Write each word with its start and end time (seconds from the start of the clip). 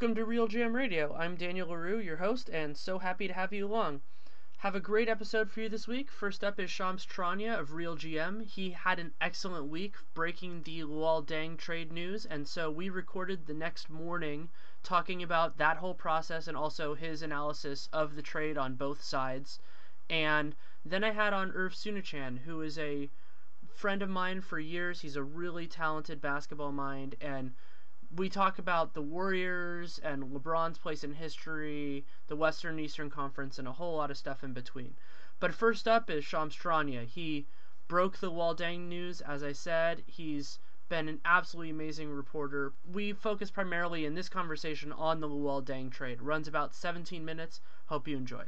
Welcome 0.00 0.14
to 0.14 0.24
Real 0.24 0.48
GM 0.48 0.72
Radio. 0.72 1.14
I'm 1.14 1.36
Daniel 1.36 1.68
Leroux, 1.68 1.98
your 1.98 2.16
host, 2.16 2.48
and 2.48 2.74
so 2.74 3.00
happy 3.00 3.28
to 3.28 3.34
have 3.34 3.52
you 3.52 3.66
along. 3.66 4.00
Have 4.60 4.74
a 4.74 4.80
great 4.80 5.10
episode 5.10 5.50
for 5.50 5.60
you 5.60 5.68
this 5.68 5.86
week. 5.86 6.10
First 6.10 6.42
up 6.42 6.58
is 6.58 6.70
Shams 6.70 7.04
Charania 7.04 7.60
of 7.60 7.74
Real 7.74 7.98
GM. 7.98 8.42
He 8.46 8.70
had 8.70 8.98
an 8.98 9.12
excellent 9.20 9.66
week 9.66 9.96
breaking 10.14 10.62
the 10.62 10.84
Luol 10.84 11.22
Deng 11.22 11.58
trade 11.58 11.92
news, 11.92 12.24
and 12.24 12.48
so 12.48 12.70
we 12.70 12.88
recorded 12.88 13.44
the 13.44 13.52
next 13.52 13.90
morning 13.90 14.48
talking 14.82 15.22
about 15.22 15.58
that 15.58 15.76
whole 15.76 15.92
process 15.92 16.48
and 16.48 16.56
also 16.56 16.94
his 16.94 17.20
analysis 17.20 17.90
of 17.92 18.16
the 18.16 18.22
trade 18.22 18.56
on 18.56 18.76
both 18.76 19.02
sides. 19.02 19.60
And 20.08 20.56
then 20.82 21.04
I 21.04 21.10
had 21.10 21.34
on 21.34 21.52
Irv 21.52 21.74
Soonachan, 21.74 22.38
who 22.38 22.62
is 22.62 22.78
a 22.78 23.10
friend 23.74 24.00
of 24.00 24.08
mine 24.08 24.40
for 24.40 24.58
years. 24.58 25.02
He's 25.02 25.16
a 25.16 25.22
really 25.22 25.66
talented 25.66 26.22
basketball 26.22 26.72
mind, 26.72 27.16
and 27.20 27.52
we 28.14 28.28
talk 28.28 28.58
about 28.58 28.94
the 28.94 29.02
Warriors 29.02 30.00
and 30.02 30.24
LeBron's 30.24 30.78
place 30.78 31.04
in 31.04 31.14
history, 31.14 32.04
the 32.26 32.36
Western 32.36 32.78
Eastern 32.78 33.10
Conference, 33.10 33.58
and 33.58 33.68
a 33.68 33.72
whole 33.72 33.96
lot 33.96 34.10
of 34.10 34.16
stuff 34.16 34.42
in 34.42 34.52
between. 34.52 34.94
But 35.38 35.54
first 35.54 35.86
up 35.86 36.10
is 36.10 36.24
Shams 36.24 36.56
Charania. 36.56 37.04
He 37.06 37.46
broke 37.88 38.18
the 38.18 38.30
Luol 38.30 38.56
Deng 38.56 38.88
news, 38.88 39.20
as 39.20 39.42
I 39.42 39.52
said. 39.52 40.02
He's 40.06 40.58
been 40.88 41.08
an 41.08 41.20
absolutely 41.24 41.70
amazing 41.70 42.10
reporter. 42.10 42.72
We 42.92 43.12
focus 43.12 43.50
primarily 43.50 44.04
in 44.04 44.14
this 44.14 44.28
conversation 44.28 44.92
on 44.92 45.20
the 45.20 45.28
Luol 45.28 45.64
Deng 45.64 45.90
trade. 45.90 46.18
It 46.18 46.22
runs 46.22 46.48
about 46.48 46.74
17 46.74 47.24
minutes. 47.24 47.60
Hope 47.86 48.08
you 48.08 48.16
enjoy. 48.16 48.44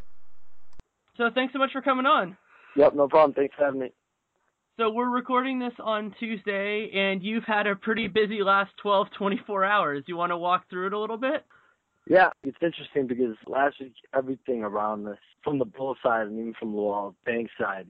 So 1.17 1.31
thanks 1.33 1.53
so 1.53 1.59
much 1.59 1.72
for 1.72 1.83
coming 1.83 2.06
on. 2.06 2.37
Yep, 2.77 2.95
no 2.95 3.09
problem. 3.09 3.34
Thanks 3.34 3.55
for 3.56 3.65
having 3.65 3.81
me. 3.81 3.93
So 4.78 4.88
we're 4.88 5.10
recording 5.10 5.59
this 5.59 5.75
on 5.78 6.15
Tuesday, 6.19 6.91
and 6.94 7.22
you've 7.22 7.44
had 7.44 7.66
a 7.66 7.77
pretty 7.77 8.09
busy 8.09 8.43
last 8.43 8.71
12, 8.81 9.09
24 9.19 9.65
hours. 9.66 10.05
You 10.06 10.16
want 10.16 10.31
to 10.31 10.38
walk 10.38 10.65
through 10.71 10.87
it 10.87 10.93
a 10.94 10.99
little 10.99 11.19
bit? 11.19 11.44
Yeah, 12.09 12.31
it's 12.43 12.56
interesting 12.62 13.06
because 13.06 13.37
last 13.47 13.77
week 13.81 13.93
everything 14.15 14.62
around 14.62 15.05
this, 15.05 15.19
from 15.44 15.59
the 15.59 15.66
Bull 15.66 15.94
side 16.03 16.27
and 16.28 16.38
even 16.38 16.55
from 16.59 16.72
Luol 16.72 17.15
bank 17.27 17.50
side, 17.60 17.87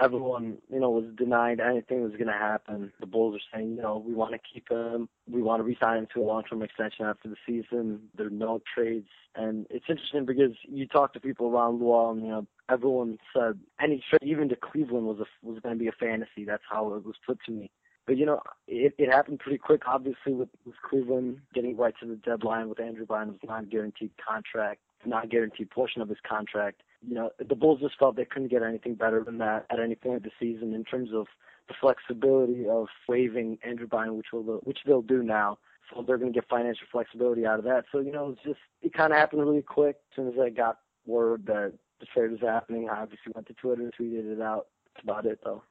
everyone, 0.00 0.58
you 0.68 0.80
know, 0.80 0.90
was 0.90 1.04
denied 1.16 1.60
anything 1.60 2.02
was 2.02 2.12
going 2.12 2.26
to 2.26 2.32
happen. 2.32 2.92
The 2.98 3.06
Bulls 3.06 3.36
are 3.36 3.56
saying, 3.56 3.76
you 3.76 3.82
know, 3.82 4.02
we 4.04 4.12
want 4.12 4.32
to 4.32 4.40
keep 4.52 4.68
him. 4.68 5.08
We 5.30 5.40
want 5.40 5.60
to 5.60 5.64
re-sign 5.64 5.98
him 5.98 6.08
to 6.14 6.20
a 6.20 6.24
long-term 6.24 6.62
extension 6.62 7.06
after 7.06 7.28
the 7.28 7.36
season. 7.46 8.08
There 8.16 8.26
are 8.26 8.30
no 8.30 8.60
trades. 8.74 9.08
And 9.36 9.68
it's 9.70 9.86
interesting 9.88 10.26
because 10.26 10.56
you 10.68 10.88
talk 10.88 11.12
to 11.12 11.20
people 11.20 11.46
around 11.46 11.80
Luol 11.80 12.10
and, 12.10 12.22
you 12.22 12.28
know, 12.28 12.46
everyone 12.70 13.18
said 13.34 13.58
any 13.80 14.02
trade, 14.08 14.28
even 14.28 14.48
to 14.48 14.56
Cleveland, 14.56 15.06
was 15.06 15.20
a, 15.20 15.46
was 15.46 15.60
going 15.60 15.76
to 15.76 15.78
be 15.78 15.88
a 15.88 15.92
fantasy. 15.92 16.44
That's 16.46 16.62
how 16.68 16.94
it 16.94 17.04
was 17.04 17.16
put 17.26 17.38
to 17.46 17.52
me. 17.52 17.70
But 18.06 18.18
you 18.18 18.26
know, 18.26 18.40
it, 18.68 18.94
it 18.98 19.10
happened 19.10 19.40
pretty 19.40 19.58
quick. 19.58 19.82
Obviously, 19.86 20.34
with, 20.34 20.50
with 20.66 20.76
Cleveland 20.88 21.38
getting 21.54 21.76
right 21.76 21.94
to 22.00 22.06
the 22.06 22.16
deadline 22.16 22.68
with 22.68 22.80
Andrew 22.80 23.06
Bynum's 23.06 23.40
non-guaranteed 23.44 24.10
contract, 24.26 24.80
non-guaranteed 25.06 25.70
portion 25.70 26.02
of 26.02 26.08
his 26.08 26.18
contract. 26.26 26.82
You 27.06 27.14
know, 27.14 27.30
the 27.38 27.54
Bulls 27.54 27.80
just 27.80 27.98
felt 27.98 28.16
they 28.16 28.24
couldn't 28.24 28.48
get 28.48 28.62
anything 28.62 28.94
better 28.94 29.22
than 29.22 29.38
that 29.38 29.66
at 29.70 29.80
any 29.80 29.94
point 29.94 30.16
of 30.16 30.22
the 30.22 30.30
season 30.38 30.74
in 30.74 30.84
terms 30.84 31.10
of 31.14 31.26
the 31.68 31.74
flexibility 31.80 32.66
of 32.68 32.88
waiving 33.08 33.58
Andrew 33.64 33.86
Bynum, 33.86 34.16
which 34.16 34.32
will 34.32 34.42
which 34.64 34.78
they'll 34.86 35.02
do 35.02 35.22
now. 35.22 35.58
So 35.90 36.02
they're 36.02 36.18
going 36.18 36.32
to 36.32 36.38
get 36.38 36.48
financial 36.48 36.86
flexibility 36.90 37.46
out 37.46 37.58
of 37.58 37.64
that. 37.64 37.84
So 37.90 38.00
you 38.00 38.12
know, 38.12 38.30
it's 38.30 38.42
just 38.42 38.60
it 38.82 38.92
kind 38.92 39.12
of 39.12 39.18
happened 39.18 39.42
really 39.42 39.62
quick. 39.62 39.96
As 40.10 40.16
soon 40.16 40.28
as 40.28 40.34
I 40.38 40.50
got 40.50 40.78
word 41.06 41.46
that 41.46 41.72
the 42.00 42.06
trade 42.06 42.30
was 42.30 42.40
happening, 42.40 42.88
I 42.88 43.02
obviously 43.02 43.32
went 43.34 43.46
to 43.48 43.54
Twitter 43.54 43.82
and 43.82 43.92
tweeted 43.94 44.32
it 44.32 44.40
out. 44.40 44.66
That's 44.94 45.04
about 45.04 45.26
it, 45.26 45.40
though 45.44 45.62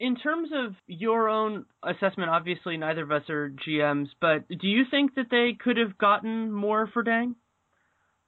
in 0.00 0.16
terms 0.16 0.50
of 0.52 0.74
your 0.86 1.28
own 1.28 1.66
assessment, 1.82 2.30
obviously 2.30 2.76
neither 2.76 3.02
of 3.02 3.12
us 3.12 3.28
are 3.28 3.50
GMs, 3.66 4.08
but 4.20 4.48
do 4.48 4.66
you 4.66 4.82
think 4.90 5.14
that 5.14 5.26
they 5.30 5.56
could 5.58 5.76
have 5.76 5.96
gotten 5.98 6.50
more 6.52 6.88
for 6.92 7.04
Deng? 7.04 7.34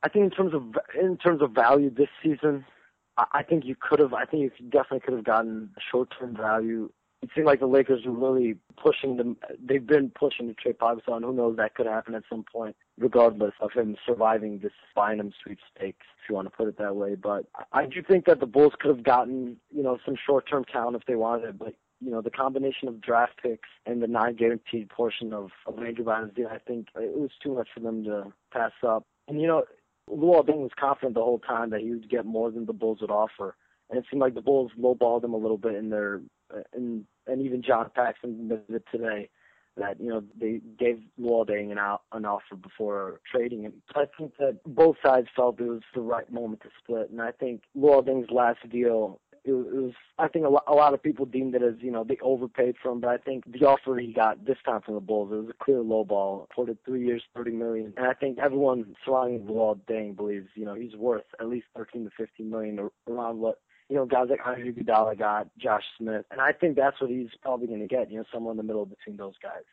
I 0.03 0.09
think 0.09 0.25
in 0.25 0.31
terms 0.31 0.55
of 0.55 0.63
in 1.01 1.17
terms 1.17 1.43
of 1.43 1.51
value 1.51 1.91
this 1.91 2.09
season, 2.23 2.65
I 3.17 3.43
think 3.43 3.65
you 3.65 3.75
could 3.81 3.99
have. 3.99 4.13
I 4.13 4.25
think 4.25 4.53
you 4.59 4.69
definitely 4.71 5.01
could 5.01 5.15
have 5.15 5.25
gotten 5.25 5.71
short 5.91 6.13
term 6.19 6.37
value. 6.37 6.91
It 7.23 7.31
seemed 7.35 7.47
like 7.47 7.61
the 7.61 7.67
Lakers 7.67 8.05
were 8.05 8.13
really 8.13 8.57
pushing 8.81 9.17
them. 9.17 9.37
They've 9.59 9.87
been 9.87 10.11
pushing 10.11 10.49
to 10.49 10.55
trade 10.55 10.79
Pau 10.79 10.95
Gasol. 10.95 11.23
Who 11.23 11.33
knows? 11.33 11.57
That 11.57 11.75
could 11.75 11.87
happen 11.87 12.15
at 12.15 12.23
some 12.29 12.45
point, 12.45 12.77
regardless 12.99 13.55
of 13.61 13.73
him 13.73 13.97
surviving 14.07 14.59
this 14.59 14.73
Bynum 14.95 15.33
sweepstakes, 15.43 16.07
if 16.23 16.29
you 16.29 16.35
want 16.35 16.47
to 16.47 16.57
put 16.57 16.69
it 16.69 16.79
that 16.79 16.95
way. 16.95 17.15
But 17.15 17.47
I 17.73 17.87
do 17.87 18.03
think 18.03 18.27
that 18.27 18.41
the 18.41 18.47
Bulls 18.47 18.75
could 18.79 18.95
have 18.95 19.05
gotten, 19.05 19.57
you 19.75 19.83
know, 19.83 19.99
some 20.05 20.17
short 20.27 20.49
term 20.49 20.65
talent 20.65 20.97
if 20.97 21.07
they 21.07 21.17
wanted. 21.17 21.59
But 21.59 21.75
you 22.01 22.11
know, 22.11 22.21
the 22.21 22.31
combination 22.31 22.89
of 22.89 23.01
draft 23.01 23.41
picks 23.43 23.69
and 23.87 24.03
the 24.03 24.07
non-guaranteed 24.07 24.91
portion 24.91 25.33
of, 25.33 25.51
of 25.67 25.79
Andrew 25.79 26.05
Bynum's 26.05 26.35
deal, 26.35 26.49
I 26.49 26.59
think 26.59 26.89
it 26.95 27.17
was 27.17 27.31
too 27.43 27.55
much 27.55 27.69
for 27.73 27.81
them 27.81 28.05
to 28.05 28.33
pass 28.53 28.73
up. 28.87 29.05
And, 29.29 29.41
you 29.41 29.47
know, 29.47 29.65
Luol 30.11 30.47
Deng 30.47 30.59
was 30.59 30.71
confident 30.79 31.15
the 31.15 31.23
whole 31.23 31.39
time 31.39 31.71
that 31.71 31.81
he 31.81 31.91
would 31.91 32.11
get 32.11 32.27
more 32.27 32.51
than 32.51 32.67
the 32.67 32.73
Bulls 32.73 33.01
would 33.01 33.11
offer, 33.11 33.57
and 33.89 33.99
it 33.99 34.05
seemed 34.11 34.21
like 34.21 34.35
the 34.35 34.43
Bulls 34.43 34.73
lowballed 34.79 35.25
him 35.25 35.33
a 35.33 35.39
little 35.39 35.59
bit 35.59 35.75
in 35.75 35.91
their, 35.91 36.21
Uh, 36.55 36.61
and 36.73 37.05
and 37.27 37.43
even 37.43 37.63
John 37.63 37.91
Paxson 37.95 38.31
admitted 38.31 38.65
it 38.71 38.85
today 38.91 39.29
that 39.77 40.01
you 40.01 40.09
know 40.09 40.23
they 40.39 40.61
gave 40.79 41.01
Luol 41.21 41.49
an, 41.51 41.79
out, 41.79 42.03
an 42.13 42.25
offer 42.25 42.57
before 42.57 43.21
trading 43.31 43.63
him. 43.63 43.75
I 43.95 44.05
think 44.17 44.33
that 44.39 44.59
both 44.67 44.97
sides 45.05 45.29
felt 45.35 45.61
it 45.61 45.65
was 45.65 45.83
the 45.95 46.01
right 46.01 46.31
moment 46.33 46.63
to 46.63 46.69
split, 46.83 47.11
and 47.11 47.21
I 47.21 47.33
think 47.33 47.63
Luol 47.77 48.07
last 48.31 48.69
deal 48.71 49.21
it 49.47 49.53
was, 49.53 49.93
I 50.19 50.27
think 50.27 50.45
a 50.45 50.49
lot, 50.49 50.65
a 50.67 50.75
lot 50.75 50.93
of 50.93 51.03
people 51.03 51.25
deemed 51.25 51.55
it 51.55 51.63
as 51.63 51.75
you 51.79 51.91
know 51.91 52.05
they 52.05 52.19
overpaid 52.21 52.75
for 52.83 52.91
him, 52.91 53.01
but 53.01 53.11
I 53.11 53.17
think 53.19 53.45
the 53.47 53.65
offer 53.67 53.97
he 53.97 54.13
got 54.13 54.45
this 54.45 54.57
time 54.65 54.81
from 54.83 54.95
the 54.95 55.01
Bulls 55.01 55.31
it 55.33 55.37
was 55.37 55.49
a 55.51 55.65
clear 55.65 55.81
low 55.81 56.05
ball. 56.05 56.49
The 56.57 56.77
three 56.85 57.07
years, 57.07 57.23
thirty 57.35 57.53
million, 57.53 57.93
and 57.97 58.07
I 58.07 58.15
think 58.15 58.39
everyone 58.39 58.97
surrounding 59.05 59.47
Luol 59.47 59.79
Deng 59.89 60.17
believes 60.17 60.49
you 60.55 60.65
know 60.65 60.75
he's 60.75 60.97
worth 60.97 61.25
at 61.39 61.49
least 61.49 61.67
thirteen 61.77 62.05
to 62.05 62.11
fifteen 62.17 62.51
million 62.51 62.91
around 63.09 63.39
what 63.39 63.61
you 63.89 63.97
know, 63.97 64.07
guys 64.07 64.27
like 64.31 64.41
Andre 64.45 64.73
Iguodala 64.73 65.19
got, 65.19 65.49
Josh 65.59 65.85
Smith, 65.99 66.25
and 66.31 66.41
I 66.41 66.53
think 66.53 66.77
that's 66.77 67.01
what 67.01 67.11
he's 67.11 67.29
probably 67.43 67.69
going 67.69 67.81
to 67.81 67.87
get. 67.87 68.11
You 68.11 68.19
know, 68.19 68.25
somewhere 68.33 68.53
in 68.53 68.57
the 68.57 68.63
middle 68.63 68.87
between 68.87 69.17
those 69.17 69.35
guys. 69.43 69.65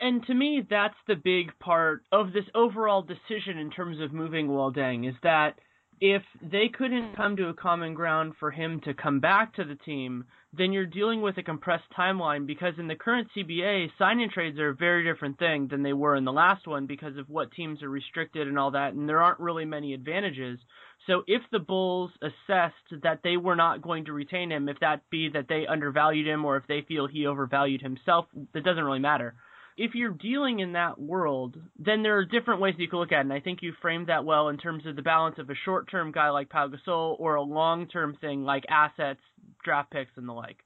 And 0.00 0.26
to 0.26 0.34
me, 0.34 0.62
that's 0.68 0.96
the 1.06 1.14
big 1.14 1.56
part 1.60 2.02
of 2.10 2.32
this 2.32 2.44
overall 2.54 3.02
decision 3.02 3.58
in 3.58 3.70
terms 3.70 4.00
of 4.00 4.12
moving 4.12 4.48
Luol 4.48 4.74
Deng 4.74 5.08
is 5.08 5.14
that 5.22 5.54
if 6.00 6.22
they 6.42 6.68
couldn't 6.68 7.14
come 7.14 7.36
to 7.36 7.48
a 7.48 7.54
common 7.54 7.94
ground 7.94 8.34
for 8.38 8.50
him 8.50 8.80
to 8.80 8.94
come 8.94 9.20
back 9.20 9.54
to 9.54 9.64
the 9.64 9.76
team, 9.76 10.24
then 10.52 10.72
you're 10.72 10.86
dealing 10.86 11.22
with 11.22 11.38
a 11.38 11.42
compressed 11.42 11.88
timeline 11.96 12.46
because 12.46 12.74
in 12.78 12.88
the 12.88 12.96
current 12.96 13.28
CBA, 13.36 13.88
sign 13.98 14.20
and 14.20 14.30
trades 14.30 14.58
are 14.58 14.70
a 14.70 14.74
very 14.74 15.04
different 15.04 15.38
thing 15.38 15.68
than 15.68 15.82
they 15.82 15.92
were 15.92 16.16
in 16.16 16.24
the 16.24 16.32
last 16.32 16.66
one 16.66 16.86
because 16.86 17.16
of 17.16 17.28
what 17.28 17.52
teams 17.52 17.82
are 17.82 17.88
restricted 17.88 18.48
and 18.48 18.58
all 18.58 18.72
that, 18.72 18.94
and 18.94 19.08
there 19.08 19.22
aren't 19.22 19.40
really 19.40 19.64
many 19.64 19.94
advantages. 19.94 20.58
So 21.06 21.22
if 21.26 21.42
the 21.52 21.58
Bulls 21.58 22.10
assessed 22.22 23.02
that 23.02 23.20
they 23.22 23.36
were 23.36 23.56
not 23.56 23.82
going 23.82 24.06
to 24.06 24.12
retain 24.12 24.50
him, 24.50 24.68
if 24.68 24.80
that 24.80 25.02
be 25.10 25.28
that 25.30 25.48
they 25.48 25.66
undervalued 25.66 26.26
him 26.26 26.44
or 26.44 26.56
if 26.56 26.66
they 26.66 26.82
feel 26.86 27.06
he 27.06 27.26
overvalued 27.26 27.82
himself, 27.82 28.26
that 28.52 28.64
doesn't 28.64 28.84
really 28.84 29.00
matter 29.00 29.34
if 29.76 29.94
you're 29.94 30.10
dealing 30.10 30.60
in 30.60 30.72
that 30.72 31.00
world, 31.00 31.56
then 31.78 32.02
there 32.02 32.16
are 32.16 32.24
different 32.24 32.60
ways 32.60 32.74
that 32.76 32.82
you 32.82 32.88
can 32.88 32.98
look 32.98 33.12
at 33.12 33.18
it. 33.18 33.20
And 33.22 33.32
I 33.32 33.40
think 33.40 33.60
you 33.62 33.72
framed 33.82 34.08
that 34.08 34.24
well 34.24 34.48
in 34.48 34.56
terms 34.56 34.86
of 34.86 34.96
the 34.96 35.02
balance 35.02 35.36
of 35.38 35.50
a 35.50 35.54
short 35.64 35.90
term 35.90 36.12
guy 36.12 36.30
like 36.30 36.48
Pau 36.48 36.68
Gasol 36.68 37.18
or 37.18 37.34
a 37.34 37.42
long 37.42 37.88
term 37.88 38.16
thing 38.20 38.44
like 38.44 38.64
assets, 38.68 39.20
draft 39.64 39.90
picks, 39.90 40.12
and 40.16 40.28
the 40.28 40.32
like. 40.32 40.58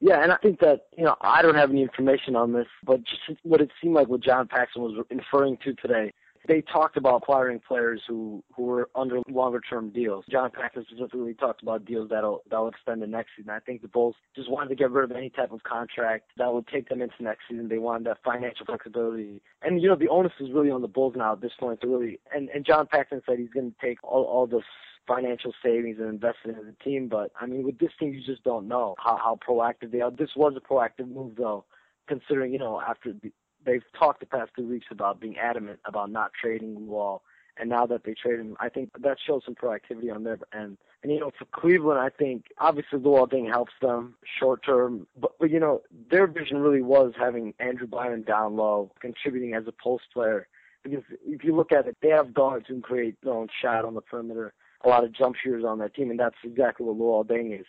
Yeah, 0.00 0.22
and 0.22 0.32
I 0.32 0.36
think 0.36 0.60
that, 0.60 0.86
you 0.96 1.04
know, 1.04 1.16
I 1.20 1.42
don't 1.42 1.56
have 1.56 1.70
any 1.70 1.82
information 1.82 2.36
on 2.36 2.52
this, 2.52 2.68
but 2.84 3.00
just 3.02 3.40
what 3.42 3.60
it 3.60 3.70
seemed 3.82 3.94
like 3.94 4.08
what 4.08 4.20
John 4.20 4.46
Paxson 4.46 4.82
was 4.82 5.04
inferring 5.10 5.58
to 5.64 5.74
today 5.74 6.12
they 6.48 6.62
talked 6.62 6.96
about 6.96 7.22
acquiring 7.22 7.60
players 7.60 8.02
who 8.08 8.42
who 8.56 8.64
were 8.64 8.88
under 8.94 9.20
longer 9.28 9.60
term 9.60 9.90
deals. 9.90 10.24
John 10.30 10.50
Paxson 10.50 10.84
specifically 10.88 11.34
talked 11.34 11.62
about 11.62 11.84
deals 11.84 12.08
that'll 12.10 12.42
that'll 12.50 12.68
extend 12.68 13.02
the 13.02 13.06
next 13.06 13.30
season. 13.36 13.50
I 13.50 13.60
think 13.60 13.82
the 13.82 13.88
Bulls 13.88 14.16
just 14.34 14.50
wanted 14.50 14.70
to 14.70 14.74
get 14.74 14.90
rid 14.90 15.04
of 15.08 15.16
any 15.16 15.30
type 15.30 15.52
of 15.52 15.62
contract 15.62 16.30
that 16.38 16.52
would 16.52 16.66
take 16.66 16.88
them 16.88 17.02
into 17.02 17.14
next 17.22 17.42
season. 17.48 17.68
They 17.68 17.78
wanted 17.78 18.06
that 18.06 18.18
financial 18.24 18.66
flexibility, 18.66 19.42
and 19.62 19.80
you 19.80 19.88
know 19.88 19.96
the 19.96 20.08
onus 20.08 20.32
is 20.40 20.50
really 20.50 20.70
on 20.70 20.82
the 20.82 20.88
Bulls 20.88 21.14
now 21.16 21.34
at 21.34 21.40
this 21.40 21.52
point 21.60 21.80
to 21.82 21.86
really. 21.86 22.18
And 22.34 22.48
and 22.48 22.64
John 22.64 22.86
Paxson 22.90 23.22
said 23.26 23.38
he's 23.38 23.50
going 23.50 23.70
to 23.70 23.86
take 23.86 24.02
all 24.02 24.24
all 24.24 24.46
the 24.46 24.62
financial 25.06 25.52
savings 25.62 25.98
and 25.98 26.08
invest 26.08 26.38
it 26.44 26.50
in 26.50 26.66
the 26.66 26.74
team. 26.84 27.08
But 27.08 27.30
I 27.40 27.46
mean, 27.46 27.62
with 27.62 27.78
this 27.78 27.92
team, 28.00 28.14
you 28.14 28.22
just 28.24 28.42
don't 28.42 28.66
know 28.66 28.94
how 28.98 29.16
how 29.16 29.38
proactive 29.46 29.92
they 29.92 30.00
are. 30.00 30.10
This 30.10 30.30
was 30.34 30.54
a 30.56 30.60
proactive 30.60 31.12
move 31.12 31.36
though 31.36 31.64
considering, 32.08 32.52
you 32.52 32.58
know, 32.58 32.80
after 32.80 33.12
the, 33.12 33.30
they've 33.64 33.82
talked 33.98 34.20
the 34.20 34.26
past 34.26 34.50
two 34.56 34.68
weeks 34.68 34.86
about 34.90 35.20
being 35.20 35.38
adamant 35.38 35.80
about 35.84 36.10
not 36.10 36.32
trading 36.40 36.76
Luol. 36.76 37.20
And 37.60 37.68
now 37.68 37.86
that 37.86 38.04
they 38.04 38.14
trade 38.14 38.38
him, 38.38 38.56
I 38.60 38.68
think 38.68 38.90
that 39.00 39.18
shows 39.24 39.42
some 39.44 39.56
proactivity 39.56 40.14
on 40.14 40.22
their 40.22 40.38
end. 40.54 40.78
And 41.02 41.12
you 41.12 41.18
know, 41.18 41.32
for 41.36 41.44
Cleveland, 41.46 41.98
I 41.98 42.08
think 42.08 42.46
obviously 42.58 43.00
the 43.00 43.08
Luol 43.08 43.28
thing 43.28 43.48
helps 43.48 43.72
them 43.80 44.14
short 44.38 44.64
term, 44.64 45.06
but, 45.20 45.32
but 45.40 45.50
you 45.50 45.58
know, 45.58 45.82
their 46.10 46.26
vision 46.26 46.58
really 46.58 46.82
was 46.82 47.12
having 47.18 47.54
Andrew 47.58 47.86
Bynum 47.86 48.22
down 48.22 48.56
low, 48.56 48.92
contributing 49.00 49.54
as 49.54 49.64
a 49.66 49.72
post 49.72 50.04
player. 50.12 50.46
Because 50.84 51.02
if 51.26 51.42
you 51.42 51.54
look 51.54 51.72
at 51.72 51.86
it, 51.86 51.96
they 52.00 52.10
have 52.10 52.32
guards 52.32 52.66
who 52.68 52.74
can 52.74 52.82
create 52.82 53.16
their 53.22 53.34
own 53.34 53.48
shot 53.60 53.84
on 53.84 53.94
the 53.94 54.00
perimeter, 54.00 54.54
a 54.84 54.88
lot 54.88 55.04
of 55.04 55.12
jump 55.12 55.36
shooters 55.36 55.64
on 55.64 55.78
that 55.80 55.94
team, 55.94 56.10
and 56.10 56.20
that's 56.20 56.36
exactly 56.44 56.86
what 56.86 56.96
Luol 56.96 57.26
Deng 57.26 57.58
is. 57.58 57.66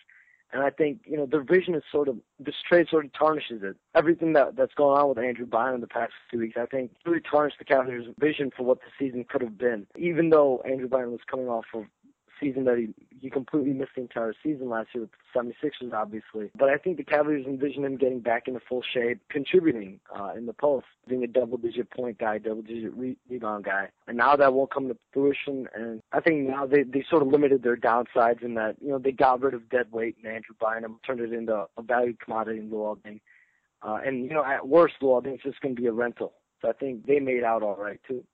And 0.52 0.62
I 0.62 0.70
think, 0.70 1.02
you 1.04 1.16
know, 1.16 1.26
their 1.26 1.42
vision 1.42 1.74
is 1.74 1.82
sort 1.92 2.08
of, 2.08 2.16
this 2.38 2.56
trade 2.68 2.88
sort 2.90 3.04
of 3.04 3.12
tarnishes 3.12 3.62
it. 3.62 3.76
Everything 3.94 4.32
that, 4.32 4.56
that's 4.56 4.74
going 4.74 4.98
on 4.98 5.08
with 5.08 5.18
Andrew 5.18 5.46
Bynum 5.46 5.76
in 5.76 5.80
the 5.80 5.86
past 5.86 6.12
few 6.28 6.40
weeks, 6.40 6.56
I 6.60 6.66
think, 6.66 6.90
really 7.06 7.20
tarnished 7.20 7.58
the 7.58 7.64
Cavaliers' 7.64 8.06
vision 8.18 8.50
for 8.56 8.64
what 8.64 8.78
the 8.80 8.88
season 8.98 9.24
could 9.28 9.42
have 9.42 9.56
been. 9.56 9.86
Even 9.96 10.30
though 10.30 10.60
Andrew 10.68 10.88
Bynum 10.88 11.12
was 11.12 11.20
coming 11.30 11.48
off 11.48 11.66
of 11.72 11.84
season 12.40 12.64
that 12.64 12.78
he 12.78 12.88
he 13.20 13.28
completely 13.28 13.72
missed 13.72 13.90
the 13.94 14.00
entire 14.00 14.34
season 14.42 14.70
last 14.70 14.88
year 14.94 15.02
with 15.02 15.10
the 15.34 15.38
76ers, 15.38 15.92
obviously. 15.92 16.50
But 16.58 16.70
I 16.70 16.78
think 16.78 16.96
the 16.96 17.04
Cavaliers 17.04 17.44
envision 17.46 17.84
him 17.84 17.96
getting 17.96 18.20
back 18.20 18.48
into 18.48 18.60
full 18.66 18.82
shape, 18.82 19.20
contributing 19.28 20.00
uh, 20.18 20.32
in 20.36 20.46
the 20.46 20.54
post, 20.54 20.86
being 21.06 21.22
a 21.22 21.26
double-digit 21.26 21.90
point 21.90 22.18
guy, 22.18 22.38
double-digit 22.38 22.94
re- 22.94 23.18
rebound 23.28 23.64
guy. 23.64 23.88
And 24.08 24.16
now 24.16 24.36
that 24.36 24.54
won't 24.54 24.72
come 24.72 24.88
to 24.88 24.96
fruition. 25.12 25.68
And 25.74 26.02
I 26.12 26.20
think 26.20 26.48
now 26.48 26.66
they 26.66 26.82
they 26.82 27.04
sort 27.10 27.22
of 27.22 27.28
limited 27.28 27.62
their 27.62 27.76
downsides 27.76 28.42
in 28.42 28.54
that 28.54 28.76
you 28.80 28.88
know 28.88 28.98
they 28.98 29.12
got 29.12 29.42
rid 29.42 29.54
of 29.54 29.68
dead 29.68 29.92
weight 29.92 30.16
and 30.22 30.32
Andrew 30.32 30.54
Bynum, 30.58 30.98
turned 31.06 31.20
it 31.20 31.32
into 31.32 31.66
a 31.76 31.82
valued 31.82 32.20
commodity 32.20 32.60
in 32.60 32.70
Luol 32.70 32.98
Deng. 32.98 33.20
Uh, 33.82 33.98
and 34.04 34.24
you 34.24 34.30
know 34.30 34.44
at 34.44 34.66
worst, 34.66 34.94
Luol 35.02 35.22
Deng 35.22 35.34
is 35.34 35.42
just 35.42 35.60
going 35.60 35.76
to 35.76 35.80
be 35.80 35.88
a 35.88 35.92
rental. 35.92 36.32
So 36.62 36.68
I 36.68 36.72
think 36.72 37.06
they 37.06 37.20
made 37.20 37.42
out 37.42 37.62
all 37.62 37.76
right 37.76 38.00
too. 38.06 38.24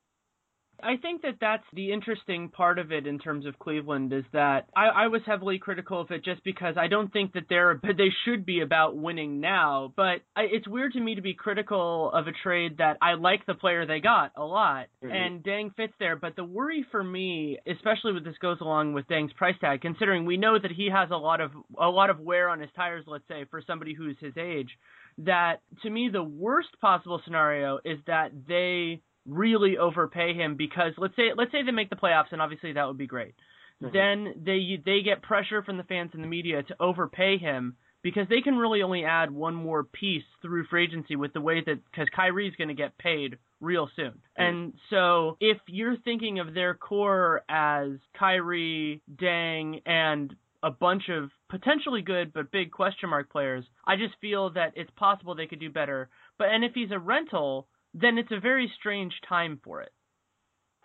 I 0.82 0.96
think 0.96 1.22
that 1.22 1.36
that's 1.40 1.64
the 1.72 1.92
interesting 1.92 2.48
part 2.48 2.78
of 2.78 2.92
it 2.92 3.06
in 3.06 3.18
terms 3.18 3.46
of 3.46 3.58
Cleveland 3.58 4.12
is 4.12 4.24
that 4.32 4.68
I, 4.76 4.86
I 4.86 5.06
was 5.08 5.22
heavily 5.26 5.58
critical 5.58 6.00
of 6.00 6.10
it 6.10 6.24
just 6.24 6.44
because 6.44 6.76
I 6.76 6.86
don't 6.88 7.12
think 7.12 7.32
that 7.32 7.44
they're 7.48 7.80
they 7.96 8.10
should 8.24 8.44
be 8.44 8.60
about 8.60 8.96
winning 8.96 9.40
now. 9.40 9.92
But 9.96 10.22
I, 10.34 10.42
it's 10.42 10.68
weird 10.68 10.92
to 10.92 11.00
me 11.00 11.14
to 11.14 11.22
be 11.22 11.34
critical 11.34 12.10
of 12.12 12.26
a 12.26 12.32
trade 12.42 12.78
that 12.78 12.98
I 13.00 13.14
like 13.14 13.46
the 13.46 13.54
player 13.54 13.86
they 13.86 14.00
got 14.00 14.32
a 14.36 14.44
lot 14.44 14.86
mm-hmm. 15.02 15.14
and 15.14 15.42
Deng 15.42 15.74
fits 15.74 15.94
there. 15.98 16.16
But 16.16 16.36
the 16.36 16.44
worry 16.44 16.84
for 16.90 17.02
me, 17.02 17.58
especially 17.66 18.12
with 18.12 18.24
this 18.24 18.36
goes 18.40 18.58
along 18.60 18.92
with 18.92 19.08
Deng's 19.08 19.32
price 19.32 19.56
tag, 19.60 19.80
considering 19.80 20.26
we 20.26 20.36
know 20.36 20.58
that 20.58 20.72
he 20.72 20.90
has 20.92 21.10
a 21.10 21.16
lot 21.16 21.40
of 21.40 21.52
a 21.78 21.88
lot 21.88 22.10
of 22.10 22.20
wear 22.20 22.48
on 22.48 22.60
his 22.60 22.70
tires, 22.76 23.04
let's 23.06 23.26
say 23.28 23.44
for 23.50 23.62
somebody 23.66 23.94
who's 23.94 24.16
his 24.20 24.36
age. 24.36 24.70
That 25.18 25.62
to 25.82 25.90
me 25.90 26.10
the 26.12 26.22
worst 26.22 26.68
possible 26.80 27.20
scenario 27.24 27.78
is 27.84 27.98
that 28.06 28.32
they 28.46 29.00
really 29.26 29.76
overpay 29.78 30.34
him 30.34 30.56
because 30.56 30.92
let's 30.98 31.16
say 31.16 31.30
let's 31.36 31.52
say 31.52 31.62
they 31.62 31.72
make 31.72 31.90
the 31.90 31.96
playoffs 31.96 32.32
and 32.32 32.40
obviously 32.40 32.72
that 32.72 32.86
would 32.86 32.98
be 32.98 33.06
great. 33.06 33.34
Mm-hmm. 33.82 33.94
Then 33.94 34.34
they 34.44 34.80
they 34.84 35.02
get 35.02 35.22
pressure 35.22 35.62
from 35.62 35.76
the 35.76 35.84
fans 35.84 36.10
and 36.14 36.22
the 36.22 36.28
media 36.28 36.62
to 36.62 36.76
overpay 36.80 37.38
him 37.38 37.76
because 38.02 38.28
they 38.28 38.40
can 38.40 38.56
really 38.56 38.82
only 38.82 39.04
add 39.04 39.30
one 39.30 39.54
more 39.54 39.82
piece 39.82 40.22
through 40.40 40.64
free 40.66 40.84
agency 40.84 41.16
with 41.16 41.32
the 41.32 41.40
way 41.40 41.62
that 41.64 41.78
because 41.90 42.06
Kyrie's 42.14 42.54
going 42.56 42.68
to 42.68 42.74
get 42.74 42.96
paid 42.98 43.38
real 43.60 43.90
soon. 43.96 44.12
Mm-hmm. 44.12 44.42
And 44.42 44.74
so 44.90 45.36
if 45.40 45.58
you're 45.66 45.96
thinking 46.04 46.38
of 46.38 46.54
their 46.54 46.74
core 46.74 47.42
as 47.48 47.90
Kyrie, 48.18 49.02
Deng, 49.20 49.82
and 49.86 50.34
a 50.62 50.70
bunch 50.70 51.08
of 51.10 51.30
potentially 51.48 52.02
good 52.02 52.32
but 52.32 52.50
big 52.50 52.70
question 52.70 53.10
mark 53.10 53.30
players, 53.30 53.64
I 53.86 53.96
just 53.96 54.14
feel 54.20 54.50
that 54.50 54.72
it's 54.76 54.90
possible 54.96 55.34
they 55.34 55.46
could 55.46 55.60
do 55.60 55.70
better. 55.70 56.08
But 56.38 56.48
and 56.48 56.64
if 56.64 56.72
he's 56.74 56.92
a 56.92 56.98
rental, 56.98 57.66
then 58.00 58.18
it's 58.18 58.32
a 58.32 58.40
very 58.40 58.70
strange 58.78 59.14
time 59.28 59.60
for 59.64 59.80
it. 59.80 59.92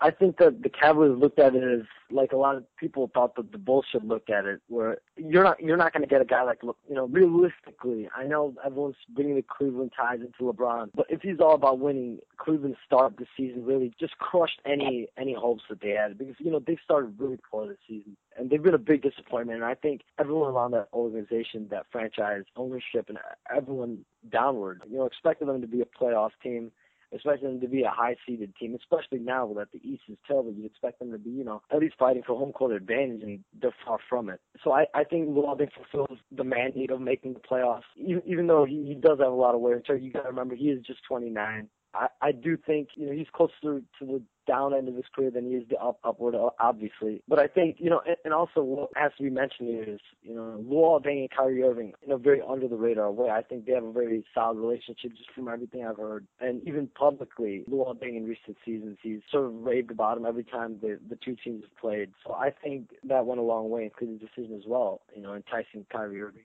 I 0.00 0.10
think 0.10 0.38
that 0.38 0.64
the 0.64 0.68
Cavaliers 0.68 1.16
looked 1.16 1.38
at 1.38 1.54
it 1.54 1.62
as 1.62 1.86
like 2.10 2.32
a 2.32 2.36
lot 2.36 2.56
of 2.56 2.64
people 2.76 3.08
thought 3.14 3.36
that 3.36 3.52
the 3.52 3.58
Bulls 3.58 3.84
should 3.90 4.04
look 4.04 4.28
at 4.28 4.46
it, 4.46 4.60
where 4.66 4.98
you're 5.16 5.44
not 5.44 5.60
you're 5.60 5.76
not 5.76 5.92
going 5.92 6.02
to 6.02 6.08
get 6.08 6.20
a 6.20 6.24
guy 6.24 6.42
like 6.42 6.58
you 6.64 6.94
know 6.94 7.06
realistically. 7.06 8.08
I 8.16 8.24
know 8.24 8.52
everyone's 8.66 8.96
bringing 9.14 9.36
the 9.36 9.42
Cleveland 9.42 9.92
ties 9.96 10.18
into 10.20 10.52
LeBron, 10.52 10.90
but 10.94 11.06
if 11.08 11.22
he's 11.22 11.38
all 11.38 11.54
about 11.54 11.78
winning, 11.78 12.18
Cleveland 12.36 12.74
start 12.84 13.16
the 13.16 13.26
season 13.36 13.64
really 13.64 13.92
just 14.00 14.18
crushed 14.18 14.60
any 14.66 15.06
any 15.16 15.34
hopes 15.34 15.62
that 15.70 15.80
they 15.80 15.90
had 15.90 16.18
because 16.18 16.34
you 16.40 16.50
know 16.50 16.60
they 16.66 16.76
started 16.82 17.14
really 17.18 17.38
poor 17.48 17.68
this 17.68 17.78
season 17.86 18.16
and 18.36 18.50
they've 18.50 18.62
been 18.62 18.74
a 18.74 18.78
big 18.78 19.02
disappointment. 19.02 19.56
And 19.56 19.64
I 19.64 19.74
think 19.74 20.02
everyone 20.18 20.52
around 20.52 20.72
that 20.72 20.88
organization, 20.92 21.68
that 21.70 21.86
franchise, 21.92 22.42
ownership, 22.56 23.08
and 23.08 23.18
everyone 23.54 24.04
downward, 24.30 24.82
you 24.90 24.98
know, 24.98 25.06
expected 25.06 25.46
them 25.46 25.60
to 25.60 25.66
be 25.66 25.80
a 25.80 25.84
playoff 25.84 26.30
team 26.42 26.72
expect 27.12 27.42
them 27.42 27.60
to 27.60 27.68
be 27.68 27.82
a 27.82 27.90
high 27.90 28.16
seeded 28.26 28.54
team, 28.56 28.74
especially 28.74 29.18
now 29.18 29.52
that 29.56 29.72
the 29.72 29.80
East 29.86 30.02
is 30.08 30.16
terrible. 30.26 30.52
You'd 30.52 30.66
expect 30.66 30.98
them 30.98 31.12
to 31.12 31.18
be, 31.18 31.30
you 31.30 31.44
know, 31.44 31.62
at 31.70 31.78
least 31.78 31.94
fighting 31.98 32.22
for 32.26 32.36
home 32.36 32.52
court 32.52 32.72
advantage, 32.72 33.22
and 33.22 33.40
they're 33.60 33.74
far 33.84 33.98
from 34.08 34.30
it. 34.30 34.40
So 34.64 34.72
I, 34.72 34.86
I 34.94 35.04
think 35.04 35.28
Luol 35.28 35.58
fulfills 35.74 36.18
the 36.30 36.44
mandate 36.44 36.90
of 36.90 37.00
making 37.00 37.34
the 37.34 37.40
playoffs, 37.40 37.82
even, 37.96 38.22
even 38.26 38.46
though 38.46 38.64
he, 38.64 38.84
he 38.86 38.94
does 38.94 39.18
have 39.18 39.32
a 39.32 39.36
lot 39.36 39.54
of 39.54 39.60
wear 39.60 39.74
and 39.74 39.84
tear. 39.84 39.96
You 39.96 40.12
got 40.12 40.22
to 40.22 40.28
remember 40.28 40.54
he 40.54 40.66
is 40.66 40.84
just 40.84 41.00
29. 41.08 41.68
I, 41.94 42.08
I 42.20 42.32
do 42.32 42.56
think 42.56 42.88
you 42.94 43.06
know 43.06 43.12
he's 43.12 43.28
closer 43.32 43.52
to 43.62 43.82
the 44.00 44.22
down 44.46 44.74
end 44.74 44.88
of 44.88 44.94
his 44.94 45.04
career 45.14 45.30
than 45.30 45.44
he 45.46 45.52
is 45.52 45.64
the 45.68 45.76
up 45.76 45.98
upward, 46.04 46.34
obviously. 46.58 47.22
But 47.28 47.38
I 47.38 47.46
think 47.46 47.76
you 47.78 47.90
know, 47.90 48.02
and, 48.06 48.16
and 48.24 48.34
also 48.34 48.62
what 48.62 48.90
has 48.96 49.12
to 49.16 49.22
be 49.22 49.30
mentioned 49.30 49.68
here 49.68 49.84
is 49.84 50.00
you 50.22 50.34
know, 50.34 50.62
Luol 50.68 51.04
Deng 51.04 51.20
and 51.20 51.30
Kyrie 51.30 51.62
Irving 51.62 51.92
in 52.04 52.12
a 52.12 52.18
very 52.18 52.40
under 52.46 52.68
the 52.68 52.76
radar 52.76 53.10
way. 53.10 53.30
I 53.30 53.42
think 53.42 53.66
they 53.66 53.72
have 53.72 53.84
a 53.84 53.92
very 53.92 54.24
solid 54.34 54.58
relationship 54.58 55.12
just 55.12 55.30
from 55.34 55.48
everything 55.48 55.84
I've 55.86 55.96
heard, 55.96 56.26
and 56.40 56.66
even 56.66 56.88
publicly, 56.88 57.64
Luol 57.70 57.96
Deng 57.96 58.16
in 58.16 58.26
recent 58.26 58.56
seasons 58.64 58.98
he's 59.02 59.20
sort 59.30 59.46
of 59.46 59.54
raved 59.54 59.90
about 59.90 60.18
him 60.18 60.26
every 60.26 60.44
time 60.44 60.78
the 60.80 60.98
the 61.08 61.16
two 61.16 61.36
teams 61.42 61.62
have 61.64 61.76
played. 61.78 62.10
So 62.26 62.34
I 62.34 62.50
think 62.50 62.90
that 63.04 63.26
went 63.26 63.40
a 63.40 63.44
long 63.44 63.70
way 63.70 63.84
in 63.84 63.90
Cleveland's 63.90 64.24
decision 64.24 64.56
as 64.56 64.64
well. 64.66 65.02
You 65.14 65.22
know, 65.22 65.34
enticing 65.34 65.86
Kyrie 65.90 66.22
Irving 66.22 66.44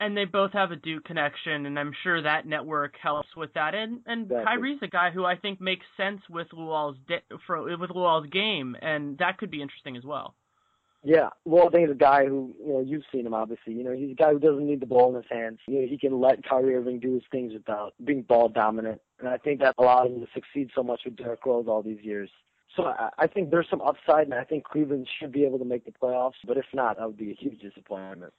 and 0.00 0.16
they 0.16 0.24
both 0.24 0.52
have 0.52 0.70
a 0.70 0.76
Duke 0.76 1.04
connection, 1.04 1.66
and 1.66 1.78
I'm 1.78 1.92
sure 2.02 2.22
that 2.22 2.46
network 2.46 2.94
helps 3.02 3.28
with 3.36 3.52
that. 3.54 3.74
And 3.74 4.00
and 4.06 4.24
exactly. 4.24 4.44
Kyrie's 4.44 4.78
a 4.82 4.88
guy 4.88 5.10
who 5.10 5.24
I 5.24 5.36
think 5.36 5.60
makes 5.60 5.86
sense 5.96 6.20
with 6.28 6.48
Luol's 6.52 6.96
de- 7.08 7.36
for, 7.46 7.62
with 7.78 7.90
Luol's 7.90 8.26
game, 8.30 8.76
and 8.80 9.16
that 9.18 9.38
could 9.38 9.50
be 9.50 9.62
interesting 9.62 9.96
as 9.96 10.04
well. 10.04 10.34
Yeah, 11.02 11.28
well, 11.44 11.68
I 11.68 11.70
think 11.70 11.88
he's 11.88 11.94
a 11.94 11.98
guy 11.98 12.26
who, 12.26 12.52
you 12.58 12.72
know, 12.72 12.80
you've 12.80 13.04
seen 13.12 13.26
him 13.26 13.34
obviously. 13.34 13.74
You 13.74 13.84
know, 13.84 13.92
he's 13.92 14.10
a 14.10 14.14
guy 14.14 14.32
who 14.32 14.40
doesn't 14.40 14.66
need 14.66 14.80
the 14.80 14.86
ball 14.86 15.10
in 15.10 15.14
his 15.14 15.30
hands. 15.30 15.60
You 15.68 15.80
know, 15.80 15.86
he 15.88 15.96
can 15.96 16.20
let 16.20 16.42
Kyrie 16.46 16.74
Irving 16.74 16.98
do 16.98 17.14
his 17.14 17.22
things 17.30 17.52
without 17.52 17.94
being 18.04 18.22
ball 18.22 18.48
dominant, 18.48 19.00
and 19.20 19.28
I 19.28 19.38
think 19.38 19.60
that 19.60 19.74
allowed 19.78 20.08
him 20.08 20.20
to 20.20 20.26
succeed 20.34 20.70
so 20.74 20.82
much 20.82 21.02
with 21.04 21.16
Derrick 21.16 21.46
Rose 21.46 21.66
all 21.68 21.82
these 21.82 22.02
years. 22.02 22.28
So 22.74 22.84
I, 22.84 23.10
I 23.18 23.26
think 23.26 23.50
there's 23.50 23.68
some 23.70 23.80
upside, 23.80 24.24
and 24.24 24.34
I 24.34 24.44
think 24.44 24.64
Cleveland 24.64 25.08
should 25.18 25.32
be 25.32 25.44
able 25.44 25.58
to 25.58 25.64
make 25.64 25.84
the 25.84 25.92
playoffs. 25.92 26.32
But 26.46 26.58
if 26.58 26.66
not, 26.74 26.98
that 26.98 27.06
would 27.06 27.16
be 27.16 27.30
a 27.30 27.34
huge 27.34 27.60
disappointment. 27.60 28.32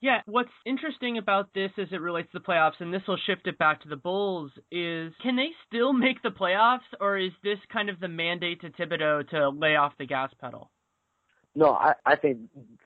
Yeah, 0.00 0.20
what's 0.26 0.50
interesting 0.64 1.18
about 1.18 1.52
this 1.54 1.72
as 1.76 1.88
it 1.90 2.00
relates 2.00 2.30
to 2.30 2.38
the 2.38 2.44
playoffs, 2.44 2.80
and 2.80 2.94
this 2.94 3.02
will 3.08 3.18
shift 3.26 3.48
it 3.48 3.58
back 3.58 3.82
to 3.82 3.88
the 3.88 3.96
Bulls, 3.96 4.52
is 4.70 5.12
can 5.20 5.34
they 5.34 5.48
still 5.66 5.92
make 5.92 6.22
the 6.22 6.28
playoffs, 6.28 6.86
or 7.00 7.18
is 7.18 7.32
this 7.42 7.58
kind 7.72 7.90
of 7.90 7.98
the 7.98 8.08
mandate 8.08 8.60
to 8.60 8.70
Thibodeau 8.70 9.28
to 9.30 9.48
lay 9.48 9.74
off 9.74 9.94
the 9.98 10.06
gas 10.06 10.30
pedal? 10.40 10.70
No, 11.56 11.72
I, 11.72 11.94
I 12.06 12.14
think 12.14 12.38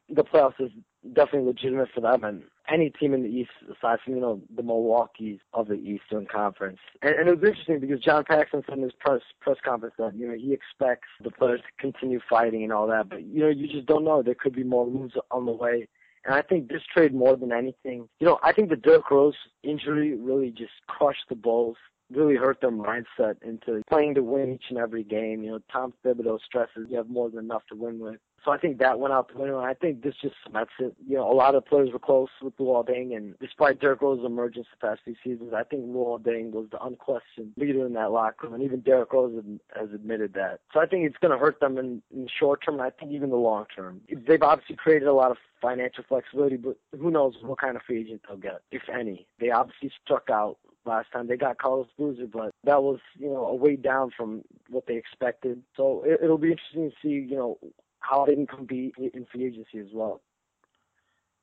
the 0.08 0.24
playoffs 0.24 0.58
is 0.58 0.70
definitely 1.12 1.48
legitimate 1.48 1.88
for 1.94 2.00
them 2.00 2.24
and 2.24 2.44
any 2.72 2.88
team 2.88 3.12
in 3.12 3.22
the 3.22 3.28
East 3.28 3.50
aside 3.64 3.98
from, 4.02 4.14
you 4.14 4.20
know, 4.20 4.40
the 4.54 4.62
Milwaukee's 4.62 5.40
of 5.52 5.68
the 5.68 5.74
Eastern 5.74 6.26
Conference. 6.26 6.78
And, 7.02 7.14
and 7.14 7.28
it 7.28 7.40
was 7.40 7.48
interesting 7.48 7.80
because 7.80 8.00
John 8.00 8.24
Paxson 8.24 8.62
said 8.66 8.78
in 8.78 8.84
his 8.84 8.92
press 8.98 9.20
press 9.40 9.56
conference 9.64 9.96
that, 9.98 10.14
you 10.14 10.28
know, 10.28 10.34
he 10.34 10.54
expects 10.54 11.08
the 11.22 11.30
players 11.30 11.60
to 11.60 11.82
continue 11.82 12.20
fighting 12.30 12.62
and 12.62 12.72
all 12.72 12.86
that. 12.86 13.10
But, 13.10 13.24
you 13.24 13.40
know, 13.40 13.48
you 13.48 13.66
just 13.66 13.86
don't 13.86 14.04
know. 14.04 14.22
There 14.22 14.34
could 14.34 14.54
be 14.54 14.64
more 14.64 14.86
moves 14.86 15.14
on 15.30 15.44
the 15.44 15.52
way. 15.52 15.88
And 16.24 16.34
I 16.34 16.42
think 16.42 16.68
this 16.68 16.82
trade 16.92 17.14
more 17.14 17.36
than 17.36 17.52
anything, 17.52 18.08
you 18.20 18.26
know, 18.26 18.38
I 18.42 18.52
think 18.52 18.70
the 18.70 18.76
Derrick 18.76 19.10
Rose 19.10 19.34
injury 19.62 20.14
really 20.14 20.50
just 20.50 20.72
crushed 20.86 21.24
the 21.28 21.34
Bulls 21.34 21.76
really 22.14 22.36
hurt 22.36 22.60
their 22.60 22.70
mindset 22.70 23.36
into 23.42 23.82
playing 23.88 24.14
to 24.14 24.22
win 24.22 24.54
each 24.54 24.64
and 24.70 24.78
every 24.78 25.04
game. 25.04 25.42
You 25.42 25.52
know, 25.52 25.58
Tom 25.72 25.92
Thibodeau 26.04 26.38
stresses 26.44 26.86
you 26.88 26.96
have 26.96 27.08
more 27.08 27.30
than 27.30 27.44
enough 27.44 27.62
to 27.70 27.76
win 27.76 27.98
with. 27.98 28.18
So 28.44 28.50
I 28.50 28.58
think 28.58 28.78
that 28.78 28.98
went 28.98 29.14
out 29.14 29.32
the 29.32 29.38
window. 29.38 29.60
I 29.60 29.74
think 29.74 30.02
this 30.02 30.14
just 30.20 30.34
cements 30.44 30.72
it. 30.80 30.94
You 31.06 31.16
know, 31.16 31.30
a 31.30 31.34
lot 31.34 31.54
of 31.54 31.64
players 31.64 31.90
were 31.92 31.98
close 31.98 32.28
with 32.40 32.56
Luol 32.56 32.86
Deng, 32.88 33.16
and 33.16 33.38
despite 33.38 33.80
Derrick 33.80 34.02
Rose's 34.02 34.24
emergence 34.24 34.66
the 34.70 34.86
past 34.86 35.02
few 35.04 35.14
seasons, 35.22 35.52
I 35.54 35.62
think 35.62 35.84
Luol 35.84 36.20
Deng 36.20 36.50
was 36.50 36.66
the 36.70 36.82
unquestioned 36.82 37.52
leader 37.56 37.86
in 37.86 37.92
that 37.92 38.10
locker 38.10 38.46
room, 38.46 38.54
and 38.54 38.62
even 38.64 38.80
Derrick 38.80 39.12
Rose 39.12 39.40
has 39.78 39.90
admitted 39.94 40.34
that. 40.34 40.60
So 40.72 40.80
I 40.80 40.86
think 40.86 41.06
it's 41.06 41.16
going 41.18 41.30
to 41.30 41.38
hurt 41.38 41.60
them 41.60 41.78
in, 41.78 42.02
in 42.12 42.24
the 42.24 42.30
short 42.30 42.64
term, 42.64 42.74
and 42.74 42.82
I 42.82 42.90
think 42.90 43.12
even 43.12 43.30
the 43.30 43.36
long 43.36 43.66
term. 43.74 44.00
They've 44.26 44.42
obviously 44.42 44.76
created 44.76 45.06
a 45.06 45.14
lot 45.14 45.30
of 45.30 45.36
financial 45.60 46.04
flexibility, 46.08 46.56
but 46.56 46.76
who 46.98 47.10
knows 47.10 47.34
what 47.42 47.60
kind 47.60 47.76
of 47.76 47.82
free 47.82 48.00
agent 48.00 48.22
they'll 48.26 48.36
get, 48.36 48.62
if 48.72 48.82
any. 48.92 49.26
They 49.38 49.50
obviously 49.50 49.92
struck 50.04 50.30
out 50.30 50.58
last 50.84 51.12
time. 51.12 51.28
They 51.28 51.36
got 51.36 51.58
Carlos 51.58 51.86
Boozer, 51.96 52.26
but 52.26 52.50
that 52.64 52.82
was, 52.82 52.98
you 53.16 53.28
know, 53.28 53.46
a 53.46 53.54
way 53.54 53.76
down 53.76 54.10
from 54.16 54.42
what 54.68 54.86
they 54.86 54.96
expected. 54.96 55.62
So 55.76 56.02
it, 56.04 56.20
it'll 56.24 56.38
be 56.38 56.50
interesting 56.50 56.90
to 56.90 56.96
see, 57.00 57.24
you 57.30 57.36
know, 57.36 57.58
how 58.02 58.26
they 58.26 58.34
can 58.34 58.46
compete 58.46 58.94
in 58.98 59.26
free 59.32 59.46
agency 59.46 59.78
as 59.78 59.88
well. 59.92 60.20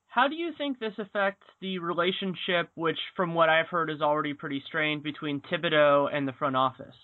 How 0.06 0.26
do 0.26 0.34
you 0.34 0.52
think 0.58 0.78
this 0.78 0.94
affects 0.98 1.46
the 1.60 1.78
relationship, 1.78 2.68
which, 2.74 2.98
from 3.14 3.34
what 3.34 3.48
I've 3.48 3.68
heard, 3.68 3.90
is 3.90 4.00
already 4.00 4.34
pretty 4.34 4.62
strained 4.66 5.02
between 5.02 5.40
Thibodeau 5.40 6.08
and 6.12 6.26
the 6.26 6.32
front 6.32 6.56
office? 6.56 6.94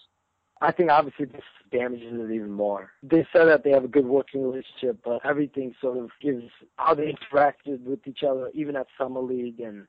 I 0.60 0.72
think 0.72 0.90
obviously 0.90 1.26
this 1.26 1.42
damages 1.70 2.14
it 2.14 2.32
even 2.32 2.50
more. 2.50 2.90
They 3.02 3.26
said 3.32 3.44
that 3.44 3.62
they 3.62 3.70
have 3.70 3.84
a 3.84 3.88
good 3.88 4.06
working 4.06 4.42
relationship, 4.42 4.98
but 5.04 5.20
everything 5.24 5.74
sort 5.80 5.98
of 5.98 6.10
gives 6.20 6.44
how 6.76 6.94
they 6.94 7.14
interacted 7.14 7.84
with 7.84 8.00
each 8.06 8.22
other, 8.28 8.50
even 8.54 8.74
at 8.74 8.86
summer 8.98 9.20
league 9.20 9.60
and 9.60 9.86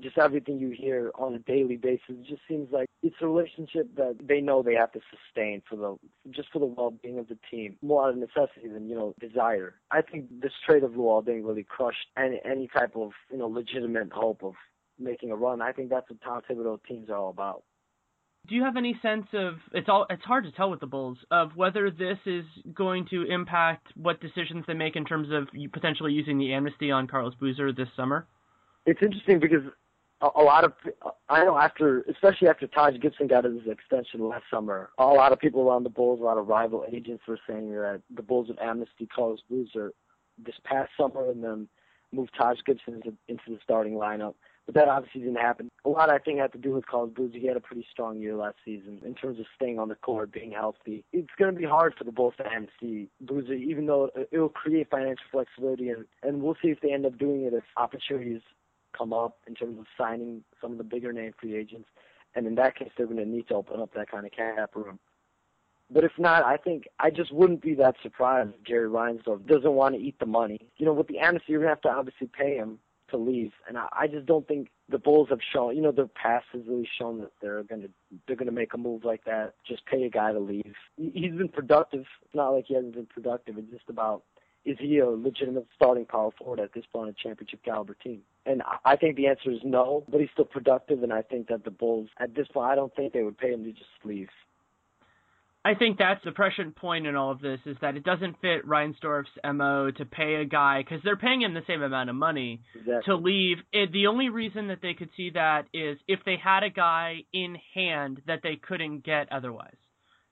just 0.00 0.18
everything 0.18 0.58
you 0.58 0.70
hear 0.70 1.10
on 1.16 1.34
a 1.34 1.38
daily 1.40 1.76
basis 1.76 2.02
it 2.08 2.26
just 2.26 2.42
seems 2.48 2.68
like 2.70 2.88
it's 3.02 3.16
a 3.20 3.26
relationship 3.26 3.94
that 3.96 4.16
they 4.26 4.40
know 4.40 4.62
they 4.62 4.74
have 4.74 4.92
to 4.92 5.00
sustain 5.10 5.62
for 5.68 5.76
the 5.76 5.96
just 6.30 6.48
for 6.52 6.58
the 6.58 6.66
well-being 6.66 7.18
of 7.18 7.28
the 7.28 7.38
team 7.50 7.76
more 7.82 8.04
out 8.04 8.10
of 8.10 8.16
necessity 8.16 8.68
than 8.72 8.88
you 8.88 8.94
know 8.94 9.14
desire. 9.20 9.74
I 9.90 10.02
think 10.02 10.26
this 10.40 10.52
trade 10.66 10.82
of 10.82 10.92
Luol 10.92 11.24
Deng 11.24 11.46
really 11.46 11.64
crushed 11.64 12.06
any 12.16 12.40
any 12.44 12.68
type 12.68 12.96
of 12.96 13.10
you 13.30 13.38
know 13.38 13.46
legitimate 13.46 14.12
hope 14.12 14.42
of 14.42 14.54
making 14.98 15.30
a 15.30 15.36
run. 15.36 15.62
I 15.62 15.72
think 15.72 15.90
that's 15.90 16.10
what 16.10 16.20
Tom 16.20 16.42
Thibodeau 16.48 16.80
teams 16.88 17.08
are 17.08 17.16
all 17.16 17.30
about. 17.30 17.62
Do 18.48 18.54
you 18.54 18.62
have 18.62 18.76
any 18.76 18.98
sense 19.02 19.26
of 19.34 19.54
it's 19.72 19.88
all 19.88 20.06
it's 20.10 20.24
hard 20.24 20.44
to 20.44 20.52
tell 20.52 20.70
with 20.70 20.80
the 20.80 20.86
Bulls 20.86 21.18
of 21.30 21.50
whether 21.54 21.90
this 21.90 22.18
is 22.26 22.44
going 22.74 23.06
to 23.10 23.24
impact 23.24 23.86
what 23.94 24.20
decisions 24.20 24.64
they 24.66 24.74
make 24.74 24.96
in 24.96 25.04
terms 25.04 25.28
of 25.30 25.48
potentially 25.72 26.12
using 26.12 26.38
the 26.38 26.52
amnesty 26.52 26.90
on 26.90 27.06
Carlos 27.06 27.34
Boozer 27.34 27.72
this 27.72 27.88
summer? 27.96 28.26
It's 28.86 29.02
interesting 29.02 29.38
because 29.38 29.64
a, 30.20 30.42
lot 30.42 30.64
of 30.64 30.72
I 31.28 31.44
know 31.44 31.56
after, 31.56 32.02
especially 32.02 32.48
after 32.48 32.66
Taj 32.66 32.98
Gibson 33.00 33.26
got 33.26 33.44
his 33.44 33.66
extension 33.66 34.28
last 34.28 34.44
summer, 34.50 34.90
a 34.98 35.04
lot 35.04 35.32
of 35.32 35.38
people 35.38 35.62
around 35.68 35.84
the 35.84 35.90
Bulls, 35.90 36.20
a 36.20 36.24
lot 36.24 36.38
of 36.38 36.48
rival 36.48 36.84
agents 36.90 37.22
were 37.26 37.38
saying 37.48 37.70
that 37.70 38.02
the 38.14 38.22
Bulls 38.22 38.48
would 38.48 38.58
amnesty 38.58 39.06
Carlos 39.06 39.40
Boozer 39.48 39.92
this 40.44 40.56
past 40.64 40.90
summer 40.98 41.30
and 41.30 41.42
then 41.42 41.68
move 42.12 42.28
Taj 42.36 42.58
Gibson 42.66 42.94
into, 42.94 43.12
into 43.28 43.44
the 43.48 43.58
starting 43.62 43.94
lineup. 43.94 44.34
But 44.66 44.74
that 44.74 44.88
obviously 44.88 45.22
didn't 45.22 45.36
happen. 45.36 45.70
A 45.86 45.88
lot, 45.88 46.10
I 46.10 46.18
think, 46.18 46.40
had 46.40 46.52
to 46.52 46.58
do 46.58 46.72
with 46.72 46.86
Carlos 46.86 47.14
Boozer. 47.14 47.38
He 47.38 47.46
had 47.46 47.56
a 47.56 47.60
pretty 47.60 47.86
strong 47.90 48.20
year 48.20 48.36
last 48.36 48.56
season 48.64 49.00
in 49.04 49.14
terms 49.14 49.38
of 49.38 49.46
staying 49.56 49.78
on 49.78 49.88
the 49.88 49.94
court, 49.94 50.30
being 50.30 50.52
healthy. 50.52 51.04
It's 51.12 51.30
going 51.38 51.54
to 51.54 51.58
be 51.58 51.66
hard 51.66 51.94
for 51.96 52.04
the 52.04 52.12
Bulls 52.12 52.34
to 52.36 52.46
amnesty 52.46 53.08
Boozer, 53.20 53.54
even 53.54 53.86
though 53.86 54.10
it 54.14 54.36
will 54.36 54.50
create 54.50 54.90
financial 54.90 55.24
flexibility, 55.30 55.88
and, 55.88 56.04
and 56.22 56.42
we'll 56.42 56.56
see 56.60 56.68
if 56.68 56.80
they 56.80 56.92
end 56.92 57.06
up 57.06 57.16
doing 57.18 57.44
it 57.44 57.54
if 57.54 57.64
opportunities 57.78 58.42
come 58.98 59.12
up 59.12 59.38
in 59.46 59.54
terms 59.54 59.78
of 59.78 59.86
signing 59.96 60.42
some 60.60 60.72
of 60.72 60.78
the 60.78 60.84
bigger 60.84 61.12
name 61.12 61.32
free 61.40 61.56
agents. 61.56 61.88
And 62.34 62.46
in 62.46 62.54
that 62.56 62.76
case, 62.76 62.90
they're 62.96 63.06
going 63.06 63.18
to 63.18 63.24
need 63.24 63.48
to 63.48 63.54
open 63.54 63.80
up 63.80 63.94
that 63.94 64.10
kind 64.10 64.26
of 64.26 64.32
cap 64.32 64.74
room. 64.74 64.98
But 65.90 66.04
if 66.04 66.12
not, 66.18 66.44
I 66.44 66.58
think 66.58 66.84
I 67.00 67.10
just 67.10 67.32
wouldn't 67.32 67.62
be 67.62 67.74
that 67.76 67.96
surprised 68.02 68.50
if 68.50 68.66
Jerry 68.66 68.88
Reinsdorf 68.88 69.46
doesn't 69.46 69.72
want 69.72 69.94
to 69.94 70.00
eat 70.00 70.18
the 70.18 70.26
money. 70.26 70.68
You 70.76 70.84
know, 70.84 70.92
with 70.92 71.08
the 71.08 71.18
amnesty, 71.18 71.52
you're 71.52 71.60
going 71.60 71.68
to 71.68 71.74
have 71.74 71.80
to 71.82 71.98
obviously 71.98 72.28
pay 72.28 72.56
him 72.56 72.78
to 73.10 73.16
leave, 73.16 73.52
and 73.66 73.78
I, 73.78 73.86
I 73.92 74.06
just 74.06 74.26
don't 74.26 74.46
think 74.46 74.68
the 74.90 74.98
Bulls 74.98 75.28
have 75.30 75.38
shown. 75.52 75.74
You 75.74 75.80
know, 75.80 75.92
their 75.92 76.08
past 76.08 76.44
has 76.52 76.60
really 76.66 76.86
shown 76.98 77.20
that 77.20 77.32
they're 77.40 77.62
going 77.62 77.80
to 77.80 77.88
they're 78.26 78.36
going 78.36 78.46
to 78.46 78.52
make 78.52 78.74
a 78.74 78.78
move 78.78 79.02
like 79.02 79.24
that. 79.24 79.54
Just 79.66 79.86
pay 79.86 80.02
a 80.04 80.10
guy 80.10 80.32
to 80.32 80.38
leave. 80.38 80.74
He, 80.96 81.10
he's 81.14 81.32
been 81.32 81.48
productive. 81.48 82.04
It's 82.22 82.34
not 82.34 82.50
like 82.50 82.66
he 82.66 82.74
hasn't 82.74 82.94
been 82.94 83.06
productive. 83.06 83.56
It's 83.56 83.70
just 83.70 83.88
about 83.88 84.24
is 84.64 84.76
he 84.78 84.98
a 84.98 85.08
legitimate 85.08 85.66
starting 85.74 86.04
power 86.04 86.30
forward 86.38 86.60
at 86.60 86.74
this 86.74 86.84
point 86.92 87.08
on 87.08 87.08
a 87.08 87.28
championship 87.28 87.64
caliber 87.64 87.94
team? 87.94 88.20
And 88.48 88.62
I 88.82 88.96
think 88.96 89.16
the 89.16 89.26
answer 89.26 89.50
is 89.50 89.58
no, 89.62 90.04
but 90.08 90.20
he's 90.20 90.30
still 90.32 90.46
productive, 90.46 91.02
and 91.02 91.12
I 91.12 91.20
think 91.20 91.48
that 91.48 91.64
the 91.64 91.70
Bulls, 91.70 92.08
at 92.18 92.34
this 92.34 92.46
point, 92.48 92.70
I 92.70 92.74
don't 92.74 92.94
think 92.96 93.12
they 93.12 93.22
would 93.22 93.36
pay 93.36 93.52
him 93.52 93.62
to 93.64 93.72
just 93.72 93.90
leave. 94.04 94.28
I 95.66 95.74
think 95.74 95.98
that's 95.98 96.24
the 96.24 96.32
prescient 96.32 96.74
point 96.74 97.06
in 97.06 97.14
all 97.14 97.30
of 97.30 97.42
this 97.42 97.60
is 97.66 97.76
that 97.82 97.94
it 97.94 98.04
doesn't 98.04 98.40
fit 98.40 98.66
Reinsdorf's 98.66 99.28
mo 99.44 99.90
to 99.90 100.04
pay 100.06 100.36
a 100.36 100.46
guy 100.46 100.82
because 100.82 101.00
they're 101.04 101.16
paying 101.16 101.42
him 101.42 101.52
the 101.52 101.64
same 101.66 101.82
amount 101.82 102.08
of 102.08 102.16
money 102.16 102.62
exactly. 102.74 103.02
to 103.04 103.16
leave. 103.16 103.58
It, 103.70 103.92
the 103.92 104.06
only 104.06 104.30
reason 104.30 104.68
that 104.68 104.78
they 104.80 104.94
could 104.94 105.10
see 105.14 105.30
that 105.34 105.66
is 105.74 105.98
if 106.08 106.20
they 106.24 106.36
had 106.42 106.62
a 106.62 106.70
guy 106.70 107.24
in 107.34 107.58
hand 107.74 108.22
that 108.26 108.40
they 108.42 108.56
couldn't 108.56 109.04
get 109.04 109.30
otherwise. 109.30 109.76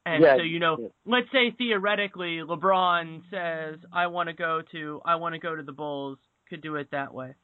And 0.06 0.22
yeah, 0.22 0.36
so 0.38 0.42
you 0.42 0.58
know, 0.58 0.76
yeah. 0.80 0.88
let's 1.04 1.30
say 1.32 1.50
theoretically 1.58 2.38
LeBron 2.38 3.22
says 3.30 3.80
I 3.92 4.06
want 4.06 4.28
to 4.30 4.34
go 4.34 4.62
to 4.72 5.02
I 5.04 5.16
want 5.16 5.34
to 5.34 5.38
go 5.38 5.54
to 5.54 5.62
the 5.62 5.72
Bulls, 5.72 6.18
could 6.48 6.62
do 6.62 6.76
it 6.76 6.92
that 6.92 7.12
way. 7.12 7.34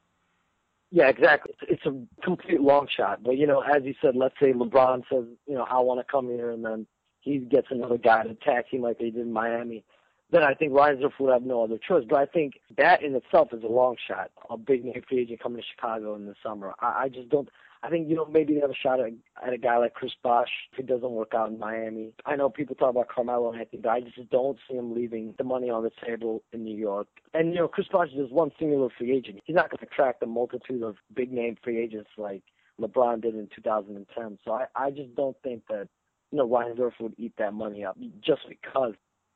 Yeah, 0.95 1.07
exactly. 1.07 1.55
It's 1.67 1.83
a 1.87 2.05
complete 2.23 2.61
long 2.61 2.87
shot, 2.87 3.23
but 3.23 3.35
you 3.35 3.47
know, 3.47 3.61
as 3.61 3.81
you 3.83 3.95
said, 3.99 4.15
let's 4.15 4.35
say 4.39 4.53
LeBron 4.53 5.01
says, 5.11 5.23
you 5.47 5.55
know, 5.55 5.63
I 5.63 5.79
want 5.79 5.99
to 5.99 6.09
come 6.09 6.27
here, 6.29 6.51
and 6.51 6.63
then 6.63 6.85
he 7.21 7.39
gets 7.39 7.65
another 7.71 7.97
guy 7.97 8.21
to 8.21 8.35
tag 8.35 8.65
him 8.69 8.81
like 8.81 8.99
they 8.99 9.09
did 9.09 9.23
in 9.23 9.33
Miami. 9.33 9.83
Then 10.29 10.43
I 10.43 10.53
think 10.53 10.71
Reinsdorf 10.71 11.13
would 11.19 11.33
have 11.33 11.41
no 11.41 11.63
other 11.63 11.79
choice. 11.79 12.03
But 12.07 12.19
I 12.19 12.27
think 12.27 12.59
that 12.77 13.01
in 13.01 13.15
itself 13.15 13.53
is 13.53 13.63
a 13.63 13.67
long 13.67 13.95
shot. 14.07 14.29
A 14.51 14.57
big 14.57 14.85
name 14.85 15.01
free 15.09 15.21
agent 15.21 15.41
coming 15.41 15.63
to 15.63 15.67
Chicago 15.75 16.13
in 16.13 16.27
the 16.27 16.35
summer. 16.43 16.75
I, 16.79 17.05
I 17.05 17.09
just 17.09 17.29
don't. 17.29 17.49
I 17.83 17.89
think 17.89 18.09
you 18.09 18.15
know 18.15 18.25
maybe 18.25 18.53
they 18.53 18.61
have 18.61 18.69
a 18.69 18.75
shot 18.75 19.01
at, 19.01 19.11
at 19.45 19.53
a 19.53 19.57
guy 19.57 19.77
like 19.77 19.93
Chris 19.93 20.13
Bosh 20.23 20.47
if 20.71 20.79
it 20.79 20.87
doesn't 20.87 21.11
work 21.11 21.33
out 21.35 21.49
in 21.49 21.59
Miami. 21.59 22.13
I 22.25 22.37
know 22.37 22.49
people 22.49 22.75
talk 22.75 22.91
about 22.91 23.09
Carmelo 23.09 23.53
Anthony, 23.53 23.81
but 23.81 23.89
I 23.89 23.99
just 23.99 24.29
don't 24.31 24.57
see 24.67 24.77
him 24.77 24.95
leaving 24.95 25.35
the 25.37 25.43
money 25.43 25.69
on 25.69 25.83
the 25.83 25.91
table 26.05 26.43
in 26.53 26.63
New 26.63 26.77
York. 26.77 27.07
And 27.33 27.49
you 27.49 27.59
know 27.59 27.67
Chris 27.67 27.87
Bosh 27.91 28.07
is 28.09 28.15
just 28.15 28.31
one 28.31 28.51
singular 28.57 28.87
free 28.97 29.11
agent. 29.11 29.41
He's 29.43 29.55
not 29.55 29.69
going 29.69 29.79
to 29.79 29.85
attract 29.85 30.23
a 30.23 30.25
multitude 30.25 30.81
of 30.81 30.95
big 31.13 31.31
name 31.31 31.57
free 31.61 31.81
agents 31.83 32.09
like 32.17 32.43
LeBron 32.79 33.21
did 33.21 33.35
in 33.35 33.49
2010. 33.53 34.39
So 34.45 34.51
I 34.51 34.65
I 34.75 34.89
just 34.89 35.13
don't 35.15 35.35
think 35.43 35.63
that 35.67 35.89
you 36.31 36.37
know 36.37 36.47
Reinsdorf 36.47 36.93
would 37.01 37.15
eat 37.17 37.33
that 37.37 37.53
money 37.53 37.83
up 37.83 37.97
just 38.21 38.43
because 38.47 38.93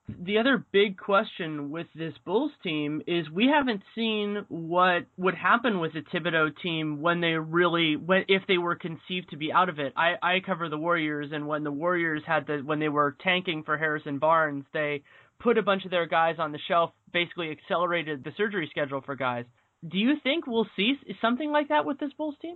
the 0.07 0.37
other 0.37 0.65
big 0.71 0.97
question 0.97 1.69
with 1.69 1.87
this 1.93 2.13
Bulls 2.25 2.51
team 2.63 3.01
is 3.07 3.29
we 3.29 3.47
haven't 3.47 3.81
seen 3.93 4.45
what 4.47 5.05
would 5.17 5.35
happen 5.35 5.79
with 5.79 5.93
the 5.93 6.01
Thibodeau 6.01 6.51
team 6.63 7.01
when 7.01 7.19
they 7.19 7.33
really 7.33 7.97
when 7.97 8.23
if 8.29 8.43
they 8.47 8.57
were 8.57 8.75
conceived 8.75 9.29
to 9.31 9.37
be 9.37 9.51
out 9.51 9.67
of 9.67 9.79
it. 9.79 9.93
I 9.97 10.15
I 10.21 10.39
cover 10.45 10.69
the 10.69 10.77
Warriors 10.77 11.31
and 11.33 11.45
when 11.45 11.63
the 11.63 11.71
Warriors 11.71 12.23
had 12.25 12.47
the 12.47 12.61
when 12.63 12.79
they 12.79 12.87
were 12.87 13.17
tanking 13.21 13.63
for 13.63 13.77
Harrison 13.77 14.17
Barnes, 14.17 14.63
they 14.73 15.03
put 15.39 15.57
a 15.57 15.61
bunch 15.61 15.83
of 15.83 15.91
their 15.91 16.07
guys 16.07 16.35
on 16.39 16.53
the 16.53 16.59
shelf, 16.67 16.91
basically 17.11 17.51
accelerated 17.51 18.23
the 18.23 18.31
surgery 18.37 18.67
schedule 18.71 19.01
for 19.01 19.15
guys. 19.15 19.45
Do 19.87 19.97
you 19.97 20.15
think 20.23 20.47
we'll 20.47 20.69
see 20.75 20.95
something 21.21 21.51
like 21.51 21.67
that 21.67 21.85
with 21.85 21.99
this 21.99 22.13
Bulls 22.17 22.35
team? 22.41 22.55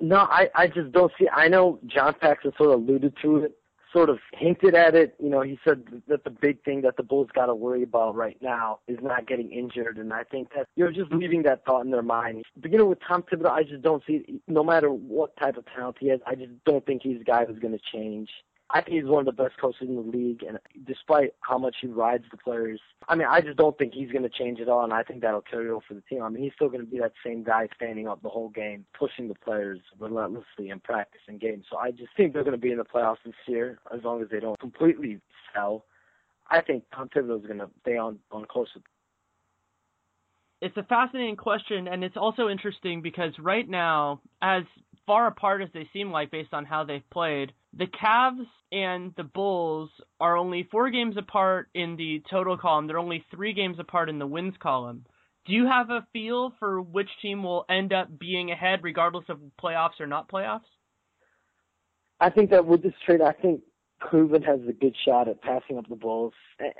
No, 0.00 0.16
I 0.16 0.50
I 0.52 0.66
just 0.66 0.90
don't 0.90 1.12
see. 1.16 1.28
I 1.32 1.46
know 1.46 1.78
John 1.86 2.14
Paxson 2.20 2.52
sort 2.58 2.70
of 2.70 2.80
alluded 2.80 3.14
to 3.22 3.36
it 3.36 3.56
sort 3.96 4.10
of 4.10 4.18
hinted 4.34 4.74
at 4.74 4.94
it. 4.94 5.14
You 5.18 5.30
know, 5.30 5.40
he 5.40 5.58
said 5.66 6.02
that 6.08 6.24
the 6.24 6.30
big 6.30 6.62
thing 6.64 6.82
that 6.82 6.96
the 6.96 7.02
Bulls 7.02 7.28
got 7.34 7.46
to 7.46 7.54
worry 7.54 7.82
about 7.82 8.14
right 8.14 8.36
now 8.42 8.80
is 8.88 8.98
not 9.00 9.26
getting 9.26 9.50
injured, 9.50 9.96
and 9.96 10.12
I 10.12 10.22
think 10.24 10.52
that 10.54 10.66
you're 10.76 10.92
just 10.92 11.10
leaving 11.12 11.42
that 11.44 11.64
thought 11.64 11.84
in 11.84 11.90
their 11.90 12.02
mind. 12.02 12.44
Beginning 12.60 12.88
with 12.88 12.98
Tom 13.06 13.22
Thibodeau, 13.22 13.50
I 13.50 13.62
just 13.62 13.82
don't 13.82 14.02
see, 14.06 14.40
no 14.46 14.62
matter 14.62 14.90
what 14.90 15.36
type 15.38 15.56
of 15.56 15.64
talent 15.74 15.96
he 15.98 16.08
has, 16.08 16.20
I 16.26 16.34
just 16.34 16.52
don't 16.66 16.84
think 16.84 17.02
he's 17.02 17.20
a 17.20 17.24
guy 17.24 17.46
who's 17.46 17.58
going 17.58 17.72
to 17.72 17.80
change. 17.92 18.28
I 18.70 18.80
think 18.80 18.96
he's 18.96 19.08
one 19.08 19.26
of 19.26 19.36
the 19.36 19.42
best 19.42 19.58
coaches 19.60 19.88
in 19.88 19.94
the 19.94 20.00
league, 20.00 20.42
and 20.42 20.58
despite 20.86 21.34
how 21.40 21.56
much 21.56 21.76
he 21.80 21.86
rides 21.86 22.24
the 22.30 22.36
players, 22.36 22.80
I 23.08 23.14
mean, 23.14 23.28
I 23.30 23.40
just 23.40 23.56
don't 23.56 23.78
think 23.78 23.94
he's 23.94 24.10
going 24.10 24.24
to 24.24 24.28
change 24.28 24.60
at 24.60 24.68
all, 24.68 24.82
and 24.82 24.92
I 24.92 25.04
think 25.04 25.20
that'll 25.20 25.42
carry 25.42 25.70
over 25.70 25.84
for 25.86 25.94
the 25.94 26.00
team. 26.02 26.22
I 26.22 26.28
mean, 26.28 26.42
he's 26.42 26.52
still 26.54 26.68
going 26.68 26.84
to 26.84 26.90
be 26.90 26.98
that 26.98 27.12
same 27.24 27.44
guy 27.44 27.68
standing 27.76 28.08
up 28.08 28.22
the 28.22 28.28
whole 28.28 28.48
game, 28.48 28.84
pushing 28.98 29.28
the 29.28 29.36
players 29.36 29.80
relentlessly 30.00 30.70
in 30.70 30.80
practice 30.80 31.20
and 31.28 31.40
games. 31.40 31.66
So 31.70 31.78
I 31.78 31.92
just 31.92 32.10
think 32.16 32.32
they're 32.32 32.42
going 32.42 32.52
to 32.52 32.60
be 32.60 32.72
in 32.72 32.78
the 32.78 32.84
playoffs 32.84 33.18
this 33.24 33.34
year, 33.46 33.78
as 33.94 34.02
long 34.02 34.20
as 34.20 34.28
they 34.30 34.40
don't 34.40 34.58
completely 34.58 35.20
sell. 35.54 35.84
I 36.50 36.60
think 36.60 36.84
Tom 36.92 37.08
Thibodeau 37.08 37.40
is 37.40 37.46
going 37.46 37.58
to 37.58 37.70
stay 37.82 37.96
on 37.96 38.18
on 38.32 38.44
course 38.46 38.70
it's 40.62 40.76
a 40.76 40.82
fascinating 40.84 41.36
question, 41.36 41.86
and 41.86 42.02
it's 42.02 42.16
also 42.16 42.48
interesting 42.48 43.02
because 43.02 43.32
right 43.38 43.68
now, 43.68 44.20
as 44.40 44.62
far 45.06 45.26
apart 45.26 45.62
as 45.62 45.68
they 45.74 45.88
seem 45.92 46.10
like 46.10 46.30
based 46.30 46.54
on 46.54 46.64
how 46.64 46.82
they've 46.82 47.08
played, 47.10 47.52
the 47.78 47.86
Cavs 47.86 48.46
and 48.72 49.12
the 49.16 49.24
Bulls 49.24 49.90
are 50.20 50.36
only 50.36 50.68
four 50.70 50.90
games 50.90 51.16
apart 51.16 51.68
in 51.74 51.96
the 51.96 52.22
total 52.30 52.56
column. 52.56 52.86
They're 52.86 52.98
only 52.98 53.24
three 53.30 53.52
games 53.52 53.78
apart 53.78 54.08
in 54.08 54.18
the 54.18 54.26
wins 54.26 54.54
column. 54.60 55.04
Do 55.46 55.52
you 55.52 55.66
have 55.66 55.90
a 55.90 56.06
feel 56.12 56.52
for 56.58 56.80
which 56.80 57.08
team 57.22 57.42
will 57.42 57.64
end 57.68 57.92
up 57.92 58.18
being 58.18 58.50
ahead, 58.50 58.80
regardless 58.82 59.26
of 59.28 59.38
playoffs 59.62 60.00
or 60.00 60.06
not 60.06 60.28
playoffs? 60.28 60.62
I 62.18 62.30
think 62.30 62.50
that 62.50 62.66
with 62.66 62.82
this 62.82 62.94
trade, 63.04 63.20
I 63.20 63.32
think 63.32 63.60
Cleveland 64.00 64.44
has 64.44 64.60
a 64.68 64.72
good 64.72 64.96
shot 65.04 65.28
at 65.28 65.40
passing 65.42 65.78
up 65.78 65.88
the 65.88 65.96
Bulls. 65.96 66.32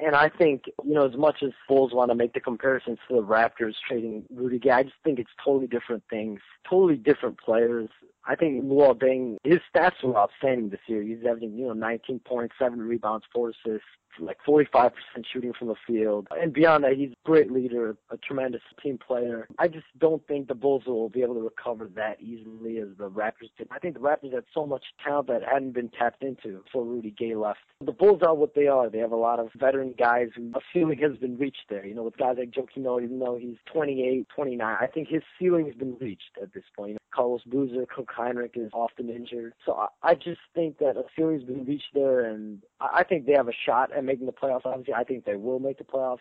And 0.02 0.16
I 0.16 0.28
think, 0.28 0.64
you 0.84 0.94
know, 0.94 1.06
as 1.06 1.16
much 1.16 1.36
as 1.42 1.50
Bulls 1.68 1.92
want 1.94 2.10
to 2.10 2.14
make 2.14 2.32
the 2.32 2.40
comparisons 2.40 2.98
to 3.08 3.16
the 3.16 3.22
Raptors 3.22 3.74
trading 3.88 4.24
Rudy 4.34 4.58
Gay, 4.58 4.70
I 4.70 4.82
just 4.82 4.96
think 5.04 5.18
it's 5.18 5.30
totally 5.44 5.66
different 5.66 6.02
things, 6.10 6.40
totally 6.68 6.96
different 6.96 7.38
players. 7.38 7.88
I 8.26 8.34
think 8.34 8.64
Luol 8.64 8.94
Deng, 8.94 9.36
his 9.44 9.60
stats 9.74 10.02
were 10.02 10.16
outstanding 10.16 10.70
this 10.70 10.80
year. 10.86 11.02
He's 11.02 11.24
averaging, 11.26 11.56
you 11.56 11.66
know, 11.66 11.72
19 11.72 12.20
points, 12.20 12.54
7 12.58 12.78
rebounds, 12.80 13.24
4 13.32 13.50
assists, 13.50 13.86
like 14.18 14.38
45% 14.46 14.92
shooting 15.30 15.52
from 15.52 15.68
the 15.68 15.74
field. 15.86 16.26
And 16.30 16.52
beyond 16.52 16.84
that, 16.84 16.96
he's 16.96 17.10
a 17.10 17.26
great 17.26 17.50
leader, 17.52 17.96
a 18.10 18.16
tremendous 18.16 18.62
team 18.82 18.98
player. 18.98 19.46
I 19.58 19.68
just 19.68 19.86
don't 19.98 20.26
think 20.26 20.48
the 20.48 20.54
Bulls 20.54 20.84
will 20.86 21.08
be 21.08 21.22
able 21.22 21.34
to 21.34 21.42
recover 21.42 21.88
that 21.96 22.20
easily 22.20 22.78
as 22.78 22.88
the 22.98 23.10
Raptors 23.10 23.50
did. 23.58 23.68
I 23.70 23.78
think 23.78 23.94
the 23.94 24.00
Raptors 24.00 24.32
had 24.32 24.44
so 24.54 24.66
much 24.66 24.84
talent 25.04 25.28
that 25.28 25.42
hadn't 25.44 25.72
been 25.72 25.90
tapped 25.90 26.22
into 26.22 26.62
before 26.64 26.84
Rudy 26.84 27.14
Gay 27.16 27.34
left. 27.34 27.60
The 27.84 27.92
Bulls 27.92 28.22
are 28.26 28.34
what 28.34 28.54
they 28.54 28.66
are. 28.66 28.88
They 28.88 28.98
have 28.98 29.12
a 29.12 29.16
lot 29.16 29.38
of 29.38 29.50
veteran 29.54 29.94
guys 29.98 30.28
who 30.34 30.50
a 30.54 30.60
ceiling 30.72 30.98
has 30.98 31.16
been 31.18 31.36
reached 31.36 31.66
there. 31.68 31.84
You 31.84 31.94
know, 31.94 32.02
with 32.02 32.16
guys 32.16 32.36
like 32.38 32.54
Noah, 32.76 33.02
even 33.02 33.18
though 33.18 33.36
he's 33.36 33.56
28, 33.72 34.26
29, 34.34 34.76
I 34.80 34.86
think 34.86 35.08
his 35.08 35.22
ceiling 35.38 35.66
has 35.66 35.74
been 35.74 35.96
reached 36.00 36.38
at 36.42 36.54
this 36.54 36.64
point. 36.74 36.96
Carlos 37.14 37.42
Boozer, 37.46 37.86
Hinrich 38.16 38.56
is 38.56 38.70
often 38.72 39.10
injured. 39.10 39.54
So 39.64 39.74
I, 39.74 39.88
I 40.02 40.14
just 40.14 40.40
think 40.54 40.78
that 40.78 40.96
a 40.96 41.04
ceiling's 41.16 41.44
been 41.44 41.64
reached 41.64 41.94
there, 41.94 42.24
and 42.24 42.62
I, 42.80 42.98
I 42.98 43.04
think 43.04 43.26
they 43.26 43.34
have 43.34 43.48
a 43.48 43.52
shot 43.64 43.92
at 43.92 44.04
making 44.04 44.26
the 44.26 44.32
playoffs. 44.32 44.64
Obviously, 44.64 44.94
I 44.94 45.04
think 45.04 45.24
they 45.24 45.36
will 45.36 45.58
make 45.58 45.78
the 45.78 45.84
playoffs. 45.84 46.18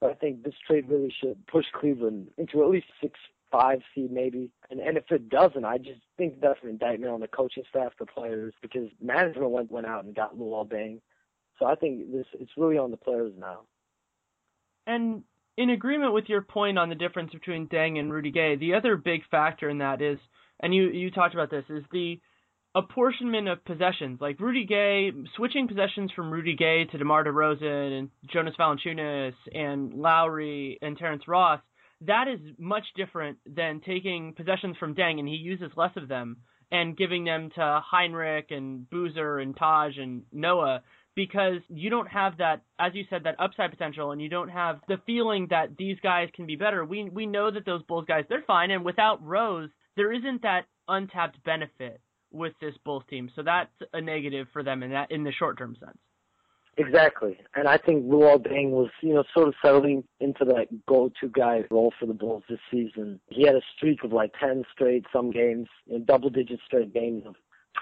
But 0.00 0.10
I 0.10 0.14
think 0.14 0.44
this 0.44 0.54
trade 0.64 0.88
really 0.88 1.12
should 1.20 1.44
push 1.48 1.66
Cleveland 1.72 2.28
into 2.38 2.62
at 2.62 2.70
least 2.70 2.86
six 3.00 3.18
five 3.50 3.80
seed 3.94 4.12
maybe. 4.12 4.50
And 4.70 4.80
and 4.80 4.96
if 4.96 5.10
it 5.10 5.28
doesn't, 5.28 5.64
I 5.64 5.78
just 5.78 6.00
think 6.16 6.40
that's 6.40 6.62
an 6.62 6.70
indictment 6.70 7.12
on 7.12 7.20
the 7.20 7.28
coaching 7.28 7.64
staff, 7.68 7.92
the 7.98 8.06
players, 8.06 8.54
because 8.62 8.88
management 9.00 9.50
went 9.50 9.70
went 9.70 9.86
out 9.86 10.04
and 10.04 10.14
got 10.14 10.36
Luol 10.36 10.68
Deng. 10.68 11.00
So 11.58 11.66
I 11.66 11.74
think 11.74 12.12
this 12.12 12.26
it's 12.34 12.52
really 12.56 12.78
on 12.78 12.90
the 12.90 12.96
players 12.96 13.32
now. 13.38 13.60
And 14.86 15.22
in 15.56 15.70
agreement 15.70 16.14
with 16.14 16.28
your 16.28 16.42
point 16.42 16.78
on 16.78 16.88
the 16.88 16.94
difference 16.94 17.32
between 17.32 17.66
Deng 17.68 17.98
and 17.98 18.12
Rudy 18.12 18.30
Gay, 18.30 18.56
the 18.56 18.74
other 18.74 18.96
big 18.96 19.22
factor 19.30 19.68
in 19.68 19.78
that 19.78 20.00
is, 20.00 20.18
and 20.60 20.74
you 20.74 20.90
you 20.90 21.10
talked 21.10 21.34
about 21.34 21.50
this, 21.50 21.64
is 21.68 21.84
the 21.92 22.20
apportionment 22.74 23.48
of 23.48 23.64
possessions. 23.64 24.20
Like 24.20 24.40
Rudy 24.40 24.66
Gay, 24.66 25.10
switching 25.36 25.68
possessions 25.68 26.10
from 26.14 26.30
Rudy 26.30 26.56
Gay 26.56 26.84
to 26.84 26.98
DeMar 26.98 27.24
DeRozan 27.24 27.98
and 27.98 28.10
Jonas 28.32 28.54
Valanciunas 28.58 29.34
and 29.52 29.94
Lowry 29.94 30.78
and 30.82 30.96
Terrence 30.96 31.26
Ross, 31.26 31.60
that 32.02 32.26
is 32.28 32.40
much 32.58 32.84
different 32.96 33.38
than 33.46 33.80
taking 33.80 34.34
possessions 34.34 34.76
from 34.78 34.94
Deng, 34.94 35.18
and 35.18 35.28
he 35.28 35.34
uses 35.34 35.70
less 35.76 35.92
of 35.96 36.08
them, 36.08 36.38
and 36.70 36.96
giving 36.96 37.24
them 37.24 37.50
to 37.54 37.82
Hinrich 37.92 38.50
and 38.50 38.88
Boozer 38.90 39.38
and 39.38 39.56
Taj 39.56 39.96
and 39.98 40.22
Noah 40.32 40.82
because 41.18 41.60
you 41.68 41.90
don't 41.90 42.06
have 42.06 42.38
that, 42.38 42.62
as 42.78 42.92
you 42.94 43.02
said, 43.10 43.24
that 43.24 43.40
upside 43.40 43.70
potential, 43.70 44.12
and 44.12 44.22
you 44.22 44.28
don't 44.28 44.50
have 44.50 44.78
the 44.86 44.98
feeling 45.04 45.48
that 45.50 45.76
these 45.76 45.96
guys 46.00 46.28
can 46.32 46.46
be 46.46 46.54
better. 46.54 46.84
We 46.84 47.10
we 47.10 47.26
know 47.26 47.50
that 47.50 47.66
those 47.66 47.82
Bulls 47.82 48.04
guys 48.06 48.24
they're 48.28 48.44
fine, 48.46 48.70
and 48.70 48.84
without 48.84 49.20
Rose, 49.26 49.68
there 49.98 50.12
isn't 50.12 50.40
that 50.42 50.64
untapped 50.86 51.44
benefit 51.44 52.00
with 52.30 52.52
this 52.60 52.74
Bulls 52.84 53.02
team. 53.10 53.30
So 53.34 53.42
that's 53.42 53.70
a 53.92 54.00
negative 54.00 54.46
for 54.52 54.62
them 54.62 54.82
in 54.82 54.92
that 54.92 55.10
in 55.10 55.24
the 55.24 55.32
short 55.32 55.58
term 55.58 55.76
sense. 55.78 55.98
Exactly, 56.80 57.36
and 57.56 57.66
I 57.66 57.76
think 57.76 58.06
Luol 58.06 58.38
Deng 58.38 58.70
was, 58.70 58.88
you 59.02 59.12
know, 59.12 59.24
sort 59.34 59.48
of 59.48 59.54
settling 59.60 60.04
into 60.20 60.44
that 60.44 60.68
go-to 60.86 61.28
guy 61.28 61.64
role 61.72 61.92
for 61.98 62.06
the 62.06 62.14
Bulls 62.14 62.44
this 62.48 62.60
season. 62.70 63.18
He 63.26 63.44
had 63.44 63.56
a 63.56 63.60
streak 63.76 64.04
of 64.04 64.12
like 64.12 64.32
10 64.38 64.62
straight, 64.72 65.04
some 65.12 65.32
games, 65.32 65.66
you 65.86 65.98
know, 65.98 66.04
double-digit 66.04 66.60
straight 66.64 66.94
games 66.94 67.24
of 67.26 67.34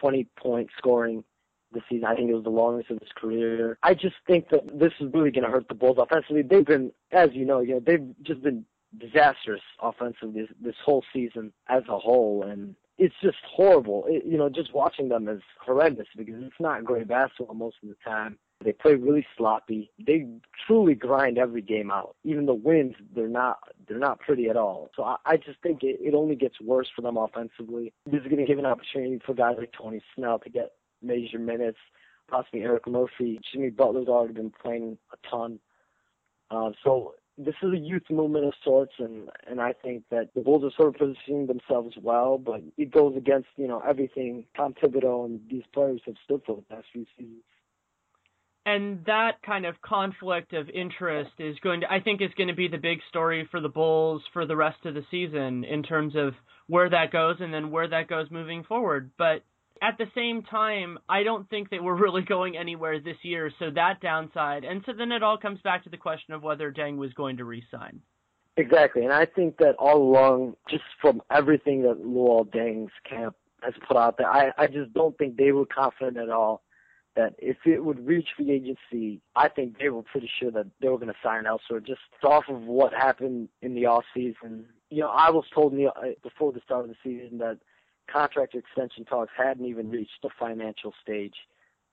20-point 0.03 0.71
scoring 0.79 1.25
this 1.73 1.83
season. 1.91 2.07
I 2.07 2.15
think 2.15 2.31
it 2.31 2.35
was 2.35 2.45
the 2.45 2.49
longest 2.49 2.91
of 2.91 2.99
his 3.01 3.11
career. 3.15 3.77
I 3.83 3.93
just 3.93 4.17
think 4.27 4.49
that 4.49 4.79
this 4.79 4.93
is 4.99 5.13
really 5.13 5.31
going 5.31 5.45
to 5.45 5.51
hurt 5.51 5.69
the 5.69 5.75
Bulls 5.75 5.99
offensively. 6.01 6.41
They've 6.41 6.65
been, 6.65 6.91
as 7.13 7.29
you 7.35 7.45
know, 7.45 7.61
you 7.61 7.75
know, 7.75 7.83
they've 7.85 8.15
just 8.23 8.43
been 8.43 8.65
disastrous 8.99 9.63
offensively 9.81 10.43
this, 10.43 10.51
this 10.61 10.75
whole 10.85 11.05
season 11.13 11.53
as 11.69 11.83
a 11.89 11.99
whole, 11.99 12.43
and 12.43 12.75
it's 12.99 13.15
just 13.23 13.39
horrible. 13.47 14.05
It, 14.09 14.25
you 14.25 14.39
know, 14.39 14.49
just 14.49 14.73
watching 14.75 15.09
them 15.09 15.29
is 15.29 15.43
horrendous 15.61 16.09
because 16.17 16.37
it's 16.39 16.61
not 16.61 16.85
great 16.85 17.09
basketball 17.09 17.55
most 17.55 17.77
of 17.83 17.89
the 17.89 17.97
time. 18.05 18.39
They 18.65 18.73
play 18.73 18.95
really 18.95 19.27
sloppy. 19.37 19.91
They 20.05 20.27
truly 20.67 20.95
grind 20.95 21.37
every 21.37 21.61
game 21.61 21.91
out. 21.91 22.17
Even 22.25 22.47
the 22.47 22.55
wins, 22.55 22.95
they're 23.15 23.29
not 23.29 23.59
they're 23.87 23.99
not 23.99 24.19
pretty 24.21 24.49
at 24.49 24.57
all. 24.57 24.91
So 24.97 25.05
I, 25.05 25.17
I 25.27 25.37
just 25.37 25.61
think 25.63 25.83
it, 25.83 25.99
it 26.01 26.15
only 26.15 26.37
gets 26.37 26.59
worse 26.61 26.89
for 26.95 27.03
them 27.03 27.19
offensively. 27.19 27.93
This 28.07 28.23
is 28.23 28.29
going 28.29 28.39
to 28.39 28.47
give 28.47 28.59
an 28.59 28.65
opportunity 28.65 29.21
for 29.25 29.35
guys 29.35 29.57
like 29.59 29.73
Tony 29.77 30.01
Snell 30.15 30.39
to 30.39 30.49
get 30.51 30.73
major 31.03 31.39
minutes. 31.39 31.79
Possibly 32.29 32.63
Erik 32.63 32.89
Murphy. 32.89 33.39
Jimmy 33.53 33.71
Butler's 33.71 34.09
already 34.09 34.35
been 34.35 34.51
playing 34.51 34.97
a 35.13 35.29
ton. 35.31 35.61
Uh, 36.51 36.71
so 36.83 37.15
this 37.39 37.55
is 37.63 37.73
a 37.73 37.79
youth 37.79 38.05
movement 38.11 38.47
of 38.47 38.55
sorts, 38.65 38.95
and 38.99 39.29
and 39.47 39.61
I 39.61 39.73
think 39.73 40.05
that 40.11 40.31
the 40.35 40.41
Bulls 40.41 40.65
are 40.65 40.71
sort 40.77 40.95
of 40.95 41.01
positioning 41.01 41.47
themselves 41.47 41.95
well, 42.03 42.39
but 42.39 42.63
it 42.79 42.91
goes 42.91 43.17
against 43.17 43.49
you 43.57 43.69
know 43.69 43.83
everything 43.87 44.45
Tom 44.57 44.75
Thibodeau 44.75 45.27
and 45.27 45.41
these 45.51 45.65
players 45.73 46.01
have 46.07 46.17
stood 46.25 46.43
for 46.47 46.57
the 46.57 46.63
past 46.63 46.87
few 46.93 47.07
seasons. 47.17 47.43
And 48.65 49.05
that 49.07 49.43
kind 49.47 49.65
of 49.65 49.81
conflict 49.81 50.53
of 50.53 50.69
interest 50.71 51.31
is 51.39 51.57
going 51.61 51.83
to, 51.83 51.93
I 51.93 52.01
think, 52.01 52.21
is 52.21 52.35
going 52.37 52.49
to 52.49 52.55
be 52.55 52.67
the 52.67 52.79
big 52.79 52.99
story 53.09 53.47
for 53.49 53.61
the 53.61 53.69
Bulls 53.69 54.23
for 54.33 54.45
the 54.45 54.57
rest 54.57 54.85
of 54.87 54.95
the 54.95 55.05
season 55.09 55.63
in 55.63 55.85
terms 55.85 56.15
of 56.17 56.35
where 56.67 56.91
that 56.91 57.13
goes 57.13 57.37
and 57.39 57.55
then 57.55 57.71
where 57.71 57.87
that 57.89 58.09
goes 58.09 58.27
moving 58.29 58.65
forward. 58.65 59.13
But 59.17 59.45
at 59.83 59.99
the 59.99 60.07
same 60.15 60.43
time, 60.43 60.99
I 61.09 61.23
don't 61.23 61.49
think 61.49 61.71
that 61.71 61.83
we're 61.83 61.97
really 62.01 62.23
going 62.23 62.57
anywhere 62.57 63.01
this 63.01 63.17
year, 63.23 63.51
so 63.59 63.71
that 63.75 64.01
downside. 64.01 64.65
And 64.65 64.83
so 64.87 64.93
then 64.93 65.13
it 65.13 65.23
all 65.23 65.39
comes 65.39 65.61
back 65.63 65.85
to 65.85 65.91
the 65.91 65.97
question 65.97 66.35
of 66.35 66.43
whether 66.43 66.73
Deng 66.73 66.97
was 66.97 67.13
going 67.15 67.37
to 67.39 67.45
resign. 67.45 68.01
Exactly, 68.59 69.05
and 69.05 69.13
I 69.13 69.27
think 69.27 69.59
that 69.59 69.75
all 69.79 69.99
along, 69.99 70.55
just 70.71 70.85
from 71.03 71.21
everything 71.31 71.83
that 71.83 72.03
Luol 72.03 72.51
Deng's 72.51 72.93
camp 73.09 73.37
has 73.63 73.75
put 73.87 73.99
out 73.99 74.17
there, 74.17 74.31
I, 74.31 74.51
I 74.57 74.67
just 74.67 74.95
don't 74.95 75.17
think 75.19 75.37
they 75.37 75.53
were 75.53 75.67
confident 75.67 76.17
at 76.17 76.31
all 76.31 76.63
that 77.17 77.35
if 77.39 77.57
it 77.65 77.85
would 77.85 78.07
reach 78.07 78.29
the 78.39 78.53
agency, 78.53 79.21
I 79.35 79.49
think 79.49 79.79
they 79.79 79.89
were 79.89 80.03
pretty 80.03 80.31
sure 80.39 80.51
that 80.53 80.67
they 80.81 80.89
were 80.89 80.99
going 80.99 81.09
to 81.09 81.19
sign 81.23 81.47
elsewhere. 81.47 81.81
Just 81.81 82.01
off 82.23 82.45
of 82.49 82.63
what 82.63 82.93
happened 82.93 83.49
in 83.63 83.75
the 83.75 83.87
off 83.87 84.05
season, 84.15 84.67
you 84.91 85.01
know, 85.01 85.09
I 85.09 85.31
was 85.31 85.45
told 85.55 85.73
in 85.73 85.79
the, 85.79 85.87
uh, 85.87 86.13
before 86.23 86.53
the 86.53 86.61
start 86.65 86.85
of 86.85 86.91
the 86.91 86.97
season 87.03 87.39
that 87.39 87.59
contract 88.11 88.55
extension 88.55 89.05
talks 89.05 89.33
hadn't 89.37 89.67
even 89.67 89.91
reached 89.91 90.23
the 90.23 90.31
financial 90.39 90.93
stage 91.03 91.35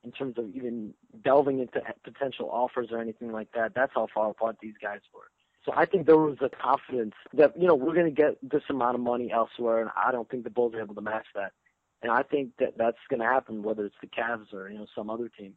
in 0.03 0.11
terms 0.11 0.37
of 0.37 0.49
even 0.55 0.93
delving 1.23 1.59
into 1.59 1.81
potential 2.03 2.49
offers 2.51 2.89
or 2.91 2.99
anything 2.99 3.31
like 3.31 3.51
that. 3.53 3.73
That's 3.73 3.91
how 3.95 4.07
far 4.13 4.29
apart 4.29 4.57
these 4.61 4.75
guys 4.81 4.99
were. 5.13 5.29
So 5.65 5.71
I 5.75 5.85
think 5.85 6.05
there 6.05 6.17
was 6.17 6.37
a 6.41 6.49
confidence 6.49 7.13
that, 7.33 7.53
you 7.59 7.67
know, 7.67 7.75
we're 7.75 7.93
going 7.93 8.05
to 8.05 8.11
get 8.11 8.37
this 8.41 8.63
amount 8.69 8.95
of 8.95 9.01
money 9.01 9.31
elsewhere, 9.31 9.79
and 9.81 9.89
I 9.95 10.11
don't 10.11 10.29
think 10.29 10.43
the 10.43 10.49
Bulls 10.49 10.73
are 10.73 10.81
able 10.81 10.95
to 10.95 11.01
match 11.01 11.25
that. 11.35 11.53
And 12.01 12.11
I 12.11 12.21
think 12.23 12.51
that 12.59 12.77
that's 12.77 12.97
going 13.09 13.21
to 13.21 13.25
happen, 13.25 13.63
whether 13.63 13.85
it's 13.85 13.95
the 14.01 14.07
Cavs 14.07 14.53
or, 14.53 14.69
you 14.69 14.77
know, 14.77 14.87
some 14.93 15.09
other 15.09 15.29
team. 15.29 15.53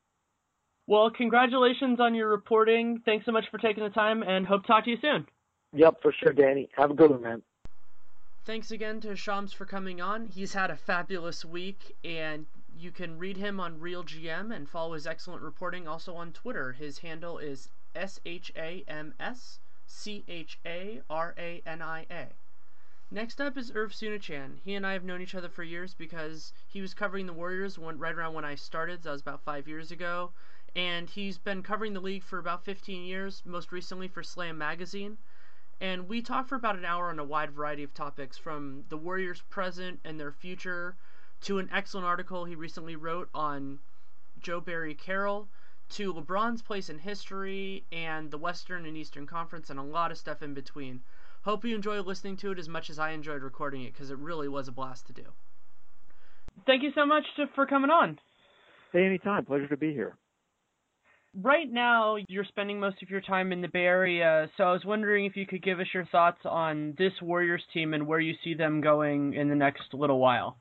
Well, 0.86 1.10
congratulations 1.10 1.98
on 1.98 2.14
your 2.14 2.28
reporting. 2.28 3.02
Thanks 3.04 3.26
so 3.26 3.32
much 3.32 3.46
for 3.50 3.58
taking 3.58 3.82
the 3.82 3.90
time, 3.90 4.22
and 4.22 4.46
hope 4.46 4.62
to 4.62 4.68
talk 4.68 4.84
to 4.84 4.90
you 4.90 4.98
soon. 5.02 5.26
Yep, 5.72 6.02
for 6.02 6.12
sure, 6.12 6.32
Danny. 6.32 6.68
Have 6.76 6.92
a 6.92 6.94
good 6.94 7.10
one, 7.10 7.22
man. 7.22 7.42
Thanks 8.46 8.70
again 8.70 9.00
to 9.00 9.16
Shams 9.16 9.52
for 9.52 9.66
coming 9.66 10.00
on. 10.00 10.26
He's 10.26 10.52
had 10.52 10.70
a 10.70 10.76
fabulous 10.76 11.44
week, 11.44 11.96
and 12.04 12.46
you 12.78 12.92
can 12.92 13.18
read 13.18 13.36
him 13.36 13.58
on 13.58 13.80
Real 13.80 14.04
GM 14.04 14.54
and 14.54 14.68
follow 14.68 14.92
his 14.92 15.04
excellent 15.04 15.42
reporting 15.42 15.88
also 15.88 16.14
on 16.14 16.32
Twitter. 16.32 16.70
His 16.70 16.98
handle 16.98 17.38
is 17.38 17.70
S 17.96 18.20
H 18.24 18.52
A 18.56 18.84
M 18.86 19.14
S 19.18 19.58
C 19.88 20.24
H 20.28 20.60
A 20.64 21.02
R 21.10 21.34
A 21.36 21.60
N 21.66 21.82
I 21.82 22.06
A. 22.08 22.28
Next 23.10 23.40
up 23.40 23.58
is 23.58 23.72
Irv 23.74 23.90
Soonachan. 23.90 24.60
He 24.62 24.76
and 24.76 24.86
I 24.86 24.92
have 24.92 25.02
known 25.02 25.22
each 25.22 25.34
other 25.34 25.48
for 25.48 25.64
years 25.64 25.94
because 25.94 26.52
he 26.68 26.80
was 26.80 26.94
covering 26.94 27.26
the 27.26 27.32
Warriors 27.32 27.80
when, 27.80 27.98
right 27.98 28.14
around 28.14 28.34
when 28.34 28.44
I 28.44 28.54
started. 28.54 29.02
That 29.02 29.10
was 29.10 29.22
about 29.22 29.42
five 29.42 29.66
years 29.66 29.90
ago. 29.90 30.30
And 30.76 31.10
he's 31.10 31.36
been 31.36 31.64
covering 31.64 31.94
the 31.94 32.00
league 32.00 32.22
for 32.22 32.38
about 32.38 32.64
15 32.64 33.02
years, 33.02 33.42
most 33.44 33.72
recently 33.72 34.06
for 34.06 34.22
Slam 34.22 34.56
Magazine. 34.56 35.18
And 35.80 36.08
we 36.08 36.22
talked 36.22 36.48
for 36.48 36.54
about 36.54 36.76
an 36.76 36.84
hour 36.84 37.10
on 37.10 37.18
a 37.18 37.24
wide 37.24 37.50
variety 37.50 37.82
of 37.82 37.92
topics 37.92 38.38
from 38.38 38.84
the 38.88 38.96
Warriors' 38.96 39.42
present 39.50 40.00
and 40.04 40.18
their 40.18 40.32
future 40.32 40.96
to 41.42 41.58
an 41.58 41.68
excellent 41.72 42.06
article 42.06 42.44
he 42.44 42.54
recently 42.54 42.96
wrote 42.96 43.28
on 43.34 43.78
Joe 44.40 44.60
Barry 44.60 44.94
Carroll 44.94 45.48
to 45.90 46.12
LeBron's 46.12 46.62
place 46.62 46.88
in 46.88 46.98
history 46.98 47.84
and 47.92 48.30
the 48.30 48.38
Western 48.38 48.86
and 48.86 48.96
Eastern 48.96 49.26
Conference 49.26 49.70
and 49.70 49.78
a 49.78 49.82
lot 49.82 50.10
of 50.10 50.18
stuff 50.18 50.42
in 50.42 50.54
between. 50.54 51.02
Hope 51.42 51.64
you 51.64 51.76
enjoy 51.76 52.00
listening 52.00 52.36
to 52.38 52.50
it 52.50 52.58
as 52.58 52.68
much 52.68 52.90
as 52.90 52.98
I 52.98 53.10
enjoyed 53.10 53.42
recording 53.42 53.82
it 53.82 53.92
because 53.92 54.10
it 54.10 54.18
really 54.18 54.48
was 54.48 54.68
a 54.68 54.72
blast 54.72 55.06
to 55.06 55.12
do. 55.12 55.24
Thank 56.64 56.82
you 56.82 56.90
so 56.94 57.06
much 57.06 57.24
to, 57.36 57.46
for 57.54 57.66
coming 57.66 57.90
on. 57.90 58.18
Hey, 58.92 59.04
anytime. 59.04 59.44
Pleasure 59.44 59.68
to 59.68 59.76
be 59.76 59.92
here. 59.92 60.16
Right 61.42 61.70
now, 61.70 62.16
you're 62.28 62.44
spending 62.44 62.80
most 62.80 63.02
of 63.02 63.10
your 63.10 63.20
time 63.20 63.52
in 63.52 63.60
the 63.60 63.68
Bay 63.68 63.84
Area, 63.84 64.48
so 64.56 64.64
I 64.64 64.72
was 64.72 64.86
wondering 64.86 65.26
if 65.26 65.36
you 65.36 65.46
could 65.46 65.62
give 65.62 65.80
us 65.80 65.86
your 65.92 66.06
thoughts 66.06 66.38
on 66.46 66.94
this 66.96 67.12
Warriors 67.20 67.62
team 67.74 67.92
and 67.92 68.06
where 68.06 68.20
you 68.20 68.34
see 68.42 68.54
them 68.54 68.80
going 68.80 69.34
in 69.34 69.50
the 69.50 69.54
next 69.54 69.82
little 69.92 70.18
while. 70.18 70.56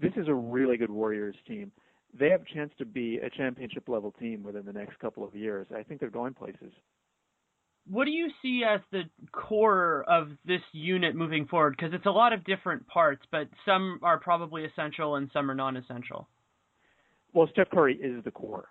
This 0.00 0.12
is 0.16 0.28
a 0.28 0.34
really 0.34 0.76
good 0.76 0.90
Warriors 0.90 1.34
team. 1.48 1.72
They 2.16 2.30
have 2.30 2.42
a 2.42 2.54
chance 2.54 2.70
to 2.78 2.84
be 2.84 3.18
a 3.18 3.28
championship 3.28 3.88
level 3.88 4.12
team 4.12 4.44
within 4.44 4.64
the 4.64 4.72
next 4.72 5.00
couple 5.00 5.24
of 5.24 5.34
years. 5.34 5.66
I 5.76 5.82
think 5.82 5.98
they're 5.98 6.10
going 6.10 6.34
places. 6.34 6.72
What 7.90 8.04
do 8.04 8.12
you 8.12 8.30
see 8.40 8.62
as 8.64 8.80
the 8.92 9.02
core 9.32 10.04
of 10.08 10.28
this 10.44 10.62
unit 10.72 11.16
moving 11.16 11.46
forward? 11.46 11.74
Because 11.76 11.92
it's 11.92 12.06
a 12.06 12.10
lot 12.10 12.32
of 12.32 12.44
different 12.44 12.86
parts, 12.86 13.22
but 13.32 13.48
some 13.64 13.98
are 14.04 14.20
probably 14.20 14.64
essential 14.64 15.16
and 15.16 15.28
some 15.32 15.50
are 15.50 15.56
non 15.56 15.76
essential. 15.76 16.28
Well, 17.32 17.48
Steph 17.50 17.70
Curry 17.70 17.96
is 17.96 18.22
the 18.22 18.30
core. 18.30 18.68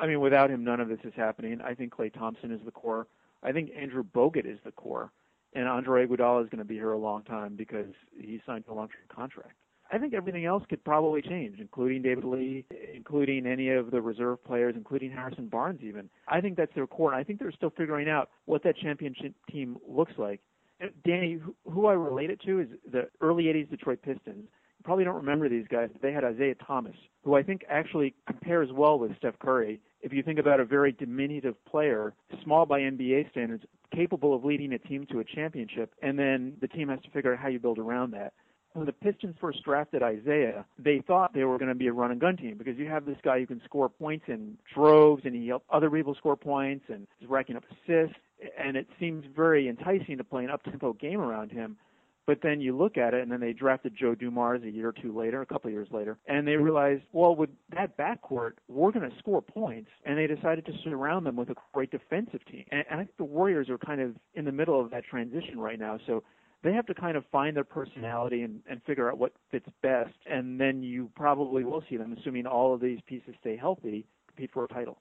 I 0.00 0.06
mean, 0.06 0.20
without 0.20 0.50
him, 0.50 0.64
none 0.64 0.80
of 0.80 0.88
this 0.88 0.98
is 1.04 1.12
happening. 1.16 1.60
I 1.60 1.74
think 1.74 1.94
Klay 1.94 2.12
Thompson 2.12 2.52
is 2.52 2.60
the 2.64 2.70
core. 2.70 3.06
I 3.42 3.52
think 3.52 3.70
Andrew 3.78 4.02
Bogut 4.02 4.46
is 4.46 4.58
the 4.64 4.72
core, 4.72 5.10
and 5.54 5.68
Andre 5.68 6.06
Iguodala 6.06 6.42
is 6.44 6.50
going 6.50 6.58
to 6.58 6.64
be 6.64 6.74
here 6.74 6.92
a 6.92 6.98
long 6.98 7.22
time 7.22 7.54
because 7.56 7.86
he 8.18 8.40
signed 8.46 8.64
a 8.68 8.74
long-term 8.74 9.02
contract. 9.08 9.54
I 9.92 9.98
think 9.98 10.14
everything 10.14 10.44
else 10.46 10.64
could 10.68 10.82
probably 10.82 11.22
change, 11.22 11.60
including 11.60 12.02
David 12.02 12.24
Lee, 12.24 12.64
including 12.92 13.46
any 13.46 13.70
of 13.70 13.92
the 13.92 14.00
reserve 14.02 14.42
players, 14.44 14.74
including 14.76 15.12
Harrison 15.12 15.46
Barnes 15.46 15.80
even. 15.82 16.08
I 16.26 16.40
think 16.40 16.56
that's 16.56 16.74
their 16.74 16.88
core, 16.88 17.12
and 17.12 17.20
I 17.20 17.22
think 17.22 17.38
they're 17.38 17.52
still 17.52 17.70
figuring 17.70 18.08
out 18.08 18.30
what 18.46 18.64
that 18.64 18.76
championship 18.76 19.34
team 19.50 19.76
looks 19.88 20.14
like. 20.18 20.40
And 20.80 20.90
Danny, 21.04 21.40
who 21.70 21.86
I 21.86 21.92
relate 21.92 22.30
it 22.30 22.40
to 22.42 22.60
is 22.60 22.68
the 22.90 23.08
early 23.20 23.44
80s 23.44 23.70
Detroit 23.70 24.02
Pistons 24.02 24.48
You 24.78 24.84
probably 24.84 25.04
don't 25.04 25.14
remember 25.14 25.48
these 25.48 25.66
guys. 25.68 25.88
They 26.02 26.12
had 26.12 26.24
Isiah 26.24 26.56
Thomas, 26.56 26.96
who 27.22 27.34
I 27.34 27.42
think 27.42 27.64
actually 27.68 28.14
compares 28.26 28.72
well 28.72 28.98
with 28.98 29.16
Steph 29.16 29.38
Curry. 29.38 29.80
If 30.02 30.12
you 30.12 30.22
think 30.22 30.38
about 30.38 30.60
a 30.60 30.64
very 30.64 30.92
diminutive 30.92 31.62
player, 31.64 32.14
small 32.44 32.66
by 32.66 32.80
NBA 32.80 33.30
standards, 33.30 33.64
capable 33.94 34.34
of 34.34 34.44
leading 34.44 34.72
a 34.72 34.78
team 34.78 35.06
to 35.10 35.20
a 35.20 35.24
championship, 35.24 35.92
and 36.02 36.18
then 36.18 36.54
the 36.60 36.68
team 36.68 36.88
has 36.88 37.00
to 37.02 37.10
figure 37.10 37.32
out 37.32 37.38
how 37.38 37.48
you 37.48 37.58
build 37.58 37.78
around 37.78 38.12
that. 38.12 38.32
When 38.74 38.84
the 38.84 38.92
Pistons 38.92 39.36
first 39.40 39.62
drafted 39.64 40.02
Isiah, 40.02 40.66
they 40.78 41.02
thought 41.06 41.32
they 41.32 41.44
were 41.44 41.56
going 41.56 41.70
to 41.70 41.74
be 41.74 41.86
a 41.86 41.92
run 41.92 42.10
and 42.10 42.20
gun 42.20 42.36
team 42.36 42.58
because 42.58 42.76
you 42.76 42.86
have 42.88 43.06
this 43.06 43.16
guy 43.22 43.40
who 43.40 43.46
can 43.46 43.62
score 43.64 43.88
points 43.88 44.26
in 44.28 44.58
droves 44.74 45.22
and 45.24 45.34
he 45.34 45.48
helps 45.48 45.64
other 45.70 45.90
people 45.90 46.14
score 46.14 46.36
points 46.36 46.84
and 46.88 47.06
is 47.22 47.28
racking 47.28 47.56
up 47.56 47.64
assists. 47.70 48.16
And 48.58 48.76
it 48.76 48.86
seems 49.00 49.24
very 49.34 49.66
enticing 49.66 50.18
to 50.18 50.24
play 50.24 50.44
an 50.44 50.50
up 50.50 50.62
tempo 50.62 50.92
game 50.92 51.20
around 51.20 51.52
him. 51.52 51.78
But 52.26 52.40
then 52.42 52.60
you 52.60 52.76
look 52.76 52.98
at 52.98 53.14
it, 53.14 53.22
and 53.22 53.30
then 53.30 53.40
they 53.40 53.52
drafted 53.52 53.94
Joe 53.96 54.14
Dumars 54.14 54.62
a 54.64 54.70
year 54.70 54.88
or 54.88 54.92
two 54.92 55.16
later, 55.16 55.42
a 55.42 55.46
couple 55.46 55.68
of 55.68 55.72
years 55.72 55.88
later, 55.92 56.18
and 56.26 56.46
they 56.46 56.52
mm-hmm. 56.52 56.64
realized, 56.64 57.02
well, 57.12 57.36
with 57.36 57.50
that 57.74 57.96
backcourt, 57.96 58.52
we're 58.68 58.90
going 58.90 59.08
to 59.08 59.16
score 59.18 59.40
points, 59.40 59.90
and 60.04 60.18
they 60.18 60.26
decided 60.26 60.66
to 60.66 60.72
surround 60.82 61.24
them 61.24 61.36
with 61.36 61.50
a 61.50 61.54
great 61.72 61.90
defensive 61.90 62.44
team. 62.50 62.64
And, 62.72 62.84
and 62.90 63.00
I 63.00 63.04
think 63.04 63.16
the 63.16 63.24
Warriors 63.24 63.70
are 63.70 63.78
kind 63.78 64.00
of 64.00 64.16
in 64.34 64.44
the 64.44 64.52
middle 64.52 64.80
of 64.80 64.90
that 64.90 65.04
transition 65.04 65.58
right 65.58 65.78
now. 65.78 65.98
So 66.06 66.24
they 66.64 66.72
have 66.72 66.86
to 66.86 66.94
kind 66.94 67.16
of 67.16 67.24
find 67.30 67.56
their 67.56 67.64
personality 67.64 68.42
and, 68.42 68.60
and 68.68 68.82
figure 68.82 69.08
out 69.08 69.18
what 69.18 69.32
fits 69.52 69.68
best, 69.82 70.14
and 70.28 70.60
then 70.60 70.82
you 70.82 71.10
probably 71.14 71.62
will 71.62 71.84
see 71.88 71.96
them, 71.96 72.16
assuming 72.18 72.46
all 72.46 72.74
of 72.74 72.80
these 72.80 72.98
pieces 73.06 73.34
stay 73.40 73.56
healthy, 73.56 74.04
compete 74.26 74.50
for 74.52 74.64
a 74.64 74.68
title. 74.68 74.98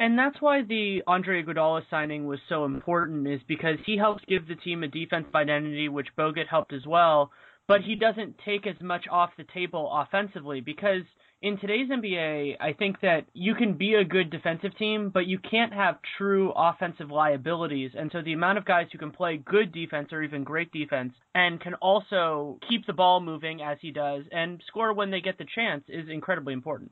And 0.00 0.18
that's 0.18 0.40
why 0.40 0.62
the 0.62 1.02
Andre 1.06 1.42
Iguodala 1.42 1.82
signing 1.90 2.26
was 2.26 2.40
so 2.48 2.64
important, 2.64 3.28
is 3.28 3.42
because 3.46 3.76
he 3.84 3.98
helps 3.98 4.24
give 4.26 4.48
the 4.48 4.54
team 4.54 4.82
a 4.82 4.88
defensive 4.88 5.34
identity, 5.34 5.90
which 5.90 6.16
Bogut 6.18 6.48
helped 6.48 6.72
as 6.72 6.86
well. 6.86 7.30
But 7.68 7.82
he 7.82 7.96
doesn't 7.96 8.40
take 8.42 8.66
as 8.66 8.80
much 8.80 9.04
off 9.10 9.36
the 9.36 9.44
table 9.44 9.92
offensively 9.92 10.62
because 10.62 11.02
in 11.42 11.58
today's 11.58 11.90
NBA, 11.90 12.56
I 12.60 12.72
think 12.72 13.02
that 13.02 13.26
you 13.34 13.54
can 13.54 13.74
be 13.74 13.92
a 13.92 14.04
good 14.04 14.30
defensive 14.30 14.74
team, 14.78 15.10
but 15.12 15.26
you 15.26 15.38
can't 15.38 15.74
have 15.74 15.98
true 16.16 16.50
offensive 16.56 17.10
liabilities. 17.10 17.90
And 17.94 18.10
so 18.10 18.22
the 18.22 18.32
amount 18.32 18.56
of 18.56 18.64
guys 18.64 18.86
who 18.90 18.98
can 18.98 19.10
play 19.10 19.36
good 19.36 19.70
defense 19.70 20.08
or 20.12 20.22
even 20.22 20.44
great 20.44 20.72
defense 20.72 21.12
and 21.34 21.60
can 21.60 21.74
also 21.74 22.58
keep 22.70 22.86
the 22.86 22.94
ball 22.94 23.20
moving 23.20 23.60
as 23.60 23.76
he 23.82 23.90
does 23.90 24.24
and 24.32 24.62
score 24.66 24.94
when 24.94 25.10
they 25.10 25.20
get 25.20 25.36
the 25.36 25.46
chance 25.54 25.84
is 25.88 26.08
incredibly 26.08 26.54
important. 26.54 26.90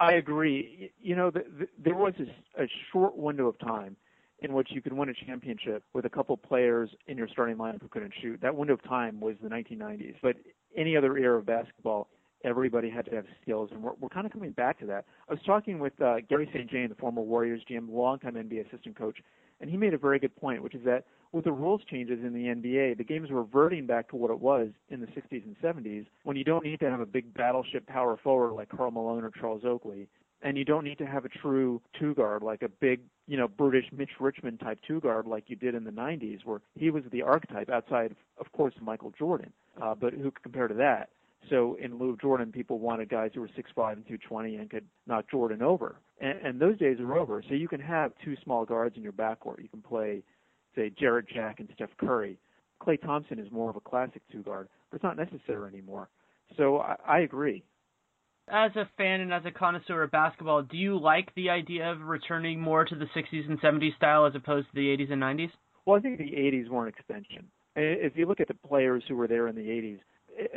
I 0.00 0.12
agree. 0.12 0.92
You 1.00 1.16
know, 1.16 1.30
the, 1.30 1.44
the, 1.58 1.68
there 1.82 1.94
was 1.94 2.14
a, 2.18 2.62
a 2.62 2.66
short 2.92 3.16
window 3.16 3.48
of 3.48 3.58
time 3.58 3.96
in 4.40 4.52
which 4.52 4.68
you 4.70 4.80
could 4.80 4.92
win 4.92 5.08
a 5.08 5.14
championship 5.26 5.82
with 5.92 6.04
a 6.04 6.08
couple 6.08 6.36
players 6.36 6.90
in 7.08 7.18
your 7.18 7.28
starting 7.28 7.56
lineup 7.56 7.82
who 7.82 7.88
couldn't 7.88 8.12
shoot. 8.22 8.40
That 8.40 8.54
window 8.54 8.74
of 8.74 8.82
time 8.84 9.20
was 9.20 9.34
the 9.42 9.48
1990s. 9.48 10.14
But 10.22 10.36
any 10.76 10.96
other 10.96 11.18
era 11.18 11.38
of 11.38 11.46
basketball, 11.46 12.08
everybody 12.44 12.88
had 12.88 13.04
to 13.06 13.16
have 13.16 13.24
skills, 13.42 13.70
and 13.72 13.82
we're, 13.82 13.94
we're 14.00 14.08
kind 14.08 14.26
of 14.26 14.32
coming 14.32 14.52
back 14.52 14.78
to 14.78 14.86
that. 14.86 15.06
I 15.28 15.32
was 15.32 15.42
talking 15.44 15.80
with 15.80 16.00
uh, 16.00 16.16
Garry 16.28 16.48
St. 16.54 16.70
Jean, 16.70 16.88
the 16.88 16.94
former 16.94 17.22
Warriors 17.22 17.62
GM, 17.68 17.88
longtime 17.90 18.34
NBA 18.34 18.68
assistant 18.68 18.96
coach, 18.96 19.18
and 19.60 19.70
he 19.70 19.76
made 19.76 19.94
a 19.94 19.98
very 19.98 20.18
good 20.18 20.34
point, 20.36 20.62
which 20.62 20.74
is 20.74 20.84
that 20.84 21.04
with 21.32 21.44
the 21.44 21.52
rules 21.52 21.82
changes 21.90 22.20
in 22.24 22.32
the 22.32 22.44
NBA, 22.44 22.96
the 22.96 23.04
game 23.04 23.24
is 23.24 23.30
reverting 23.30 23.86
back 23.86 24.08
to 24.08 24.16
what 24.16 24.30
it 24.30 24.40
was 24.40 24.68
in 24.88 25.00
the 25.00 25.06
60s 25.08 25.44
and 25.44 25.56
70s 25.62 26.06
when 26.24 26.36
you 26.36 26.44
don't 26.44 26.64
need 26.64 26.80
to 26.80 26.90
have 26.90 27.00
a 27.00 27.06
big 27.06 27.34
battleship 27.34 27.86
power 27.86 28.18
forward 28.22 28.54
like 28.54 28.70
Karl 28.70 28.90
Malone 28.90 29.24
or 29.24 29.30
Charles 29.30 29.62
Oakley. 29.64 30.08
And 30.40 30.56
you 30.56 30.64
don't 30.64 30.84
need 30.84 30.98
to 30.98 31.06
have 31.06 31.24
a 31.24 31.28
true 31.28 31.82
two 31.98 32.14
guard 32.14 32.42
like 32.42 32.62
a 32.62 32.68
big, 32.68 33.00
you 33.26 33.36
know, 33.36 33.48
brutish 33.48 33.86
Mitch 33.92 34.12
Richmond 34.20 34.60
type 34.60 34.78
two 34.86 35.00
guard 35.00 35.26
like 35.26 35.44
you 35.48 35.56
did 35.56 35.74
in 35.74 35.82
the 35.82 35.90
90s, 35.90 36.44
where 36.44 36.60
he 36.76 36.90
was 36.90 37.02
the 37.10 37.22
archetype 37.22 37.68
outside, 37.68 38.14
of 38.38 38.50
course, 38.52 38.74
Michael 38.80 39.12
Jordan. 39.18 39.52
Uh, 39.82 39.96
but 39.96 40.14
who 40.14 40.30
could 40.30 40.42
compare 40.44 40.68
to 40.68 40.74
that? 40.74 41.10
So 41.50 41.76
in 41.80 41.98
lieu 41.98 42.10
of 42.10 42.20
Jordan, 42.20 42.52
people 42.52 42.78
wanted 42.78 43.08
guys 43.08 43.30
who 43.34 43.40
were 43.40 43.48
6'5 43.48 43.92
and 43.92 44.06
220 44.06 44.56
and 44.56 44.68
could 44.68 44.84
knock 45.06 45.30
Jordan 45.30 45.62
over. 45.62 45.96
And, 46.20 46.38
and 46.44 46.60
those 46.60 46.78
days 46.78 46.98
are 47.00 47.16
over. 47.16 47.42
So 47.48 47.54
you 47.54 47.68
can 47.68 47.80
have 47.80 48.12
two 48.24 48.34
small 48.44 48.64
guards 48.64 48.96
in 48.96 49.02
your 49.02 49.12
backcourt. 49.12 49.62
You 49.62 49.68
can 49.68 49.82
play 49.82 50.22
say 50.74 50.92
Jarrett 50.98 51.26
Jack 51.28 51.60
and 51.60 51.68
Steph 51.74 51.90
Curry. 51.98 52.38
Klay 52.80 53.00
Thompson 53.00 53.38
is 53.38 53.50
more 53.50 53.70
of 53.70 53.76
a 53.76 53.80
classic 53.80 54.22
two 54.30 54.42
guard, 54.42 54.68
but 54.90 54.96
it's 54.96 55.04
not 55.04 55.16
necessary 55.16 55.68
anymore. 55.68 56.08
So 56.56 56.78
I, 56.78 56.96
I 57.06 57.18
agree. 57.20 57.64
As 58.50 58.70
a 58.76 58.88
fan 58.96 59.20
and 59.20 59.32
as 59.32 59.42
a 59.44 59.50
connoisseur 59.50 60.02
of 60.02 60.10
basketball, 60.10 60.62
do 60.62 60.76
you 60.76 60.98
like 60.98 61.34
the 61.34 61.50
idea 61.50 61.90
of 61.90 62.00
returning 62.00 62.60
more 62.60 62.84
to 62.84 62.94
the 62.94 63.06
60s 63.16 63.48
and 63.48 63.60
70s 63.60 63.94
style 63.96 64.24
as 64.26 64.34
opposed 64.34 64.68
to 64.68 64.74
the 64.74 64.86
80s 64.86 65.12
and 65.12 65.22
90s? 65.22 65.50
Well, 65.84 65.96
I 65.96 66.00
think 66.00 66.18
the 66.18 66.24
80s 66.24 66.68
were 66.68 66.86
an 66.86 66.88
extension. 66.88 67.48
If 67.76 68.16
you 68.16 68.26
look 68.26 68.40
at 68.40 68.48
the 68.48 68.54
players 68.54 69.02
who 69.06 69.16
were 69.16 69.28
there 69.28 69.48
in 69.48 69.54
the 69.54 69.62
80s, 69.62 69.98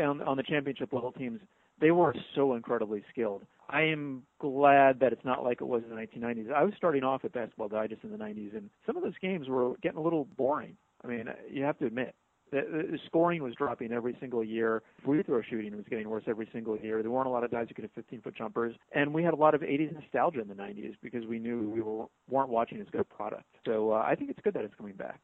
on, 0.02 0.22
on 0.22 0.38
the 0.38 0.44
championship 0.44 0.94
level 0.94 1.12
teams, 1.12 1.40
they 1.80 1.92
were 1.92 2.16
so 2.36 2.54
incredibly 2.54 3.04
skilled. 3.10 3.44
I 3.70 3.82
am 3.82 4.24
glad 4.40 5.00
that 5.00 5.14
it's 5.14 5.26
not 5.26 5.44
like 5.44 5.62
it 5.62 5.68
was 5.68 5.82
in 5.84 5.96
the 5.96 5.96
1990s. 5.96 6.52
I 6.54 6.64
was 6.64 6.74
starting 6.78 7.04
off 7.04 7.26
at 7.26 7.34
Basketball 7.34 7.70
Digest 7.70 8.04
in 8.04 8.12
the 8.12 8.18
90s, 8.18 8.56
and 8.56 8.70
some 8.86 8.98
of 8.98 9.04
those 9.04 9.18
games 9.22 9.48
were 9.50 9.74
getting 9.82 9.98
a 9.98 10.02
little 10.02 10.26
boring. 10.38 10.78
I 11.04 11.08
mean, 11.08 11.26
you 11.50 11.64
have 11.64 11.80
to 11.80 11.86
admit. 11.86 12.14
The, 12.52 12.62
the 12.92 13.00
scoring 13.06 13.42
was 13.42 13.56
dropping 13.56 13.94
every 13.94 14.16
single 14.20 14.44
year. 14.44 14.84
Free 15.06 15.24
throw 15.24 15.42
shooting 15.42 15.74
was 15.76 15.86
getting 15.90 16.10
worse 16.10 16.26
every 16.28 16.50
single 16.52 16.78
year. 16.78 17.02
There 17.02 17.10
weren't 17.10 17.28
a 17.28 17.32
lot 17.32 17.46
of 17.46 17.52
guys 17.52 17.68
who 17.70 17.76
could 17.76 17.86
hit 17.86 17.92
15 17.96 18.22
foot 18.22 18.36
jumpers, 18.36 18.76
and 18.92 19.14
we 19.14 19.24
had 19.24 19.34
a 19.34 19.38
lot 19.38 19.56
of 19.56 19.62
80s 19.62 19.94
nostalgia 19.94 20.42
in 20.42 20.50
the 20.50 20.54
90s 20.54 20.96
because 21.02 21.26
we 21.26 21.40
knew 21.40 21.70
we 21.70 21.82
were, 21.82 22.06
weren't 22.30 22.50
watching 22.50 22.82
as 22.82 22.88
good 22.92 23.02
a 23.02 23.06
product. 23.06 23.46
So 23.66 23.94
uh, 23.94 24.04
I 24.06 24.16
think 24.16 24.30
it's 24.30 24.40
good 24.44 24.54
that 24.56 24.66
it's 24.66 24.76
coming 24.76 24.96
back. 24.96 25.22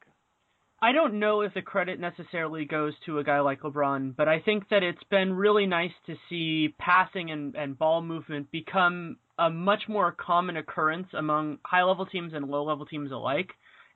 I 0.79 0.91
don't 0.91 1.15
know 1.19 1.41
if 1.41 1.53
the 1.55 1.61
credit 1.63 1.99
necessarily 1.99 2.65
goes 2.65 2.93
to 3.05 3.17
a 3.17 3.23
guy 3.23 3.39
like 3.39 3.61
LeBron, 3.61 4.15
but 4.15 4.27
I 4.27 4.39
think 4.39 4.69
that 4.69 4.83
it's 4.83 5.03
been 5.09 5.33
really 5.33 5.65
nice 5.65 5.93
to 6.05 6.15
see 6.29 6.75
passing 6.77 7.31
and, 7.31 7.55
and 7.55 7.77
ball 7.77 8.01
movement 8.03 8.51
become 8.51 9.17
a 9.39 9.49
much 9.49 9.87
more 9.87 10.11
common 10.11 10.57
occurrence 10.57 11.07
among 11.13 11.57
high 11.63 11.83
level 11.83 12.05
teams 12.05 12.33
and 12.33 12.47
low 12.47 12.63
level 12.63 12.85
teams 12.85 13.11
alike. 13.11 13.53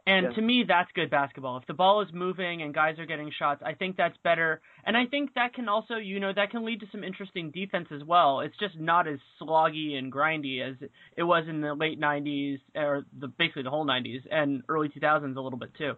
And 0.08 0.26
Yeah. 0.26 0.32
to 0.32 0.42
me, 0.42 0.64
that's 0.64 0.92
good 0.94 1.12
basketball. 1.12 1.58
If 1.58 1.68
the 1.68 1.76
ball 1.76 2.02
is 2.02 2.12
moving 2.12 2.64
and 2.64 2.74
guys 2.74 2.98
are 2.98 3.06
getting 3.06 3.30
shots, 3.30 3.62
I 3.64 3.76
think 3.76 3.96
that's 3.96 4.18
better. 4.24 4.60
And 4.84 4.98
I 4.98 5.06
think 5.06 5.36
that 5.36 5.54
can 5.54 5.70
also, 5.70 5.98
you 5.98 6.20
know, 6.20 6.34
that 6.34 6.50
can 6.50 6.66
lead 6.66 6.80
to 6.80 6.88
some 6.92 7.04
interesting 7.04 7.52
defense 7.52 7.90
as 7.92 8.04
well. 8.04 8.40
It's 8.40 8.58
just 8.58 8.80
not 8.80 9.08
as 9.08 9.20
sloggy 9.40 10.00
and 10.00 10.12
grindy 10.12 10.62
as 10.68 10.76
it 11.16 11.24
was 11.24 11.48
in 11.48 11.62
the 11.62 11.76
late 11.76 12.00
90s, 12.00 12.60
or 12.76 13.06
the 13.20 13.28
basically 13.28 13.62
the 13.62 13.70
whole 13.70 13.86
90s 13.86 14.26
and 14.32 14.64
early 14.68 14.90
2000s 14.90 15.38
a 15.38 15.42
little 15.42 15.60
bit 15.60 15.76
too. 15.76 15.96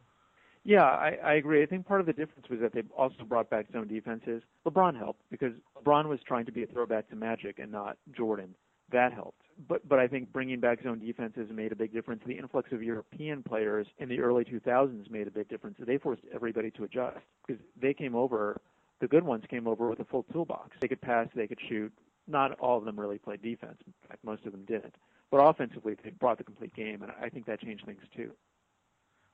Yeah, 0.66 0.84
I, 0.84 1.18
I 1.24 1.34
agree. 1.34 1.62
I 1.62 1.66
think 1.66 1.86
part 1.86 2.00
of 2.00 2.06
the 2.06 2.14
difference 2.14 2.48
was 2.50 2.60
that 2.62 2.74
they 2.74 2.84
also 2.98 3.24
brought 3.28 3.50
back 3.50 3.66
zone 3.74 3.88
defenses. 3.88 4.42
LeBron 4.66 4.98
helped 4.98 5.22
because 5.30 5.52
LeBron 5.78 6.08
was 6.08 6.20
trying 6.26 6.46
to 6.46 6.52
be 6.52 6.64
a 6.64 6.68
throwback 6.68 7.10
to 7.10 7.16
Magic 7.16 7.60
and 7.60 7.72
not 7.72 7.98
Jordan. 8.16 8.56
That 8.92 9.12
helped. 9.12 9.42
But 9.68 9.88
but 9.88 10.00
I 10.00 10.08
think 10.08 10.32
bringing 10.32 10.60
back 10.60 10.82
zone 10.84 11.00
defenses 11.00 11.50
made 11.52 11.72
a 11.72 11.76
big 11.76 11.94
difference. 11.94 12.22
The 12.26 12.38
influx 12.38 12.72
of 12.72 12.82
European 12.82 13.44
players 13.44 13.88
in 14.00 14.08
the 14.08 14.20
early 14.20 14.46
2000s 14.46 15.10
made 15.12 15.28
a 15.28 15.32
big 15.32 15.50
difference. 15.50 15.78
They 15.80 15.98
forced 15.98 16.22
everybody 16.34 16.72
to 16.72 16.84
adjust 16.84 17.18
because 17.46 17.62
they 17.80 17.94
came 17.94 18.16
over. 18.16 18.62
The 19.00 19.08
good 19.08 19.24
ones 19.24 19.44
came 19.50 19.68
over 19.68 19.90
with 19.90 20.00
a 20.00 20.06
full 20.06 20.24
toolbox. 20.32 20.78
They 20.80 20.88
could 20.88 21.02
pass, 21.02 21.28
they 21.36 21.48
could 21.48 21.60
shoot. 21.68 21.92
Not 22.28 22.58
all 22.60 22.78
of 22.78 22.86
them 22.86 22.98
really 22.98 23.18
played 23.18 23.42
defense. 23.42 23.78
In 23.86 23.94
fact, 24.08 24.24
most 24.24 24.46
of 24.46 24.54
them 24.54 24.64
didn't. 24.66 24.96
But 25.30 25.38
offensively, 25.38 25.98
they 26.02 26.12
brought 26.12 26.38
the 26.38 26.44
complete 26.44 26.74
game, 26.74 27.02
and 27.02 27.12
I 27.22 27.28
think 27.28 27.46
that 27.48 27.60
changed 27.60 27.86
things 27.86 28.02
too. 28.16 28.32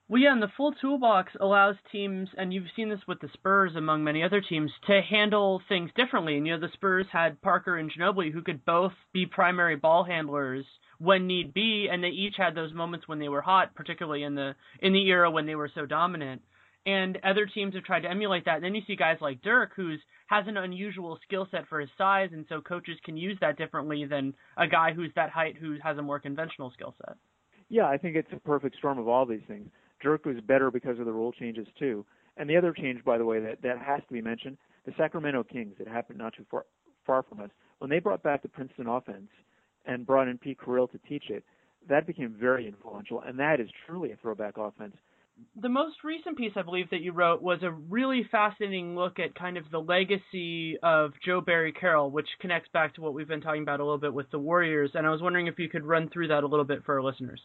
Well, 0.10 0.20
yeah, 0.20 0.34
and 0.34 0.42
the 0.42 0.52
full 0.58 0.74
toolbox 0.74 1.34
allows 1.40 1.76
teams, 1.92 2.30
and 2.36 2.52
you've 2.52 2.72
seen 2.76 2.90
this 2.90 3.08
with 3.08 3.20
the 3.20 3.30
Spurs 3.34 3.76
among 3.76 4.04
many 4.04 4.24
other 4.24 4.42
teams, 4.42 4.72
to 4.88 5.02
handle 5.08 5.62
things 5.70 5.92
differently. 5.96 6.36
And 6.36 6.48
you 6.48 6.54
know, 6.54 6.60
the 6.60 6.74
Spurs 6.74 7.06
had 7.12 7.40
Parker 7.44 7.78
and 7.78 7.92
Ginobili 7.92 8.34
who 8.34 8.42
could 8.42 8.66
both 8.66 8.94
be 9.14 9.28
primary 9.28 9.76
ball 9.76 10.04
handlers 10.04 10.66
when 10.98 11.28
need 11.28 11.54
be, 11.54 11.90
and 11.92 12.04
they 12.04 12.08
each 12.08 12.34
had 12.38 12.56
those 12.56 12.74
moments 12.74 13.08
when 13.08 13.20
they 13.20 13.30
were 13.30 13.44
hot, 13.44 13.76
particularly 13.76 14.24
in 14.24 14.34
the 14.34 14.56
in 14.82 14.94
the 14.94 15.08
era 15.08 15.30
when 15.30 15.46
they 15.46 15.54
were 15.54 15.70
so 15.76 15.86
dominant. 15.86 16.42
And 16.88 17.20
other 17.24 17.46
teams 17.46 17.76
have 17.76 17.84
tried 17.84 18.02
to 18.02 18.10
emulate 18.10 18.46
that. 18.46 18.56
And 18.56 18.64
then 18.64 18.74
you 18.74 18.82
see 18.88 18.96
guys 18.96 19.18
like 19.22 19.44
Dirk, 19.44 19.74
who's 19.76 20.00
has 20.26 20.48
an 20.48 20.58
unusual 20.58 21.20
skill 21.24 21.48
set 21.52 21.68
for 21.68 21.80
his 21.80 21.90
size, 22.00 22.30
and 22.34 22.48
so 22.50 22.62
coaches 22.62 22.98
can 23.06 23.16
use 23.16 23.38
that 23.42 23.60
differently 23.60 24.06
than 24.06 24.34
a 24.58 24.66
guy 24.66 24.92
who's 24.92 25.12
that 25.16 25.30
height 25.30 25.56
who 25.56 25.76
has 25.84 26.00
a 26.00 26.02
more 26.02 26.20
conventional 26.20 26.72
skill 26.72 26.96
set. 27.06 27.16
Yeah, 27.70 27.86
I 27.86 27.98
think 27.98 28.16
it's 28.16 28.34
a 28.34 28.40
perfect 28.40 28.76
storm 28.78 28.98
of 28.98 29.08
all 29.08 29.28
these 29.28 29.44
things. 29.48 29.70
Dirk 30.02 30.26
was 30.26 30.38
better 30.48 30.72
because 30.72 31.00
of 31.00 31.06
the 31.06 31.14
rule 31.14 31.32
changes 31.32 31.68
too. 31.78 32.06
And 32.38 32.50
the 32.50 32.58
other 32.58 32.74
change, 32.74 33.04
by 33.04 33.18
the 33.18 33.26
way, 33.26 33.40
that 33.40 33.62
that 33.64 33.80
has 33.80 34.02
to 34.08 34.14
be 34.14 34.22
mentioned: 34.22 34.58
the 34.86 34.94
Sacramento 34.98 35.44
Kings. 35.44 35.76
It 35.80 35.88
happened 35.88 36.20
not 36.20 36.34
too 36.36 36.46
far 36.50 36.66
far 37.06 37.24
from 37.24 37.42
us 37.42 37.50
when 37.80 37.90
they 37.90 38.00
brought 38.00 38.24
back 38.24 38.42
the 38.42 38.50
Princeton 38.50 38.88
offense 38.88 39.30
and 39.86 40.06
brought 40.06 40.28
in 40.28 40.38
Pete 40.38 40.60
Carril 40.60 40.88
to 40.92 41.00
teach 41.10 41.30
it. 41.30 41.44
That 41.88 42.06
became 42.06 42.36
very 42.40 42.68
influential, 42.68 43.22
and 43.22 43.40
that 43.40 43.60
is 43.60 43.70
truly 43.88 44.12
a 44.12 44.16
throwback 44.18 44.58
offense. 44.58 44.96
The 45.62 45.70
most 45.70 46.04
recent 46.04 46.38
piece 46.38 46.52
I 46.58 46.62
believe 46.62 46.90
that 46.92 47.02
you 47.02 47.14
wrote 47.14 47.42
was 47.42 47.60
a 47.64 47.72
really 47.72 48.28
fascinating 48.30 48.96
look 48.96 49.20
at 49.20 49.34
kind 49.36 49.58
of 49.58 49.64
the 49.72 49.80
legacy 49.80 50.78
of 50.84 51.14
Joe 51.26 51.40
Barry 51.40 51.72
Carroll, 51.72 52.12
which 52.12 52.28
connects 52.42 52.70
back 52.74 52.94
to 52.96 53.02
what 53.02 53.14
we've 53.14 53.28
been 53.28 53.40
talking 53.40 53.64
about 53.64 53.80
a 53.80 53.84
little 53.84 53.98
bit 53.98 54.14
with 54.14 54.30
the 54.32 54.40
Warriors. 54.40 54.92
And 54.96 55.08
I 55.08 55.10
was 55.10 55.22
wondering 55.22 55.48
if 55.48 55.58
you 55.58 55.70
could 55.70 55.86
run 55.86 56.10
through 56.10 56.28
that 56.28 56.44
a 56.44 56.48
little 56.48 56.66
bit 56.66 56.84
for 56.84 56.96
our 56.96 57.02
listeners. 57.02 57.40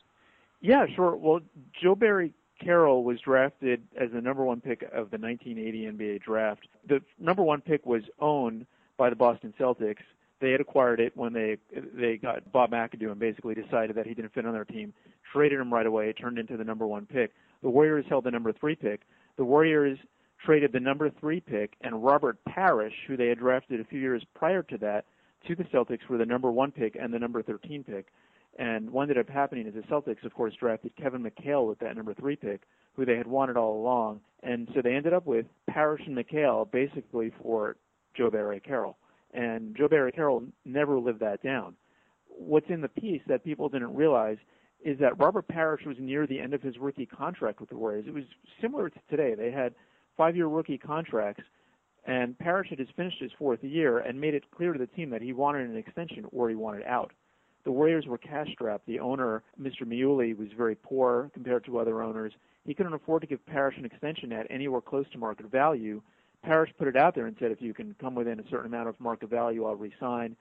Yeah, 0.61 0.87
sure. 0.97 1.15
Well, 1.15 1.41
Joe 1.83 1.95
Barry 1.95 2.33
Carroll 2.65 3.05
was 3.05 3.21
drafted 3.21 3.83
as 4.01 4.11
the 4.13 4.21
number 4.21 4.45
one 4.45 4.61
pick 4.61 4.83
of 4.83 5.11
the 5.11 5.19
1980 5.19 5.93
NBA 5.93 6.23
draft. 6.23 6.67
The 6.89 7.01
number 7.19 7.43
one 7.43 7.61
pick 7.61 7.85
was 7.85 8.03
owned 8.21 8.67
by 8.97 9.11
the 9.11 9.17
Boston 9.17 9.53
Celtics. 9.59 10.03
They 10.41 10.51
had 10.51 10.61
acquired 10.61 11.01
it 11.01 11.17
when 11.17 11.33
they 11.33 11.59
they 11.73 12.17
got 12.17 12.51
Bob 12.53 12.71
McAdoo 12.71 13.11
and 13.11 13.19
basically 13.19 13.55
decided 13.55 13.97
that 13.97 14.07
he 14.07 14.15
didn't 14.15 14.35
fit 14.35 14.47
on 14.47 14.53
their 14.53 14.65
team. 14.65 14.93
Traded 15.33 15.61
him 15.61 15.73
right 15.73 15.87
away. 15.87 16.13
Turned 16.13 16.39
into 16.39 16.57
the 16.57 16.65
number 16.65 16.87
one 16.87 17.07
pick. 17.07 17.33
The 17.63 17.71
Warriors 17.71 18.05
held 18.09 18.25
the 18.25 18.31
number 18.31 18.53
three 18.53 18.75
pick. 18.75 19.03
The 19.37 19.45
Warriors 19.45 19.99
traded 20.45 20.73
the 20.73 20.81
number 20.81 21.11
three 21.11 21.41
pick 21.41 21.75
and 21.81 22.05
Robert 22.05 22.39
Parish, 22.45 22.95
who 23.07 23.17
they 23.17 23.29
had 23.29 23.39
drafted 23.39 23.81
a 23.81 23.85
few 23.85 24.01
years 24.01 24.23
prior 24.35 24.63
to 24.65 24.79
that, 24.79 25.07
to 25.47 25.55
the 25.55 25.65
Celtics 25.65 26.03
for 26.07 26.19
the 26.19 26.27
number 26.27 26.51
one 26.51 26.71
pick 26.71 26.97
and 27.01 27.13
the 27.13 27.19
number 27.19 27.43
13 27.43 27.85
pick. 27.85 28.07
And 28.57 28.91
what 28.91 29.03
ended 29.03 29.19
up 29.19 29.29
happening 29.29 29.67
is 29.67 29.75
the 29.75 29.81
Celtics, 29.83 30.25
of 30.25 30.33
course, 30.33 30.55
drafted 30.59 30.95
Kevin 30.97 31.23
McHale 31.23 31.69
with 31.69 31.79
that 31.81 31.97
number 31.97 32.15
three 32.15 32.37
pick, 32.37 32.63
who 32.95 33.05
they 33.05 33.17
had 33.17 33.27
wanted 33.27 33.57
all 33.57 33.81
along. 33.81 34.21
And 34.43 34.69
so 34.75 34.81
they 34.83 34.95
ended 34.95 35.13
up 35.13 35.27
with 35.27 35.47
Parish 35.69 36.03
and 36.07 36.17
McHale 36.17 36.71
basically 36.71 37.33
for 37.43 37.77
Joe 38.17 38.31
Barry 38.31 38.61
Carroll. 38.61 38.97
And 39.33 39.77
Joe 39.77 39.89
Barry 39.89 40.13
Carroll 40.13 40.45
never 40.65 40.99
lived 40.99 41.21
that 41.21 41.43
down. 41.43 41.75
What's 42.29 42.69
in 42.69 42.81
the 42.81 42.89
piece 42.89 43.23
that 43.27 43.45
people 43.45 43.69
didn't 43.69 43.95
realize 43.95 44.39
is 44.85 44.99
that 45.01 45.19
Robert 45.19 45.49
Parish 45.49 45.85
was 45.87 45.97
near 45.99 46.27
the 46.27 46.39
end 46.39 46.55
of 46.55 46.63
his 46.63 46.79
rookie 46.79 47.07
contract 47.07 47.59
with 47.59 47.71
the 47.71 47.77
Warriors. 47.77 48.05
It 48.07 48.15
was 48.15 48.25
similar 48.61 48.91
to 48.91 48.99
today. 49.09 49.35
They 49.35 49.51
had 49.51 49.75
five-year 50.17 50.47
rookie 50.47 50.79
contracts, 50.79 51.43
and 52.07 52.39
Parish 52.39 52.69
had 52.69 52.79
just 52.79 52.95
finished 52.95 53.21
his 53.21 53.33
fourth 53.39 53.65
year 53.65 53.99
and 53.99 54.21
made 54.21 54.35
it 54.35 54.45
clear 54.55 54.73
to 54.73 54.79
the 54.79 54.87
team 54.87 55.11
that 55.11 55.23
he 55.23 55.33
wanted 55.33 55.69
an 55.69 55.77
extension 55.77 56.27
or 56.33 56.49
he 56.51 56.55
wanted 56.55 56.85
out. 56.85 57.13
The 57.65 57.73
Warriors 57.73 58.07
were 58.07 58.19
cash-strapped. 58.19 58.87
The 58.87 59.01
owner, 59.01 59.43
Mr. 59.61 59.83
Mieuli, 59.83 60.37
was 60.37 60.49
very 60.57 60.75
poor 60.75 61.31
compared 61.33 61.65
to 61.65 61.79
other 61.79 62.03
owners. 62.03 62.33
He 62.65 62.75
couldn't 62.75 62.95
afford 62.95 63.23
to 63.23 63.27
give 63.27 63.45
Parish 63.47 63.77
an 63.79 63.85
extension 63.85 64.33
at 64.33 64.47
anywhere 64.51 64.81
close 64.81 65.07
to 65.13 65.19
market 65.19 65.51
value. 65.51 66.03
Parish 66.43 66.71
put 66.79 66.89
it 66.89 66.97
out 66.97 67.15
there 67.15 67.27
and 67.27 67.37
said, 67.39 67.51
if 67.51 67.63
you 67.63 67.73
can 67.73 67.95
come 68.01 68.15
within 68.15 68.39
a 68.39 68.49
certain 68.51 68.67
amount 68.67 68.89
of 68.89 69.01
market 69.01 69.31
value, 69.31 69.65
I'll 69.65 69.77
resign. 69.77 70.37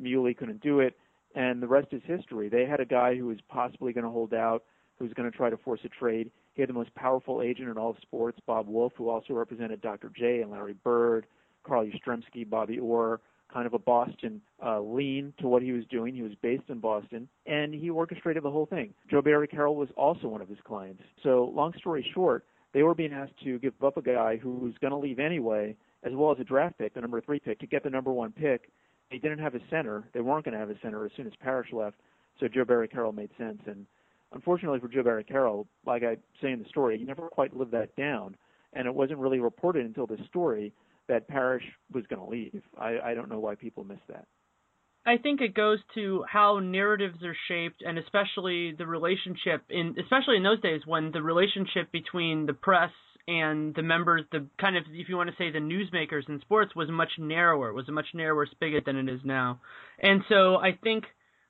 Mieuli 0.00 0.36
couldn't 0.36 0.62
do 0.62 0.80
it, 0.80 0.96
and 1.34 1.60
the 1.60 1.66
rest 1.66 1.88
is 1.92 2.02
history. 2.04 2.48
They 2.48 2.66
had 2.66 2.80
a 2.80 2.84
guy 2.84 3.16
who 3.16 3.26
was 3.26 3.38
possibly 3.48 3.92
going 3.92 4.04
to 4.04 4.10
hold 4.10 4.32
out, 4.32 4.64
who 4.98 5.04
was 5.04 5.14
going 5.14 5.30
to 5.30 5.36
try 5.36 5.50
to 5.50 5.56
force 5.56 5.80
a 5.84 5.88
trade. 5.88 6.30
He 6.54 6.62
had 6.62 6.68
the 6.68 6.74
most 6.74 6.94
powerful 6.94 7.42
agent 7.42 7.68
in 7.68 7.78
all 7.78 7.90
of 7.90 7.96
sports, 8.00 8.38
Bob 8.46 8.68
Woolf, 8.68 8.92
who 8.96 9.08
also 9.08 9.34
represented 9.34 9.80
Dr. 9.80 10.10
J 10.16 10.42
and 10.42 10.50
Larry 10.50 10.74
Bird, 10.84 11.26
Carl 11.64 11.84
Yastrzemski, 11.84 12.48
Bobby 12.48 12.78
Orr, 12.78 13.20
kind 13.52 13.66
of 13.66 13.74
a 13.74 13.78
Boston 13.78 14.40
uh, 14.64 14.80
lean 14.80 15.32
to 15.40 15.48
what 15.48 15.62
he 15.62 15.72
was 15.72 15.84
doing. 15.90 16.14
He 16.14 16.22
was 16.22 16.32
based 16.42 16.68
in 16.68 16.78
Boston, 16.78 17.28
and 17.46 17.74
he 17.74 17.90
orchestrated 17.90 18.42
the 18.42 18.50
whole 18.50 18.66
thing. 18.66 18.94
Joe 19.10 19.22
Barry 19.22 19.48
Carroll 19.48 19.76
was 19.76 19.88
also 19.96 20.28
one 20.28 20.40
of 20.40 20.48
his 20.48 20.58
clients. 20.64 21.02
So, 21.22 21.52
long 21.54 21.72
story 21.78 22.08
short, 22.14 22.44
they 22.72 22.82
were 22.82 22.94
being 22.94 23.12
asked 23.12 23.32
to 23.44 23.58
give 23.58 23.74
up 23.82 23.96
a 23.96 24.02
guy 24.02 24.36
who 24.36 24.52
was 24.52 24.74
going 24.80 24.92
to 24.92 24.96
leave 24.96 25.18
anyway, 25.18 25.76
as 26.02 26.12
well 26.14 26.32
as 26.32 26.38
a 26.40 26.44
draft 26.44 26.78
pick, 26.78 26.94
the 26.94 27.00
number 27.00 27.20
three 27.20 27.40
pick, 27.40 27.58
to 27.60 27.66
get 27.66 27.82
the 27.82 27.90
number 27.90 28.12
one 28.12 28.32
pick. 28.32 28.70
They 29.10 29.18
didn't 29.18 29.40
have 29.40 29.54
a 29.54 29.60
center. 29.68 30.04
They 30.14 30.20
weren't 30.20 30.44
going 30.44 30.54
to 30.54 30.60
have 30.60 30.70
a 30.70 30.78
center 30.80 31.04
as 31.04 31.10
soon 31.16 31.26
as 31.26 31.32
Parish 31.40 31.72
left. 31.72 31.96
So 32.38 32.46
Joe 32.46 32.64
Barry 32.64 32.86
Carroll 32.86 33.12
made 33.12 33.30
sense. 33.36 33.60
And 33.66 33.86
unfortunately 34.32 34.78
for 34.78 34.88
Joe 34.88 35.02
Barry 35.02 35.24
Carroll, 35.24 35.66
like 35.84 36.04
I 36.04 36.16
say 36.40 36.52
in 36.52 36.62
the 36.62 36.68
story, 36.68 36.96
he 36.96 37.04
never 37.04 37.22
quite 37.28 37.56
lived 37.56 37.72
that 37.72 37.94
down. 37.96 38.36
And 38.72 38.86
it 38.86 38.94
wasn't 38.94 39.18
really 39.18 39.40
reported 39.40 39.84
until 39.84 40.06
this 40.06 40.20
story 40.28 40.72
that 41.10 41.28
Parish 41.28 41.64
was 41.92 42.06
going 42.06 42.22
to 42.22 42.28
leave. 42.28 42.62
I, 42.78 42.98
I 43.04 43.14
don't 43.14 43.28
know 43.28 43.40
why 43.40 43.56
people 43.56 43.84
missed 43.84 44.06
that. 44.08 44.26
I 45.06 45.16
think 45.16 45.40
it 45.40 45.54
goes 45.54 45.78
to 45.94 46.24
how 46.30 46.58
narratives 46.58 47.22
are 47.24 47.36
shaped, 47.48 47.82
and 47.84 47.98
especially 47.98 48.74
the 48.76 48.86
relationship 48.86 49.62
in, 49.68 49.96
especially 50.00 50.36
in 50.36 50.42
those 50.42 50.60
days 50.60 50.82
when 50.86 51.10
the 51.10 51.22
relationship 51.22 51.90
between 51.90 52.46
the 52.46 52.52
press 52.52 52.90
and 53.26 53.74
the 53.74 53.82
members, 53.82 54.22
the 54.30 54.46
kind 54.60 54.76
of, 54.76 54.84
if 54.92 55.08
you 55.08 55.16
want 55.16 55.30
to 55.30 55.36
say, 55.36 55.50
the 55.50 55.58
newsmakers 55.58 56.28
in 56.28 56.40
sports 56.40 56.74
was 56.76 56.88
much 56.90 57.12
narrower, 57.18 57.70
It 57.70 57.74
was 57.74 57.88
a 57.88 57.92
much 57.92 58.06
narrower 58.14 58.46
spigot 58.46 58.84
than 58.84 58.96
it 58.96 59.08
is 59.08 59.20
now. 59.24 59.60
And 60.02 60.22
so 60.28 60.56
I 60.56 60.78
think 60.82 61.04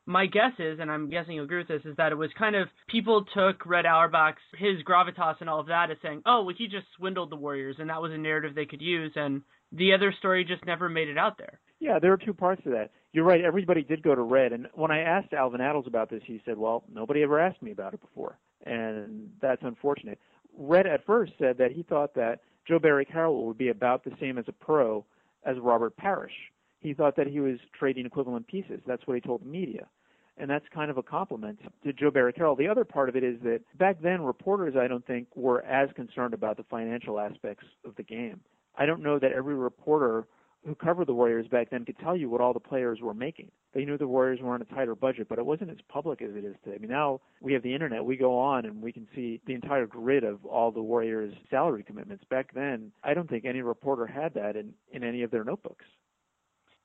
my 0.06 0.26
guess 0.26 0.52
is, 0.58 0.78
and 0.80 0.90
I'm 0.90 1.08
guessing 1.10 1.34
you'll 1.34 1.44
agree 1.44 1.58
with 1.58 1.68
this, 1.68 1.84
is 1.84 1.96
that 1.96 2.12
it 2.12 2.16
was 2.16 2.30
kind 2.38 2.56
of 2.56 2.68
people 2.88 3.24
took 3.34 3.64
Red 3.66 3.86
Auerbach's 3.86 4.42
his 4.58 4.82
gravitas 4.82 5.36
and 5.40 5.48
all 5.48 5.60
of 5.60 5.66
that 5.66 5.90
as 5.90 5.98
saying, 6.02 6.22
oh, 6.26 6.42
well, 6.42 6.54
he 6.56 6.66
just 6.66 6.86
swindled 6.96 7.30
the 7.30 7.36
Warriors, 7.36 7.76
and 7.78 7.90
that 7.90 8.02
was 8.02 8.12
a 8.12 8.18
narrative 8.18 8.54
they 8.54 8.66
could 8.66 8.82
use, 8.82 9.12
and 9.14 9.42
the 9.72 9.92
other 9.92 10.12
story 10.18 10.44
just 10.44 10.64
never 10.66 10.88
made 10.88 11.08
it 11.08 11.18
out 11.18 11.38
there. 11.38 11.60
Yeah, 11.78 11.98
there 11.98 12.12
are 12.12 12.18
two 12.18 12.34
parts 12.34 12.62
to 12.64 12.70
that. 12.70 12.90
You're 13.12 13.24
right. 13.24 13.42
Everybody 13.42 13.82
did 13.82 14.02
go 14.02 14.14
to 14.14 14.22
Red, 14.22 14.52
and 14.52 14.66
when 14.74 14.90
I 14.90 15.00
asked 15.00 15.32
Alvin 15.32 15.60
Attles 15.60 15.86
about 15.86 16.10
this, 16.10 16.22
he 16.26 16.40
said, 16.44 16.58
"Well, 16.58 16.84
nobody 16.92 17.22
ever 17.22 17.40
asked 17.40 17.62
me 17.62 17.72
about 17.72 17.94
it 17.94 18.00
before," 18.00 18.38
and 18.64 19.30
that's 19.40 19.62
unfortunate. 19.62 20.18
Red 20.56 20.86
at 20.86 21.06
first 21.06 21.32
said 21.38 21.58
that 21.58 21.72
he 21.72 21.82
thought 21.82 22.14
that 22.14 22.40
Joe 22.66 22.78
Barry 22.78 23.04
Carroll 23.04 23.46
would 23.46 23.58
be 23.58 23.68
about 23.68 24.04
the 24.04 24.12
same 24.20 24.38
as 24.38 24.44
a 24.48 24.52
pro 24.52 25.04
as 25.44 25.56
Robert 25.58 25.96
Parish. 25.96 26.34
He 26.80 26.94
thought 26.94 27.16
that 27.16 27.26
he 27.26 27.40
was 27.40 27.58
trading 27.78 28.06
equivalent 28.06 28.46
pieces. 28.46 28.80
That's 28.86 29.06
what 29.06 29.14
he 29.14 29.20
told 29.20 29.42
the 29.42 29.48
media. 29.48 29.86
And 30.36 30.48
that's 30.48 30.64
kind 30.72 30.90
of 30.90 30.96
a 30.96 31.02
compliment 31.02 31.58
to 31.84 31.92
Joe 31.92 32.10
Barry 32.10 32.32
Carroll. 32.32 32.56
The 32.56 32.68
other 32.68 32.84
part 32.84 33.10
of 33.10 33.16
it 33.16 33.22
is 33.22 33.36
that 33.42 33.60
back 33.78 34.00
then, 34.02 34.22
reporters, 34.22 34.74
I 34.74 34.88
don't 34.88 35.06
think, 35.06 35.28
were 35.36 35.62
as 35.64 35.90
concerned 35.94 36.32
about 36.32 36.56
the 36.56 36.64
financial 36.64 37.20
aspects 37.20 37.66
of 37.84 37.94
the 37.96 38.02
game. 38.02 38.40
I 38.76 38.86
don't 38.86 39.02
know 39.02 39.18
that 39.18 39.32
every 39.32 39.54
reporter 39.54 40.26
who 40.66 40.74
covered 40.74 41.06
the 41.06 41.14
Warriors 41.14 41.46
back 41.48 41.70
then 41.70 41.84
could 41.84 41.98
tell 41.98 42.16
you 42.16 42.28
what 42.28 42.40
all 42.40 42.52
the 42.52 42.60
players 42.60 43.00
were 43.00 43.14
making. 43.14 43.50
They 43.72 43.84
knew 43.84 43.96
the 43.96 44.06
Warriors 44.06 44.40
were 44.42 44.52
on 44.52 44.60
a 44.60 44.66
tighter 44.66 44.94
budget, 44.94 45.28
but 45.28 45.38
it 45.38 45.46
wasn't 45.46 45.70
as 45.70 45.78
public 45.88 46.20
as 46.20 46.30
it 46.34 46.44
is 46.44 46.54
today. 46.62 46.76
I 46.76 46.78
mean, 46.78 46.90
now 46.90 47.20
we 47.40 47.52
have 47.54 47.62
the 47.62 47.72
internet. 47.72 48.04
We 48.04 48.16
go 48.16 48.38
on 48.38 48.66
and 48.66 48.82
we 48.82 48.92
can 48.92 49.06
see 49.14 49.40
the 49.46 49.54
entire 49.54 49.86
grid 49.86 50.24
of 50.24 50.44
all 50.44 50.70
the 50.70 50.82
Warriors' 50.82 51.34
salary 51.48 51.82
commitments. 51.82 52.24
Back 52.28 52.52
then, 52.54 52.92
I 53.02 53.14
don't 53.14 53.28
think 53.28 53.44
any 53.44 53.62
reporter 53.62 54.06
had 54.06 54.34
that 54.34 54.56
in, 54.56 54.74
in 54.92 55.02
any 55.02 55.22
of 55.22 55.30
their 55.30 55.44
notebooks. 55.44 55.86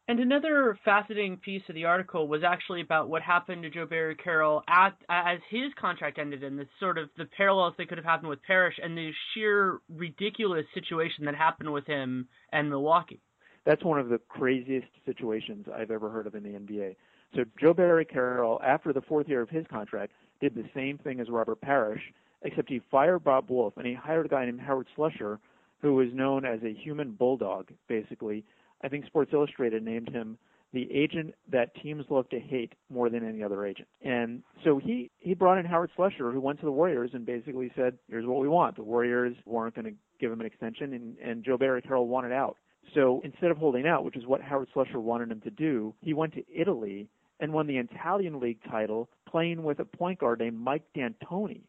And 0.07 0.19
another 0.19 0.77
fascinating 0.85 1.37
piece 1.37 1.63
of 1.67 1.73
the 1.73 1.85
article 1.85 2.27
was 2.27 2.43
actually 2.43 2.81
about 2.81 3.09
what 3.09 3.23
happened 3.23 3.63
to 3.63 3.71
Joe 3.71 3.87
Barry 3.87 4.15
Carroll 4.15 4.63
at, 4.69 4.95
as 5.09 5.39
his 5.49 5.73
contract 5.81 6.19
ended, 6.19 6.43
and 6.43 6.59
the 6.59 6.67
sort 6.79 6.99
of 6.99 7.09
the 7.17 7.25
parallels 7.25 7.73
that 7.77 7.89
could 7.89 7.97
have 7.97 8.05
happened 8.05 8.29
with 8.29 8.43
Parish, 8.43 8.75
and 8.81 8.95
the 8.95 9.11
sheer 9.33 9.79
ridiculous 9.89 10.65
situation 10.75 11.25
that 11.25 11.33
happened 11.33 11.73
with 11.73 11.87
him 11.87 12.27
and 12.51 12.69
Milwaukee. 12.69 13.19
That's 13.65 13.83
one 13.83 13.99
of 13.99 14.09
the 14.09 14.19
craziest 14.29 14.87
situations 15.07 15.65
I've 15.75 15.89
ever 15.89 16.11
heard 16.11 16.27
of 16.27 16.35
in 16.35 16.43
the 16.43 16.49
NBA. 16.49 16.95
So 17.35 17.43
Joe 17.59 17.73
Barry 17.73 18.05
Carroll, 18.05 18.61
after 18.63 18.93
the 18.93 19.01
fourth 19.01 19.27
year 19.27 19.41
of 19.41 19.49
his 19.49 19.65
contract, 19.71 20.13
did 20.39 20.53
the 20.53 20.69
same 20.75 20.99
thing 20.99 21.19
as 21.19 21.29
Robert 21.29 21.59
Parish, 21.61 22.01
except 22.43 22.69
he 22.69 22.79
fired 22.91 23.23
Bob 23.23 23.49
Woolf 23.49 23.73
and 23.77 23.87
he 23.87 23.95
hired 23.95 24.27
a 24.27 24.29
guy 24.29 24.45
named 24.45 24.61
Howard 24.61 24.85
Slusher, 24.95 25.39
who 25.81 25.95
was 25.95 26.09
known 26.13 26.45
as 26.45 26.59
a 26.61 26.73
human 26.73 27.11
bulldog, 27.11 27.69
basically, 27.87 28.45
I 28.83 28.87
think 28.87 29.05
Sports 29.05 29.31
Illustrated 29.33 29.83
named 29.83 30.09
him 30.09 30.37
the 30.73 30.91
agent 30.91 31.33
that 31.51 31.73
teams 31.81 32.05
love 32.09 32.27
to 32.29 32.39
hate 32.39 32.73
more 32.89 33.09
than 33.09 33.27
any 33.27 33.41
other 33.41 33.65
agent. 33.65 33.87
And 34.01 34.43
so 34.63 34.77
he 34.77 35.09
he 35.19 35.33
brought 35.33 35.57
in 35.57 35.65
Howard 35.65 35.91
Slusher, 35.97 36.33
who 36.33 36.41
went 36.41 36.59
to 36.59 36.65
the 36.65 36.71
Warriors 36.71 37.11
and 37.13 37.25
basically 37.25 37.71
said, 37.75 37.97
"Here's 38.09 38.25
what 38.25 38.41
we 38.41 38.49
want." 38.49 38.75
The 38.75 38.83
Warriors 38.83 39.35
weren't 39.45 39.75
going 39.75 39.85
to 39.85 39.93
give 40.19 40.31
him 40.31 40.41
an 40.41 40.45
extension, 40.45 40.93
and, 40.93 41.17
and 41.19 41.43
Joe 41.43 41.57
Barry 41.57 41.81
Carroll 41.81 42.07
wanted 42.07 42.33
out. 42.33 42.57
So 42.93 43.21
instead 43.23 43.51
of 43.51 43.57
holding 43.57 43.87
out, 43.87 44.03
which 44.03 44.17
is 44.17 44.25
what 44.25 44.41
Howard 44.41 44.67
Slusher 44.75 45.01
wanted 45.01 45.31
him 45.31 45.41
to 45.41 45.49
do, 45.49 45.93
he 46.01 46.13
went 46.13 46.33
to 46.33 46.43
Italy 46.53 47.07
and 47.39 47.51
won 47.51 47.67
the 47.67 47.77
Italian 47.77 48.39
League 48.39 48.59
title, 48.69 49.09
playing 49.27 49.63
with 49.63 49.79
a 49.79 49.85
point 49.85 50.19
guard 50.19 50.39
named 50.39 50.59
Mike 50.59 50.83
D'Antoni, 50.93 51.61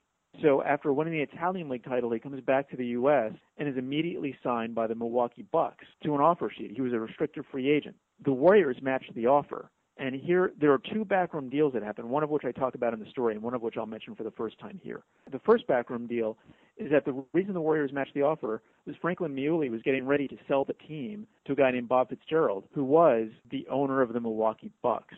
so 0.43 0.63
after 0.63 0.93
winning 0.93 1.15
the 1.15 1.21
Italian 1.21 1.69
League 1.69 1.85
title, 1.85 2.11
he 2.11 2.19
comes 2.19 2.41
back 2.41 2.69
to 2.71 2.77
the 2.77 2.87
U.S. 2.87 3.33
and 3.59 3.69
is 3.69 3.77
immediately 3.77 4.37
signed 4.43 4.75
by 4.75 4.87
the 4.87 4.95
Milwaukee 4.95 5.45
Bucks 5.51 5.85
to 6.05 6.15
an 6.15 6.21
offer 6.21 6.53
sheet. 6.57 6.73
He 6.75 6.81
was 6.81 6.93
a 6.93 6.99
restricted 6.99 7.45
free 7.51 7.71
agent. 7.71 7.97
The 8.25 8.33
Warriors 8.33 8.77
matched 8.83 9.15
the 9.15 9.27
offer. 9.27 9.71
And 9.99 10.15
here, 10.15 10.53
there 10.61 10.73
are 10.73 10.81
two 10.93 11.07
backroom 11.07 11.49
deals 11.49 11.73
that 11.73 11.83
happen, 11.83 12.11
one 12.11 12.23
of 12.23 12.29
which 12.29 12.45
I 12.45 12.53
talk 12.53 12.75
about 12.75 12.93
in 12.93 13.01
the 13.01 13.09
story, 13.09 13.35
and 13.35 13.43
one 13.43 13.55
of 13.55 13.63
which 13.63 13.79
I'll 13.79 13.87
mention 13.87 14.15
for 14.15 14.25
the 14.25 14.31
first 14.31 14.59
time 14.59 14.79
here. 14.83 15.05
The 15.33 15.39
first 15.39 15.67
backroom 15.67 16.07
deal 16.07 16.37
is 16.77 16.91
that 16.91 17.07
the 17.07 17.25
reason 17.33 17.55
the 17.55 17.63
Warriors 17.63 17.93
matched 17.95 18.13
the 18.13 18.21
offer 18.21 18.61
was 18.85 18.95
Franklin 19.01 19.35
Mieuli 19.35 19.71
was 19.71 19.81
getting 19.83 20.05
ready 20.05 20.29
to 20.29 20.37
sell 20.47 20.67
the 20.67 20.75
team 20.75 21.27
to 21.47 21.55
a 21.55 21.57
guy 21.57 21.71
named 21.71 21.89
Bob 21.89 22.11
Fitzgerald, 22.11 22.65
who 22.75 22.85
was 22.85 23.29
the 23.51 23.67
owner 23.71 24.03
of 24.03 24.13
the 24.13 24.21
Milwaukee 24.21 24.71
Bucks. 24.83 25.15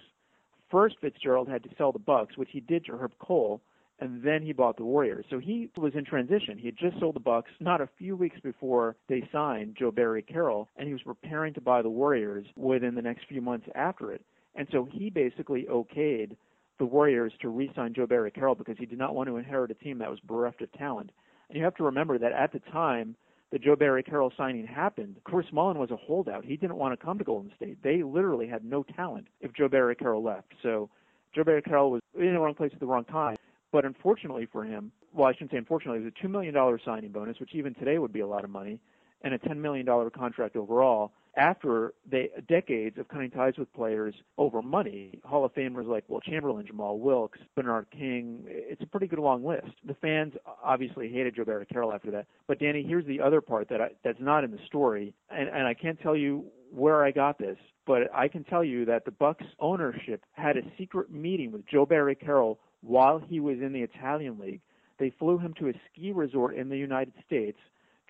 First, 0.71 0.97
Fitzgerald 1.01 1.49
had 1.49 1.65
to 1.65 1.71
sell 1.77 1.91
the 1.91 1.99
Bucks, 1.99 2.37
which 2.37 2.51
he 2.53 2.61
did 2.61 2.85
to 2.85 2.93
Herb 2.93 3.15
Kohl, 3.19 3.61
and 4.01 4.23
then 4.23 4.43
he 4.43 4.53
bought 4.53 4.77
the 4.77 4.85
Warriors. 4.85 5.25
So 5.29 5.39
he 5.39 5.71
was 5.77 5.95
in 5.95 6.05
transition. 6.05 6.59
He 6.59 6.67
had 6.67 6.77
just 6.77 6.99
sold 7.01 7.17
the 7.17 7.21
Bucks 7.21 7.51
not 7.61 7.81
a 7.81 7.89
few 7.99 8.17
weeks 8.17 8.39
before 8.41 8.97
they 9.09 9.29
signed 9.33 9.77
Joe 9.79 9.91
Barry 9.91 10.23
Carroll, 10.23 10.69
and 10.77 10.87
he 10.87 10.93
was 10.93 11.03
preparing 11.03 11.55
to 11.55 11.61
buy 11.61 11.83
the 11.83 11.91
Warriors 11.91 12.47
within 12.57 12.95
the 12.95 13.03
next 13.03 13.27
few 13.29 13.41
months 13.41 13.67
after 13.75 14.13
it. 14.13 14.23
And 14.55 14.69
so 14.71 14.89
he 14.91 15.11
basically 15.11 15.67
okayed 15.71 16.37
the 16.79 16.85
Warriors 16.85 17.33
to 17.43 17.49
re-sign 17.49 17.95
Joe 17.95 18.07
Barry 18.07 18.31
Carroll 18.31 18.55
because 18.55 18.77
he 18.79 18.87
did 18.87 18.99
not 18.99 19.15
want 19.15 19.29
to 19.29 19.37
inherit 19.37 19.71
a 19.71 19.75
team 19.75 19.99
that 19.99 20.11
was 20.11 20.21
bereft 20.21 20.63
of 20.63 20.73
talent. 20.73 21.11
And 21.49 21.59
you 21.59 21.65
have 21.65 21.75
to 21.77 21.85
remember 21.85 22.19
that 22.19 22.33
at 22.33 22.53
the 22.53 22.61
time 22.71 23.17
the 23.51 23.59
Joe 23.59 23.75
Barry 23.75 24.03
Carroll 24.03 24.33
signing 24.37 24.67
happened, 24.67 25.17
Chris 25.25 25.47
Mullin 25.53 25.79
was 25.79 25.91
a 25.91 25.97
holdout. 25.97 26.45
He 26.45 26.57
didn't 26.57 26.77
want 26.77 26.99
to 26.99 27.05
come 27.05 27.19
to 27.19 27.25
Golden 27.25 27.51
State. 27.57 27.79
They 27.83 28.03
literally 28.03 28.47
had 28.47 28.65
no 28.65 28.85
talent 28.85 29.27
if 29.41 29.53
Joe 29.55 29.69
Barry 29.69 29.97
Carroll 29.97 30.23
left. 30.23 30.53
So 30.63 30.89
Joe 31.35 31.45
Barry 31.45 31.63
Carroll 31.63 31.91
was 31.91 32.03
in 32.15 32.33
the 32.33 32.39
wrong 32.39 32.55
place 32.55 32.71
at 32.75 32.81
the 32.81 32.87
wrong 32.87 33.05
time. 33.05 33.37
But 33.73 33.85
unfortunately 33.85 34.49
for 34.51 34.65
him, 34.65 34.93
well, 35.13 35.29
I 35.29 35.33
shouldn't 35.33 35.51
say 35.51 35.59
unfortunately, 35.59 36.01
was 36.01 36.13
a 36.23 36.27
$2 36.27 36.31
million 36.31 36.55
signing 36.85 37.13
bonus, 37.13 37.39
which 37.41 37.55
even 37.55 37.75
today 37.75 37.99
would 37.99 38.13
be 38.13 38.21
a 38.21 38.27
lot 38.27 38.45
of 38.45 38.51
money, 38.51 38.81
and 39.23 39.35
a 39.35 39.39
$10 39.39 39.57
million 39.57 39.87
contract 40.11 40.57
overall 40.57 41.13
after 41.37 41.95
they 42.11 42.31
decades 42.49 42.99
of 42.99 43.09
cutting 43.09 43.31
ties 43.31 43.55
with 43.59 43.73
players 43.73 44.15
over 44.39 44.61
money. 44.61 45.21
Hall 45.25 45.45
of 45.45 45.55
Famers 45.55 45.87
like 45.87 46.05
Wilt 46.09 46.25
Chamberlain, 46.25 46.67
Jamal 46.67 46.99
Wilkes, 46.99 47.39
Bernard 47.55 47.87
King. 47.91 48.45
It's 48.47 48.83
a 48.83 48.87
pretty 48.87 49.07
good 49.07 49.19
long 49.19 49.45
list. 49.45 49.69
The 49.87 49.95
fans 49.95 50.35
obviously 50.63 51.09
hated 51.09 51.37
Joe 51.37 51.45
Barry 51.45 51.67
Carroll 51.67 51.93
after 51.93 52.11
that. 52.11 52.27
But 52.47 52.59
Danny, 52.59 52.85
here's 52.87 53.07
the 53.07 53.21
other 53.21 53.41
part 53.41 53.69
that 53.69 53.81
I, 53.81 53.89
that's 54.03 54.21
not 54.21 54.45
in 54.45 54.51
the 54.51 54.59
story, 54.67 55.15
and, 55.31 55.49
and 55.49 55.67
I 55.67 55.75
can't 55.75 56.01
tell 56.01 56.17
you 56.17 56.45
where 56.73 57.05
I 57.05 57.13
got 57.13 57.39
this, 57.39 57.57
but 57.87 58.03
I 58.15 58.29
can 58.29 58.45
tell 58.45 58.65
you 58.65 58.85
that 58.87 59.05
the 59.05 59.11
Bucks 59.11 59.45
ownership 59.61 60.25
had 60.33 60.57
a 60.57 60.63
secret 60.77 61.11
meeting 61.11 61.53
with 61.53 61.67
Joe 61.67 61.87
Barry 61.87 62.15
Carroll 62.15 62.59
while 62.83 63.19
he 63.19 63.41
was 63.41 63.59
in 63.61 63.73
the 63.73 63.83
Italian 63.83 64.39
League. 64.39 64.61
They 64.99 65.13
flew 65.19 65.39
him 65.39 65.55
to 65.59 65.69
a 65.69 65.73
ski 65.91 66.13
resort 66.13 66.57
in 66.57 66.69
the 66.69 66.77
United 66.77 67.13
States 67.25 67.59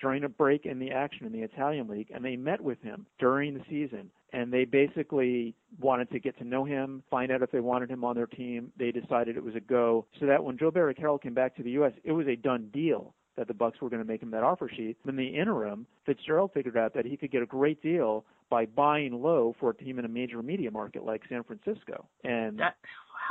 during 0.01 0.25
a 0.25 0.29
break 0.29 0.65
in 0.65 0.79
the 0.79 0.91
action 0.91 1.27
in 1.27 1.33
the 1.33 1.43
Italian 1.43 1.89
League, 1.89 2.11
and 2.15 2.25
they 2.25 2.37
met 2.37 2.61
with 2.61 2.81
him 2.83 3.07
during 3.19 3.55
the 3.55 3.65
season. 3.69 4.11
And 4.33 4.53
they 4.53 4.65
basically 4.65 5.55
wanted 5.81 6.11
to 6.11 6.21
get 6.21 6.37
to 6.39 6.45
know 6.45 6.65
him, 6.65 7.03
find 7.11 7.33
out 7.33 7.43
if 7.43 7.51
they 7.51 7.61
wanted 7.61 7.91
him 7.91 8.05
on 8.05 8.15
their 8.15 8.27
team. 8.27 8.73
They 8.79 8.93
decided 8.93 9.37
it 9.37 9.43
was 9.43 9.57
a 9.57 9.61
go, 9.61 10.07
so 10.21 10.27
that 10.27 10.45
when 10.45 10.59
Joe 10.59 10.71
Barry 10.71 10.95
Carroll 10.95 11.19
came 11.19 11.35
back 11.35 11.57
to 11.57 11.63
the 11.63 11.71
U.S., 11.73 11.93
it 12.05 12.13
was 12.13 12.27
a 12.27 12.37
done 12.37 12.69
deal 12.73 13.15
that 13.37 13.49
the 13.49 13.55
Bucks 13.55 13.81
were 13.81 13.89
going 13.89 14.03
to 14.03 14.07
make 14.07 14.23
him 14.23 14.31
that 14.33 14.43
offer 14.43 14.69
sheet. 14.69 14.97
In 15.07 15.17
the 15.17 15.27
interim, 15.27 15.87
Fitzgerald 16.05 16.51
figured 16.53 16.77
out 16.77 16.93
that 16.95 17.07
he 17.07 17.17
could 17.17 17.31
get 17.31 17.43
a 17.43 17.47
great 17.47 17.83
deal 17.83 18.25
by 18.51 18.67
buying 18.67 19.23
low 19.23 19.55
for 19.59 19.71
a 19.71 19.75
team 19.75 19.99
in 19.99 20.05
a 20.05 20.09
major 20.09 20.43
media 20.43 20.71
market 20.71 21.05
like 21.05 21.23
San 21.29 21.43
Francisco, 21.45 22.07
and 22.25 22.59
that 22.59 22.75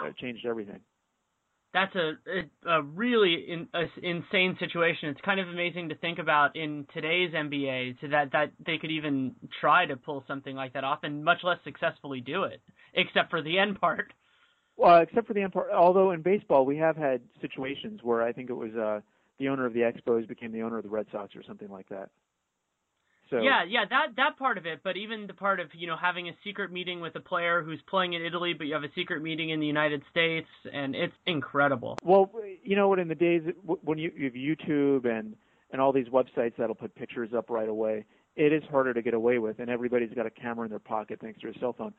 wow. 0.02 0.12
changed 0.20 0.46
everything 0.46 0.80
that's 1.78 1.96
a 1.96 2.70
a, 2.70 2.82
really 2.82 3.46
in, 3.48 3.68
a, 3.74 3.84
insane 4.02 4.58
situation. 4.60 5.10
It's 5.10 5.22
kind 5.22 5.40
of 5.40 5.48
amazing 5.48 5.90
to 5.90 5.96
think 5.96 6.20
about 6.20 6.56
in 6.56 6.88
today's 6.94 7.34
NBA, 7.34 7.98
so 8.02 8.08
that 8.08 8.32
that 8.32 8.52
they 8.66 8.78
could 8.78 8.92
even 8.92 9.36
try 9.62 9.86
to 9.86 9.96
pull 9.96 10.24
something 10.28 10.56
like 10.56 10.74
that 10.74 10.84
off, 10.84 11.00
and 11.04 11.24
much 11.24 11.40
less 11.44 11.58
successfully 11.64 12.22
do 12.22 12.44
it, 12.44 12.62
except 12.94 13.30
for 13.30 13.42
the 13.42 13.60
end 13.60 13.80
part. 13.80 14.14
Well, 14.76 15.02
except 15.02 15.28
for 15.28 15.34
the 15.34 15.42
end 15.42 15.54
part. 15.54 15.72
Although 15.72 16.12
in 16.12 16.22
baseball, 16.22 16.66
we 16.66 16.78
have 16.78 16.98
had 16.98 17.22
situations 17.42 18.00
where 18.04 18.24
I 18.24 18.32
think 18.32 18.50
it 18.50 18.54
was 18.56 18.74
uh, 18.76 19.02
the 19.40 19.50
owner 19.50 19.66
of 19.66 19.74
the 19.74 19.82
Expos 19.82 20.28
became 20.28 20.52
the 20.52 20.64
owner 20.64 20.78
of 20.78 20.84
the 20.84 20.90
Red 20.90 21.08
Sox 21.12 21.36
or 21.36 21.44
something 21.44 21.70
like 21.70 21.90
that. 21.90 22.10
So 23.30 23.42
yeah, 23.42 23.64
yeah, 23.68 23.86
that 23.90 24.16
that 24.16 24.38
part 24.38 24.58
of 24.58 24.66
it, 24.66 24.80
but 24.84 24.98
even 24.98 25.28
the 25.28 25.34
part 25.34 25.60
of 25.60 25.68
you 25.74 25.88
know 25.88 25.98
having 25.98 26.30
a 26.30 26.34
secret 26.44 26.72
meeting 26.72 27.02
with 27.02 27.16
a 27.16 27.20
player 27.20 27.62
who's 27.62 27.80
playing 27.90 28.14
in 28.14 28.24
Italy, 28.24 28.54
but 28.54 28.68
you 28.68 28.74
have 28.74 28.84
a 28.84 28.92
secret 28.96 29.22
meeting 29.22 29.50
in 29.50 29.60
the 29.60 29.66
United 29.66 30.02
States, 30.10 30.48
and 30.72 30.96
it's 30.96 31.14
incredible. 31.26 31.98
Well, 32.04 32.32
you 32.64 32.76
know 32.76 32.88
what? 32.88 33.00
In 33.00 33.08
the 33.08 33.16
days 33.16 33.42
when 33.64 33.98
you, 33.98 34.12
you 34.16 34.26
have 34.26 34.34
YouTube 34.34 35.06
and 35.06 35.36
and 35.72 35.82
all 35.82 35.92
these 35.92 36.08
websites 36.08 36.54
that'll 36.58 36.76
put 36.76 36.96
pictures 36.96 37.32
up 37.36 37.50
right 37.50 37.68
away, 37.68 38.06
it 38.38 38.54
is 38.54 38.64
harder 38.72 38.94
to 38.94 39.02
get 39.02 39.14
away 39.14 39.40
with, 39.40 39.60
and 39.60 39.70
everybody's 39.70 40.14
got 40.14 40.26
a 40.26 40.30
camera 40.30 40.66
in 40.66 40.70
their 40.70 40.80
pocket 40.80 41.20
thanks 41.22 41.42
to 41.42 41.50
a 41.50 41.60
cell 41.60 41.74
phone. 41.74 41.94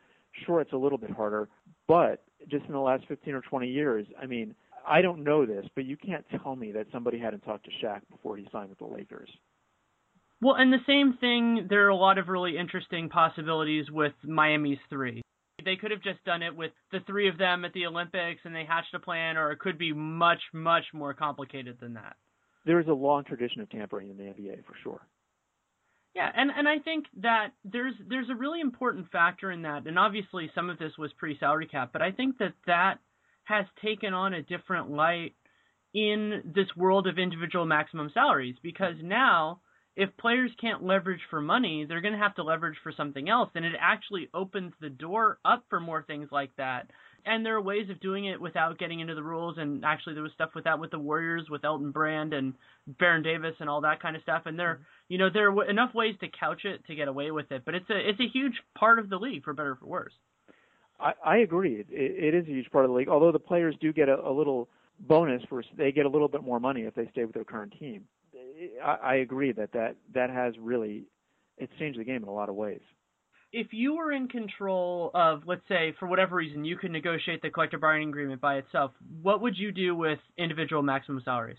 Sure, 0.47 0.61
it's 0.61 0.73
a 0.73 0.77
little 0.77 0.99
bit 0.99 1.11
harder, 1.11 1.49
but 1.87 2.23
just 2.49 2.65
in 2.67 2.73
the 2.73 2.81
last 2.81 3.05
15 3.09 3.35
or 3.35 3.41
20 3.41 3.67
years, 3.67 4.07
I 4.21 4.27
mean, 4.27 4.55
I 4.87 5.03
don't 5.03 5.25
know 5.25 5.45
this, 5.45 5.67
but 5.75 5.85
you 5.85 5.97
can't 5.97 6.25
tell 6.43 6.57
me 6.57 6.73
that 6.73 6.87
somebody 6.93 7.19
hadn't 7.19 7.41
talked 7.41 7.65
to 7.65 7.71
Shaq 7.85 8.01
before 8.11 8.37
he 8.37 8.47
signed 8.53 8.71
with 8.71 8.79
the 8.79 8.87
Lakers. 8.87 9.29
Well, 10.41 10.55
and 10.55 10.73
the 10.73 10.79
same 10.87 11.19
thing, 11.21 11.67
there 11.69 11.87
are 11.87 11.91
a 11.91 11.97
lot 11.97 12.19
of 12.19 12.29
really 12.29 12.57
interesting 12.57 13.09
possibilities 13.09 13.91
with 13.91 14.13
Miami's 14.23 14.79
three. 14.89 15.23
They 15.65 15.75
could 15.75 15.91
have 15.91 16.03
just 16.03 16.25
done 16.25 16.43
it 16.43 16.55
with 16.55 16.71
the 16.93 17.01
three 17.07 17.29
of 17.29 17.39
them 17.39 17.65
at 17.65 17.73
the 17.73 17.87
Olympics 17.87 18.41
and 18.45 18.55
they 18.55 18.65
hatched 18.65 18.95
a 18.95 19.01
plan, 19.01 19.37
or 19.37 19.51
it 19.51 19.59
could 19.59 19.77
be 19.77 19.93
much, 19.93 20.41
much 20.53 20.85
more 20.95 21.13
complicated 21.15 21.79
than 21.81 21.95
that. 21.95 22.17
There 22.65 22.79
is 22.79 22.87
a 22.87 22.93
long 22.93 23.25
tradition 23.25 23.61
of 23.61 23.71
tampering 23.71 24.11
in 24.11 24.17
the 24.17 24.25
NBA 24.25 24.65
for 24.65 24.75
sure. 24.83 25.01
Yeah, 26.15 26.31
and 26.35 26.51
and 26.51 26.69
I 26.69 26.79
think 26.79 27.07
that 27.23 27.49
there's 27.65 27.95
there's 28.09 28.31
a 28.31 28.35
really 28.35 28.61
important 28.61 29.11
factor 29.11 29.53
in 29.53 29.63
that, 29.63 29.87
and 29.87 29.99
obviously 29.99 30.51
some 30.55 30.69
of 30.69 30.79
this 30.79 30.93
was 30.99 31.13
pre-salary 31.17 31.67
cap, 31.67 31.91
but 31.93 32.03
I 32.03 32.11
think 32.11 32.39
that 32.39 32.55
that 32.67 32.99
has 33.45 33.67
taken 33.83 34.15
on 34.15 34.35
a 34.35 34.43
different 34.43 34.91
light 34.91 35.35
in 35.95 36.43
this 36.45 36.67
world 36.77 37.07
of 37.07 37.19
individual 37.19 37.67
maximum 37.67 38.11
salaries 38.13 38.57
because 38.63 38.97
now 39.03 39.61
if 39.99 40.17
players 40.17 40.53
can't 40.61 40.85
leverage 40.85 41.21
for 41.29 41.41
money, 41.41 41.85
they're 41.85 42.01
going 42.01 42.13
to 42.13 42.21
have 42.21 42.37
to 42.37 42.45
leverage 42.45 42.77
for 42.85 42.93
something 42.97 43.29
else. 43.29 43.51
And 43.57 43.65
it 43.65 43.73
actually 43.81 44.29
opens 44.33 44.73
the 44.81 44.89
door 44.89 45.41
up 45.45 45.65
for 45.69 45.81
more 45.81 46.05
things 46.05 46.29
like 46.31 46.53
that. 46.57 46.89
And 47.27 47.45
there 47.45 47.57
are 47.57 47.61
ways 47.61 47.91
of 47.91 47.99
doing 48.01 48.27
it 48.27 48.41
without 48.41 48.79
getting 48.79 49.01
into 49.01 49.17
the 49.17 49.25
rules. 49.25 49.57
And 49.59 49.85
actually, 49.85 50.15
there 50.15 50.23
was 50.23 50.31
stuff 50.35 50.51
with 50.55 50.65
that 50.65 50.79
with 50.79 50.93
the 50.93 51.01
Warriors, 51.01 51.49
with 51.51 51.65
Elton 51.65 51.91
Brand 51.91 52.33
and 52.33 52.55
Baron 52.87 53.25
Davis 53.25 53.57
and 53.59 53.69
all 53.69 53.81
that 53.81 54.01
kind 54.01 54.15
of 54.15 54.23
stuff. 54.23 54.43
And 54.47 54.57
there, 54.57 54.75
mm-hmm. 54.75 54.83
you 55.09 55.19
know, 55.19 55.31
there 55.35 55.51
are 55.51 55.69
enough 55.69 55.93
ways 55.97 56.15
to 56.21 56.29
couch 56.29 56.65
it 56.65 56.87
to 56.87 56.95
get 56.95 57.09
away 57.09 57.33
with 57.33 57.51
it. 57.51 57.65
But 57.65 57.75
it's 57.75 57.91
a 57.91 57.99
it's 57.99 58.21
a 58.21 58.29
huge 58.33 58.55
part 58.79 59.01
of 59.01 59.11
the 59.11 59.17
league, 59.17 59.43
for 59.43 59.53
better 59.53 59.73
or 59.73 59.77
for 59.77 59.87
worse. 59.87 60.15
I, 61.01 61.13
I 61.25 61.37
agree. 61.39 61.81
It, 61.81 61.87
it 61.91 62.35
is 62.35 62.45
a 62.45 62.53
huge 62.53 62.71
part 62.71 62.85
of 62.85 62.93
the 62.93 62.97
league. 62.97 63.09
Although 63.09 63.33
the 63.33 63.41
players 63.41 63.75
do 63.81 63.93
get 63.93 64.09
a, 64.09 64.25
a 64.25 64.31
little 64.31 64.69
bonus 65.01 65.43
for 65.49 65.65
they 65.77 65.91
get 65.91 66.07
a 66.07 66.09
little 66.09 66.29
bit 66.29 66.45
more 66.45 66.61
money 66.61 66.83
if 66.83 66.95
they 66.95 67.09
stay 67.11 67.25
with 67.25 67.35
their 67.35 67.45
current 67.45 67.75
team. 67.81 68.05
I, 68.85 68.95
I 69.03 69.15
agree 69.17 69.53
that, 69.53 69.73
that 69.73 69.97
that 70.15 70.31
has 70.31 70.55
really 70.59 71.05
it's 71.57 71.73
changed 71.79 71.99
the 71.99 72.05
game 72.05 72.23
in 72.23 72.29
a 72.29 72.33
lot 72.33 72.49
of 72.49 72.55
ways. 72.55 72.81
If 73.53 73.69
you 73.73 73.97
were 73.97 74.13
in 74.13 74.29
control 74.29 75.11
of, 75.15 75.43
let's 75.47 75.67
say, 75.69 75.95
for 75.99 76.07
whatever 76.07 76.37
reason, 76.37 76.65
you 76.65 76.77
could 76.77 76.91
negotiate 76.91 77.41
the 77.41 77.49
collective 77.49 77.81
bargaining 77.81 78.11
agreement 78.11 78.43
by 78.43 78.57
itself, 78.57 78.93
what 79.23 79.41
would 79.41 79.57
you 79.57 79.73
do 79.73 79.97
with 79.97 80.19
individual 80.37 80.83
maximum 80.83 81.23
salaries? 81.25 81.57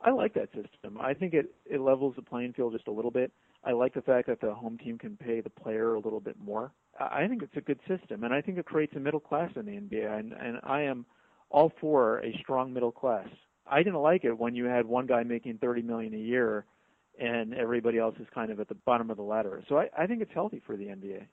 I 0.00 0.10
like 0.10 0.34
that 0.34 0.48
system. 0.48 0.98
I 1.00 1.14
think 1.14 1.32
it, 1.32 1.54
it 1.64 1.80
levels 1.80 2.14
the 2.16 2.22
playing 2.22 2.52
field 2.54 2.72
just 2.72 2.88
a 2.88 2.92
little 2.92 3.12
bit. 3.12 3.32
I 3.64 3.72
like 3.72 3.94
the 3.94 4.02
fact 4.02 4.26
that 4.26 4.40
the 4.40 4.52
home 4.52 4.78
team 4.78 4.98
can 4.98 5.16
pay 5.16 5.40
the 5.40 5.50
player 5.50 5.94
a 5.94 6.00
little 6.00 6.20
bit 6.20 6.36
more. 6.38 6.72
I 6.98 7.26
think 7.28 7.42
it's 7.42 7.56
a 7.56 7.60
good 7.60 7.80
system, 7.86 8.24
and 8.24 8.34
I 8.34 8.40
think 8.40 8.58
it 8.58 8.66
creates 8.66 8.94
a 8.96 9.00
middle 9.00 9.20
class 9.20 9.50
in 9.56 9.66
the 9.66 9.72
NBA, 9.72 10.18
and, 10.18 10.32
and 10.32 10.58
I 10.62 10.82
am 10.82 11.06
all 11.50 11.72
for 11.80 12.18
a 12.18 12.36
strong 12.40 12.72
middle 12.72 12.92
class. 12.92 13.28
I 13.70 13.82
didn't 13.82 14.00
like 14.00 14.24
it 14.24 14.38
when 14.38 14.54
you 14.54 14.64
had 14.66 14.86
one 14.86 15.06
guy 15.06 15.22
making 15.22 15.58
30 15.58 15.82
million 15.82 16.14
a 16.14 16.18
year, 16.18 16.64
and 17.18 17.54
everybody 17.54 17.98
else 17.98 18.14
is 18.20 18.26
kind 18.34 18.50
of 18.50 18.60
at 18.60 18.68
the 18.68 18.74
bottom 18.74 19.10
of 19.10 19.16
the 19.16 19.22
ladder. 19.22 19.62
So 19.68 19.78
I, 19.78 19.88
I 19.96 20.06
think 20.06 20.22
it's 20.22 20.32
healthy 20.32 20.62
for 20.66 20.76
the 20.76 20.84
NBA 20.84 21.26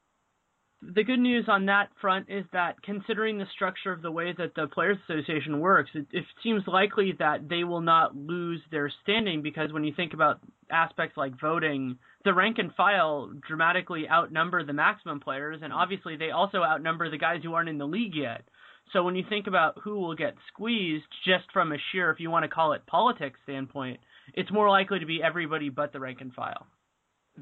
the 0.93 1.03
good 1.03 1.19
news 1.19 1.45
on 1.47 1.67
that 1.67 1.89
front 2.01 2.27
is 2.29 2.45
that 2.51 2.81
considering 2.81 3.37
the 3.37 3.45
structure 3.53 3.91
of 3.91 4.01
the 4.01 4.11
way 4.11 4.33
that 4.37 4.55
the 4.55 4.67
Players 4.67 4.97
Association 5.07 5.59
works, 5.59 5.91
it, 5.93 6.07
it, 6.11 6.25
seems 6.43 6.63
likely 6.67 7.13
that 7.19 7.47
they 7.47 7.63
will 7.63 7.81
not 7.81 8.15
lose 8.15 8.61
their 8.71 8.91
standing 9.03 9.41
because 9.41 9.71
when 9.71 9.83
you 9.83 9.93
think 9.95 10.13
about 10.13 10.39
aspects 10.71 11.15
like 11.15 11.39
voting, 11.39 11.97
the 12.25 12.33
rank 12.33 12.57
and 12.57 12.73
file 12.75 13.31
dramatically 13.47 14.09
outnumber 14.09 14.63
the 14.63 14.73
maximum 14.73 15.19
players, 15.19 15.59
and 15.63 15.71
obviously 15.71 16.17
they 16.17 16.31
also 16.31 16.63
outnumber 16.63 17.09
the 17.09 17.17
guys 17.17 17.41
who 17.43 17.53
aren't 17.53 17.69
in 17.69 17.77
the 17.77 17.87
league 17.87 18.15
yet. 18.15 18.43
So 18.91 19.03
when 19.03 19.15
you 19.15 19.23
think 19.27 19.47
about 19.47 19.79
who 19.83 19.99
will 19.99 20.15
get 20.15 20.35
squeezed 20.49 21.05
just 21.25 21.45
from 21.51 21.71
a 21.71 21.77
sheer, 21.91 22.11
if 22.11 22.19
you 22.19 22.29
want 22.29 22.43
to 22.43 22.49
call 22.49 22.73
it 22.73 22.85
politics 22.85 23.39
standpoint, 23.43 23.99
it's 24.33 24.51
more 24.51 24.69
likely 24.69 24.99
to 24.99 25.05
be 25.05 25.21
everybody 25.23 25.69
but 25.69 25.93
the 25.93 25.99
rank 25.99 26.21
and 26.21 26.33
file 26.33 26.67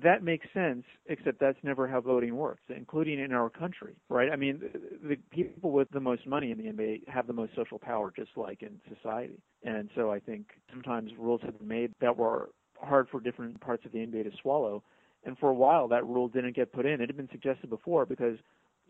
that 0.04 0.24
makes 0.24 0.48
sense, 0.54 0.84
except 1.08 1.40
that's 1.40 1.58
never 1.64 1.88
how 1.88 2.00
voting 2.00 2.36
works, 2.36 2.62
including 2.76 3.20
in 3.20 3.34
our 3.34 3.50
country, 3.50 3.94
right? 4.10 4.32
I 4.32 4.38
mean, 4.38 4.62
the, 5.04 5.18
people 5.32 5.72
with 5.72 5.90
the 5.92 6.00
most 6.00 6.26
money 6.26 6.52
in 6.52 6.58
the 6.58 6.64
NBA 6.66 7.10
have 7.10 7.28
the 7.28 7.34
most 7.34 7.54
social 7.56 7.78
power, 7.78 8.14
just 8.16 8.32
like 8.38 8.62
in 8.62 8.80
society. 8.96 9.42
And 9.64 9.90
so 9.96 10.12
I 10.12 10.20
think 10.20 10.48
sometimes 10.70 11.12
rules 11.20 11.42
have 11.44 11.60
been 11.60 11.68
made 11.68 11.92
that 12.00 12.16
were 12.16 12.50
hard 12.80 13.10
for 13.10 13.20
different 13.20 13.60
parts 13.60 13.86
of 13.86 13.92
the 13.92 14.00
NBA 14.00 14.24
to 14.24 14.32
swallow. 14.42 14.82
And 15.26 15.38
for 15.38 15.50
a 15.50 15.54
while, 15.54 15.90
that 15.90 16.06
rule 16.06 16.30
didn't 16.30 16.56
get 16.56 16.72
put 16.72 16.86
in. 16.86 17.02
It 17.02 17.10
had 17.10 17.18
been 17.18 17.30
suggested 17.32 17.70
before 17.70 18.06
because, 18.06 18.38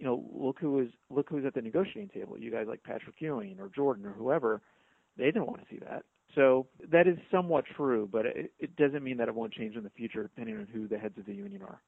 you 0.02 0.08
know, 0.08 0.26
look 0.34 0.58
who 0.60 0.72
was 0.72 0.88
look 1.12 1.28
who's 1.30 1.46
at 1.46 1.54
the 1.54 1.62
negotiating 1.62 2.10
table. 2.10 2.36
You 2.36 2.50
guys 2.50 2.66
like 2.68 2.82
Patrick 2.82 3.18
Ewing 3.20 3.58
or 3.60 3.70
Jordan 3.70 4.04
or 4.08 4.14
whoever, 4.14 4.60
they 5.16 5.26
didn't 5.26 5.46
want 5.46 5.62
to 5.62 5.68
see 5.70 5.80
that. 5.80 6.06
So 6.34 6.66
that 6.92 7.08
is 7.08 7.18
somewhat 7.30 7.66
true, 7.78 8.10
but 8.12 8.26
it, 8.26 8.52
it 8.58 8.76
doesn't 8.78 9.04
mean 9.04 9.18
that 9.18 9.28
it 9.28 9.36
won't 9.36 9.54
change 9.54 9.76
in 9.76 9.84
the 9.84 9.92
future 9.92 10.24
depending 10.24 10.58
on 10.58 10.68
who 10.74 10.88
the 10.88 10.98
heads 10.98 11.20
of 11.20 11.28
the 11.28 11.36
union 11.36 11.62
are. 11.62 11.80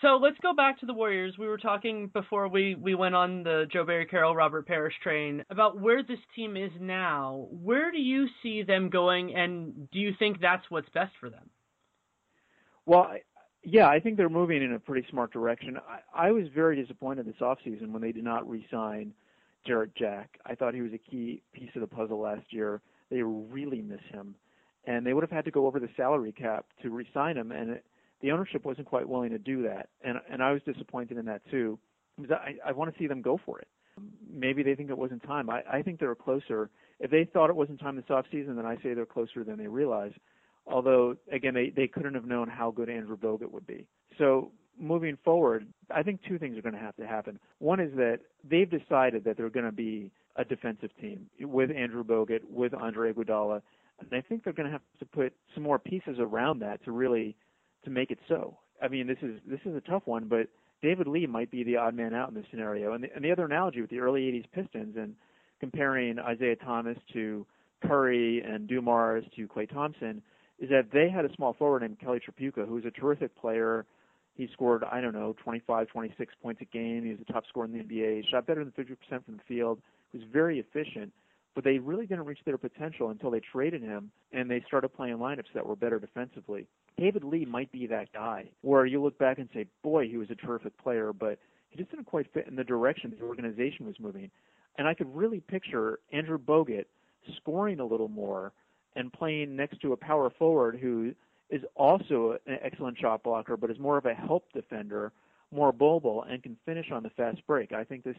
So 0.00 0.18
let's 0.22 0.38
go 0.40 0.54
back 0.54 0.80
to 0.80 0.86
the 0.86 0.94
Warriors. 0.94 1.34
We 1.38 1.48
were 1.48 1.58
talking 1.58 2.08
before 2.14 2.48
we, 2.48 2.74
we 2.74 2.94
went 2.94 3.14
on 3.14 3.42
the 3.42 3.66
Joe 3.70 3.84
Barry 3.84 4.06
Carroll, 4.06 4.34
Robert 4.34 4.66
Parish 4.66 4.94
train 5.02 5.44
about 5.50 5.78
where 5.78 6.02
this 6.02 6.18
team 6.34 6.56
is 6.56 6.70
now. 6.80 7.48
Where 7.50 7.90
do 7.90 7.98
you 7.98 8.26
see 8.42 8.62
them 8.62 8.88
going, 8.90 9.34
and 9.34 9.90
do 9.90 9.98
you 9.98 10.12
think 10.18 10.40
that's 10.40 10.64
what's 10.70 10.88
best 10.90 11.12
for 11.18 11.30
them? 11.30 11.50
Well, 12.84 13.10
yeah, 13.62 13.88
I 13.88 14.00
think 14.00 14.16
they're 14.16 14.28
moving 14.28 14.62
in 14.62 14.72
a 14.72 14.78
pretty 14.78 15.06
smart 15.10 15.32
direction. 15.32 15.78
I, 15.88 16.28
I 16.28 16.30
was 16.32 16.44
very 16.54 16.80
disappointed 16.80 17.26
this 17.26 17.36
offseason 17.40 17.90
when 17.90 18.02
they 18.02 18.12
did 18.12 18.24
not 18.24 18.48
re 18.48 18.66
sign 18.70 19.12
Jarrett 19.66 19.94
Jack. 19.96 20.38
I 20.46 20.54
thought 20.54 20.74
he 20.74 20.82
was 20.82 20.92
a 20.92 20.98
key 20.98 21.42
piece 21.52 21.70
of 21.74 21.80
the 21.80 21.86
puzzle 21.86 22.20
last 22.20 22.52
year. 22.52 22.80
They 23.10 23.22
really 23.22 23.82
miss 23.82 24.00
him, 24.10 24.34
and 24.86 25.04
they 25.04 25.12
would 25.12 25.22
have 25.22 25.30
had 25.30 25.44
to 25.44 25.50
go 25.50 25.66
over 25.66 25.80
the 25.80 25.88
salary 25.96 26.32
cap 26.32 26.66
to 26.82 26.90
re-sign 26.90 27.36
him, 27.36 27.52
and 27.52 27.70
it, 27.70 27.84
the 28.20 28.32
ownership 28.32 28.64
wasn't 28.64 28.86
quite 28.86 29.08
willing 29.08 29.30
to 29.30 29.38
do 29.38 29.62
that, 29.62 29.88
and 30.02 30.18
and 30.30 30.42
I 30.42 30.52
was 30.52 30.62
disappointed 30.62 31.18
in 31.18 31.24
that 31.26 31.42
too. 31.50 31.78
I 32.30 32.56
I 32.66 32.72
want 32.72 32.92
to 32.92 32.98
see 32.98 33.06
them 33.06 33.22
go 33.22 33.38
for 33.44 33.58
it. 33.58 33.68
Maybe 34.30 34.62
they 34.62 34.74
think 34.74 34.90
it 34.90 34.98
wasn't 34.98 35.22
time. 35.22 35.50
I 35.50 35.62
I 35.70 35.82
think 35.82 36.00
they're 36.00 36.14
closer. 36.14 36.70
If 36.98 37.10
they 37.10 37.24
thought 37.24 37.50
it 37.50 37.56
wasn't 37.56 37.80
time 37.80 37.96
this 37.96 38.10
off 38.10 38.26
season, 38.30 38.56
then 38.56 38.66
I 38.66 38.76
say 38.76 38.94
they're 38.94 39.06
closer 39.06 39.44
than 39.44 39.58
they 39.58 39.68
realize. 39.68 40.12
Although 40.66 41.16
again, 41.30 41.54
they 41.54 41.70
they 41.70 41.86
couldn't 41.86 42.14
have 42.14 42.26
known 42.26 42.48
how 42.48 42.70
good 42.70 42.88
Andrew 42.88 43.16
Bogut 43.16 43.50
would 43.50 43.66
be. 43.66 43.86
So 44.18 44.50
moving 44.78 45.16
forward, 45.24 45.66
I 45.90 46.02
think 46.02 46.20
two 46.26 46.38
things 46.38 46.58
are 46.58 46.62
going 46.62 46.74
to 46.74 46.80
have 46.80 46.96
to 46.96 47.06
happen. 47.06 47.38
One 47.58 47.80
is 47.80 47.92
that 47.96 48.20
they've 48.48 48.70
decided 48.70 49.24
that 49.24 49.36
they're 49.36 49.50
going 49.50 49.66
to 49.66 49.72
be 49.72 50.10
a 50.36 50.44
defensive 50.44 50.90
team 51.00 51.26
with 51.40 51.70
Andrew 51.70 52.04
Bogut, 52.04 52.40
with 52.50 52.74
Andre 52.74 53.12
Iguodala, 53.12 53.62
and 54.00 54.08
I 54.12 54.20
think 54.20 54.44
they're 54.44 54.52
going 54.52 54.66
to 54.66 54.72
have 54.72 54.82
to 54.98 55.06
put 55.06 55.32
some 55.54 55.62
more 55.62 55.78
pieces 55.78 56.18
around 56.18 56.58
that 56.60 56.84
to 56.84 56.92
really 56.92 57.36
to 57.84 57.90
make 57.90 58.10
it 58.10 58.18
so. 58.28 58.58
I 58.82 58.88
mean, 58.88 59.06
this 59.06 59.18
is 59.22 59.40
this 59.46 59.60
is 59.64 59.74
a 59.74 59.80
tough 59.80 60.02
one, 60.04 60.26
but 60.28 60.48
David 60.82 61.06
Lee 61.06 61.26
might 61.26 61.50
be 61.50 61.64
the 61.64 61.76
odd 61.76 61.94
man 61.94 62.14
out 62.14 62.28
in 62.28 62.34
this 62.34 62.44
scenario. 62.50 62.92
And 62.92 63.04
the, 63.04 63.08
and 63.14 63.24
the 63.24 63.32
other 63.32 63.44
analogy 63.44 63.80
with 63.80 63.90
the 63.90 64.00
early 64.00 64.22
'80s 64.22 64.44
Pistons 64.52 64.96
and 64.96 65.14
comparing 65.60 66.18
Isiah 66.18 66.56
Thomas 66.56 66.98
to 67.14 67.46
Curry 67.86 68.42
and 68.42 68.68
Dumars 68.68 69.24
to 69.36 69.48
Klay 69.48 69.70
Thompson 69.70 70.22
is 70.58 70.70
that 70.70 70.90
they 70.92 71.08
had 71.08 71.24
a 71.24 71.34
small 71.34 71.52
forward 71.52 71.82
named 71.82 71.98
Kelly 72.00 72.20
Tripucka, 72.20 72.66
who 72.66 72.74
was 72.74 72.84
a 72.84 72.90
terrific 72.90 73.36
player. 73.36 73.84
He 74.34 74.48
scored, 74.52 74.84
I 74.84 75.00
don't 75.00 75.12
know, 75.14 75.34
25, 75.42 75.88
26 75.88 76.34
points 76.42 76.60
a 76.62 76.64
game. 76.66 77.04
He 77.04 77.10
was 77.10 77.18
the 77.18 77.32
top 77.32 77.44
scorer 77.48 77.66
in 77.66 77.72
the 77.72 77.78
NBA. 77.78 78.22
He 78.22 78.28
shot 78.30 78.46
better 78.46 78.64
than 78.64 78.72
50% 78.72 78.96
from 79.24 79.36
the 79.36 79.42
field 79.46 79.80
He 80.12 80.18
was 80.18 80.26
very 80.32 80.58
efficient, 80.58 81.12
but 81.54 81.64
they 81.64 81.78
really 81.78 82.06
didn't 82.06 82.26
reach 82.26 82.40
their 82.44 82.58
potential 82.58 83.10
until 83.10 83.30
they 83.30 83.40
traded 83.40 83.82
him 83.82 84.10
and 84.32 84.50
they 84.50 84.62
started 84.66 84.90
playing 84.90 85.16
lineups 85.16 85.52
that 85.54 85.66
were 85.66 85.76
better 85.76 85.98
defensively. 85.98 86.66
David 86.98 87.24
Lee 87.24 87.44
might 87.44 87.70
be 87.72 87.86
that 87.86 88.12
guy 88.12 88.44
where 88.62 88.86
you 88.86 89.02
look 89.02 89.18
back 89.18 89.38
and 89.38 89.48
say, 89.52 89.66
boy, 89.82 90.08
he 90.08 90.16
was 90.16 90.30
a 90.30 90.34
terrific 90.34 90.76
player, 90.78 91.12
but 91.12 91.38
he 91.70 91.78
just 91.78 91.90
didn't 91.90 92.06
quite 92.06 92.26
fit 92.32 92.46
in 92.46 92.56
the 92.56 92.64
direction 92.64 93.14
the 93.18 93.26
organization 93.26 93.86
was 93.86 93.98
moving. 94.00 94.30
And 94.78 94.86
I 94.86 94.94
could 94.94 95.14
really 95.14 95.40
picture 95.40 95.98
Andrew 96.12 96.38
Bogut 96.38 96.84
scoring 97.36 97.80
a 97.80 97.84
little 97.84 98.08
more 98.08 98.52
and 98.96 99.12
playing 99.12 99.54
next 99.54 99.80
to 99.82 99.92
a 99.92 99.96
power 99.96 100.30
forward 100.30 100.78
who 100.80 101.12
is 101.50 101.62
also 101.76 102.36
an 102.46 102.58
excellent 102.62 102.98
shot 102.98 103.22
blocker, 103.22 103.56
but 103.56 103.70
is 103.70 103.78
more 103.78 103.98
of 103.98 104.06
a 104.06 104.14
help 104.14 104.44
defender, 104.52 105.12
more 105.52 105.72
mobile, 105.78 106.24
and 106.28 106.42
can 106.42 106.56
finish 106.66 106.90
on 106.90 107.04
the 107.04 107.10
fast 107.10 107.38
break. 107.46 107.72
I 107.72 107.84
think 107.84 108.02
this 108.02 108.16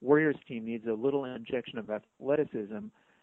Warriors 0.00 0.36
team 0.46 0.64
needs 0.64 0.86
a 0.86 0.92
little 0.92 1.24
injection 1.24 1.78
of 1.78 1.90
athleticism 1.90 2.76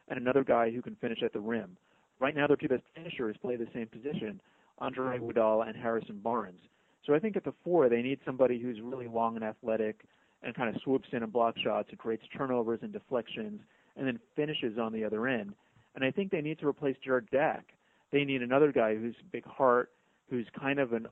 and 0.10 0.20
another 0.20 0.43
guy 0.43 0.70
who 0.72 0.82
can 0.82 0.95
finish 0.95 1.24
at 1.24 1.34
the 1.34 1.39
rim. 1.39 1.78
Right 2.20 2.36
now, 2.36 2.48
their 2.48 2.58
two 2.58 2.68
best 2.68 2.84
finishers 2.95 3.36
play 3.41 3.56
the 3.56 3.68
same 3.74 3.88
position, 3.88 4.41
Andre 4.80 5.18
Iguodala 5.18 5.68
and 5.68 5.78
Harrison 5.78 6.20
Barnes. 6.20 6.60
So 7.06 7.14
I 7.14 7.20
think 7.20 7.38
at 7.38 7.43
the 7.43 7.54
four, 7.64 7.89
they 7.89 8.02
need 8.02 8.20
somebody 8.26 8.60
who's 8.60 8.82
really 8.82 9.08
long 9.08 9.36
and 9.36 9.45
athletic 9.45 10.02
and 10.43 10.54
kind 10.56 10.76
of 10.76 10.82
swoops 10.82 11.10
in 11.14 11.24
and 11.24 11.32
blocks 11.32 11.62
shots, 11.62 11.89
who 11.89 11.98
creates 11.98 12.24
turnovers 12.36 12.80
and 12.84 12.93
deflections, 12.93 13.62
and 13.95 14.06
then 14.06 14.20
finishes 14.36 14.78
on 14.78 14.93
the 14.93 15.04
other 15.04 15.28
end. 15.28 15.54
And 15.98 16.06
I 16.06 16.12
think 16.12 16.32
they 16.32 16.41
need 16.41 16.60
to 16.60 16.68
replace 16.68 16.95
Jarrett 17.04 17.30
Jack. 17.32 17.74
They 18.12 18.24
need 18.24 18.43
another 18.43 18.72
guy 18.72 18.95
who's 18.95 19.16
big 19.32 19.43
heart, 19.45 19.89
who's 20.30 20.45
kind 20.58 20.80
of 20.80 20.93
an 20.93 21.08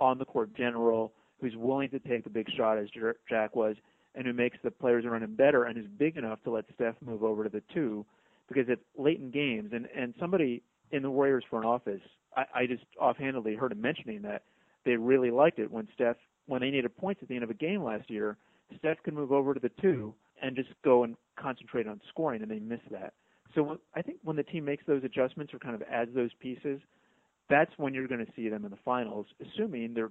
on 0.00 0.18
the 0.18 0.24
court 0.24 0.54
general, 0.56 1.12
who's 1.40 1.54
willing 1.54 1.88
to 1.90 2.00
take 2.00 2.24
the 2.24 2.30
big 2.30 2.48
shot 2.56 2.78
as 2.78 2.88
Jack 3.28 3.54
was, 3.54 3.76
and 4.16 4.26
who 4.26 4.32
makes 4.32 4.58
the 4.64 4.72
players 4.72 5.04
around 5.04 5.22
him 5.22 5.36
better 5.36 5.64
and 5.64 5.78
is 5.78 5.86
big 5.98 6.16
enough 6.16 6.42
to 6.42 6.50
let 6.50 6.64
Steph 6.74 6.96
move 7.00 7.22
over 7.22 7.44
to 7.44 7.48
the 7.48 7.62
two 7.72 8.04
because 8.48 8.64
it's 8.68 8.82
late 8.96 9.20
in 9.20 9.30
games 9.30 9.70
and 9.72 9.86
and 9.96 10.14
somebody 10.18 10.62
in 10.90 11.02
the 11.02 11.10
Warriors 11.10 11.44
front 11.48 11.64
office 11.64 12.00
I, 12.36 12.44
I 12.54 12.66
just 12.66 12.82
offhandedly 13.00 13.54
heard 13.54 13.70
him 13.70 13.80
mentioning 13.80 14.22
that 14.22 14.42
they 14.84 14.96
really 14.96 15.30
liked 15.30 15.60
it 15.60 15.70
when 15.70 15.86
Steph 15.94 16.16
when 16.46 16.60
they 16.60 16.70
needed 16.70 16.96
points 16.96 17.22
at 17.22 17.28
the 17.28 17.34
end 17.34 17.44
of 17.44 17.50
a 17.50 17.54
game 17.54 17.84
last 17.84 18.10
year 18.10 18.36
Steph 18.78 18.96
could 19.04 19.14
move 19.14 19.30
over 19.30 19.54
to 19.54 19.60
the 19.60 19.70
two 19.80 20.14
and 20.42 20.56
just 20.56 20.70
go 20.82 21.04
and 21.04 21.16
concentrate 21.36 21.86
on 21.86 22.00
scoring 22.08 22.42
and 22.42 22.50
they 22.50 22.58
missed 22.58 22.90
that 22.90 23.12
so 23.58 23.78
I 23.94 24.02
think 24.02 24.18
when 24.22 24.36
the 24.36 24.42
team 24.42 24.64
makes 24.64 24.84
those 24.86 25.04
adjustments 25.04 25.52
or 25.52 25.58
kind 25.58 25.74
of 25.74 25.82
adds 25.82 26.14
those 26.14 26.30
pieces 26.40 26.80
that's 27.50 27.72
when 27.78 27.94
you're 27.94 28.08
going 28.08 28.24
to 28.24 28.32
see 28.36 28.48
them 28.48 28.64
in 28.64 28.70
the 28.70 28.78
finals 28.84 29.26
assuming 29.40 29.94
their 29.94 30.10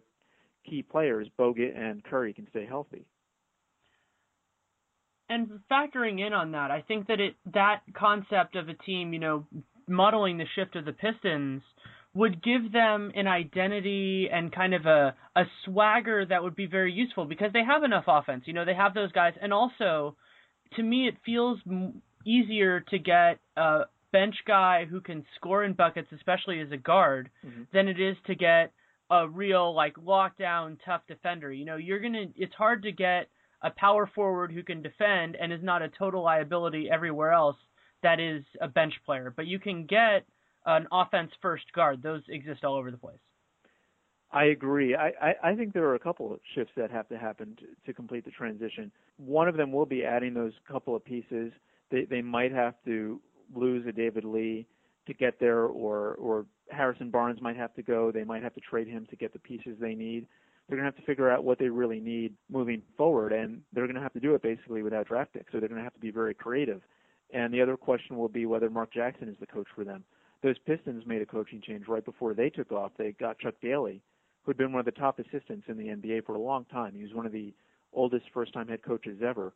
key 0.69 0.83
players 0.83 1.27
Bogut 1.39 1.77
and 1.77 2.03
Curry 2.03 2.33
can 2.33 2.47
stay 2.49 2.65
healthy 2.65 3.05
and 5.29 5.59
factoring 5.69 6.25
in 6.25 6.33
on 6.33 6.51
that, 6.51 6.71
I 6.71 6.81
think 6.87 7.07
that 7.07 7.19
it 7.19 7.35
that 7.53 7.81
concept 7.93 8.55
of 8.55 8.69
a 8.69 8.73
team, 8.73 9.13
you 9.13 9.19
know, 9.19 9.45
modeling 9.87 10.37
the 10.37 10.45
shift 10.55 10.75
of 10.75 10.85
the 10.85 10.93
Pistons 10.93 11.61
would 12.13 12.41
give 12.41 12.71
them 12.71 13.11
an 13.15 13.27
identity 13.27 14.29
and 14.31 14.51
kind 14.51 14.73
of 14.73 14.85
a 14.85 15.15
a 15.35 15.43
swagger 15.65 16.25
that 16.25 16.43
would 16.43 16.55
be 16.55 16.65
very 16.65 16.93
useful 16.93 17.25
because 17.25 17.51
they 17.53 17.63
have 17.63 17.83
enough 17.83 18.05
offense. 18.07 18.43
You 18.45 18.53
know, 18.53 18.65
they 18.65 18.73
have 18.73 18.93
those 18.93 19.11
guys, 19.11 19.33
and 19.41 19.53
also, 19.53 20.15
to 20.75 20.83
me, 20.83 21.07
it 21.07 21.15
feels 21.25 21.59
easier 22.27 22.81
to 22.81 22.99
get 22.99 23.39
a 23.55 23.83
bench 24.11 24.35
guy 24.45 24.85
who 24.85 25.01
can 25.01 25.25
score 25.35 25.63
in 25.63 25.73
buckets, 25.73 26.09
especially 26.15 26.59
as 26.59 26.71
a 26.71 26.77
guard, 26.77 27.29
mm-hmm. 27.45 27.63
than 27.73 27.87
it 27.87 27.99
is 27.99 28.15
to 28.27 28.35
get 28.35 28.71
a 29.09 29.27
real 29.27 29.73
like 29.73 29.95
lockdown 29.95 30.77
tough 30.85 31.01
defender. 31.07 31.51
You 31.51 31.65
know, 31.65 31.77
you're 31.77 31.99
gonna. 31.99 32.25
It's 32.35 32.53
hard 32.53 32.83
to 32.83 32.91
get 32.91 33.29
a 33.61 33.71
power 33.71 34.09
forward 34.13 34.51
who 34.51 34.63
can 34.63 34.81
defend 34.81 35.35
and 35.35 35.51
is 35.51 35.63
not 35.63 35.81
a 35.81 35.89
total 35.89 36.23
liability 36.23 36.89
everywhere 36.91 37.31
else 37.31 37.55
that 38.03 38.19
is 38.19 38.43
a 38.61 38.67
bench 38.67 38.93
player. 39.05 39.33
But 39.35 39.47
you 39.47 39.59
can 39.59 39.85
get 39.85 40.25
an 40.65 40.87
offense 40.91 41.31
first 41.41 41.65
guard. 41.73 42.03
Those 42.03 42.21
exist 42.27 42.63
all 42.63 42.75
over 42.75 42.91
the 42.91 42.97
place. 42.97 43.17
I 44.31 44.45
agree. 44.45 44.93
I, 44.93 45.11
I, 45.21 45.51
I 45.51 45.55
think 45.55 45.73
there 45.73 45.85
are 45.85 45.95
a 45.95 45.99
couple 45.99 46.33
of 46.33 46.39
shifts 46.53 46.73
that 46.75 46.91
have 46.91 47.07
to 47.09 47.17
happen 47.17 47.55
to, 47.59 47.65
to 47.85 47.93
complete 47.93 48.25
the 48.25 48.31
transition. 48.31 48.91
One 49.15 49.47
of 49.47 49.55
them 49.55 49.71
will 49.71 49.85
be 49.85 50.03
adding 50.03 50.33
those 50.33 50.51
couple 50.69 50.95
of 50.95 51.05
pieces. 51.05 51.53
They 51.91 52.05
they 52.05 52.21
might 52.21 52.51
have 52.51 52.75
to 52.85 53.19
lose 53.55 53.85
a 53.87 53.91
David 53.91 54.23
Lee 54.23 54.67
to 55.05 55.13
get 55.13 55.39
there, 55.39 55.63
or 55.63 56.15
or 56.15 56.45
Harrison 56.69 57.09
Barnes 57.09 57.41
might 57.41 57.57
have 57.57 57.73
to 57.75 57.81
go. 57.81 58.11
They 58.11 58.23
might 58.23 58.43
have 58.43 58.53
to 58.55 58.61
trade 58.61 58.87
him 58.87 59.07
to 59.09 59.15
get 59.15 59.33
the 59.33 59.39
pieces 59.39 59.77
they 59.79 59.95
need. 59.95 60.27
they're 60.67 60.77
going 60.77 60.89
to 60.89 60.95
have 60.95 60.99
to 60.99 61.09
figure 61.09 61.31
out 61.31 61.43
what 61.43 61.59
they 61.59 61.69
really 61.69 61.99
need 61.99 62.33
moving 62.49 62.81
forward, 62.97 63.31
and 63.31 63.61
they're 63.71 63.85
going 63.85 63.95
to 63.95 64.01
have 64.01 64.13
to 64.13 64.19
do 64.19 64.35
it 64.35 64.41
basically 64.41 64.83
without 64.83 65.07
draft 65.07 65.33
picks. 65.33 65.51
So 65.51 65.59
they're 65.59 65.69
going 65.69 65.79
to 65.79 65.83
have 65.83 65.93
to 65.93 65.99
be 65.99 66.11
very 66.11 66.33
creative. 66.33 66.81
And 67.33 67.53
the 67.53 67.61
other 67.61 67.77
question 67.77 68.17
will 68.17 68.29
be 68.29 68.45
whether 68.45 68.69
Mark 68.69 68.93
Jackson 68.93 69.29
is 69.29 69.35
the 69.39 69.47
coach 69.47 69.67
for 69.75 69.83
them. 69.83 70.03
Those 70.43 70.57
Pistons 70.59 71.05
made 71.05 71.21
a 71.21 71.25
coaching 71.25 71.61
change 71.65 71.87
right 71.87 72.03
before 72.05 72.33
they 72.33 72.49
took 72.49 72.71
off. 72.71 72.91
They 72.97 73.13
got 73.13 73.39
Chuck 73.39 73.55
Daly, 73.61 74.01
who 74.43 74.51
had 74.51 74.57
been 74.57 74.71
one 74.71 74.79
of 74.79 74.85
the 74.85 74.91
top 74.91 75.19
assistants 75.19 75.65
in 75.67 75.77
the 75.77 75.87
NBA 75.87 76.25
for 76.25 76.35
a 76.35 76.39
long 76.39 76.65
time. 76.65 76.93
He 76.95 77.03
was 77.03 77.13
one 77.13 77.25
of 77.25 77.31
the 77.31 77.53
oldest 77.93 78.25
first-time 78.33 78.67
head 78.67 78.81
coaches 78.83 79.19
ever, 79.25 79.53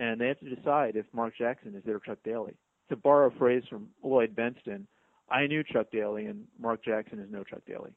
and 0.00 0.20
they 0.20 0.28
have 0.28 0.40
to 0.40 0.54
decide 0.54 0.96
if 0.96 1.04
Mark 1.12 1.34
Jackson 1.36 1.74
is 1.74 1.84
their 1.84 1.98
Chuck 1.98 2.18
Daly. 2.24 2.54
To 2.88 2.96
borrow 2.96 3.28
a 3.28 3.38
phrase 3.38 3.62
from 3.68 3.88
Lloyd 4.02 4.34
Bentsen, 4.34 4.86
I 5.30 5.46
knew 5.46 5.62
Chuck 5.62 5.88
Daly, 5.92 6.26
and 6.26 6.46
Mark 6.58 6.84
Jackson 6.84 7.20
is 7.20 7.28
no 7.30 7.44
Chuck 7.44 7.60
Daly. 7.66 7.90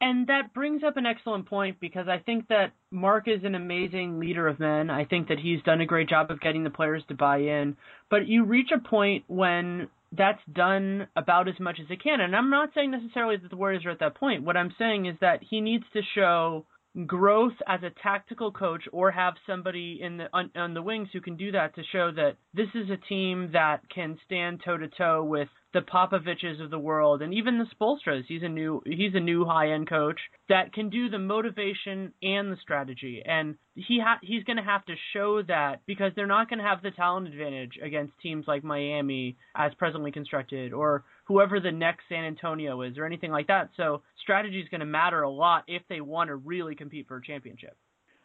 And 0.00 0.28
that 0.28 0.54
brings 0.54 0.82
up 0.82 0.96
an 0.96 1.04
excellent 1.04 1.46
point 1.46 1.78
because 1.78 2.06
I 2.08 2.18
think 2.18 2.48
that 2.48 2.72
Mark 2.90 3.28
is 3.28 3.44
an 3.44 3.54
amazing 3.54 4.18
leader 4.18 4.48
of 4.48 4.58
men. 4.58 4.88
I 4.88 5.04
think 5.04 5.28
that 5.28 5.38
he's 5.38 5.62
done 5.62 5.82
a 5.82 5.86
great 5.86 6.08
job 6.08 6.30
of 6.30 6.40
getting 6.40 6.64
the 6.64 6.70
players 6.70 7.02
to 7.08 7.14
buy 7.14 7.38
in. 7.38 7.76
But 8.08 8.26
you 8.26 8.44
reach 8.44 8.70
a 8.74 8.88
point 8.88 9.24
when 9.26 9.88
that's 10.16 10.40
done 10.50 11.06
about 11.16 11.48
as 11.48 11.60
much 11.60 11.78
as 11.80 11.90
it 11.90 12.02
can. 12.02 12.20
And 12.20 12.34
I'm 12.34 12.48
not 12.48 12.70
saying 12.74 12.92
necessarily 12.92 13.36
that 13.36 13.50
the 13.50 13.56
Warriors 13.56 13.84
are 13.84 13.90
at 13.90 14.00
that 14.00 14.14
point. 14.14 14.42
What 14.42 14.56
I'm 14.56 14.74
saying 14.78 15.04
is 15.04 15.16
that 15.20 15.40
he 15.42 15.60
needs 15.60 15.84
to 15.92 16.00
show 16.14 16.64
growth 17.06 17.54
as 17.66 17.80
a 17.82 17.90
tactical 18.02 18.50
coach 18.50 18.84
or 18.92 19.10
have 19.10 19.34
somebody 19.46 20.00
in 20.02 20.16
the 20.16 20.26
on, 20.32 20.50
on 20.56 20.74
the 20.74 20.82
wings 20.82 21.08
who 21.12 21.20
can 21.20 21.36
do 21.36 21.52
that 21.52 21.74
to 21.76 21.82
show 21.92 22.10
that 22.10 22.36
this 22.52 22.68
is 22.74 22.90
a 22.90 22.96
team 23.08 23.50
that 23.52 23.80
can 23.94 24.18
stand 24.24 24.60
toe 24.64 24.76
to 24.76 24.88
toe 24.88 25.22
with 25.22 25.48
the 25.72 25.80
Popoviches 25.80 26.62
of 26.62 26.70
the 26.70 26.78
world 26.78 27.22
and 27.22 27.32
even 27.32 27.58
the 27.58 27.66
Spoelstras. 27.66 28.24
He's 28.26 28.42
a 28.42 28.48
new 28.48 28.82
he's 28.84 29.14
a 29.14 29.20
new 29.20 29.44
high 29.44 29.70
end 29.70 29.88
coach 29.88 30.18
that 30.48 30.72
can 30.72 30.90
do 30.90 31.08
the 31.08 31.18
motivation 31.18 32.12
and 32.22 32.50
the 32.50 32.56
strategy. 32.60 33.22
And 33.24 33.54
he 33.74 34.00
ha- 34.04 34.18
he's 34.20 34.42
going 34.42 34.56
to 34.56 34.62
have 34.62 34.84
to 34.86 34.94
show 35.12 35.42
that 35.42 35.82
because 35.86 36.12
they're 36.16 36.26
not 36.26 36.48
going 36.48 36.58
to 36.58 36.64
have 36.64 36.82
the 36.82 36.90
talent 36.90 37.28
advantage 37.28 37.78
against 37.82 38.18
teams 38.20 38.46
like 38.48 38.64
Miami 38.64 39.36
as 39.56 39.72
presently 39.74 40.10
constructed 40.10 40.72
or 40.72 41.04
whoever 41.30 41.60
the 41.60 41.70
next 41.70 42.02
San 42.08 42.24
Antonio 42.24 42.82
is 42.82 42.98
or 42.98 43.04
anything 43.04 43.30
like 43.30 43.46
that. 43.46 43.70
So 43.76 44.02
strategy 44.20 44.60
is 44.60 44.68
going 44.68 44.80
to 44.80 44.86
matter 44.86 45.22
a 45.22 45.30
lot 45.30 45.64
if 45.68 45.82
they 45.88 46.00
want 46.00 46.28
to 46.28 46.36
really 46.36 46.74
compete 46.74 47.06
for 47.06 47.16
a 47.16 47.22
championship. 47.22 47.76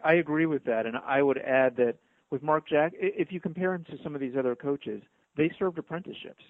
I 0.04 0.14
agree 0.16 0.46
with 0.46 0.64
that, 0.66 0.86
and 0.86 0.98
I 0.98 1.22
would 1.22 1.38
add 1.38 1.76
that 1.78 1.96
with 2.32 2.44
Mark 2.44 2.68
Jack, 2.68 2.94
if 2.96 3.32
you 3.32 3.40
compare 3.40 3.74
him 3.74 3.84
to 3.86 3.98
some 4.04 4.16
of 4.16 4.22
these 4.22 4.34
other 4.38 4.56
coaches, 4.56 5.02
they 5.38 5.52
served 5.58 5.78
apprenticeships 5.78 6.44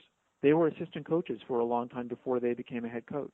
they 0.46 0.54
were 0.54 0.68
assistant 0.68 1.08
coaches 1.08 1.40
for 1.48 1.58
a 1.58 1.66
long 1.66 1.90
time 1.90 2.08
before 2.08 2.40
they 2.40 2.54
became 2.54 2.86
a 2.86 2.88
head 2.88 3.08
coach. 3.08 3.34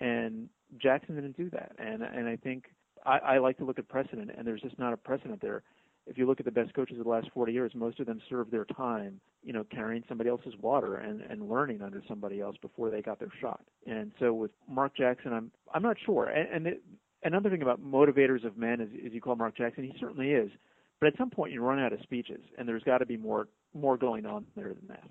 And 0.00 0.48
Jackson 0.80 1.14
didn't 1.14 1.36
do 1.36 1.50
that. 1.50 1.72
And 1.78 2.02
and 2.02 2.26
I 2.26 2.36
think 2.36 2.64
I, 3.04 3.18
I 3.18 3.38
like 3.38 3.58
to 3.58 3.64
look 3.64 3.78
at 3.78 3.88
precedent, 3.88 4.30
and 4.34 4.46
there's 4.46 4.62
just 4.62 4.78
not 4.78 4.94
a 4.94 4.96
precedent 4.96 5.42
there. 5.42 5.62
If 6.06 6.16
you 6.18 6.26
look 6.26 6.38
at 6.38 6.46
the 6.46 6.52
best 6.52 6.72
coaches 6.74 6.98
of 6.98 7.04
the 7.04 7.10
last 7.10 7.28
40 7.34 7.52
years, 7.52 7.72
most 7.74 7.98
of 7.98 8.06
them 8.06 8.20
served 8.28 8.52
their 8.52 8.64
time, 8.64 9.20
you 9.42 9.52
know, 9.52 9.64
carrying 9.64 10.04
somebody 10.08 10.30
else's 10.30 10.54
water 10.60 10.96
and 10.96 11.20
and 11.22 11.48
learning 11.48 11.82
under 11.82 12.02
somebody 12.08 12.40
else 12.40 12.56
before 12.62 12.90
they 12.90 13.02
got 13.02 13.18
their 13.18 13.32
shot. 13.40 13.60
And 13.86 14.12
so 14.20 14.32
with 14.32 14.52
Mark 14.68 14.96
Jackson, 14.96 15.32
I'm 15.32 15.50
I'm 15.74 15.82
not 15.82 15.96
sure. 16.04 16.26
And, 16.26 16.48
and 16.52 16.66
it, 16.66 16.82
another 17.22 17.50
thing 17.50 17.62
about 17.62 17.82
motivators 17.82 18.44
of 18.44 18.56
men, 18.56 18.80
as, 18.80 18.88
you 18.92 19.20
call 19.20 19.36
Mark 19.36 19.56
Jackson, 19.56 19.84
he 19.84 19.94
certainly 19.98 20.30
is. 20.30 20.50
But 21.00 21.08
at 21.08 21.18
some 21.18 21.28
point, 21.30 21.52
you 21.52 21.60
run 21.60 21.78
out 21.78 21.92
of 21.92 22.00
speeches, 22.02 22.40
and 22.56 22.66
there's 22.66 22.82
got 22.84 22.98
to 22.98 23.06
be 23.06 23.16
more 23.16 23.48
more 23.74 23.96
going 23.96 24.26
on 24.26 24.46
there 24.56 24.72
than 24.72 24.88
that. 24.88 25.10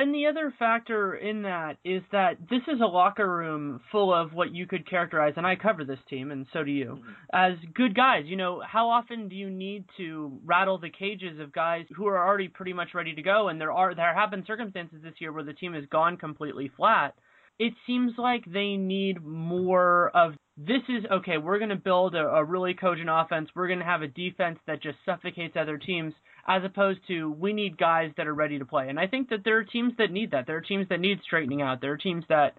And 0.00 0.14
the 0.14 0.28
other 0.28 0.50
factor 0.58 1.14
in 1.14 1.42
that 1.42 1.76
is 1.84 2.00
that 2.10 2.38
this 2.48 2.62
is 2.68 2.80
a 2.80 2.86
locker 2.86 3.30
room 3.30 3.82
full 3.92 4.14
of 4.14 4.32
what 4.32 4.54
you 4.54 4.66
could 4.66 4.88
characterize, 4.88 5.34
and 5.36 5.46
I 5.46 5.56
cover 5.56 5.84
this 5.84 5.98
team, 6.08 6.30
and 6.30 6.46
so 6.54 6.64
do 6.64 6.70
you, 6.70 7.02
mm-hmm. 7.02 7.12
as 7.34 7.58
good 7.74 7.94
guys. 7.94 8.22
You 8.24 8.38
know, 8.38 8.62
how 8.66 8.88
often 8.88 9.28
do 9.28 9.36
you 9.36 9.50
need 9.50 9.84
to 9.98 10.40
rattle 10.42 10.78
the 10.78 10.88
cages 10.88 11.38
of 11.38 11.52
guys 11.52 11.84
who 11.94 12.06
are 12.06 12.26
already 12.26 12.48
pretty 12.48 12.72
much 12.72 12.94
ready 12.94 13.14
to 13.14 13.20
go? 13.20 13.48
And 13.48 13.60
there 13.60 13.72
are 13.72 13.94
there 13.94 14.14
have 14.14 14.30
been 14.30 14.46
circumstances 14.46 15.00
this 15.02 15.12
year 15.18 15.34
where 15.34 15.44
the 15.44 15.52
team 15.52 15.74
has 15.74 15.84
gone 15.92 16.16
completely 16.16 16.70
flat. 16.78 17.14
It 17.58 17.74
seems 17.86 18.14
like 18.16 18.46
they 18.46 18.76
need 18.76 19.22
more 19.22 20.08
of 20.16 20.32
this 20.56 20.80
is 20.88 21.04
okay, 21.12 21.36
we're 21.36 21.58
going 21.58 21.68
to 21.68 21.76
build 21.76 22.14
a, 22.14 22.26
a 22.26 22.42
really 22.42 22.72
cogent 22.72 23.10
offense. 23.12 23.50
We're 23.54 23.68
going 23.68 23.80
to 23.80 23.84
have 23.84 24.00
a 24.00 24.08
defense 24.08 24.60
that 24.66 24.82
just 24.82 24.96
suffocates 25.04 25.58
other 25.60 25.76
teams, 25.76 26.14
as 26.50 26.64
opposed 26.64 26.98
to 27.06 27.30
we 27.30 27.52
need 27.52 27.78
guys 27.78 28.10
that 28.16 28.26
are 28.26 28.34
ready 28.34 28.58
to 28.58 28.64
play. 28.64 28.88
And 28.88 28.98
I 28.98 29.06
think 29.06 29.30
that 29.30 29.44
there 29.44 29.58
are 29.58 29.64
teams 29.64 29.92
that 29.98 30.10
need 30.10 30.32
that. 30.32 30.46
There 30.48 30.56
are 30.56 30.60
teams 30.60 30.88
that 30.88 30.98
need 30.98 31.20
straightening 31.24 31.62
out. 31.62 31.80
There 31.80 31.92
are 31.92 31.96
teams 31.96 32.24
that 32.28 32.56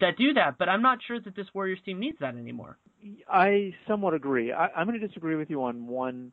that 0.00 0.18
do 0.18 0.34
that, 0.34 0.56
but 0.58 0.68
I'm 0.68 0.82
not 0.82 0.98
sure 1.06 1.18
that 1.20 1.34
this 1.34 1.46
Warriors 1.54 1.78
team 1.84 1.98
needs 1.98 2.18
that 2.20 2.36
anymore. 2.36 2.76
I 3.30 3.74
somewhat 3.86 4.12
agree. 4.12 4.52
I, 4.52 4.66
I'm 4.76 4.86
going 4.86 5.00
to 5.00 5.06
disagree 5.06 5.36
with 5.36 5.48
you 5.50 5.62
on 5.62 5.86
one 5.86 6.32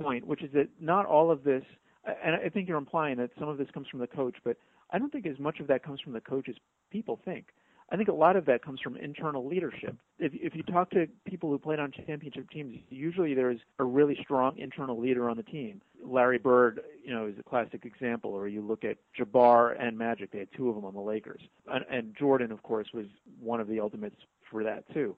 point, 0.00 0.26
which 0.26 0.42
is 0.42 0.50
that 0.52 0.68
not 0.80 1.04
all 1.04 1.30
of 1.30 1.44
this, 1.44 1.62
and 2.04 2.34
I 2.34 2.48
think 2.48 2.68
you're 2.68 2.78
implying 2.78 3.18
that 3.18 3.30
some 3.38 3.48
of 3.48 3.58
this 3.58 3.68
comes 3.74 3.88
from 3.88 4.00
the 4.00 4.06
coach, 4.06 4.36
but 4.42 4.56
I 4.90 4.98
don't 4.98 5.12
think 5.12 5.26
as 5.26 5.38
much 5.38 5.60
of 5.60 5.66
that 5.66 5.82
comes 5.82 6.00
from 6.00 6.12
the 6.12 6.20
coach 6.20 6.48
as 6.48 6.54
people 6.90 7.20
think. 7.24 7.46
I 7.90 7.96
think 7.96 8.08
a 8.08 8.14
lot 8.14 8.36
of 8.36 8.46
that 8.46 8.64
comes 8.64 8.80
from 8.80 8.96
internal 8.96 9.46
leadership. 9.46 9.94
If, 10.18 10.32
if 10.34 10.56
you 10.56 10.62
talk 10.62 10.90
to 10.90 11.06
people 11.26 11.50
who 11.50 11.58
played 11.58 11.78
on 11.78 11.92
championship 11.92 12.48
teams, 12.50 12.78
usually 12.88 13.34
there's 13.34 13.60
a 13.78 13.84
really 13.84 14.16
strong 14.22 14.56
internal 14.56 14.98
leader 14.98 15.28
on 15.28 15.36
the 15.36 15.42
team. 15.42 15.82
Larry 16.02 16.38
Bird, 16.38 16.80
you 17.04 17.14
know, 17.14 17.26
is 17.26 17.34
a 17.38 17.42
classic 17.42 17.84
example. 17.84 18.30
Or 18.30 18.48
you 18.48 18.62
look 18.62 18.84
at 18.84 18.96
Jabbar 19.18 19.76
and 19.78 19.98
Magic; 19.98 20.32
they 20.32 20.38
had 20.38 20.48
two 20.56 20.68
of 20.68 20.74
them 20.74 20.84
on 20.84 20.94
the 20.94 21.00
Lakers, 21.00 21.42
and, 21.70 21.84
and 21.90 22.16
Jordan, 22.18 22.52
of 22.52 22.62
course, 22.62 22.88
was 22.94 23.06
one 23.38 23.60
of 23.60 23.68
the 23.68 23.80
ultimates 23.80 24.16
for 24.50 24.64
that 24.64 24.84
too. 24.92 25.14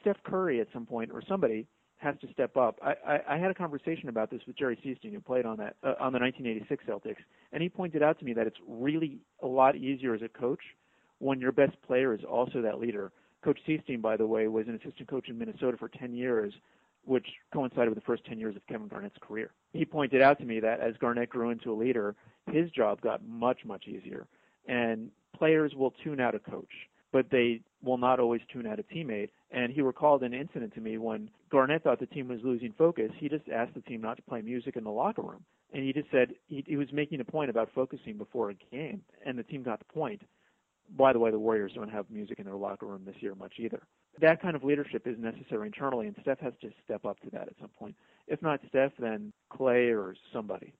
Steph 0.00 0.22
Curry, 0.24 0.60
at 0.60 0.68
some 0.72 0.84
point, 0.84 1.10
or 1.12 1.22
somebody 1.26 1.66
has 1.96 2.14
to 2.20 2.30
step 2.32 2.56
up. 2.56 2.78
I, 2.82 2.94
I, 3.06 3.20
I 3.30 3.38
had 3.38 3.50
a 3.50 3.54
conversation 3.54 4.10
about 4.10 4.30
this 4.30 4.42
with 4.46 4.58
Jerry 4.58 4.78
Sichting, 4.84 5.14
who 5.14 5.20
played 5.20 5.46
on 5.46 5.56
that 5.56 5.76
uh, 5.82 5.94
on 5.98 6.12
the 6.12 6.18
1986 6.18 6.84
Celtics, 6.84 7.22
and 7.52 7.62
he 7.62 7.70
pointed 7.70 8.02
out 8.02 8.18
to 8.18 8.24
me 8.24 8.34
that 8.34 8.46
it's 8.46 8.58
really 8.68 9.18
a 9.42 9.46
lot 9.46 9.74
easier 9.74 10.14
as 10.14 10.20
a 10.20 10.28
coach 10.28 10.60
when 11.18 11.40
your 11.40 11.52
best 11.52 11.80
player 11.82 12.14
is 12.14 12.20
also 12.24 12.62
that 12.62 12.80
leader. 12.80 13.12
Coach 13.42 13.58
Sichting, 13.68 14.00
by 14.00 14.16
the 14.16 14.26
way, 14.26 14.48
was 14.48 14.66
an 14.68 14.74
assistant 14.74 15.08
coach 15.08 15.28
in 15.28 15.38
Minnesota 15.38 15.76
for 15.76 15.88
10 15.88 16.14
years, 16.14 16.52
which 17.04 17.26
coincided 17.52 17.90
with 17.90 17.98
the 17.98 18.04
first 18.04 18.24
10 18.24 18.38
years 18.38 18.56
of 18.56 18.66
Kevin 18.66 18.88
Garnett's 18.88 19.16
career. 19.20 19.50
He 19.72 19.84
pointed 19.84 20.22
out 20.22 20.38
to 20.38 20.44
me 20.44 20.60
that 20.60 20.80
as 20.80 20.94
Garnett 20.98 21.28
grew 21.28 21.50
into 21.50 21.70
a 21.70 21.74
leader, 21.74 22.14
his 22.50 22.70
job 22.70 23.00
got 23.00 23.26
much, 23.26 23.64
much 23.64 23.86
easier. 23.86 24.26
And 24.66 25.10
players 25.36 25.74
will 25.74 25.92
tune 26.02 26.20
out 26.20 26.34
a 26.34 26.38
coach, 26.38 26.72
but 27.12 27.26
they 27.30 27.60
will 27.82 27.98
not 27.98 28.18
always 28.18 28.40
tune 28.50 28.66
out 28.66 28.78
a 28.78 28.82
teammate. 28.82 29.28
And 29.50 29.72
he 29.72 29.82
recalled 29.82 30.22
an 30.22 30.32
incident 30.32 30.74
to 30.74 30.80
me 30.80 30.96
when 30.96 31.28
Garnett 31.50 31.82
thought 31.82 32.00
the 32.00 32.06
team 32.06 32.28
was 32.28 32.40
losing 32.42 32.72
focus. 32.78 33.10
He 33.18 33.28
just 33.28 33.48
asked 33.50 33.74
the 33.74 33.82
team 33.82 34.00
not 34.00 34.16
to 34.16 34.22
play 34.22 34.40
music 34.40 34.76
in 34.76 34.84
the 34.84 34.90
locker 34.90 35.22
room. 35.22 35.44
And 35.74 35.84
he 35.84 35.92
just 35.92 36.10
said 36.10 36.34
he, 36.48 36.64
he 36.66 36.76
was 36.76 36.92
making 36.92 37.20
a 37.20 37.24
point 37.24 37.50
about 37.50 37.68
focusing 37.74 38.16
before 38.16 38.50
a 38.50 38.54
game, 38.54 39.02
and 39.26 39.36
the 39.36 39.42
team 39.42 39.62
got 39.62 39.80
the 39.80 39.92
point 39.92 40.22
by 40.96 41.12
the 41.12 41.18
way, 41.18 41.30
the 41.30 41.38
Warriors 41.38 41.72
don't 41.74 41.90
have 41.90 42.06
music 42.10 42.38
in 42.38 42.44
their 42.44 42.56
locker 42.56 42.86
room 42.86 43.02
this 43.04 43.16
year 43.20 43.34
much 43.34 43.54
either. 43.58 43.82
That 44.20 44.40
kind 44.40 44.54
of 44.54 44.62
leadership 44.62 45.06
is 45.06 45.16
necessary 45.18 45.66
internally, 45.66 46.06
and 46.06 46.16
Steph 46.22 46.40
has 46.40 46.52
to 46.60 46.70
step 46.84 47.04
up 47.04 47.18
to 47.20 47.30
that 47.30 47.48
at 47.48 47.54
some 47.60 47.70
point. 47.78 47.96
If 48.28 48.40
not 48.42 48.60
Steph, 48.68 48.92
then 48.98 49.32
Klay 49.52 49.92
or 49.94 50.14
somebody. 50.32 50.72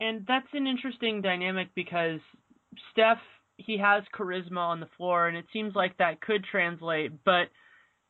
And 0.00 0.24
that's 0.26 0.48
an 0.52 0.66
interesting 0.66 1.22
dynamic 1.22 1.68
because 1.74 2.20
Steph, 2.92 3.18
he 3.56 3.78
has 3.78 4.02
charisma 4.18 4.58
on 4.58 4.80
the 4.80 4.88
floor, 4.96 5.28
and 5.28 5.36
it 5.36 5.46
seems 5.52 5.74
like 5.74 5.96
that 5.98 6.20
could 6.20 6.44
translate, 6.44 7.12
but– 7.24 7.48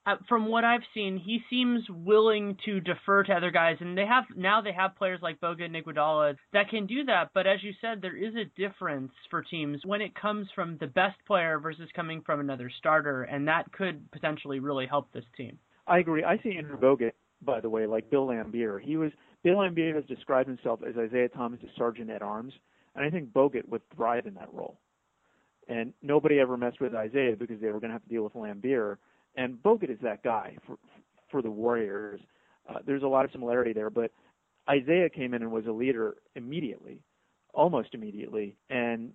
uh, 0.07 0.17
from 0.29 0.47
what 0.47 0.65
I've 0.65 0.83
seen, 0.95 1.19
he 1.19 1.41
seems 1.51 1.83
willing 1.91 2.57
to 2.65 2.81
defer 2.81 3.25
to 3.25 3.33
other 3.33 3.51
guys, 3.51 3.77
and 3.81 3.99
they 3.99 4.07
have 4.07 4.25
now 4.37 4.61
they 4.61 4.73
have 4.73 4.97
players 4.97 5.19
like 5.21 5.41
Bogut 5.41 5.65
and 5.65 5.75
Iguodala 5.75 6.37
that 6.53 6.71
can 6.71 6.87
do 6.87 7.05
that. 7.05 7.31
But 7.35 7.49
as 7.49 7.63
you 7.63 7.73
said, 7.81 8.01
there 8.01 8.17
is 8.17 8.35
a 8.37 8.45
difference 8.61 9.11
for 9.31 9.43
teams 9.43 9.81
when 9.85 10.01
it 10.01 10.15
comes 10.15 10.47
from 10.55 10.79
the 10.79 10.87
best 10.87 11.17
player 11.27 11.59
versus 11.59 11.89
coming 11.95 12.23
from 12.25 12.39
another 12.39 12.71
starter, 12.79 13.25
and 13.25 13.49
that 13.49 13.73
could 13.73 14.11
potentially 14.13 14.61
really 14.61 14.87
help 14.87 15.13
this 15.13 15.25
team. 15.37 15.59
I 15.89 15.99
agree. 15.99 16.23
I 16.23 16.39
see 16.39 16.57
Andrew 16.57 16.79
Bogut, 16.79 17.13
by 17.43 17.61
the 17.61 17.71
way, 17.71 17.87
like 17.87 18.09
Bill 18.09 18.29
Laimbeer. 18.29 18.81
He 18.81 18.97
was 18.97 19.11
Bill 19.43 19.57
Laimbeer 19.57 19.97
has 19.97 20.05
described 20.05 20.49
himself 20.49 20.81
as 20.87 20.95
Isiah 20.97 21.29
Thomas' 21.31 21.61
sergeant 21.77 22.11
at 22.11 22.23
arms, 22.23 22.53
and 22.95 23.05
I 23.05 23.11
think 23.11 23.33
Bogut 23.33 23.69
would 23.69 23.83
thrive 23.95 24.27
in 24.27 24.35
that 24.35 24.53
role. 24.53 24.79
And 25.69 25.93
nobody 26.01 26.39
ever 26.39 26.57
messed 26.57 26.81
with 26.81 26.93
Isiah 26.93 27.35
because 27.37 27.61
they 27.61 27.73
were 27.73 27.81
going 27.81 27.89
to 27.89 27.95
have 27.95 28.05
to 28.05 28.09
deal 28.09 28.23
with 28.23 28.35
Laimbeer 28.35 28.99
and 29.37 29.55
Bogut 29.63 29.91
is 29.91 29.99
that 30.03 30.23
guy 30.23 30.57
for 30.67 30.79
for 31.31 31.43
the 31.43 31.51
Warriors. 31.51 32.21
Uh, 32.69 32.79
there's 32.87 33.03
a 33.03 33.09
lot 33.09 33.25
of 33.25 33.33
similarity 33.33 33.73
there, 33.73 33.91
but 33.91 34.11
Isiah 34.73 35.09
came 35.09 35.35
in 35.35 35.43
and 35.43 35.53
was 35.53 35.67
a 35.67 35.73
leader 35.73 36.17
immediately, 36.35 36.99
almost 37.55 37.95
immediately, 37.95 38.57
and 38.71 39.13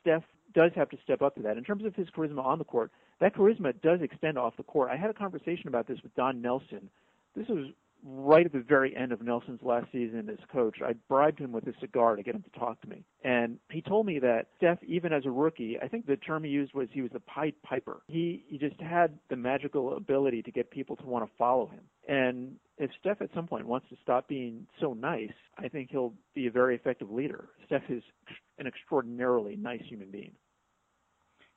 Steph 0.00 0.22
does 0.54 0.70
have 0.74 0.88
to 0.90 0.98
step 1.02 1.22
up 1.22 1.34
to 1.36 1.42
that. 1.42 1.56
In 1.56 1.64
terms 1.64 1.84
of 1.84 1.94
his 1.94 2.08
charisma 2.10 2.44
on 2.44 2.58
the 2.58 2.64
court, 2.64 2.90
that 3.20 3.34
charisma 3.34 3.72
does 3.82 4.00
extend 4.02 4.38
off 4.38 4.56
the 4.56 4.62
court. 4.62 4.90
I 4.90 4.96
had 4.96 5.10
a 5.10 5.14
conversation 5.14 5.68
about 5.68 5.86
this 5.86 5.98
with 6.02 6.14
Don 6.14 6.42
Nelson. 6.42 6.90
This 7.34 7.48
was 7.48 7.68
right 8.04 8.46
at 8.46 8.52
the 8.52 8.60
very 8.66 8.96
end 8.96 9.12
of 9.12 9.22
Nelson's 9.22 9.62
last 9.62 9.86
season 9.92 10.28
as 10.30 10.38
coach, 10.52 10.78
I 10.84 10.94
bribed 11.08 11.38
him 11.38 11.52
with 11.52 11.66
a 11.66 11.72
cigar 11.80 12.16
to 12.16 12.22
get 12.22 12.34
him 12.34 12.42
to 12.42 12.58
talk 12.58 12.80
to 12.82 12.88
me. 12.88 13.04
And 13.24 13.58
he 13.70 13.82
told 13.82 14.06
me 14.06 14.18
that 14.20 14.46
Steph, 14.56 14.82
even 14.84 15.12
as 15.12 15.24
a 15.24 15.30
rookie, 15.30 15.78
I 15.82 15.88
think 15.88 16.06
the 16.06 16.16
term 16.16 16.44
he 16.44 16.50
used 16.50 16.74
was 16.74 16.88
he 16.92 17.02
was 17.02 17.12
a 17.14 17.20
Pied 17.20 17.54
Piper. 17.62 18.02
He 18.08 18.44
he 18.48 18.58
just 18.58 18.80
had 18.80 19.18
the 19.30 19.36
magical 19.36 19.96
ability 19.96 20.42
to 20.42 20.50
get 20.50 20.70
people 20.70 20.96
to 20.96 21.06
want 21.06 21.24
to 21.24 21.30
follow 21.38 21.66
him. 21.66 21.82
And 22.08 22.56
if 22.78 22.90
Steph 23.00 23.22
at 23.22 23.30
some 23.34 23.46
point 23.46 23.66
wants 23.66 23.88
to 23.90 23.96
stop 24.02 24.26
being 24.28 24.66
so 24.80 24.92
nice, 24.94 25.32
I 25.56 25.68
think 25.68 25.90
he'll 25.90 26.14
be 26.34 26.48
a 26.48 26.50
very 26.50 26.74
effective 26.74 27.10
leader. 27.10 27.50
Steph 27.66 27.88
is 27.88 28.02
an 28.58 28.66
extraordinarily 28.66 29.56
nice 29.56 29.82
human 29.88 30.10
being. 30.10 30.32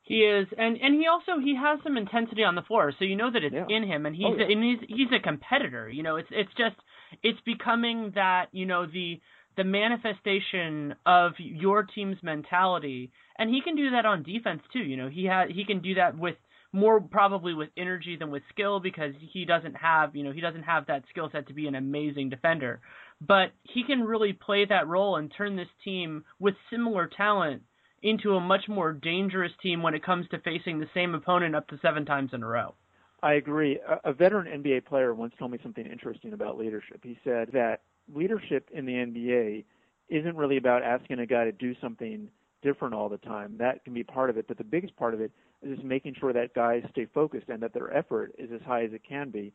He 0.06 0.20
is, 0.22 0.47
and 0.56 0.78
and 0.80 0.93
he 0.93 1.08
also 1.08 1.39
he 1.43 1.56
has 1.56 1.80
some 1.84 1.97
intensity 1.97 2.43
on 2.43 2.53
the 2.53 2.62
floor, 2.62 2.93
so 2.97 3.06
you 3.06 3.16
know 3.16 3.32
that 3.32 3.43
it's 3.43 3.56
Yeah. 3.56 3.66
in 3.68 3.84
him, 3.84 4.06
and 4.06 4.16
he's 4.16 4.26
Oh, 4.28 4.36
yeah. 4.38 4.45
and 4.45 4.64
he's 4.64 4.80
he's 4.88 5.12
a 5.12 5.20
competitor. 5.20 5.89
You 5.89 6.03
know, 6.03 6.18
it's 6.18 6.30
it's 6.32 6.53
just 6.53 6.76
it's 7.24 7.41
becoming 7.41 8.12
that 8.14 8.49
you 8.51 8.68
know 8.68 8.86
the 8.86 9.20
the 9.58 9.64
manifestation 9.64 10.93
of 11.08 11.34
your 11.39 11.84
team's 11.84 12.22
mentality, 12.22 13.12
and 13.39 13.49
he 13.49 13.62
can 13.62 13.76
do 13.76 13.89
that 13.91 14.06
on 14.06 14.22
defense 14.22 14.62
too. 14.72 14.84
You 14.84 14.95
know, 14.97 15.10
he 15.10 15.26
ha 15.26 15.45
he 15.49 15.66
can 15.66 15.80
do 15.82 15.95
that 15.95 16.16
with 16.18 16.36
more 16.72 17.01
probably 17.01 17.56
with 17.56 17.70
energy 17.76 18.16
than 18.16 18.30
with 18.30 18.43
skill 18.49 18.80
because 18.80 19.14
he 19.34 19.43
doesn't 19.45 19.76
have 19.76 20.16
you 20.16 20.24
know 20.24 20.32
he 20.32 20.41
doesn't 20.41 20.64
have 20.64 20.86
that 20.86 21.03
skill 21.10 21.30
set 21.32 21.47
to 21.47 21.53
be 21.56 21.66
an 21.66 21.74
amazing 21.74 22.30
defender, 22.30 22.80
but 23.22 23.53
he 23.64 23.84
can 23.84 24.03
really 24.03 24.34
play 24.34 24.66
that 24.66 24.88
role 24.88 25.16
and 25.16 25.34
turn 25.36 25.56
this 25.56 25.70
team 25.84 26.26
with 26.38 26.53
similar 26.70 27.08
talent 27.08 27.64
into 28.01 28.35
a 28.35 28.39
much 28.39 28.67
more 28.67 28.93
dangerous 28.93 29.51
team 29.61 29.81
when 29.81 29.95
it 29.95 30.03
comes 30.03 30.27
to 30.29 30.39
facing 30.39 30.79
the 30.79 30.89
same 30.93 31.15
opponent 31.15 31.55
up 31.55 31.67
to 31.67 31.79
seven 31.81 32.05
times 32.05 32.31
in 32.33 32.43
a 32.43 32.47
row. 32.47 32.75
I 33.23 33.33
agree. 33.33 33.79
A, 34.03 34.13
veteran 34.13 34.61
NBA 34.61 34.85
player 34.85 35.13
once 35.13 35.33
told 35.39 35.51
me 35.51 35.57
something 35.63 35.85
interesting 35.85 36.33
about 36.33 36.57
leadership. 36.57 36.99
He 37.03 37.17
said 37.23 37.49
that 37.53 37.81
leadership 38.13 38.69
in 38.71 38.85
the 38.85 38.93
NBA 38.93 39.63
isn't 40.09 40.35
really 40.35 40.57
about 40.57 40.83
asking 40.83 41.19
a 41.19 41.25
guy 41.25 41.45
to 41.45 41.51
do 41.51 41.73
something 41.81 42.29
different 42.61 42.93
all 42.93 43.09
the 43.09 43.17
time. 43.17 43.55
That 43.57 43.83
can 43.83 43.93
be 43.93 44.03
part 44.03 44.29
of 44.29 44.37
it, 44.37 44.47
but 44.47 44.57
the 44.57 44.63
biggest 44.63 44.95
part 44.95 45.13
of 45.13 45.21
it 45.21 45.31
is 45.63 45.75
just 45.75 45.83
making 45.83 46.15
sure 46.19 46.33
that 46.33 46.53
guys 46.53 46.83
stay 46.91 47.07
focused 47.13 47.49
and 47.49 47.61
that 47.63 47.73
their 47.73 47.95
effort 47.95 48.33
is 48.37 48.49
as 48.53 48.61
high 48.61 48.83
as 48.83 48.93
it 48.93 49.01
can 49.07 49.29
be, 49.29 49.53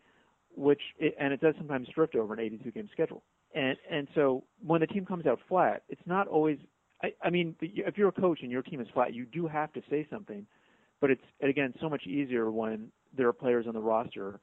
which 0.57 0.80
it, 0.99 1.14
and 1.20 1.32
it 1.32 1.41
does 1.41 1.55
sometimes 1.59 1.88
drift 1.95 2.14
over 2.14 2.34
an 2.34 2.41
82 2.41 2.70
game 2.70 2.88
schedule. 2.93 3.22
And 3.55 3.76
and 3.91 4.07
so 4.14 4.45
when 4.64 4.80
the 4.80 4.86
team 4.86 5.05
comes 5.05 5.26
out 5.26 5.41
flat, 5.49 5.82
it's 5.88 6.03
not 6.07 6.28
always. 6.28 6.59
I, 7.03 7.13
I 7.23 7.31
mean, 7.31 7.55
if 7.61 7.97
you're 7.97 8.09
a 8.09 8.13
coach 8.13 8.41
and 8.43 8.51
your 8.51 8.63
team 8.63 8.81
is 8.81 8.89
flat, 8.93 9.15
you 9.15 9.27
do 9.27 9.47
have 9.47 9.73
to 9.73 9.83
say 9.89 10.07
something, 10.11 10.47
but 11.01 11.11
it's 11.11 11.23
again 11.43 11.75
so 11.81 11.89
much 11.89 12.07
easier 12.07 12.51
when 12.51 12.91
there 13.17 13.29
are 13.29 13.33
players 13.33 13.67
on 13.67 13.75
the 13.75 13.81
roster 13.81 14.41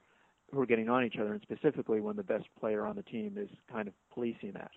who 0.52 0.60
are 0.62 0.66
getting 0.66 0.90
on 0.90 1.04
each 1.04 1.18
other, 1.20 1.34
and 1.34 1.42
specifically 1.42 2.00
when 2.00 2.16
the 2.16 2.24
best 2.24 2.46
player 2.60 2.86
on 2.86 2.96
the 2.96 3.04
team 3.04 3.38
is 3.38 3.50
kind 3.72 3.88
of 3.88 3.94
policing 4.14 4.54
that. 4.54 4.72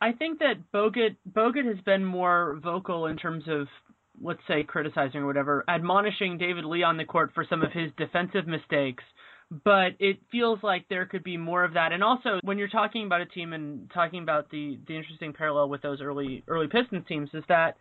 I 0.00 0.12
think 0.12 0.38
that 0.38 0.54
Bogut 0.72 1.16
Bogut 1.30 1.66
has 1.66 1.82
been 1.84 2.04
more 2.04 2.58
vocal 2.62 3.06
in 3.06 3.16
terms 3.16 3.44
of 3.48 3.66
let's 4.20 4.40
say 4.48 4.62
criticizing 4.62 5.20
or 5.20 5.26
whatever, 5.26 5.64
admonishing 5.68 6.38
David 6.38 6.64
Lee 6.64 6.82
on 6.82 6.96
the 6.96 7.04
court 7.04 7.30
for 7.34 7.46
some 7.48 7.62
of 7.62 7.72
his 7.72 7.90
defensive 7.96 8.46
mistakes. 8.46 9.04
But 9.64 9.92
it 9.98 10.18
feels 10.30 10.58
like 10.62 10.86
there 10.88 11.06
could 11.06 11.24
be 11.24 11.38
more 11.38 11.64
of 11.64 11.72
that. 11.74 11.92
And 11.92 12.04
also 12.04 12.38
when 12.42 12.58
you're 12.58 12.68
talking 12.68 13.06
about 13.06 13.22
a 13.22 13.26
team 13.26 13.54
and 13.54 13.90
talking 13.90 14.22
about 14.22 14.50
the 14.50 14.78
the 14.86 14.96
interesting 14.96 15.32
parallel 15.32 15.70
with 15.70 15.80
those 15.80 16.02
early 16.02 16.44
early 16.48 16.66
Pistons 16.66 17.06
teams 17.08 17.30
is 17.32 17.44
that 17.48 17.76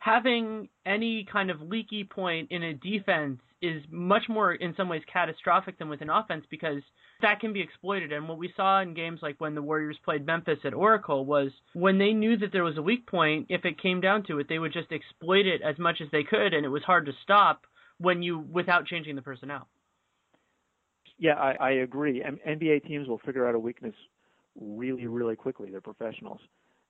having 0.00 0.68
any 0.86 1.26
kind 1.30 1.50
of 1.50 1.60
leaky 1.60 2.04
point 2.04 2.50
in 2.50 2.62
a 2.62 2.74
defense 2.74 3.38
is 3.62 3.82
much 3.90 4.22
more 4.28 4.54
in 4.54 4.74
some 4.74 4.88
ways 4.88 5.02
catastrophic 5.12 5.78
than 5.78 5.90
with 5.90 6.00
an 6.00 6.08
offense 6.08 6.44
because 6.50 6.82
that 7.20 7.38
can 7.38 7.52
be 7.52 7.60
exploited 7.60 8.10
and 8.10 8.26
what 8.26 8.38
we 8.38 8.50
saw 8.56 8.80
in 8.80 8.94
games 8.94 9.20
like 9.22 9.38
when 9.38 9.54
the 9.54 9.60
Warriors 9.60 9.98
played 10.02 10.24
Memphis 10.24 10.58
at 10.64 10.72
Oracle 10.72 11.26
was 11.26 11.50
when 11.74 11.98
they 11.98 12.14
knew 12.14 12.38
that 12.38 12.52
there 12.52 12.64
was 12.64 12.78
a 12.78 12.82
weak 12.82 13.06
point 13.06 13.46
if 13.50 13.66
it 13.66 13.80
came 13.80 14.00
down 14.00 14.22
to 14.24 14.38
it 14.38 14.48
they 14.48 14.58
would 14.58 14.72
just 14.72 14.90
exploit 14.90 15.46
it 15.46 15.60
as 15.60 15.78
much 15.78 16.00
as 16.00 16.08
they 16.10 16.22
could 16.22 16.54
and 16.54 16.64
it 16.64 16.70
was 16.70 16.82
hard 16.82 17.04
to 17.04 17.12
stop 17.22 17.66
when 17.98 18.22
you 18.22 18.38
without 18.38 18.86
changing 18.86 19.16
the 19.16 19.22
personnel 19.22 19.68
Yeah, 21.20 21.34
I, 21.36 21.52
I 21.60 21.70
agree. 21.72 22.24
M- 22.24 22.40
NBA 22.48 22.80
teams 22.88 23.08
will 23.08 23.20
figure 23.20 23.48
out 23.48 23.54
a 23.54 23.60
weakness 23.60 23.94
really, 24.60 25.06
really 25.06 25.36
quickly. 25.36 25.70
They're 25.70 25.82
professionals, 25.82 26.40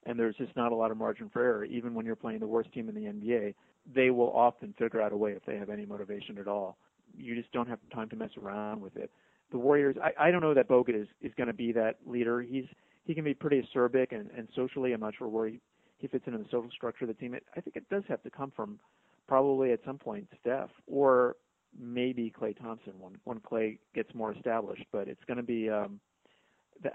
and 0.06 0.18
there's 0.18 0.36
just 0.36 0.56
not 0.56 0.72
a 0.72 0.76
lot 0.76 0.92
of 0.92 0.96
margin 0.96 1.28
for 1.32 1.42
error. 1.44 1.64
Even 1.66 1.94
when 1.94 2.06
you're 2.06 2.16
playing 2.16 2.40
the 2.40 2.48
worst 2.48 2.72
team 2.72 2.88
in 2.88 2.94
the 2.94 3.02
NBA, 3.08 3.54
they 3.94 4.10
will 4.10 4.32
often 4.32 4.74
figure 4.78 5.02
out 5.02 5.12
a 5.12 5.18
way 5.18 5.32
if 5.32 5.44
they 5.46 5.58
have 5.58 5.70
any 5.70 5.84
motivation 5.84 6.38
at 6.38 6.48
all. 6.48 6.78
You 7.18 7.34
just 7.36 7.52
don't 7.52 7.68
have 7.68 7.80
time 7.92 8.08
to 8.10 8.16
mess 8.16 8.30
around 8.42 8.80
with 8.80 8.96
it. 8.96 9.10
The 9.52 9.58
Warriors, 9.58 9.96
I, 10.02 10.28
I 10.28 10.30
don't 10.32 10.42
know 10.42 10.54
that 10.54 10.68
Bogut 10.68 10.94
is 11.00 11.08
is 11.20 11.32
going 11.36 11.48
to 11.48 11.52
be 11.52 11.72
that 11.72 11.96
leader. 12.06 12.40
He's 12.40 12.66
he 13.04 13.14
can 13.14 13.24
be 13.24 13.34
pretty 13.34 13.62
acerbic 13.74 14.12
and, 14.12 14.30
and 14.36 14.48
socially. 14.54 14.92
I'm 14.92 15.00
not 15.00 15.14
sure 15.18 15.28
where 15.28 15.48
he, 15.48 15.60
he 15.98 16.08
fits 16.08 16.24
into 16.28 16.38
the 16.38 16.46
social 16.52 16.70
structure 16.70 17.04
of 17.04 17.08
the 17.08 17.14
team. 17.14 17.34
It, 17.34 17.44
I 17.56 17.60
think 17.60 17.76
it 17.76 17.88
does 17.90 18.04
have 18.08 18.22
to 18.22 18.30
come 18.30 18.52
from 18.54 18.78
probably 19.26 19.72
at 19.72 19.80
some 19.84 19.98
point 19.98 20.28
Steph 20.40 20.70
or 20.86 21.36
maybe 21.78 22.32
Klay 22.38 22.58
Thompson 22.58 22.92
when 22.98 23.14
when 23.24 23.40
Klay 23.40 23.78
gets 23.94 24.14
more 24.14 24.32
established. 24.32 24.84
But 24.92 25.08
it's 25.08 25.24
going 25.26 25.38
to 25.38 25.42
be. 25.42 25.70
Um, 25.70 26.00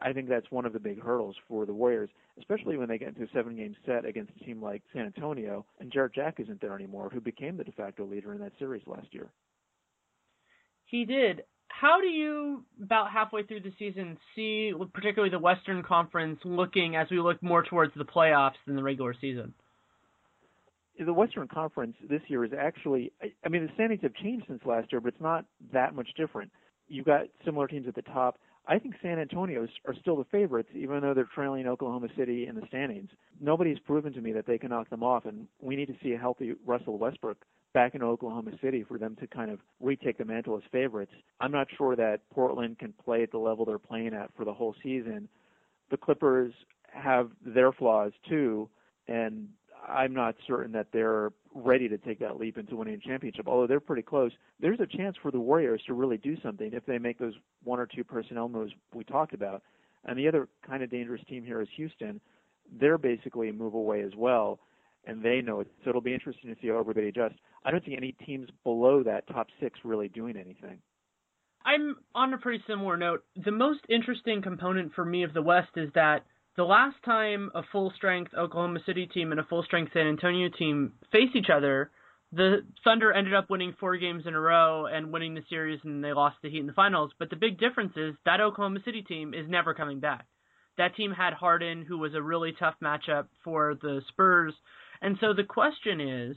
I 0.02 0.14
think 0.14 0.30
that's 0.30 0.50
one 0.50 0.66
of 0.66 0.74
the 0.74 0.80
big 0.80 1.00
hurdles 1.02 1.36
for 1.48 1.66
the 1.68 1.74
Warriors, 1.74 2.10
especially 2.40 2.76
when 2.76 2.90
they 2.90 2.98
get 2.98 3.10
into 3.10 3.24
a 3.24 3.28
seven-game 3.34 3.76
set 3.86 4.04
against 4.04 4.32
a 4.42 4.44
team 4.44 4.60
like 4.60 4.82
San 4.92 5.06
Antonio, 5.06 5.64
and 5.80 5.92
Jarrett 5.92 6.16
Jack 6.16 6.40
isn't 6.40 6.60
there 6.60 6.74
anymore, 6.74 7.12
who 7.14 7.22
became 7.22 7.56
the 7.56 7.64
de 7.64 7.72
facto 7.72 8.04
leader 8.04 8.34
in 8.34 8.40
that 8.42 8.54
series 8.58 8.82
last 8.88 9.08
year. 9.12 9.30
He 10.86 11.06
did. 11.06 11.44
How 11.68 12.00
do 12.00 12.08
you, 12.08 12.64
about 12.82 13.12
halfway 13.12 13.44
through 13.44 13.62
the 13.62 13.74
season, 13.78 14.18
see 14.36 14.74
particularly 14.94 15.30
the 15.30 15.40
Western 15.40 15.84
Conference 15.84 16.40
looking 16.46 16.96
as 16.96 17.08
we 17.12 17.20
look 17.20 17.44
more 17.44 17.64
towards 17.64 17.94
the 17.96 18.06
playoffs 18.06 18.54
than 18.66 18.76
the 18.76 18.84
regular 18.84 19.14
season? 19.20 19.54
The 20.98 21.14
Western 21.14 21.48
Conference 21.48 21.96
this 22.10 22.22
year 22.28 22.46
is 22.46 22.52
actually, 22.58 23.12
I, 23.44 23.50
mean, 23.50 23.66
the 23.66 23.74
standings 23.74 24.02
have 24.04 24.14
changed 24.14 24.46
since 24.48 24.62
last 24.66 24.92
year, 24.92 25.02
but 25.02 25.10
it's 25.14 25.22
not 25.22 25.46
that 25.74 25.94
much 25.94 26.08
different. 26.16 26.52
You've 26.88 27.06
got 27.06 27.24
similar 27.44 27.68
teams 27.68 27.88
at 27.88 27.96
the 27.96 28.02
top. 28.02 28.38
I 28.68 28.80
think 28.80 28.96
San 29.02 29.20
Antonio 29.20 29.68
are 29.86 29.96
still 30.02 30.16
the 30.16 30.24
favorites, 30.26 30.70
even 30.74 31.02
though 31.02 31.14
they're 31.14 31.30
trailing 31.36 31.68
Oklahoma 31.68 32.08
City 32.18 32.48
in 32.48 32.56
the 32.56 32.66
standings. 32.68 33.10
Nobody's 33.40 33.78
proven 33.80 34.14
to 34.14 34.22
me 34.22 34.32
that 34.34 34.48
they 34.48 34.58
can 34.58 34.70
knock 34.70 34.90
them 34.90 35.04
off, 35.04 35.26
and 35.26 35.48
we 35.62 35.76
need 35.76 35.88
to 35.88 35.96
see 36.02 36.14
a 36.14 36.18
healthy 36.18 36.54
Russell 36.66 36.98
Westbrook 36.98 37.38
back 37.74 37.94
in 37.94 38.02
Oklahoma 38.02 38.52
City 38.64 38.84
for 38.88 38.98
them 38.98 39.16
to 39.20 39.28
kind 39.28 39.52
of 39.52 39.60
retake 39.82 40.18
the 40.18 40.26
mantle 40.26 40.56
as 40.56 40.64
favorites. 40.72 41.12
I'm 41.42 41.52
not 41.52 41.68
sure 41.78 41.96
that 41.96 42.22
Portland 42.34 42.80
can 42.80 42.94
play 43.04 43.22
at 43.22 43.32
the 43.32 43.38
level 43.38 43.66
they're 43.66 43.78
playing 43.78 44.14
at 44.14 44.32
for 44.36 44.46
the 44.46 44.54
whole 44.54 44.74
season. 44.82 45.28
The 45.92 45.98
Clippers 45.98 46.54
have 46.92 47.30
their 47.46 47.72
flaws 47.72 48.14
too, 48.28 48.70
and 49.08 49.50
I'm 49.88 50.14
not 50.14 50.36
certain 50.48 50.72
that 50.74 50.88
they're 50.92 51.32
ready 51.54 51.88
to 51.88 51.98
take 51.98 52.20
that 52.20 52.40
leap 52.40 52.58
into 52.58 52.76
winning 52.76 52.96
a 52.96 53.08
championship. 53.08 53.48
Although 53.48 53.68
they're 53.68 53.80
pretty 53.80 54.02
close, 54.02 54.32
there's 54.60 54.80
a 54.80 54.86
chance 54.86 55.16
for 55.22 55.32
the 55.32 55.40
Warriors 55.40 55.82
to 55.88 55.94
really 55.94 56.18
do 56.18 56.36
something 56.42 56.72
if 56.74 56.86
they 56.86 56.98
make 56.98 57.20
those 57.20 57.34
one 57.64 57.80
or 57.80 57.86
two 57.86 58.04
personnel 58.04 58.50
moves 58.50 58.74
we 58.94 59.04
talked 59.04 59.34
about. 59.34 59.62
And 60.06 60.18
the 60.18 60.28
other 60.28 60.48
kind 60.68 60.84
of 60.84 60.92
dangerous 60.92 61.22
team 61.28 61.44
here 61.44 61.62
is 61.62 61.68
Houston. 61.78 62.20
They're 62.80 62.98
basically 62.98 63.50
a 63.50 63.54
move 63.54 63.74
away 63.74 64.02
as 64.02 64.12
well, 64.16 64.60
and 65.06 65.24
they 65.24 65.42
know 65.42 65.62
it. 65.62 65.68
So 65.84 65.90
it'll 65.90 66.02
be 66.02 66.14
interesting 66.14 66.54
to 66.54 66.62
see 66.62 66.68
how 66.68 66.80
everybody 66.80 67.08
adjusts. 67.08 67.40
I 67.64 67.72
don't 67.72 67.84
see 67.86 67.96
any 67.98 68.12
teams 68.26 68.50
below 68.64 69.04
that 69.04 69.28
top 69.28 69.48
six 69.60 69.80
really 69.84 70.10
doing 70.10 70.36
anything. 70.36 70.80
I'm 71.66 71.96
on 72.14 72.34
a 72.34 72.38
pretty 72.38 72.64
similar 72.68 72.96
note. 72.96 73.24
The 73.44 73.52
most 73.52 73.80
interesting 73.90 74.44
component 74.44 74.94
for 74.94 75.04
me 75.04 75.24
of 75.24 75.34
the 75.34 75.42
West 75.42 75.72
is 75.76 75.90
that 75.96 76.26
the 76.58 76.64
last 76.64 76.96
time 77.04 77.52
a 77.54 77.64
full 77.72 77.92
strength 77.96 78.34
Oklahoma 78.34 78.80
City 78.86 79.08
team 79.08 79.32
and 79.32 79.40
a 79.40 79.46
full 79.46 79.64
strength 79.64 79.92
San 79.94 80.08
Antonio 80.08 80.50
team 80.50 80.94
faced 81.12 81.36
each 81.36 81.50
other, 81.54 81.92
the 82.32 82.66
Thunder 82.84 83.12
ended 83.12 83.34
up 83.34 83.50
winning 83.50 83.76
four 83.80 83.98
games 83.98 84.24
in 84.26 84.34
a 84.34 84.40
row 84.40 84.86
and 84.86 85.12
winning 85.12 85.36
the 85.36 85.44
series, 85.50 85.80
and 85.84 86.04
they 86.04 86.14
lost 86.14 86.38
the 86.42 86.50
Heat 86.50 86.60
in 86.60 86.68
the 86.68 86.74
finals. 86.74 87.12
But 87.20 87.30
the 87.30 87.36
big 87.36 87.60
difference 87.60 87.94
is 87.96 88.16
that 88.26 88.42
Oklahoma 88.42 88.80
City 88.84 89.02
team 89.02 89.34
is 89.34 89.50
never 89.50 89.74
coming 89.74 90.00
back. 90.00 90.26
That 90.78 90.96
team 90.96 91.12
had 91.12 91.34
Harden, 91.34 91.86
who 91.86 91.98
was 91.98 92.14
a 92.14 92.22
really 92.22 92.54
tough 92.58 92.76
matchup 92.84 93.28
for 93.44 93.76
the 93.82 94.02
Spurs. 94.10 94.54
And 95.02 95.18
so 95.22 95.34
the 95.34 95.44
question 95.44 96.02
is 96.02 96.36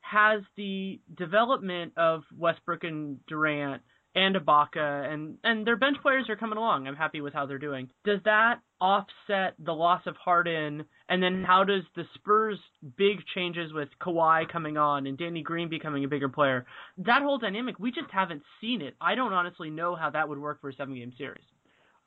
has 0.00 0.40
the 0.56 1.00
development 1.16 1.92
of 1.96 2.22
Westbrook 2.36 2.82
and 2.82 3.18
Durant 3.26 3.82
and 4.18 4.34
Ibaka 4.34 5.12
and 5.12 5.38
and 5.44 5.64
their 5.64 5.76
bench 5.76 5.96
players 6.02 6.28
are 6.28 6.36
coming 6.36 6.58
along. 6.58 6.88
I'm 6.88 6.96
happy 6.96 7.20
with 7.20 7.32
how 7.32 7.46
they're 7.46 7.58
doing. 7.58 7.88
Does 8.04 8.18
that 8.24 8.56
offset 8.80 9.54
the 9.64 9.72
loss 9.72 10.02
of 10.06 10.16
Harden? 10.16 10.84
And 11.08 11.22
then 11.22 11.44
how 11.46 11.62
does 11.62 11.82
the 11.94 12.02
Spurs 12.14 12.58
big 12.96 13.18
changes 13.34 13.72
with 13.72 13.88
Kawhi 14.02 14.50
coming 14.50 14.76
on 14.76 15.06
and 15.06 15.16
Danny 15.16 15.42
Green 15.42 15.68
becoming 15.68 16.04
a 16.04 16.08
bigger 16.08 16.28
player? 16.28 16.66
That 16.98 17.22
whole 17.22 17.38
dynamic, 17.38 17.78
we 17.78 17.92
just 17.92 18.10
haven't 18.10 18.42
seen 18.60 18.82
it. 18.82 18.94
I 19.00 19.14
don't 19.14 19.32
honestly 19.32 19.70
know 19.70 19.94
how 19.94 20.10
that 20.10 20.28
would 20.28 20.38
work 20.38 20.60
for 20.60 20.70
a 20.70 20.74
seven 20.74 20.96
game 20.96 21.12
series. 21.16 21.44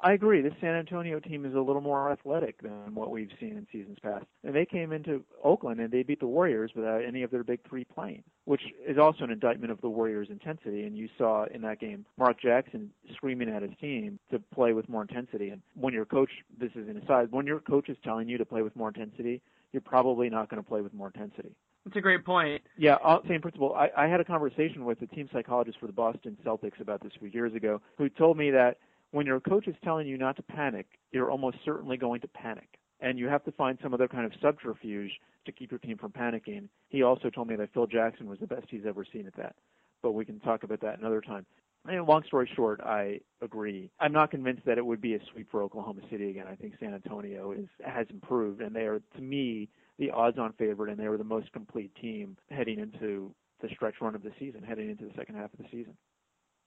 I 0.04 0.14
agree. 0.14 0.42
This 0.42 0.54
San 0.60 0.76
Antonio 0.76 1.20
team 1.20 1.46
is 1.46 1.54
a 1.54 1.60
little 1.60 1.82
more 1.82 2.12
athletic 2.12 2.62
than 2.62 2.96
what 2.96 3.12
we've 3.12 3.30
seen 3.40 3.52
in 3.52 3.68
seasons 3.72 3.98
past. 4.02 4.26
And 4.44 4.56
they 4.56 4.66
came 4.66 4.92
into 4.92 5.24
Oakland 5.44 5.80
and 5.80 5.92
they 5.92 6.02
beat 6.02 6.20
the 6.20 6.28
Warriors 6.28 6.72
without 6.76 7.04
any 7.04 7.22
of 7.22 7.30
their 7.30 7.44
big 7.44 7.60
three 7.68 7.84
playing, 7.84 8.24
which 8.46 8.62
is 8.88 8.98
also 8.98 9.24
an 9.24 9.32
indictment 9.32 9.72
of 9.72 9.80
the 9.82 9.90
Warriors' 9.90 10.30
intensity. 10.32 10.86
And 10.86 10.98
you 10.98 11.08
saw 11.18 11.46
in 11.54 11.62
that 11.62 11.80
game 11.80 12.06
Mark 12.18 12.42
Jackson 12.42 12.92
screaming 13.16 13.50
at 13.50 13.62
his 13.62 13.72
team 13.80 14.18
to 14.32 14.40
play 14.54 14.74
with 14.74 14.90
more 14.90 15.04
intensity. 15.04 15.50
And 15.50 15.62
when 15.76 15.94
your 15.94 16.06
coach, 16.06 16.32
this 16.60 16.72
is 16.76 16.90
an 16.90 16.98
aside, 16.98 17.32
when 17.32 17.46
your 17.46 17.60
coach 17.60 17.88
is 17.88 17.98
telling 18.04 18.28
you 18.28 18.40
to 18.40 18.46
play 18.46 18.64
with 18.64 18.76
more 18.76 18.88
intensity, 18.88 19.42
you're 19.72 19.82
probably 19.82 20.30
not 20.30 20.50
going 20.50 20.62
to 20.62 20.68
play 20.68 20.82
with 20.82 20.94
more 20.94 21.12
intensity. 21.14 21.56
That's 21.86 21.98
a 21.98 22.02
great 22.02 22.24
point. 22.26 22.62
Yeah, 22.78 22.96
uh, 23.04 23.20
same 23.28 23.42
principle. 23.42 23.74
I, 23.74 23.90
I 23.98 24.08
had 24.08 24.20
a 24.20 24.26
conversation 24.26 24.86
with 24.86 25.02
a 25.02 25.08
team 25.08 25.28
psychologist 25.34 25.80
for 25.80 25.88
the 25.88 25.94
Boston 25.94 26.38
Celtics 26.46 26.80
about 26.80 27.02
this 27.02 27.12
a 27.16 27.20
few 27.20 27.30
years 27.30 27.56
ago, 27.56 27.82
who 27.98 28.08
told 28.08 28.38
me 28.38 28.52
that 28.52 28.78
when 29.12 29.26
your 29.26 29.40
coach 29.40 29.68
is 29.68 29.76
telling 29.84 30.08
you 30.08 30.18
not 30.18 30.38
to 30.38 30.44
panic, 30.44 30.88
you're 31.12 31.30
almost 31.30 31.58
certainly 31.64 31.98
going 31.98 32.22
to 32.22 32.28
panic. 32.28 32.68
And 33.02 33.18
you 33.20 33.28
have 33.28 33.44
to 33.46 33.52
find 33.52 33.78
some 33.82 33.94
other 33.94 34.08
kind 34.08 34.26
of 34.26 34.32
subterfuge 34.42 35.12
to 35.46 35.52
keep 35.52 35.72
your 35.72 35.80
team 35.80 35.98
from 35.98 36.12
panicking. 36.12 36.68
He 36.90 37.04
also 37.04 37.30
told 37.30 37.48
me 37.48 37.56
that 37.56 37.74
Phil 37.74 37.88
Jackson 37.88 38.30
was 38.30 38.40
the 38.40 38.48
best 38.48 38.68
he's 38.70 38.86
ever 38.88 39.06
seen 39.12 39.28
at 39.28 39.36
that. 39.38 39.56
But 40.02 40.12
we 40.12 40.24
can 40.24 40.40
talk 40.40 40.64
about 40.64 40.82
that 40.82 41.00
another 41.00 41.22
time. 41.22 41.46
And 41.88 42.06
long 42.06 42.24
story 42.28 42.50
short, 42.56 42.80
I 42.82 43.22
agree. 43.42 43.90
I'm 44.00 44.12
not 44.12 44.30
convinced 44.30 44.66
that 44.66 44.78
it 44.78 44.86
would 44.86 45.02
be 45.02 45.16
a 45.16 45.20
sweep 45.32 45.50
for 45.50 45.64
Oklahoma 45.64 46.02
City 46.12 46.30
again. 46.30 46.46
I 46.50 46.56
think 46.56 46.76
San 46.80 46.94
Antonio 46.94 47.54
is 47.54 47.66
has 47.84 48.06
improved, 48.12 48.62
and 48.62 48.76
they 48.76 48.82
are, 48.82 49.02
to 49.16 49.22
me, 49.22 49.68
the 49.98 50.12
odds-on 50.12 50.54
favorite, 50.54 50.92
and 50.92 51.00
they 51.00 51.08
were 51.08 51.18
the 51.18 51.24
most 51.24 51.52
complete 51.54 51.92
team 51.96 52.38
heading 52.52 52.78
into 52.78 53.34
the 53.62 53.70
stretch 53.70 53.96
run 54.00 54.14
of 54.14 54.22
the 54.22 54.32
season, 54.38 54.62
heading 54.62 54.92
into 54.92 55.06
the 55.06 55.14
second 55.18 55.36
half 55.36 55.52
of 55.54 55.58
the 55.58 55.66
season 55.72 55.96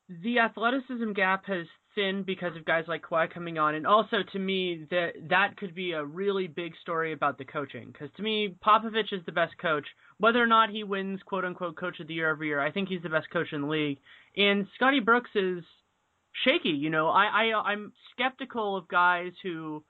the 0.09 0.39
athleticism 0.39 1.13
gap 1.13 1.47
has 1.47 1.67
thinned 1.95 2.27
because 2.27 2.57
of 2.57 2.65
guys 2.65 2.85
like 2.89 3.03
Kawhi 3.03 3.33
coming 3.33 3.59
on, 3.59 3.75
and 3.75 3.87
also 3.87 4.19
to 4.33 4.39
me 4.39 4.87
that 4.91 5.13
that 5.31 5.57
could 5.57 5.75
be 5.75 5.93
a 5.93 6.05
really 6.05 6.47
big 6.47 6.73
story 6.83 7.13
about 7.13 7.39
the 7.39 7.45
coaching. 7.45 7.87
Because 7.93 8.11
to 8.17 8.23
me, 8.23 8.57
Popovich 8.65 9.13
is 9.13 9.25
the 9.27 9.33
best 9.33 9.57
coach, 9.59 9.87
whether 10.19 10.43
or 10.43 10.47
not 10.47 10.71
he 10.71 10.85
wins 10.85 11.21
"quote 11.25 11.45
unquote" 11.45 11.77
Coach 11.77 12.01
of 12.01 12.09
the 12.09 12.15
Year 12.15 12.31
every 12.31 12.49
year. 12.49 12.61
I 12.61 12.71
think 12.71 12.89
he's 12.89 13.03
the 13.03 13.09
best 13.09 13.31
coach 13.31 13.53
in 13.53 13.63
the 13.63 13.69
league, 13.69 13.99
and 14.37 14.67
Scotty 14.75 15.01
Brooks 15.01 15.31
is 15.35 15.65
shaky. 16.45 16.71
You 16.71 16.91
know, 16.91 17.09
I, 17.09 17.25
I 17.53 17.73
I'm 17.73 17.93
skeptical 18.13 18.77
of 18.77 18.89
guys 18.89 19.33
who 19.43 19.85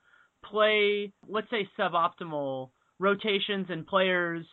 play, 0.45 1.11
let's 1.27 1.49
say, 1.49 1.67
suboptimal 1.77 2.69
rotations 2.99 3.67
and 3.69 3.85
players 3.85 4.45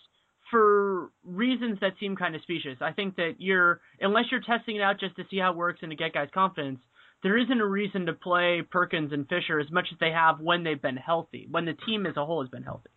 for 0.52 1.10
reasons 1.24 1.78
that 1.80 1.94
seem 1.98 2.14
kind 2.14 2.36
of 2.36 2.42
specious. 2.42 2.78
I 2.80 2.92
think 2.92 3.16
that 3.16 3.32
you're 3.38 3.80
unless 4.00 4.26
you're 4.30 4.42
testing 4.42 4.76
it 4.76 4.82
out 4.82 5.00
just 5.00 5.16
to 5.16 5.24
see 5.28 5.38
how 5.38 5.50
it 5.50 5.56
works 5.56 5.80
and 5.82 5.90
to 5.90 5.96
get 5.96 6.14
guys 6.14 6.28
confidence, 6.32 6.78
there 7.24 7.36
isn't 7.36 7.60
a 7.60 7.66
reason 7.66 8.06
to 8.06 8.12
play 8.12 8.62
Perkins 8.70 9.12
and 9.12 9.28
Fisher 9.28 9.58
as 9.58 9.70
much 9.72 9.88
as 9.92 9.98
they 9.98 10.10
have 10.10 10.38
when 10.38 10.62
they've 10.62 10.80
been 10.80 10.96
healthy, 10.96 11.48
when 11.50 11.64
the 11.64 11.74
team 11.86 12.06
as 12.06 12.16
a 12.16 12.24
whole 12.24 12.42
has 12.42 12.50
been 12.50 12.62
healthy. 12.62 12.90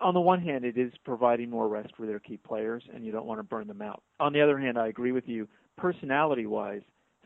On 0.00 0.14
the 0.14 0.20
one 0.20 0.40
hand, 0.40 0.64
it 0.64 0.76
is 0.76 0.92
providing 1.04 1.48
more 1.50 1.68
rest 1.68 1.90
for 1.96 2.06
their 2.06 2.18
key 2.18 2.36
players, 2.36 2.82
and 2.92 3.04
you 3.04 3.12
don't 3.12 3.26
want 3.26 3.38
to 3.38 3.44
burn 3.44 3.68
them 3.68 3.82
out. 3.82 4.02
On 4.20 4.32
the 4.32 4.40
other 4.40 4.58
hand, 4.58 4.78
I 4.78 4.88
agree 4.88 5.12
with 5.12 5.28
you. 5.28 5.48
Personality-wise, 5.76 6.82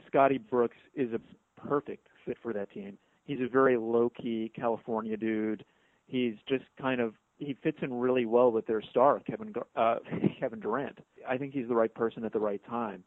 Scotty 0.06 0.38
Brooks 0.38 0.76
is 0.94 1.10
a 1.12 1.20
perfect 1.60 2.06
fit 2.24 2.36
for 2.42 2.52
that 2.52 2.70
team. 2.70 2.98
He's 3.24 3.40
a 3.40 3.48
very 3.48 3.76
low-key 3.76 4.52
California 4.54 5.16
dude. 5.16 5.64
He's 6.06 6.34
just 6.48 6.64
kind 6.80 7.00
of 7.00 7.14
he 7.38 7.56
fits 7.62 7.78
in 7.82 7.92
really 7.92 8.24
well 8.24 8.50
with 8.50 8.66
their 8.66 8.82
star, 8.82 9.20
Kevin 9.20 9.52
uh, 9.76 9.96
Kevin 10.40 10.60
Durant. 10.60 10.98
I 11.28 11.36
think 11.36 11.52
he's 11.52 11.68
the 11.68 11.74
right 11.74 11.94
person 11.94 12.24
at 12.24 12.32
the 12.32 12.40
right 12.40 12.60
time. 12.68 13.04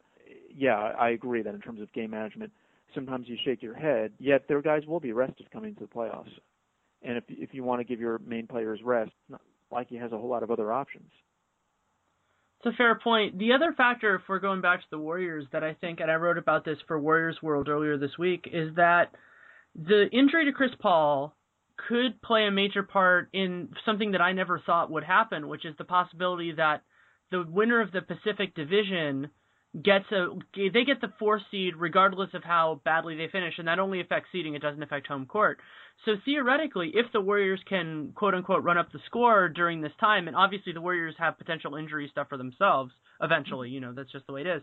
Yeah, 0.54 0.76
I 0.76 1.10
agree 1.10 1.42
that 1.42 1.54
in 1.54 1.60
terms 1.60 1.80
of 1.80 1.92
game 1.92 2.10
management, 2.10 2.52
sometimes 2.94 3.28
you 3.28 3.36
shake 3.44 3.62
your 3.62 3.74
head. 3.74 4.12
Yet 4.18 4.46
their 4.48 4.62
guys 4.62 4.86
will 4.86 5.00
be 5.00 5.12
rested 5.12 5.50
coming 5.50 5.74
to 5.74 5.80
the 5.80 5.86
playoffs, 5.86 6.30
and 7.02 7.16
if 7.16 7.24
if 7.28 7.54
you 7.54 7.64
want 7.64 7.80
to 7.80 7.84
give 7.84 8.00
your 8.00 8.18
main 8.18 8.46
players 8.46 8.80
rest, 8.84 9.12
not 9.28 9.40
like 9.70 9.88
he 9.88 9.96
has 9.96 10.12
a 10.12 10.18
whole 10.18 10.28
lot 10.28 10.42
of 10.42 10.50
other 10.50 10.72
options. 10.72 11.10
It's 12.62 12.74
a 12.74 12.76
fair 12.76 12.98
point. 13.02 13.38
The 13.38 13.52
other 13.52 13.72
factor, 13.74 14.16
if 14.16 14.22
we're 14.28 14.38
going 14.38 14.60
back 14.60 14.80
to 14.80 14.86
the 14.90 14.98
Warriors, 14.98 15.46
that 15.52 15.64
I 15.64 15.74
think, 15.74 16.00
and 16.00 16.10
I 16.10 16.16
wrote 16.16 16.36
about 16.36 16.64
this 16.64 16.76
for 16.86 17.00
Warriors 17.00 17.38
World 17.42 17.68
earlier 17.68 17.96
this 17.96 18.18
week, 18.18 18.50
is 18.52 18.74
that 18.76 19.14
the 19.74 20.10
injury 20.12 20.44
to 20.44 20.52
Chris 20.52 20.72
Paul 20.78 21.34
could 21.88 22.20
play 22.22 22.46
a 22.46 22.50
major 22.50 22.82
part 22.82 23.28
in 23.32 23.68
something 23.84 24.12
that 24.12 24.20
I 24.20 24.32
never 24.32 24.60
thought 24.64 24.90
would 24.90 25.04
happen, 25.04 25.48
which 25.48 25.64
is 25.64 25.74
the 25.78 25.84
possibility 25.84 26.52
that 26.52 26.82
the 27.30 27.44
winner 27.48 27.80
of 27.80 27.92
the 27.92 28.02
Pacific 28.02 28.54
Division 28.54 29.30
gets 29.84 30.06
a 30.10 30.26
they 30.56 30.84
get 30.84 31.00
the 31.00 31.12
four 31.20 31.40
seed 31.50 31.76
regardless 31.76 32.30
of 32.34 32.42
how 32.42 32.80
badly 32.84 33.16
they 33.16 33.28
finish, 33.30 33.54
and 33.58 33.68
that 33.68 33.78
only 33.78 34.00
affects 34.00 34.28
seeding; 34.32 34.54
it 34.54 34.62
doesn't 34.62 34.82
affect 34.82 35.06
home 35.06 35.26
court. 35.26 35.60
So 36.04 36.12
theoretically, 36.24 36.90
if 36.94 37.06
the 37.12 37.20
Warriors 37.20 37.60
can 37.68 38.12
quote 38.14 38.34
unquote 38.34 38.64
run 38.64 38.78
up 38.78 38.90
the 38.90 38.98
score 39.06 39.48
during 39.48 39.80
this 39.80 39.92
time, 40.00 40.26
and 40.26 40.36
obviously 40.36 40.72
the 40.72 40.80
Warriors 40.80 41.14
have 41.18 41.38
potential 41.38 41.76
injury 41.76 42.08
stuff 42.10 42.28
for 42.28 42.36
themselves 42.36 42.92
eventually, 43.20 43.70
you 43.70 43.80
know 43.80 43.92
that's 43.94 44.10
just 44.10 44.26
the 44.26 44.32
way 44.32 44.40
it 44.40 44.46
is, 44.48 44.62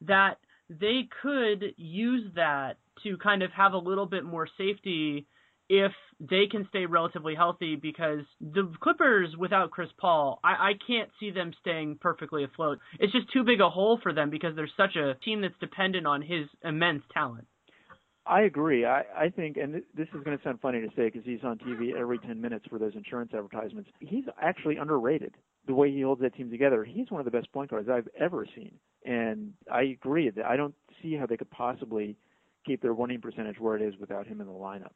that 0.00 0.38
they 0.68 1.08
could 1.22 1.72
use 1.76 2.30
that 2.34 2.78
to 3.04 3.16
kind 3.18 3.42
of 3.42 3.52
have 3.52 3.74
a 3.74 3.78
little 3.78 4.06
bit 4.06 4.24
more 4.24 4.48
safety 4.58 5.26
if 5.68 5.92
they 6.20 6.46
can 6.50 6.66
stay 6.70 6.86
relatively 6.86 7.34
healthy 7.34 7.76
because 7.76 8.20
the 8.40 8.72
Clippers 8.80 9.36
without 9.38 9.70
Chris 9.70 9.88
Paul, 10.00 10.40
I, 10.42 10.70
I 10.70 10.72
can't 10.86 11.10
see 11.20 11.30
them 11.30 11.52
staying 11.60 11.98
perfectly 12.00 12.44
afloat. 12.44 12.78
It's 12.98 13.12
just 13.12 13.32
too 13.32 13.44
big 13.44 13.60
a 13.60 13.68
hole 13.68 14.00
for 14.02 14.12
them 14.12 14.30
because 14.30 14.56
they're 14.56 14.70
such 14.76 14.96
a 14.96 15.14
team 15.24 15.42
that's 15.42 15.54
dependent 15.60 16.06
on 16.06 16.22
his 16.22 16.46
immense 16.64 17.02
talent. 17.12 17.46
I 18.26 18.42
agree. 18.42 18.84
I, 18.84 19.04
I 19.16 19.28
think, 19.30 19.56
and 19.56 19.72
th- 19.74 19.84
this 19.96 20.08
is 20.14 20.22
going 20.22 20.36
to 20.36 20.44
sound 20.44 20.60
funny 20.60 20.80
to 20.80 20.88
say 20.88 21.06
because 21.06 21.22
he's 21.24 21.42
on 21.44 21.58
TV 21.58 21.94
every 21.98 22.18
10 22.18 22.40
minutes 22.40 22.66
for 22.68 22.78
those 22.78 22.94
insurance 22.94 23.30
advertisements. 23.32 23.88
He's 24.00 24.24
actually 24.40 24.76
underrated 24.76 25.34
the 25.66 25.74
way 25.74 25.90
he 25.90 26.02
holds 26.02 26.20
that 26.20 26.34
team 26.34 26.50
together. 26.50 26.84
He's 26.84 27.10
one 27.10 27.20
of 27.20 27.24
the 27.24 27.30
best 27.30 27.50
point 27.52 27.70
guards 27.70 27.88
I've 27.88 28.08
ever 28.18 28.46
seen. 28.54 28.72
And 29.04 29.54
I 29.72 29.82
agree 29.82 30.28
that 30.30 30.44
I 30.44 30.56
don't 30.56 30.74
see 31.02 31.14
how 31.14 31.24
they 31.24 31.38
could 31.38 31.50
possibly 31.50 32.16
keep 32.66 32.82
their 32.82 32.92
winning 32.92 33.20
percentage 33.20 33.58
where 33.58 33.76
it 33.76 33.82
is 33.82 33.94
without 33.98 34.26
him 34.26 34.42
in 34.42 34.46
the 34.46 34.52
lineup 34.52 34.92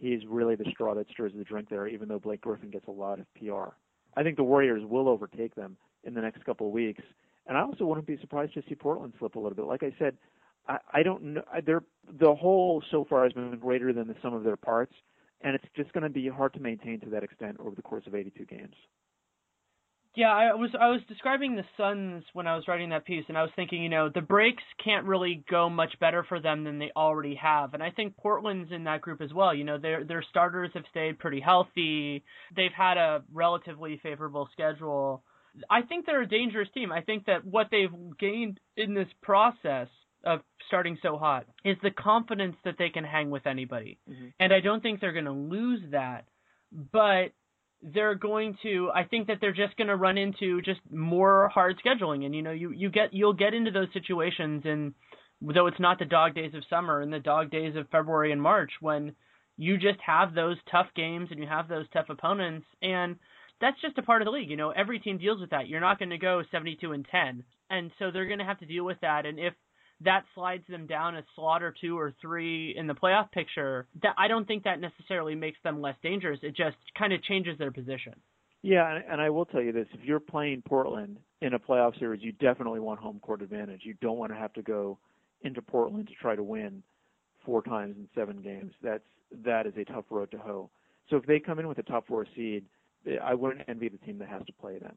he's 0.00 0.20
really 0.28 0.56
the 0.56 0.64
straw 0.70 0.94
that 0.94 1.08
stirs 1.10 1.32
the 1.36 1.44
drink 1.44 1.68
there, 1.68 1.86
even 1.86 2.08
though 2.08 2.18
Blake 2.18 2.40
Griffin 2.40 2.70
gets 2.70 2.88
a 2.88 2.92
lot 2.92 3.20
of 3.20 3.26
PR. 3.34 3.74
I 4.16 4.22
think 4.22 4.36
the 4.36 4.44
Warriors 4.44 4.82
will 4.84 5.08
overtake 5.08 5.54
them 5.54 5.76
in 6.04 6.14
the 6.14 6.20
next 6.20 6.44
couple 6.44 6.66
of 6.66 6.72
weeks. 6.72 7.02
And 7.46 7.56
I 7.56 7.62
also 7.62 7.84
wouldn't 7.84 8.06
be 8.06 8.18
surprised 8.20 8.54
to 8.54 8.62
see 8.68 8.74
Portland 8.74 9.12
slip 9.18 9.34
a 9.34 9.38
little 9.38 9.54
bit. 9.54 9.66
Like 9.66 9.82
I 9.82 9.92
said, 9.98 10.16
I, 10.68 10.78
I 10.92 11.02
don't 11.02 11.22
know. 11.22 11.42
They're, 11.64 11.82
the 12.18 12.34
whole 12.34 12.82
so 12.90 13.06
far 13.08 13.24
has 13.24 13.32
been 13.32 13.56
greater 13.58 13.92
than 13.92 14.08
the 14.08 14.16
sum 14.22 14.34
of 14.34 14.44
their 14.44 14.56
parts, 14.56 14.94
and 15.42 15.54
it's 15.54 15.64
just 15.76 15.92
going 15.92 16.04
to 16.04 16.10
be 16.10 16.28
hard 16.28 16.54
to 16.54 16.60
maintain 16.60 17.00
to 17.00 17.10
that 17.10 17.22
extent 17.22 17.56
over 17.60 17.74
the 17.74 17.82
course 17.82 18.04
of 18.06 18.14
82 18.14 18.44
games. 18.44 18.74
Yeah, 20.16 20.32
I 20.32 20.54
was 20.54 20.70
I 20.78 20.88
was 20.88 21.00
describing 21.08 21.54
the 21.54 21.64
Suns 21.76 22.24
when 22.32 22.48
I 22.48 22.56
was 22.56 22.66
writing 22.66 22.90
that 22.90 23.04
piece, 23.04 23.24
and 23.28 23.38
I 23.38 23.42
was 23.42 23.52
thinking, 23.54 23.80
you 23.80 23.88
know, 23.88 24.10
the 24.12 24.20
breaks 24.20 24.62
can't 24.82 25.06
really 25.06 25.44
go 25.48 25.70
much 25.70 25.94
better 26.00 26.24
for 26.28 26.40
them 26.40 26.64
than 26.64 26.80
they 26.80 26.90
already 26.96 27.36
have, 27.36 27.74
and 27.74 27.82
I 27.82 27.90
think 27.90 28.16
Portland's 28.16 28.72
in 28.72 28.84
that 28.84 29.02
group 29.02 29.20
as 29.20 29.32
well. 29.32 29.54
You 29.54 29.62
know, 29.62 29.78
their 29.78 30.02
their 30.04 30.24
starters 30.28 30.70
have 30.74 30.82
stayed 30.90 31.20
pretty 31.20 31.38
healthy. 31.38 32.24
They've 32.56 32.72
had 32.76 32.96
a 32.96 33.22
relatively 33.32 34.00
favorable 34.02 34.48
schedule. 34.52 35.22
I 35.68 35.82
think 35.82 36.06
they're 36.06 36.22
a 36.22 36.28
dangerous 36.28 36.68
team. 36.74 36.90
I 36.90 37.02
think 37.02 37.26
that 37.26 37.44
what 37.44 37.68
they've 37.70 37.88
gained 38.18 38.58
in 38.76 38.94
this 38.94 39.08
process 39.22 39.88
of 40.24 40.40
starting 40.66 40.98
so 41.02 41.18
hot 41.18 41.46
is 41.64 41.76
the 41.82 41.90
confidence 41.90 42.56
that 42.64 42.76
they 42.78 42.88
can 42.88 43.04
hang 43.04 43.30
with 43.30 43.46
anybody, 43.46 44.00
mm-hmm. 44.10 44.26
and 44.40 44.52
I 44.52 44.58
don't 44.58 44.82
think 44.82 45.00
they're 45.00 45.12
going 45.12 45.24
to 45.26 45.30
lose 45.30 45.82
that. 45.92 46.24
But 46.72 47.32
they're 47.82 48.14
going 48.14 48.56
to 48.62 48.90
I 48.94 49.04
think 49.04 49.26
that 49.28 49.38
they're 49.40 49.52
just 49.52 49.76
going 49.76 49.88
to 49.88 49.96
run 49.96 50.18
into 50.18 50.60
just 50.62 50.80
more 50.90 51.48
hard 51.48 51.80
scheduling. 51.84 52.24
And 52.24 52.34
you 52.34 52.42
know 52.42 52.52
you 52.52 52.70
you 52.70 52.90
get 52.90 53.12
you'll 53.14 53.32
get 53.32 53.54
into 53.54 53.70
those 53.70 53.88
situations 53.92 54.62
and 54.64 54.94
though 55.40 55.66
it's 55.66 55.80
not 55.80 55.98
the 55.98 56.04
dog 56.04 56.34
days 56.34 56.54
of 56.54 56.62
summer 56.68 57.00
and 57.00 57.12
the 57.12 57.18
dog 57.18 57.50
days 57.50 57.76
of 57.76 57.88
February 57.90 58.32
and 58.32 58.42
March 58.42 58.72
when 58.80 59.14
you 59.56 59.78
just 59.78 59.98
have 60.04 60.34
those 60.34 60.56
tough 60.70 60.88
games 60.94 61.28
and 61.30 61.40
you 61.40 61.46
have 61.46 61.68
those 61.68 61.86
tough 61.92 62.06
opponents 62.10 62.66
and 62.82 63.16
that's 63.60 63.80
just 63.80 63.98
a 63.98 64.02
part 64.02 64.22
of 64.22 64.26
the 64.26 64.32
league 64.32 64.50
you 64.50 64.56
know 64.56 64.70
every 64.70 64.98
team 64.98 65.18
deals 65.18 65.40
with 65.40 65.50
that. 65.50 65.68
You're 65.68 65.80
not 65.80 65.98
going 65.98 66.10
to 66.10 66.18
go 66.18 66.42
72 66.50 66.92
and 66.92 67.06
10 67.10 67.44
and 67.70 67.90
so 67.98 68.10
they're 68.10 68.26
going 68.26 68.40
to 68.40 68.44
have 68.44 68.58
to 68.60 68.66
deal 68.66 68.84
with 68.84 69.00
that. 69.00 69.24
And 69.24 69.38
if 69.38 69.54
that 70.02 70.24
slides 70.34 70.64
them 70.68 70.86
down 70.86 71.16
a 71.16 71.24
slot 71.34 71.62
or 71.62 71.74
two 71.78 71.98
or 71.98 72.12
three 72.20 72.74
in 72.76 72.86
the 72.86 72.94
playoff 72.94 73.30
picture, 73.32 73.86
that 74.02 74.14
I 74.16 74.28
don't 74.28 74.46
think 74.46 74.64
that 74.64 74.80
necessarily 74.80 75.34
makes 75.34 75.58
them 75.62 75.80
less 75.80 75.96
dangerous. 76.02 76.40
It 76.42 76.56
just 76.56 76.76
kind 76.98 77.12
of 77.12 77.22
changes 77.22 77.58
their 77.58 77.70
position. 77.70 78.14
Yeah, 78.62 78.98
and 79.10 79.20
I 79.20 79.30
will 79.30 79.46
tell 79.46 79.62
you 79.62 79.72
this: 79.72 79.86
if 79.92 80.04
you're 80.04 80.20
playing 80.20 80.62
Portland 80.66 81.18
in 81.40 81.54
a 81.54 81.58
playoff 81.58 81.98
series, 81.98 82.22
you 82.22 82.32
definitely 82.32 82.80
want 82.80 83.00
home 83.00 83.18
court 83.20 83.42
advantage. 83.42 83.82
You 83.84 83.94
don't 84.02 84.18
want 84.18 84.32
to 84.32 84.38
have 84.38 84.52
to 84.54 84.62
go 84.62 84.98
into 85.42 85.62
Portland 85.62 86.08
to 86.08 86.14
try 86.20 86.36
to 86.36 86.42
win 86.42 86.82
four 87.44 87.62
times 87.62 87.96
in 87.96 88.08
seven 88.14 88.42
games. 88.42 88.72
That's 88.82 89.04
that 89.44 89.66
is 89.66 89.72
a 89.76 89.84
tough 89.84 90.04
road 90.10 90.30
to 90.32 90.38
hoe. 90.38 90.70
So 91.08 91.16
if 91.16 91.24
they 91.24 91.40
come 91.40 91.58
in 91.58 91.68
with 91.68 91.78
a 91.78 91.82
top 91.82 92.06
four 92.06 92.26
seed, 92.36 92.64
I 93.22 93.34
wouldn't 93.34 93.68
envy 93.68 93.88
the 93.88 93.98
team 93.98 94.18
that 94.18 94.28
has 94.28 94.44
to 94.46 94.52
play 94.52 94.78
them. 94.78 94.94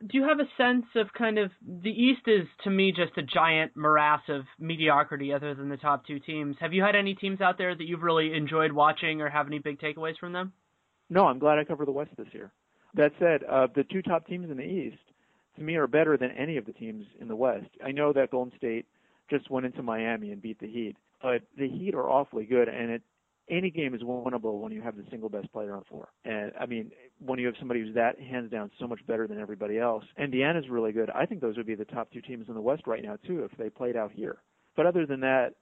Do 0.00 0.16
you 0.16 0.24
have 0.24 0.40
a 0.40 0.48
sense 0.56 0.86
of 0.94 1.12
kind 1.12 1.38
of 1.38 1.50
the 1.66 1.90
East 1.90 2.22
is 2.26 2.46
to 2.64 2.70
me 2.70 2.92
just 2.92 3.16
a 3.18 3.22
giant 3.22 3.76
morass 3.76 4.22
of 4.28 4.42
mediocrity 4.58 5.32
other 5.32 5.54
than 5.54 5.68
the 5.68 5.76
top 5.76 6.06
two 6.06 6.20
teams. 6.20 6.56
Have 6.60 6.72
you 6.72 6.82
had 6.82 6.94
any 6.94 7.14
teams 7.14 7.40
out 7.40 7.58
there 7.58 7.74
that 7.74 7.84
you've 7.84 8.02
really 8.02 8.32
enjoyed 8.34 8.72
watching 8.72 9.20
or 9.20 9.28
have 9.28 9.46
any 9.46 9.58
big 9.58 9.80
takeaways 9.80 10.18
from 10.18 10.32
them? 10.32 10.52
No, 11.10 11.26
I'm 11.26 11.38
glad 11.38 11.58
I 11.58 11.64
covered 11.64 11.88
the 11.88 11.92
West 11.92 12.10
this 12.16 12.28
year. 12.32 12.52
That 12.94 13.12
said, 13.18 13.42
uh, 13.44 13.66
the 13.74 13.84
two 13.84 14.02
top 14.02 14.26
teams 14.26 14.50
in 14.50 14.56
the 14.56 14.62
East 14.62 14.98
to 15.56 15.62
me 15.62 15.76
are 15.76 15.86
better 15.86 16.16
than 16.16 16.30
any 16.32 16.56
of 16.56 16.66
the 16.66 16.72
teams 16.72 17.04
in 17.20 17.28
the 17.28 17.36
West. 17.36 17.68
I 17.84 17.92
know 17.92 18.12
that 18.12 18.30
Golden 18.30 18.56
State 18.56 18.86
just 19.30 19.50
went 19.50 19.66
into 19.66 19.82
Miami 19.82 20.30
and 20.30 20.40
beat 20.40 20.58
the 20.60 20.68
Heat, 20.68 20.96
but 21.22 21.42
the 21.56 21.68
Heat 21.68 21.94
are 21.94 22.08
awfully 22.08 22.44
good 22.44 22.68
and 22.68 22.90
it 22.90 23.02
any 23.50 23.70
game 23.70 23.94
is 23.94 24.02
winnable 24.02 24.60
when 24.60 24.72
you 24.72 24.82
have 24.82 24.96
the 24.96 25.04
single 25.10 25.28
best 25.28 25.50
player 25.52 25.72
on 25.72 25.80
the 25.80 25.84
floor. 25.86 26.08
And 26.24 26.52
I 26.60 26.66
mean, 26.66 26.90
when 27.24 27.38
you 27.38 27.46
have 27.46 27.56
somebody 27.58 27.80
who's 27.80 27.94
that 27.94 28.20
hands 28.20 28.50
down 28.50 28.70
so 28.78 28.86
much 28.86 29.04
better 29.06 29.26
than 29.26 29.40
everybody 29.40 29.78
else. 29.78 30.04
Indiana's 30.18 30.68
really 30.68 30.92
good. 30.92 31.10
I 31.10 31.26
think 31.26 31.40
those 31.40 31.56
would 31.56 31.66
be 31.66 31.74
the 31.74 31.84
top 31.84 32.10
two 32.12 32.20
teams 32.20 32.48
in 32.48 32.54
the 32.54 32.60
West 32.60 32.86
right 32.86 33.02
now 33.02 33.16
too 33.26 33.44
if 33.44 33.56
they 33.58 33.70
played 33.70 33.96
out 33.96 34.12
here. 34.12 34.38
But 34.76 34.86
other 34.86 35.06
than 35.06 35.20
that, 35.20 35.54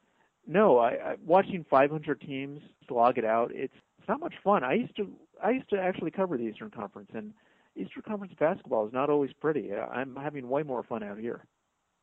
no. 0.47 0.79
I, 0.79 0.91
I 0.91 1.15
watching 1.25 1.65
500 1.69 2.21
teams 2.21 2.61
slog 2.89 3.19
it 3.19 3.25
out. 3.25 3.51
It's 3.53 3.75
it's 3.99 4.09
not 4.09 4.21
much 4.21 4.35
fun. 4.45 4.63
I 4.63 4.75
used 4.75 4.95
to 4.97 5.11
I 5.43 5.51
used 5.51 5.69
to 5.71 5.81
actually 5.81 6.11
cover 6.11 6.37
the 6.37 6.45
Eastern 6.45 6.71
Conference 6.71 7.11
and 7.15 7.33
Eastern 7.75 8.03
Conference 8.03 8.33
basketball 8.39 8.87
is 8.87 8.93
not 8.93 9.11
always 9.11 9.33
pretty. 9.41 9.73
I'm 9.75 10.17
having 10.17 10.49
way 10.49 10.63
more 10.63 10.83
fun 10.83 11.03
out 11.03 11.19
here. 11.19 11.45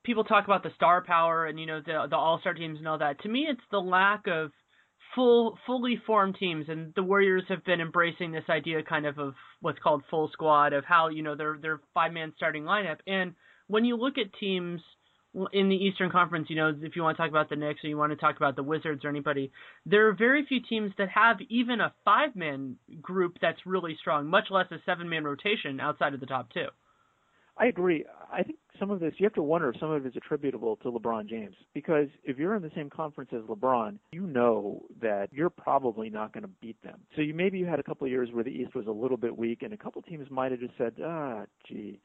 People 0.03 0.23
talk 0.23 0.45
about 0.45 0.63
the 0.63 0.71
star 0.75 1.03
power 1.03 1.45
and 1.45 1.59
you 1.59 1.65
know 1.65 1.79
the 1.79 2.07
the 2.09 2.17
All 2.17 2.39
Star 2.39 2.53
teams 2.53 2.79
and 2.79 2.87
all 2.87 2.97
that. 2.97 3.21
To 3.21 3.29
me, 3.29 3.47
it's 3.49 3.61
the 3.71 3.79
lack 3.79 4.27
of 4.27 4.51
full 5.15 5.57
fully 5.65 6.01
formed 6.05 6.35
teams 6.39 6.65
and 6.69 6.93
the 6.95 7.03
Warriors 7.03 7.43
have 7.49 7.63
been 7.63 7.81
embracing 7.81 8.31
this 8.31 8.43
idea 8.49 8.81
kind 8.83 9.05
of 9.05 9.19
of 9.19 9.33
what's 9.61 9.79
called 9.79 10.03
full 10.09 10.29
squad 10.33 10.73
of 10.73 10.85
how 10.85 11.09
you 11.09 11.23
know 11.23 11.35
their 11.35 11.57
their 11.61 11.79
five 11.93 12.13
man 12.13 12.33
starting 12.35 12.63
lineup 12.63 12.97
and 13.07 13.33
when 13.67 13.85
you 13.85 13.95
look 13.95 14.17
at 14.17 14.33
teams 14.39 14.81
in 15.51 15.69
the 15.69 15.75
Eastern 15.75 16.11
Conference, 16.11 16.47
you 16.49 16.55
know, 16.55 16.73
if 16.81 16.95
you 16.95 17.01
want 17.01 17.17
to 17.17 17.21
talk 17.21 17.29
about 17.31 17.49
the 17.49 17.55
Knicks 17.55 17.83
or 17.83 17.87
you 17.87 17.97
want 17.97 18.11
to 18.11 18.15
talk 18.15 18.37
about 18.37 18.55
the 18.55 18.63
Wizards 18.63 19.03
or 19.03 19.09
anybody, 19.09 19.51
there 19.85 20.07
are 20.07 20.13
very 20.13 20.45
few 20.45 20.59
teams 20.61 20.91
that 20.97 21.09
have 21.09 21.37
even 21.49 21.81
a 21.81 21.93
five 22.05 22.35
man 22.35 22.75
group 23.01 23.37
that's 23.41 23.57
really 23.65 23.97
strong, 23.99 24.27
much 24.27 24.45
less 24.51 24.67
a 24.71 24.77
seven 24.85 25.09
man 25.09 25.23
rotation 25.23 25.79
outside 25.79 26.13
of 26.13 26.19
the 26.19 26.25
top 26.25 26.51
two. 26.53 26.67
I 27.57 27.67
agree. 27.67 28.05
I 28.31 28.41
think 28.41 28.57
some 28.79 28.89
of 28.89 28.99
this 28.99 29.13
you 29.17 29.25
have 29.25 29.33
to 29.33 29.43
wonder 29.43 29.69
if 29.69 29.79
some 29.79 29.91
of 29.91 30.05
it 30.05 30.09
is 30.09 30.15
attributable 30.15 30.75
to 30.77 30.91
LeBron 30.91 31.29
James 31.29 31.55
because 31.73 32.07
if 32.23 32.37
you're 32.37 32.55
in 32.55 32.63
the 32.63 32.71
same 32.75 32.89
conference 32.89 33.29
as 33.33 33.41
LeBron, 33.41 33.99
you 34.11 34.21
know 34.25 34.83
that 35.01 35.29
you're 35.31 35.51
probably 35.51 36.09
not 36.09 36.33
going 36.33 36.41
to 36.43 36.49
beat 36.61 36.81
them. 36.83 36.99
So 37.15 37.21
you 37.21 37.33
maybe 37.33 37.59
you 37.59 37.65
had 37.65 37.79
a 37.79 37.83
couple 37.83 38.05
of 38.05 38.11
years 38.11 38.29
where 38.31 38.43
the 38.43 38.49
East 38.49 38.73
was 38.73 38.87
a 38.87 38.91
little 38.91 39.17
bit 39.17 39.37
weak, 39.37 39.61
and 39.61 39.73
a 39.73 39.77
couple 39.77 39.99
of 39.99 40.05
teams 40.05 40.29
might 40.31 40.51
have 40.51 40.59
just 40.59 40.73
said, 40.77 40.93
ah, 41.05 41.43
gee, 41.67 41.99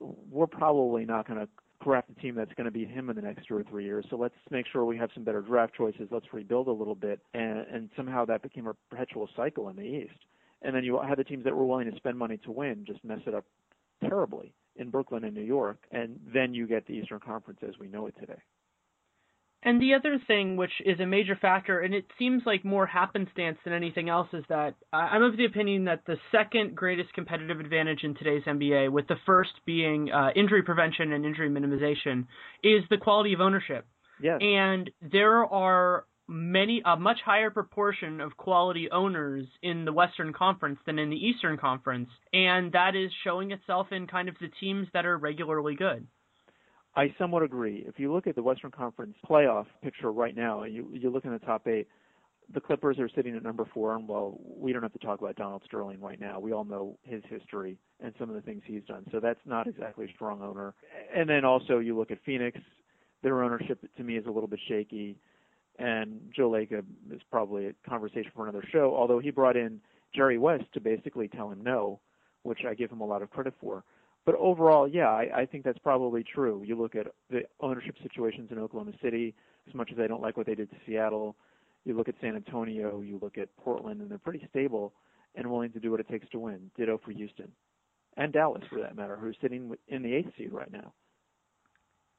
we're 0.00 0.46
probably 0.46 1.04
not 1.04 1.28
going 1.28 1.40
to 1.40 1.48
craft 1.80 2.08
a 2.10 2.20
team 2.20 2.34
that's 2.34 2.52
going 2.54 2.64
to 2.64 2.70
beat 2.70 2.88
him 2.88 3.10
in 3.10 3.16
the 3.16 3.22
next 3.22 3.46
two 3.46 3.56
or 3.56 3.62
three 3.64 3.84
years. 3.84 4.06
So 4.08 4.16
let's 4.16 4.34
make 4.50 4.66
sure 4.72 4.84
we 4.84 4.96
have 4.96 5.10
some 5.14 5.22
better 5.22 5.42
draft 5.42 5.74
choices. 5.74 6.08
Let's 6.10 6.26
rebuild 6.32 6.66
a 6.66 6.72
little 6.72 6.94
bit, 6.94 7.20
and, 7.34 7.60
and 7.72 7.90
somehow 7.94 8.24
that 8.24 8.42
became 8.42 8.66
a 8.66 8.74
perpetual 8.90 9.28
cycle 9.36 9.68
in 9.68 9.76
the 9.76 9.82
East. 9.82 10.18
And 10.62 10.74
then 10.74 10.82
you 10.82 10.98
had 11.06 11.18
the 11.18 11.24
teams 11.24 11.44
that 11.44 11.54
were 11.54 11.66
willing 11.66 11.90
to 11.90 11.96
spend 11.96 12.18
money 12.18 12.38
to 12.38 12.50
win 12.50 12.84
just 12.86 13.04
mess 13.04 13.20
it 13.26 13.34
up 13.34 13.44
terribly 14.08 14.52
in 14.78 14.90
Brooklyn 14.90 15.24
and 15.24 15.34
New 15.34 15.42
York, 15.42 15.78
and 15.90 16.18
then 16.32 16.54
you 16.54 16.66
get 16.66 16.86
the 16.86 16.94
Eastern 16.94 17.20
Conference 17.20 17.60
as 17.66 17.78
we 17.78 17.88
know 17.88 18.06
it 18.06 18.14
today. 18.18 18.40
And 19.64 19.82
the 19.82 19.94
other 19.94 20.20
thing, 20.28 20.56
which 20.56 20.70
is 20.86 21.00
a 21.00 21.06
major 21.06 21.34
factor, 21.34 21.80
and 21.80 21.92
it 21.92 22.06
seems 22.16 22.42
like 22.46 22.64
more 22.64 22.86
happenstance 22.86 23.58
than 23.64 23.72
anything 23.72 24.08
else, 24.08 24.28
is 24.32 24.44
that 24.48 24.74
I'm 24.92 25.24
of 25.24 25.36
the 25.36 25.46
opinion 25.46 25.86
that 25.86 26.02
the 26.06 26.16
second 26.30 26.76
greatest 26.76 27.12
competitive 27.12 27.58
advantage 27.58 28.04
in 28.04 28.14
today's 28.14 28.44
NBA, 28.44 28.92
with 28.92 29.08
the 29.08 29.16
first 29.26 29.50
being 29.66 30.12
uh, 30.12 30.30
injury 30.36 30.62
prevention 30.62 31.12
and 31.12 31.26
injury 31.26 31.50
minimization, 31.50 32.26
is 32.62 32.84
the 32.88 32.98
quality 32.98 33.32
of 33.32 33.40
ownership. 33.40 33.84
Yes. 34.22 34.38
And 34.40 34.90
there 35.02 35.44
are 35.44 36.04
many 36.28 36.82
a 36.84 36.96
much 36.96 37.18
higher 37.24 37.50
proportion 37.50 38.20
of 38.20 38.36
quality 38.36 38.88
owners 38.90 39.46
in 39.62 39.84
the 39.84 39.92
Western 39.92 40.32
Conference 40.32 40.78
than 40.86 40.98
in 40.98 41.08
the 41.08 41.16
Eastern 41.16 41.56
Conference, 41.56 42.10
and 42.32 42.70
that 42.72 42.94
is 42.94 43.10
showing 43.24 43.50
itself 43.50 43.88
in 43.90 44.06
kind 44.06 44.28
of 44.28 44.36
the 44.40 44.48
teams 44.60 44.86
that 44.92 45.06
are 45.06 45.16
regularly 45.16 45.74
good. 45.74 46.06
I 46.94 47.14
somewhat 47.18 47.42
agree. 47.42 47.84
If 47.86 47.98
you 47.98 48.12
look 48.12 48.26
at 48.26 48.34
the 48.34 48.42
Western 48.42 48.70
Conference 48.70 49.14
playoff 49.28 49.66
picture 49.82 50.12
right 50.12 50.36
now, 50.36 50.62
and 50.62 50.74
you 50.74 50.90
you 50.92 51.10
look 51.10 51.24
in 51.24 51.32
the 51.32 51.38
top 51.38 51.66
eight, 51.66 51.88
the 52.52 52.60
Clippers 52.60 52.98
are 52.98 53.08
sitting 53.14 53.34
at 53.34 53.42
number 53.42 53.66
four, 53.72 53.94
and 53.94 54.06
well, 54.06 54.38
we 54.44 54.72
don't 54.72 54.82
have 54.82 54.92
to 54.92 54.98
talk 54.98 55.20
about 55.20 55.36
Donald 55.36 55.62
Sterling 55.64 56.00
right 56.00 56.20
now. 56.20 56.40
We 56.40 56.52
all 56.52 56.64
know 56.64 56.98
his 57.02 57.22
history 57.28 57.78
and 58.00 58.12
some 58.18 58.28
of 58.28 58.34
the 58.34 58.42
things 58.42 58.62
he's 58.66 58.84
done, 58.86 59.06
so 59.12 59.20
that's 59.20 59.40
not 59.46 59.66
exactly 59.66 60.06
a 60.06 60.12
strong 60.14 60.42
owner. 60.42 60.74
And 61.14 61.28
then 61.28 61.44
also 61.44 61.78
you 61.78 61.96
look 61.96 62.10
at 62.10 62.18
Phoenix, 62.24 62.58
their 63.22 63.42
ownership 63.42 63.80
to 63.96 64.02
me 64.02 64.16
is 64.16 64.26
a 64.26 64.30
little 64.30 64.48
bit 64.48 64.60
shaky 64.68 65.16
and 65.78 66.20
Joe 66.34 66.50
Lacob 66.50 66.84
is 67.12 67.20
probably 67.30 67.66
a 67.66 67.88
conversation 67.88 68.30
for 68.34 68.42
another 68.42 68.64
show. 68.72 68.94
Although 68.96 69.18
he 69.18 69.30
brought 69.30 69.56
in 69.56 69.80
Jerry 70.14 70.38
West 70.38 70.64
to 70.74 70.80
basically 70.80 71.28
tell 71.28 71.50
him 71.50 71.62
no, 71.62 72.00
which 72.42 72.60
I 72.68 72.74
give 72.74 72.90
him 72.90 73.00
a 73.00 73.06
lot 73.06 73.22
of 73.22 73.30
credit 73.30 73.54
for. 73.60 73.84
But 74.26 74.34
overall, 74.36 74.86
yeah, 74.86 75.08
I, 75.08 75.28
I 75.34 75.46
think 75.46 75.64
that's 75.64 75.78
probably 75.78 76.24
true. 76.24 76.62
You 76.64 76.76
look 76.76 76.94
at 76.94 77.06
the 77.30 77.42
ownership 77.60 77.94
situations 78.02 78.50
in 78.50 78.58
Oklahoma 78.58 78.92
City, 79.02 79.34
as 79.68 79.74
much 79.74 79.90
as 79.92 79.98
I 79.98 80.06
don't 80.06 80.20
like 80.20 80.36
what 80.36 80.46
they 80.46 80.54
did 80.54 80.70
to 80.70 80.76
Seattle. 80.86 81.36
You 81.84 81.96
look 81.96 82.08
at 82.08 82.16
San 82.20 82.36
Antonio, 82.36 83.00
you 83.00 83.18
look 83.22 83.38
at 83.38 83.48
Portland, 83.56 84.00
and 84.00 84.10
they're 84.10 84.18
pretty 84.18 84.46
stable 84.50 84.92
and 85.34 85.48
willing 85.50 85.72
to 85.72 85.80
do 85.80 85.90
what 85.90 86.00
it 86.00 86.08
takes 86.08 86.28
to 86.30 86.38
win. 86.38 86.70
Ditto 86.76 87.00
for 87.02 87.12
Houston 87.12 87.50
and 88.16 88.32
Dallas, 88.32 88.64
for 88.68 88.80
that 88.80 88.96
matter, 88.96 89.16
who's 89.16 89.36
sitting 89.40 89.72
in 89.86 90.02
the 90.02 90.12
eighth 90.12 90.32
seed 90.36 90.52
right 90.52 90.70
now 90.70 90.92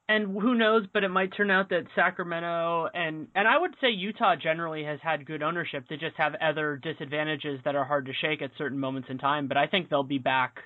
and 0.09 0.41
who 0.41 0.55
knows, 0.55 0.87
but 0.91 1.03
it 1.03 1.09
might 1.09 1.31
turn 1.37 1.51
out 1.51 1.69
that 1.69 1.83
Sacramento 1.95 2.89
and 2.95 3.27
and 3.35 3.47
I 3.47 3.57
would 3.57 3.75
say 3.79 3.91
Utah 3.91 4.35
generally 4.35 4.83
has 4.83 4.99
had 5.03 5.25
good 5.25 5.43
ownership. 5.43 5.85
They 5.87 5.97
just 5.97 6.15
have 6.17 6.33
other 6.41 6.77
disadvantages 6.81 7.59
that 7.63 7.75
are 7.75 7.85
hard 7.85 8.07
to 8.07 8.13
shake 8.19 8.41
at 8.41 8.49
certain 8.57 8.79
moments 8.79 9.07
in 9.11 9.19
time. 9.19 9.47
But 9.47 9.57
I 9.57 9.67
think 9.67 9.89
they'll 9.89 10.03
be 10.03 10.17
back 10.17 10.57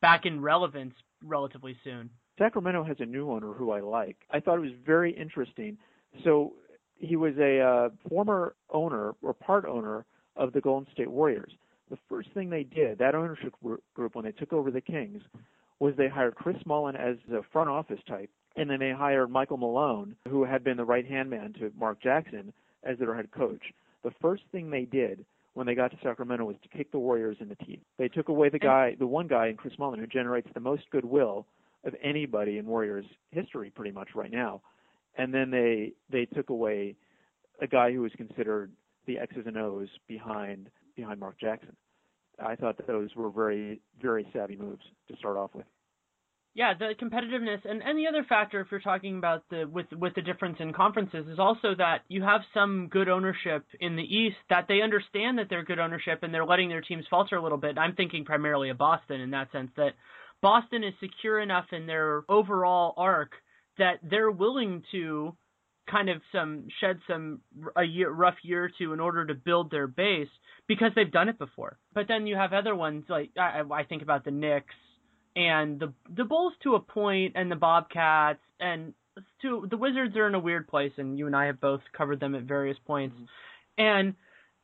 back 0.00 0.24
in 0.24 0.40
relevance 0.40 0.94
relatively 1.22 1.76
soon. 1.82 2.10
Sacramento 2.38 2.84
has 2.84 2.96
a 3.00 3.04
new 3.04 3.30
owner 3.30 3.52
who 3.52 3.72
I 3.72 3.80
like. 3.80 4.16
I 4.30 4.38
thought 4.38 4.56
it 4.56 4.62
was 4.62 4.78
very 4.86 5.12
interesting. 5.12 5.76
So 6.22 6.52
he 6.96 7.16
was 7.16 7.34
a 7.38 7.58
uh, 7.60 7.88
former 8.08 8.54
owner 8.70 9.14
or 9.20 9.34
part 9.34 9.64
owner 9.66 10.06
of 10.36 10.52
the 10.52 10.60
Golden 10.60 10.90
State 10.92 11.10
Warriors. 11.10 11.52
The 11.90 11.98
first 12.08 12.28
thing 12.34 12.48
they 12.48 12.62
did, 12.62 12.98
that 12.98 13.14
ownership 13.14 13.52
group, 13.62 14.14
when 14.14 14.24
they 14.24 14.32
took 14.32 14.52
over 14.52 14.70
the 14.70 14.80
Kings, 14.80 15.22
was 15.78 15.92
they 15.96 16.08
hired 16.08 16.36
Chris 16.36 16.56
Mullin 16.64 16.96
as 16.96 17.16
the 17.28 17.42
front 17.52 17.68
office 17.68 18.00
type 18.08 18.30
and 18.56 18.68
then 18.68 18.78
they 18.78 18.92
hired 18.92 19.30
Michael 19.30 19.56
Malone, 19.56 20.16
who 20.28 20.44
had 20.44 20.64
been 20.64 20.76
the 20.76 20.84
right 20.84 21.06
hand 21.06 21.30
man 21.30 21.52
to 21.54 21.72
Mark 21.78 22.02
Jackson, 22.02 22.52
as 22.84 22.98
their 22.98 23.14
head 23.14 23.30
coach. 23.30 23.62
The 24.02 24.12
first 24.20 24.42
thing 24.50 24.70
they 24.70 24.84
did 24.84 25.24
when 25.54 25.66
they 25.66 25.74
got 25.74 25.90
to 25.90 25.98
Sacramento 26.02 26.44
was 26.44 26.56
to 26.62 26.68
kick 26.76 26.90
the 26.90 26.98
Warriors 26.98 27.36
in 27.40 27.48
the 27.48 27.56
teeth. 27.56 27.80
They 27.98 28.08
took 28.08 28.28
away 28.28 28.48
the 28.48 28.58
guy, 28.58 28.96
the 28.98 29.06
one 29.06 29.28
guy 29.28 29.48
in 29.48 29.56
Chris 29.56 29.74
Mullin 29.78 30.00
who 30.00 30.06
generates 30.06 30.48
the 30.54 30.60
most 30.60 30.82
goodwill 30.90 31.46
of 31.84 31.94
anybody 32.02 32.58
in 32.58 32.66
Warriors 32.66 33.04
history, 33.30 33.70
pretty 33.70 33.90
much 33.90 34.10
right 34.14 34.30
now. 34.30 34.62
And 35.16 35.32
then 35.32 35.50
they 35.50 35.92
they 36.10 36.24
took 36.24 36.50
away 36.50 36.96
a 37.60 37.66
guy 37.66 37.92
who 37.92 38.00
was 38.00 38.12
considered 38.16 38.72
the 39.06 39.18
X's 39.18 39.46
and 39.46 39.58
O's 39.58 39.88
behind 40.08 40.70
behind 40.96 41.20
Mark 41.20 41.38
Jackson. 41.38 41.76
I 42.38 42.56
thought 42.56 42.76
those 42.86 43.14
were 43.14 43.30
very 43.30 43.80
very 44.00 44.26
savvy 44.32 44.56
moves 44.56 44.84
to 45.08 45.16
start 45.16 45.36
off 45.36 45.50
with. 45.54 45.66
Yeah, 46.54 46.74
the 46.78 46.94
competitiveness 47.00 47.64
and, 47.64 47.82
and 47.82 47.98
the 47.98 48.08
other 48.08 48.24
factor 48.28 48.60
if 48.60 48.66
you're 48.70 48.80
talking 48.80 49.16
about 49.16 49.44
the 49.48 49.64
with 49.64 49.86
with 49.92 50.14
the 50.14 50.20
difference 50.20 50.58
in 50.60 50.74
conferences 50.74 51.26
is 51.26 51.38
also 51.38 51.74
that 51.78 52.02
you 52.08 52.22
have 52.22 52.42
some 52.52 52.88
good 52.90 53.08
ownership 53.08 53.64
in 53.80 53.96
the 53.96 54.02
East 54.02 54.36
that 54.50 54.66
they 54.68 54.82
understand 54.82 55.38
that 55.38 55.46
they're 55.48 55.64
good 55.64 55.78
ownership 55.78 56.22
and 56.22 56.32
they're 56.32 56.44
letting 56.44 56.68
their 56.68 56.82
teams 56.82 57.06
falter 57.08 57.36
a 57.36 57.42
little 57.42 57.56
bit. 57.56 57.78
I'm 57.78 57.94
thinking 57.94 58.26
primarily 58.26 58.68
of 58.68 58.76
Boston 58.76 59.22
in 59.22 59.30
that 59.30 59.50
sense 59.50 59.70
that 59.78 59.92
Boston 60.42 60.84
is 60.84 60.92
secure 61.00 61.40
enough 61.40 61.66
in 61.72 61.86
their 61.86 62.22
overall 62.28 62.92
arc 62.98 63.30
that 63.78 64.00
they're 64.02 64.30
willing 64.30 64.82
to 64.92 65.34
kind 65.90 66.10
of 66.10 66.20
some 66.32 66.66
shed 66.80 66.98
some 67.08 67.40
a 67.76 67.82
year 67.82 68.10
rough 68.10 68.36
year 68.42 68.64
or 68.64 68.70
two 68.78 68.92
in 68.92 69.00
order 69.00 69.24
to 69.24 69.34
build 69.34 69.70
their 69.70 69.86
base 69.86 70.28
because 70.68 70.92
they've 70.94 71.10
done 71.10 71.30
it 71.30 71.38
before. 71.38 71.78
But 71.94 72.08
then 72.08 72.26
you 72.26 72.36
have 72.36 72.52
other 72.52 72.76
ones 72.76 73.04
like 73.08 73.30
I, 73.38 73.62
I 73.70 73.84
think 73.84 74.02
about 74.02 74.26
the 74.26 74.30
Knicks 74.30 74.74
and 75.36 75.80
the 75.80 75.92
the 76.14 76.24
Bulls 76.24 76.52
to 76.62 76.74
a 76.74 76.80
point, 76.80 77.32
and 77.36 77.50
the 77.50 77.56
Bobcats, 77.56 78.40
and 78.60 78.94
to 79.42 79.66
the 79.70 79.76
Wizards 79.76 80.16
are 80.16 80.26
in 80.26 80.34
a 80.34 80.40
weird 80.40 80.68
place, 80.68 80.92
and 80.96 81.18
you 81.18 81.26
and 81.26 81.36
I 81.36 81.46
have 81.46 81.60
both 81.60 81.80
covered 81.96 82.20
them 82.20 82.34
at 82.34 82.42
various 82.42 82.78
points, 82.86 83.16
mm-hmm. 83.16 83.82
and 83.82 84.14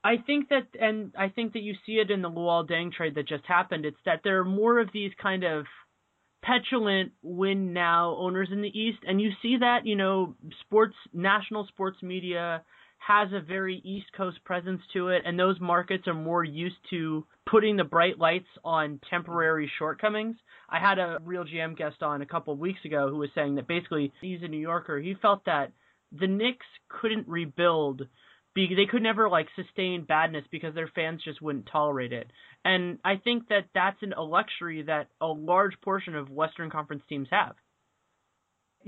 I 0.05 0.17
think 0.25 0.49
that, 0.51 0.69
and 0.81 1.13
I 1.19 1.29
think 1.29 1.55
that 1.55 1.63
you 1.63 1.75
see 1.85 1.95
it 1.95 2.11
in 2.11 2.23
the 2.23 2.31
Luol 2.31 2.69
Deng 2.69 2.93
trade 2.93 3.17
that 3.17 3.29
just 3.29 3.45
happened. 3.47 3.85
It's 3.85 3.97
that 4.07 4.21
there 4.23 4.39
are 4.39 4.45
more 4.45 4.79
of 4.79 4.91
these 4.93 5.11
kind 5.21 5.45
of 5.45 5.67
petulant 6.43 7.13
win 7.23 7.73
now 7.73 8.15
owners 8.17 8.49
in 8.53 8.63
the 8.63 8.69
East, 8.69 8.99
and 9.07 9.21
you 9.21 9.31
see 9.43 9.57
that 9.61 9.87
you 9.87 9.97
know 9.97 10.35
sports 10.61 10.95
national 11.13 11.67
sports 11.67 12.03
media 12.03 12.63
has 12.99 13.29
a 13.33 13.41
very 13.41 13.81
East 13.85 14.07
Coast 14.17 14.39
presence 14.45 14.81
to 14.93 15.09
it, 15.09 15.23
and 15.25 15.39
those 15.39 15.59
markets 15.61 16.07
are 16.07 16.15
more 16.15 16.45
used 16.45 16.77
to 16.91 17.25
putting 17.47 17.77
the 17.77 17.85
bright 17.85 18.19
lights 18.19 18.49
on 18.65 19.01
temporary 19.09 19.71
shortcomings. 19.79 20.37
I 20.69 20.79
had 20.79 20.99
a 20.99 21.19
Real 21.25 21.45
GM 21.45 21.77
guest 21.77 22.03
on 22.03 22.21
a 22.21 22.27
couple 22.27 22.53
of 22.53 22.59
weeks 22.59 22.85
ago 22.85 23.09
who 23.09 23.17
was 23.17 23.31
saying 23.35 23.55
that 23.55 23.67
basically 23.67 24.13
he's 24.21 24.43
a 24.43 24.49
New 24.49 24.59
Yorker. 24.59 24.99
He 24.99 25.15
felt 25.15 25.45
that 25.47 25.73
the 26.13 26.27
Knicks 26.27 26.67
couldn't 26.89 27.29
rebuild 27.29 28.03
they 28.67 28.87
could 28.91 29.03
never 29.03 29.29
like 29.29 29.47
sustain 29.55 30.05
badness 30.05 30.45
because 30.51 30.75
their 30.75 30.91
fans 30.93 31.23
just 31.23 31.41
wouldn't 31.41 31.69
tolerate 31.71 32.13
it. 32.13 32.29
And 32.65 32.99
I 33.05 33.17
think 33.17 33.49
that 33.49 33.67
that's 33.75 34.03
an, 34.03 34.15
a 34.15 34.23
luxury 34.23 34.83
that 34.83 35.09
a 35.21 35.27
large 35.27 35.81
portion 35.81 36.17
of 36.17 36.29
Western 36.29 36.69
Conference 36.71 37.03
teams 37.09 37.29
have 37.31 37.55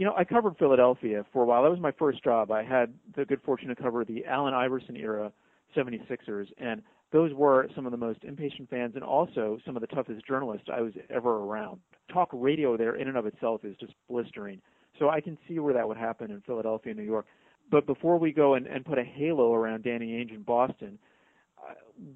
you 0.00 0.06
know, 0.06 0.14
I 0.16 0.24
covered 0.24 0.56
Philadelphia 0.56 1.26
for 1.30 1.42
a 1.42 1.44
while. 1.44 1.62
That 1.62 1.68
was 1.68 1.78
my 1.78 1.92
first 1.92 2.24
job. 2.24 2.50
I 2.50 2.62
had 2.62 2.94
the 3.14 3.26
good 3.26 3.42
fortune 3.44 3.68
to 3.68 3.76
cover 3.76 4.02
the 4.02 4.24
Allen 4.24 4.54
Iverson 4.54 4.96
era 4.96 5.30
76ers, 5.76 6.46
and 6.56 6.80
those 7.12 7.34
were 7.34 7.68
some 7.74 7.84
of 7.84 7.92
the 7.92 7.98
most 7.98 8.24
impatient 8.24 8.70
fans 8.70 8.94
and 8.94 9.04
also 9.04 9.58
some 9.66 9.76
of 9.76 9.82
the 9.82 9.86
toughest 9.88 10.26
journalists 10.26 10.68
I 10.72 10.80
was 10.80 10.94
ever 11.10 11.44
around. 11.44 11.80
Talk 12.10 12.30
radio 12.32 12.78
there 12.78 12.96
in 12.96 13.08
and 13.08 13.18
of 13.18 13.26
itself 13.26 13.62
is 13.62 13.76
just 13.78 13.92
blistering. 14.08 14.62
So 14.98 15.10
I 15.10 15.20
can 15.20 15.36
see 15.46 15.58
where 15.58 15.74
that 15.74 15.86
would 15.86 15.98
happen 15.98 16.30
in 16.30 16.40
Philadelphia, 16.46 16.94
New 16.94 17.02
York. 17.02 17.26
But 17.70 17.84
before 17.84 18.18
we 18.18 18.32
go 18.32 18.54
and, 18.54 18.66
and 18.66 18.86
put 18.86 18.96
a 18.96 19.04
halo 19.04 19.52
around 19.52 19.84
Danny 19.84 20.12
Ainge 20.12 20.34
in 20.34 20.44
Boston, 20.44 20.98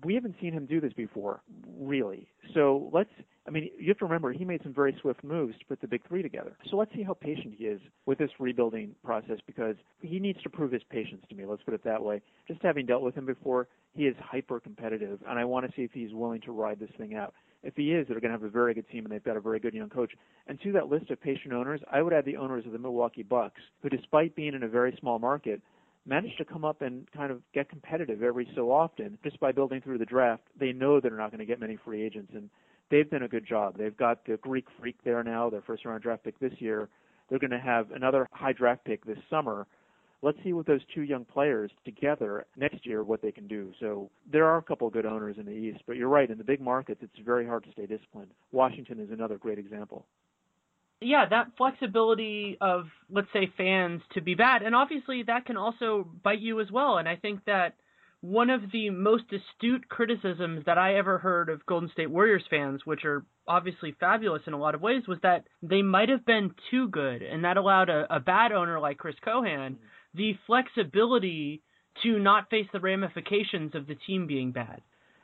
we 0.04 0.14
haven't 0.14 0.36
seen 0.40 0.52
him 0.52 0.66
do 0.66 0.80
this 0.80 0.92
before, 0.92 1.42
really. 1.78 2.28
So 2.54 2.90
let's. 2.92 3.10
I 3.46 3.50
mean, 3.50 3.68
you 3.78 3.88
have 3.88 3.98
to 3.98 4.06
remember 4.06 4.32
he 4.32 4.44
made 4.44 4.62
some 4.62 4.72
very 4.72 4.96
swift 5.02 5.22
moves 5.22 5.58
to 5.58 5.66
put 5.66 5.78
the 5.82 5.86
big 5.86 6.00
three 6.08 6.22
together. 6.22 6.56
So 6.70 6.76
let's 6.78 6.90
see 6.94 7.02
how 7.02 7.12
patient 7.12 7.54
he 7.58 7.64
is 7.64 7.80
with 8.06 8.16
this 8.16 8.30
rebuilding 8.38 8.94
process 9.04 9.36
because 9.46 9.76
he 10.00 10.18
needs 10.18 10.42
to 10.44 10.48
prove 10.48 10.72
his 10.72 10.82
patience 10.88 11.22
to 11.28 11.34
me. 11.34 11.44
Let's 11.44 11.62
put 11.62 11.74
it 11.74 11.84
that 11.84 12.02
way. 12.02 12.22
Just 12.48 12.62
having 12.62 12.86
dealt 12.86 13.02
with 13.02 13.14
him 13.14 13.26
before, 13.26 13.68
he 13.92 14.06
is 14.06 14.16
hyper 14.18 14.60
competitive, 14.60 15.20
and 15.28 15.38
I 15.38 15.44
want 15.44 15.66
to 15.66 15.72
see 15.76 15.82
if 15.82 15.92
he's 15.92 16.14
willing 16.14 16.40
to 16.42 16.52
ride 16.52 16.80
this 16.80 16.90
thing 16.96 17.14
out. 17.14 17.34
If 17.62 17.76
he 17.76 17.92
is, 17.92 18.06
they're 18.08 18.20
going 18.20 18.32
to 18.32 18.38
have 18.38 18.42
a 18.42 18.48
very 18.48 18.74
good 18.74 18.88
team, 18.88 19.04
and 19.04 19.12
they've 19.12 19.24
got 19.24 19.36
a 19.36 19.40
very 19.40 19.58
good 19.58 19.74
young 19.74 19.88
coach. 19.88 20.12
And 20.46 20.60
to 20.62 20.72
that 20.72 20.88
list 20.88 21.10
of 21.10 21.20
patient 21.20 21.52
owners, 21.52 21.80
I 21.90 22.02
would 22.02 22.12
add 22.12 22.24
the 22.24 22.36
owners 22.36 22.66
of 22.66 22.72
the 22.72 22.78
Milwaukee 22.78 23.22
Bucks, 23.22 23.60
who, 23.82 23.88
despite 23.88 24.34
being 24.34 24.54
in 24.54 24.62
a 24.62 24.68
very 24.68 24.96
small 25.00 25.18
market, 25.18 25.62
managed 26.06 26.38
to 26.38 26.44
come 26.44 26.64
up 26.64 26.82
and 26.82 27.10
kind 27.12 27.32
of 27.32 27.40
get 27.52 27.68
competitive 27.68 28.22
every 28.22 28.48
so 28.54 28.70
often 28.70 29.18
just 29.22 29.40
by 29.40 29.52
building 29.52 29.80
through 29.80 29.98
the 29.98 30.04
draft. 30.04 30.42
They 30.58 30.72
know 30.72 31.00
they're 31.00 31.16
not 31.16 31.30
going 31.30 31.40
to 31.40 31.46
get 31.46 31.60
many 31.60 31.78
free 31.84 32.02
agents, 32.02 32.32
and 32.34 32.50
they've 32.90 33.08
done 33.08 33.22
a 33.22 33.28
good 33.28 33.46
job. 33.46 33.76
They've 33.78 33.96
got 33.96 34.24
the 34.26 34.36
Greek 34.36 34.66
Freak 34.78 34.96
there 35.04 35.22
now, 35.22 35.48
their 35.50 35.62
first 35.62 35.84
round 35.84 36.02
draft 36.02 36.24
pick 36.24 36.38
this 36.38 36.52
year. 36.58 36.88
They're 37.28 37.38
going 37.38 37.50
to 37.50 37.58
have 37.58 37.90
another 37.92 38.28
high 38.32 38.52
draft 38.52 38.84
pick 38.84 39.04
this 39.04 39.18
summer. 39.30 39.66
Let's 40.20 40.38
see 40.42 40.52
what 40.52 40.66
those 40.66 40.80
two 40.94 41.02
young 41.02 41.24
players 41.24 41.70
together 41.84 42.46
next 42.56 42.86
year 42.86 43.02
what 43.02 43.20
they 43.20 43.32
can 43.32 43.46
do. 43.46 43.72
So 43.80 44.10
there 44.30 44.46
are 44.46 44.58
a 44.58 44.62
couple 44.62 44.86
of 44.86 44.92
good 44.92 45.04
owners 45.04 45.36
in 45.38 45.44
the 45.44 45.52
East, 45.52 45.82
but 45.86 45.96
you're 45.96 46.08
right. 46.08 46.30
In 46.30 46.38
the 46.38 46.44
big 46.44 46.60
markets, 46.60 47.00
it's 47.02 47.18
very 47.24 47.46
hard 47.46 47.64
to 47.64 47.72
stay 47.72 47.86
disciplined. 47.86 48.30
Washington 48.52 49.00
is 49.00 49.10
another 49.10 49.36
great 49.36 49.58
example 49.58 50.06
yeah, 51.00 51.26
that 51.28 51.48
flexibility 51.56 52.56
of 52.60 52.86
let's 53.10 53.28
say 53.32 53.52
fans 53.56 54.02
to 54.14 54.20
be 54.20 54.34
bad, 54.34 54.62
and 54.62 54.74
obviously 54.74 55.22
that 55.24 55.46
can 55.46 55.56
also 55.56 56.08
bite 56.22 56.40
you 56.40 56.60
as 56.60 56.70
well. 56.70 56.98
And 56.98 57.08
I 57.08 57.16
think 57.16 57.44
that 57.46 57.74
one 58.20 58.48
of 58.48 58.62
the 58.72 58.88
most 58.88 59.24
astute 59.24 59.86
criticisms 59.88 60.64
that 60.64 60.78
I 60.78 60.96
ever 60.96 61.18
heard 61.18 61.50
of 61.50 61.66
Golden 61.66 61.90
State 61.90 62.10
Warriors 62.10 62.44
fans, 62.48 62.80
which 62.86 63.04
are 63.04 63.22
obviously 63.46 63.94
fabulous 64.00 64.40
in 64.46 64.54
a 64.54 64.58
lot 64.58 64.74
of 64.74 64.80
ways, 64.80 65.02
was 65.06 65.18
that 65.22 65.44
they 65.62 65.82
might 65.82 66.08
have 66.08 66.24
been 66.24 66.54
too 66.70 66.88
good, 66.88 67.22
and 67.22 67.44
that 67.44 67.58
allowed 67.58 67.90
a, 67.90 68.06
a 68.08 68.20
bad 68.20 68.52
owner 68.52 68.80
like 68.80 68.96
Chris 68.96 69.16
Cohan 69.22 69.74
mm-hmm. 69.74 69.84
the 70.14 70.32
flexibility 70.46 71.62
to 72.02 72.18
not 72.18 72.48
face 72.50 72.66
the 72.72 72.80
ramifications 72.80 73.74
of 73.74 73.86
the 73.86 73.94
team 74.06 74.26
being 74.26 74.52
bad. 74.52 74.80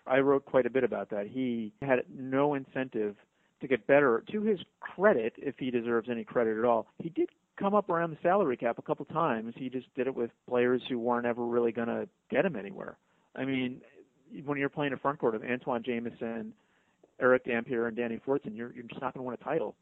I 0.07 0.19
wrote 0.19 0.45
quite 0.45 0.67
a 0.67 0.71
bit 0.71 0.85
about 0.85 1.11
that. 1.11 1.27
He 1.27 1.73
had 1.83 2.01
no 2.15 2.55
incentive 2.55 3.17
to 3.61 3.69
get 3.69 3.87
better. 3.87 4.25
To 4.33 4.43
his 4.43 4.61
credit, 4.81 5.35
if 5.37 5.57
he 5.59 5.71
deserves 5.71 6.09
any 6.11 6.25
credit 6.25 6.59
at 6.59 6.65
all, 6.65 6.87
he 6.99 7.09
did 7.09 7.29
come 7.59 7.75
up 7.75 7.91
around 7.91 8.11
the 8.11 8.19
salary 8.23 8.57
cap 8.57 8.79
a 8.79 8.83
couple 8.83 9.05
times. 9.07 9.55
He 9.57 9.69
just 9.69 9.93
did 9.95 10.07
it 10.07 10.15
with 10.15 10.31
players 10.49 10.83
who 10.89 10.99
weren't 10.99 11.27
ever 11.27 11.45
really 11.45 11.73
going 11.73 11.89
to 11.89 12.09
get 12.31 12.45
him 12.45 12.57
anywhere. 12.57 12.97
I 13.37 13.45
mean, 13.45 13.81
when 14.45 14.59
you're 14.59 14.69
playing 14.69 14.93
a 14.93 14.97
front 14.97 15.19
court 15.19 15.35
of 15.35 15.43
Antawn 15.43 15.83
Jamison, 15.85 16.53
Erick 17.21 17.45
Dampier, 17.45 17.87
and 17.87 17.97
Danny 17.97 18.21
Fortson, 18.27 18.57
you're 18.57 18.73
you're 18.73 18.85
just 18.85 19.01
not 19.01 19.15
going 19.15 19.25
to 19.25 19.29
win 19.29 19.35
a 19.41 19.45
title. 19.45 19.75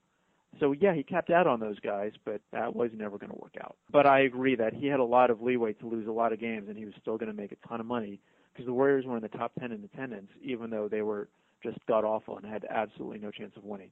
So 0.60 0.72
yeah, 0.72 0.94
he 0.94 1.02
capped 1.02 1.30
out 1.30 1.46
on 1.46 1.60
those 1.60 1.78
guys, 1.80 2.12
but 2.24 2.40
that 2.52 2.74
was 2.74 2.90
never 2.94 3.18
going 3.18 3.30
to 3.30 3.38
work 3.38 3.54
out. 3.60 3.76
But 3.92 4.06
I 4.06 4.20
agree 4.20 4.56
that 4.56 4.74
he 4.74 4.86
had 4.86 4.98
a 4.98 5.04
lot 5.04 5.30
of 5.30 5.40
leeway 5.40 5.74
to 5.74 5.86
lose 5.86 6.08
a 6.08 6.12
lot 6.12 6.32
of 6.32 6.40
games, 6.40 6.68
and 6.68 6.76
he 6.76 6.84
was 6.84 6.94
still 7.00 7.16
going 7.16 7.30
to 7.30 7.36
make 7.36 7.52
a 7.52 7.68
ton 7.68 7.80
of 7.80 7.86
money 7.86 8.18
because 8.52 8.66
the 8.66 8.72
Warriors 8.72 9.04
were 9.06 9.16
in 9.16 9.22
the 9.22 9.28
top 9.28 9.52
10 9.60 9.72
in 9.72 9.84
attendance, 9.84 10.30
even 10.42 10.70
though 10.70 10.88
they 10.88 11.02
were 11.02 11.28
just 11.62 11.78
got 11.86 12.04
awful 12.04 12.36
and 12.38 12.46
had 12.46 12.64
absolutely 12.68 13.18
no 13.18 13.30
chance 13.30 13.52
of 13.56 13.64
winning. 13.64 13.90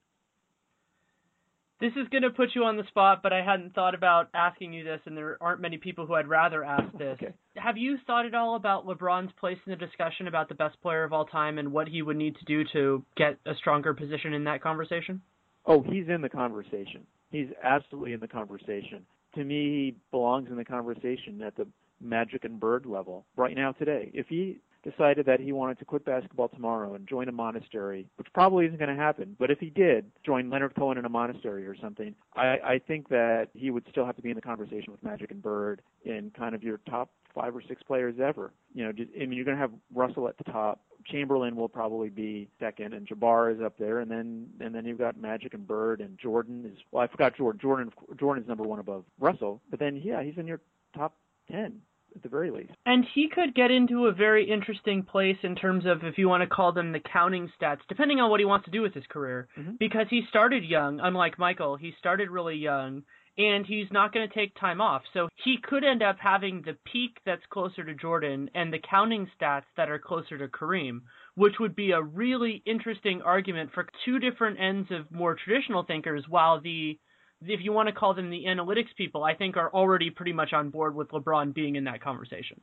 This 1.79 1.93
is 1.93 2.09
going 2.09 2.23
to 2.23 2.31
put 2.31 2.51
you 2.55 2.64
on 2.64 2.79
the 2.79 2.87
spot, 2.89 3.23
but 3.23 3.35
I 3.35 3.43
hadn't 3.45 3.75
thought 3.75 3.95
about 3.95 4.31
asking 4.33 4.73
you 4.73 4.83
this, 4.83 5.01
and 5.05 5.14
there 5.14 5.37
aren't 5.43 5.61
many 5.61 5.77
people 5.77 6.07
who 6.07 6.14
I'd 6.14 6.27
rather 6.27 6.64
ask 6.64 6.91
this. 6.99 7.19
okay. 7.23 7.35
Have 7.57 7.77
you 7.77 7.99
thought 8.07 8.25
at 8.25 8.35
all 8.35 8.57
about 8.57 8.87
LeBron's 8.87 9.33
place 9.39 9.59
in 9.67 9.71
the 9.73 9.77
discussion 9.77 10.27
about 10.27 10.49
the 10.49 10.55
best 10.55 10.81
player 10.81 11.05
of 11.05 11.12
all 11.12 11.27
time 11.27 11.59
and 11.59 11.73
what 11.73 11.89
he 11.89 12.01
would 12.01 12.17
need 12.17 12.37
to 12.37 12.45
do 12.47 12.64
to 12.73 13.05
get 13.17 13.39
a 13.45 13.55
stronger 13.57 13.93
position 13.93 14.33
in 14.33 14.45
that 14.45 14.62
conversation? 14.62 15.21
Oh, 15.67 15.83
he's 15.83 16.09
in 16.09 16.23
the 16.23 16.31
conversation. 16.31 17.07
He's 17.31 17.49
absolutely 17.62 18.14
in 18.14 18.21
the 18.21 18.29
conversation. 18.29 19.05
To 19.35 19.45
me, 19.45 19.64
he 19.64 19.97
belongs 20.11 20.49
in 20.49 20.57
the 20.57 20.64
conversation 20.64 21.43
at 21.45 21.57
the 21.57 21.67
Magic 22.01 22.45
and 22.45 22.59
Bird 22.59 22.87
level 22.87 23.27
right 23.37 23.55
now 23.55 23.73
today. 23.73 24.11
If 24.14 24.29
he 24.29 24.61
decided 24.89 25.26
that 25.26 25.41
he 25.41 25.53
wanted 25.53 25.78
to 25.78 25.84
quit 25.84 26.05
basketball 26.05 26.49
tomorrow 26.49 26.95
and 26.95 27.09
join 27.09 27.28
a 27.28 27.32
monastery, 27.32 28.07
which 28.16 28.28
probably 28.32 28.66
isn't 28.66 28.78
going 28.78 28.95
to 28.95 29.03
happen, 29.03 29.34
but 29.39 29.51
if 29.51 29.59
he 29.59 29.70
did 29.70 30.11
join 30.24 30.49
Leonard 30.49 30.74
Cohen 30.76 30.99
in 30.99 31.05
a 31.05 31.09
monastery 31.09 31.66
or 31.66 31.76
something, 31.76 32.14
I, 32.34 32.59
I 32.64 32.80
think 32.87 33.09
that 33.09 33.49
he 33.55 33.70
would 33.70 33.84
still 33.91 34.07
have 34.07 34.16
to 34.16 34.22
be 34.22 34.30
in 34.30 34.37
the 34.37 34.43
conversation 34.43 34.93
with 34.93 35.03
Magic 35.03 35.30
and 35.30 35.43
Bird 35.43 35.82
in 36.05 36.30
kind 36.37 36.55
of 36.55 36.62
your 36.62 36.78
top 36.89 37.11
five 37.34 37.55
or 37.55 37.62
six 37.66 37.82
players 37.82 38.14
ever. 38.22 38.53
You 38.74 38.84
know, 38.84 38.93
just, 38.93 39.11
I 39.14 39.20
mean, 39.26 39.32
you're 39.32 39.45
going 39.45 39.57
to 39.57 39.61
have 39.61 39.72
Russell 39.95 40.28
at 40.28 40.39
the 40.39 40.45
top. 40.45 40.80
Chamberlain 41.05 41.55
will 41.55 41.68
probably 41.68 42.09
be 42.09 42.49
second, 42.59 42.93
and 42.93 43.07
Jabbar 43.07 43.55
is 43.55 43.61
up 43.61 43.78
there, 43.78 44.01
and 44.01 44.11
then 44.11 44.49
and 44.59 44.74
then 44.74 44.84
you've 44.84 44.99
got 44.99 45.16
Magic 45.16 45.55
and 45.55 45.64
Bird, 45.64 46.01
and 46.01 46.18
Jordan 46.18 46.64
is 46.64 46.78
well, 46.91 47.05
I 47.05 47.07
forgot 47.07 47.37
Jordan. 47.37 47.61
Jordan 47.61 47.93
Jordan 48.18 48.43
is 48.43 48.49
number 48.49 48.64
one 48.64 48.80
above 48.80 49.05
Russell, 49.20 49.61
but 49.70 49.78
then 49.78 50.01
yeah, 50.03 50.24
he's 50.24 50.37
in 50.37 50.49
your 50.49 50.61
top 50.97 51.14
ten 51.49 51.80
at 52.17 52.23
the 52.23 52.29
very 52.29 52.51
least. 52.51 52.73
And 52.85 53.05
he 53.14 53.29
could 53.33 53.55
get 53.55 53.71
into 53.71 54.07
a 54.07 54.12
very 54.12 54.51
interesting 54.51 55.03
place 55.03 55.37
in 55.43 55.55
terms 55.55 55.85
of 55.87 56.03
if 56.03 56.19
you 56.19 56.29
want 56.29 56.43
to 56.43 56.49
call 56.49 56.73
them 56.73 56.93
the 56.93 57.01
counting 57.12 57.51
stats, 57.61 57.81
depending 57.89 58.21
on 58.21 58.31
what 58.31 58.41
he 58.41 58.47
wants 58.47 58.64
to 58.64 58.71
do 58.71 58.83
with 58.83 58.95
his 58.95 59.05
career. 59.09 59.49
Mm-hmm. 59.59 59.73
Because 59.79 60.07
he 60.11 60.23
started 60.29 60.64
young, 60.64 60.99
unlike 61.01 61.39
Michael, 61.39 61.77
he 61.77 61.93
started 61.99 62.31
really 62.31 62.57
young 62.57 63.03
and 63.39 63.67
he's 63.67 63.87
not 63.91 64.14
going 64.14 64.27
to 64.27 64.35
take 64.35 64.59
time 64.59 64.81
off. 64.81 65.03
So 65.12 65.29
he 65.45 65.59
could 65.62 65.85
end 65.85 66.03
up 66.03 66.17
having 66.19 66.62
the 66.64 66.77
peak 66.91 67.19
that's 67.27 67.43
closer 67.51 67.85
to 67.85 67.95
Jordan 67.95 68.51
and 68.55 68.73
the 68.73 68.79
counting 68.79 69.29
stats 69.39 69.64
that 69.77 69.91
are 69.91 69.99
closer 69.99 70.39
to 70.39 70.49
Kareem, 70.49 71.03
which 71.35 71.55
would 71.61 71.77
be 71.77 71.91
a 71.91 72.03
really 72.03 72.62
interesting 72.64 73.21
argument 73.23 73.71
for 73.75 73.87
two 74.05 74.19
different 74.19 74.59
ends 74.59 74.89
of 74.91 75.11
more 75.11 75.37
traditional 75.37 75.85
thinkers 75.85 76.25
while 76.29 76.61
the 76.61 76.99
if 77.43 77.61
you 77.62 77.72
want 77.72 77.89
to 77.89 77.95
call 77.95 78.14
them 78.14 78.30
the 78.30 78.45
analytics 78.47 78.95
people, 78.97 79.24
I 79.24 79.34
think 79.34 79.57
are 79.57 79.70
already 79.72 80.11
pretty 80.11 80.32
much 80.32 80.53
on 80.53 80.70
board 80.70 80.95
with 80.95 81.09
LeBron 81.09 81.55
being 81.55 81.76
in 81.76 81.84
that 81.84 82.03
conversation. 82.03 82.61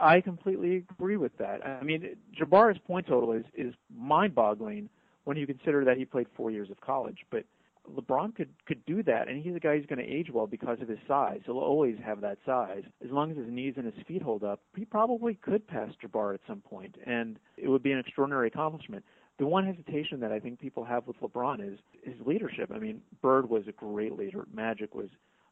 I 0.00 0.20
completely 0.20 0.84
agree 0.90 1.16
with 1.16 1.36
that. 1.38 1.66
I 1.66 1.82
mean, 1.82 2.16
Jabbar's 2.38 2.78
point 2.86 3.06
total 3.06 3.32
is 3.32 3.44
is 3.54 3.74
mind-boggling 3.96 4.88
when 5.24 5.36
you 5.36 5.46
consider 5.46 5.84
that 5.84 5.96
he 5.96 6.04
played 6.04 6.26
four 6.36 6.50
years 6.50 6.70
of 6.70 6.80
college. 6.80 7.18
But 7.30 7.44
LeBron 7.96 8.34
could 8.34 8.50
could 8.66 8.84
do 8.86 9.02
that, 9.04 9.28
and 9.28 9.42
he's 9.42 9.56
a 9.56 9.60
guy 9.60 9.76
who's 9.76 9.86
going 9.86 9.98
to 9.98 10.04
age 10.04 10.28
well 10.32 10.46
because 10.46 10.80
of 10.80 10.88
his 10.88 10.98
size. 11.08 11.40
He'll 11.46 11.58
always 11.58 11.96
have 12.04 12.20
that 12.20 12.38
size 12.46 12.84
as 13.04 13.10
long 13.10 13.30
as 13.30 13.36
his 13.38 13.48
knees 13.48 13.74
and 13.76 13.86
his 13.86 14.06
feet 14.06 14.22
hold 14.22 14.44
up. 14.44 14.60
He 14.76 14.84
probably 14.84 15.34
could 15.34 15.66
pass 15.66 15.90
Jabbar 16.02 16.34
at 16.34 16.40
some 16.46 16.60
point, 16.60 16.96
and 17.06 17.38
it 17.56 17.68
would 17.68 17.82
be 17.82 17.92
an 17.92 17.98
extraordinary 17.98 18.48
accomplishment 18.48 19.04
the 19.38 19.46
one 19.46 19.64
hesitation 19.64 20.20
that 20.20 20.32
I 20.32 20.40
think 20.40 20.58
people 20.58 20.84
have 20.84 21.06
with 21.06 21.20
LeBron 21.20 21.72
is 21.72 21.78
his 22.02 22.14
leadership. 22.26 22.70
I 22.74 22.78
mean, 22.78 23.00
Bird 23.22 23.48
was 23.48 23.62
a 23.68 23.72
great 23.72 24.16
leader. 24.18 24.46
Magic 24.52 24.94
was 24.94 25.08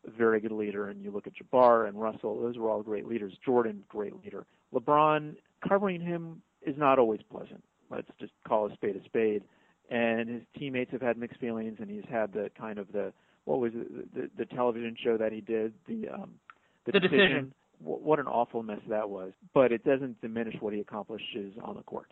a 0.07 0.11
very 0.11 0.41
good 0.41 0.53
leader, 0.53 0.89
and 0.89 1.03
you 1.03 1.11
look 1.11 1.27
at 1.27 1.33
Jabbar 1.35 1.89
and 1.89 2.01
Russell; 2.01 2.41
those 2.41 2.59
were 2.59 2.69
all 2.69 2.83
great 2.83 3.07
leaders. 3.07 3.33
Jordan, 3.45 3.85
great 3.89 4.15
leader. 4.25 4.45
LeBron, 4.75 5.37
covering 5.67 6.01
him 6.01 6.43
is 6.63 6.77
not 6.77 6.99
always 6.99 7.21
pleasant. 7.31 7.63
Let's 7.91 8.09
just 8.19 8.33
call 8.47 8.67
a 8.67 8.73
spade 8.75 8.97
a 8.97 9.05
spade. 9.05 9.45
And 9.89 10.29
his 10.29 10.43
teammates 10.59 10.91
have 10.91 11.03
had 11.03 11.17
mixed 11.17 11.39
feelings, 11.39 11.77
and 11.81 11.89
he's 11.89 12.05
had 12.11 12.33
the 12.33 12.51
kind 12.59 12.79
of 12.79 12.91
the 12.93 13.13
what 13.45 13.61
was 13.61 13.73
it, 13.75 14.15
the 14.15 14.31
the 14.37 14.47
television 14.47 14.97
show 15.03 15.17
that 15.17 15.33
he 15.33 15.41
did 15.41 15.73
the 15.87 16.09
um 16.09 16.33
the, 16.87 16.93
the 16.93 17.01
decision. 17.01 17.19
decision. 17.19 17.55
What 17.79 18.19
an 18.19 18.27
awful 18.27 18.63
mess 18.63 18.81
that 18.89 19.11
was. 19.11 19.33
But 19.53 19.71
it 19.71 19.85
doesn't 19.85 20.21
diminish 20.23 20.57
what 20.61 20.73
he 20.73 20.81
accomplishes 20.81 21.53
on 21.63 21.77
the 21.77 21.83
court 21.83 22.11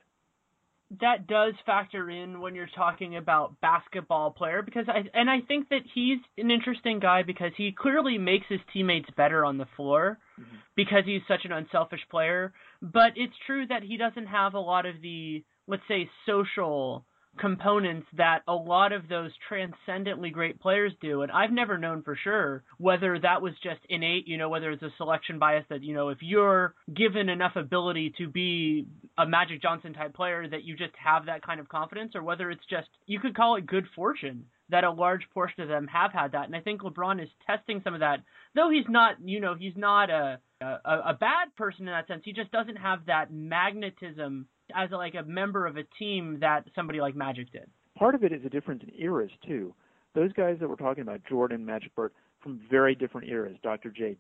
that 1.01 1.27
does 1.27 1.55
factor 1.67 2.11
in 2.11 2.41
when 2.41 2.55
you're 2.55 2.69
talking 2.75 3.17
about 3.17 3.61
basketball 3.61 4.31
player 4.31 4.63
because 4.63 4.87
I 4.89 5.05
and 5.13 5.31
I 5.31 5.41
think 5.41 5.69
that 5.71 5.83
he's 5.95 6.19
an 6.39 6.51
interesting 6.51 7.01
guy 7.01 7.23
because 7.23 7.53
he 7.57 7.73
clearly 7.73 8.19
makes 8.19 8.47
his 8.49 8.61
teammates 8.73 9.09
better 9.17 9.45
on 9.45 9.59
the 9.59 9.67
floor. 9.77 10.19
Mm-hmm. 10.41 10.57
because 10.75 11.05
he's 11.05 11.21
such 11.29 11.45
an 11.45 11.53
unselfish 11.53 12.01
player. 12.11 12.53
But 12.83 13.13
it's 13.15 13.35
true 13.47 13.67
that 13.69 13.85
he 13.85 13.97
doesn't 13.97 14.27
have 14.27 14.55
a 14.55 14.59
lot 14.59 14.85
of 14.85 15.01
the, 15.01 15.45
let's 15.69 15.85
say, 15.87 16.11
social 16.27 17.05
components 17.39 18.07
that 18.17 18.41
a 18.47 18.55
lot 18.55 18.93
of 18.93 19.09
those 19.09 19.31
transcendently 19.49 20.31
great 20.31 20.61
players 20.61 20.93
do. 21.01 21.23
And 21.23 21.33
I've 21.33 21.51
never 21.51 21.79
known 21.79 22.03
for 22.03 22.17
sure 22.23 22.63
whether 22.79 23.19
that 23.19 23.43
was 23.43 23.53
just 23.63 23.81
innate, 23.89 24.29
you 24.29 24.39
know, 24.39 24.49
whether 24.49 24.71
it's 24.71 24.83
a 24.83 24.93
selection 24.97 25.39
bias 25.39 25.65
that, 25.69 25.83
you 25.83 25.95
know, 25.95 26.11
if 26.11 26.19
you're 26.21 26.75
given 26.95 27.29
enough 27.29 27.57
ability 27.57 28.15
to 28.19 28.29
be 28.29 28.87
a 29.19 29.27
Magic 29.27 29.61
Johnson 29.63 29.93
type 29.95 30.15
player 30.15 30.49
that 30.49 30.65
you 30.65 30.77
just 30.77 30.95
have 31.03 31.27
that 31.27 31.45
kind 31.45 31.61
of 31.61 31.69
confidence, 31.69 32.13
or 32.15 32.23
whether 32.23 32.51
it's 32.51 32.65
just, 32.71 32.89
you 33.07 33.21
could 33.21 33.37
call 33.37 33.57
it 33.57 33.67
good 33.67 33.87
fortune 33.95 34.45
that 34.71 34.85
a 34.85 34.91
large 34.91 35.23
portion 35.35 35.63
of 35.63 35.69
them 35.69 35.87
have 35.87 36.13
had 36.13 36.33
that. 36.33 36.47
And 36.47 36.57
I 36.57 36.61
think 36.61 36.83
LeBron 36.83 37.23
is 37.23 37.29
testing 37.47 37.81
some 37.85 37.95
of 37.95 38.01
that, 38.01 38.21
though 38.55 38.71
he's 38.71 38.87
not, 38.89 39.17
you 39.23 39.41
know, 39.41 39.55
he's 39.55 39.77
not 39.77 40.09
a, 40.09 40.39
a, 40.61 40.77
a 40.85 41.17
bad 41.19 41.55
person 41.57 41.87
in 41.87 41.93
that 41.93 42.07
sense. 42.07 42.23
He 42.25 42.33
just 42.33 42.51
doesn't 42.51 42.77
have 42.77 43.07
that 43.07 43.33
magnetism 43.33 44.47
as 44.75 44.91
a, 44.93 44.97
like 44.97 45.15
a 45.15 45.23
member 45.23 45.67
of 45.67 45.77
a 45.77 45.85
team 45.99 46.39
that 46.41 46.65
somebody 46.75 47.01
like 47.01 47.15
Magic 47.15 47.51
did. 47.53 47.69
Part 47.99 48.15
of 48.15 48.25
it 48.25 48.33
is 48.33 48.45
a 48.45 48.49
difference 48.49 48.83
in 48.83 48.93
eras 49.01 49.31
too. 49.47 49.75
Those 50.15 50.33
guys 50.33 50.57
that 50.61 50.69
we're 50.69 50.77
talking 50.77 51.03
about, 51.03 51.21
Jordan, 51.29 51.65
Magic 51.65 51.95
Bird, 51.95 52.13
from 52.43 52.61
very 52.71 52.95
different 52.95 53.29
eras. 53.29 53.57
Dr. 53.63 53.91
J, 53.91 54.17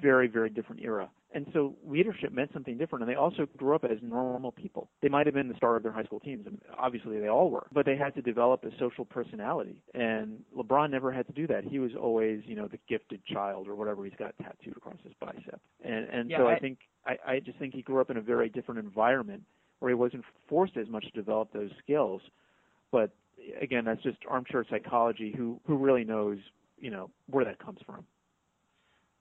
very 0.00 0.28
very 0.28 0.50
different 0.50 0.82
era. 0.82 1.10
And 1.34 1.46
so 1.54 1.74
leadership 1.86 2.30
meant 2.32 2.50
something 2.52 2.76
different, 2.76 3.04
and 3.04 3.10
they 3.10 3.16
also 3.16 3.46
grew 3.56 3.74
up 3.74 3.84
as 3.84 3.96
normal 4.02 4.52
people. 4.52 4.90
They 5.00 5.08
might 5.08 5.26
have 5.26 5.34
been 5.34 5.48
the 5.48 5.56
star 5.56 5.76
of 5.76 5.82
their 5.82 5.92
high 5.92 6.04
school 6.04 6.20
teams, 6.20 6.46
and 6.46 6.60
obviously 6.78 7.18
they 7.20 7.28
all 7.28 7.50
were, 7.50 7.66
but 7.72 7.86
they 7.86 7.96
had 7.96 8.14
to 8.16 8.22
develop 8.22 8.64
a 8.64 8.70
social 8.78 9.06
personality. 9.06 9.82
And 9.94 10.40
LeBron 10.56 10.90
never 10.90 11.10
had 11.10 11.26
to 11.28 11.32
do 11.32 11.46
that. 11.46 11.64
He 11.64 11.78
was 11.78 11.92
always, 11.98 12.42
you 12.44 12.54
know, 12.54 12.68
the 12.68 12.78
gifted 12.86 13.24
child 13.24 13.66
or 13.66 13.74
whatever 13.74 14.04
he's 14.04 14.12
got 14.18 14.34
tattooed 14.42 14.76
across 14.76 14.96
his 15.02 15.14
bicep. 15.20 15.60
And 15.82 16.08
and 16.10 16.30
yeah, 16.30 16.38
so 16.38 16.46
I, 16.48 16.54
I 16.54 16.58
think 16.58 16.78
I, 17.06 17.16
I 17.26 17.40
just 17.40 17.58
think 17.58 17.74
he 17.74 17.82
grew 17.82 18.00
up 18.00 18.10
in 18.10 18.18
a 18.18 18.22
very 18.22 18.50
different 18.50 18.80
environment 18.80 19.42
where 19.82 19.90
he 19.90 19.96
wasn't 19.96 20.24
forced 20.48 20.76
as 20.76 20.88
much 20.88 21.04
to 21.04 21.10
develop 21.10 21.52
those 21.52 21.70
skills. 21.82 22.22
But 22.92 23.10
again, 23.60 23.84
that's 23.84 24.02
just 24.02 24.18
armchair 24.28 24.64
psychology. 24.70 25.34
Who 25.36 25.60
who 25.66 25.76
really 25.76 26.04
knows, 26.04 26.38
you 26.78 26.90
know, 26.90 27.10
where 27.28 27.44
that 27.44 27.58
comes 27.58 27.80
from? 27.84 28.04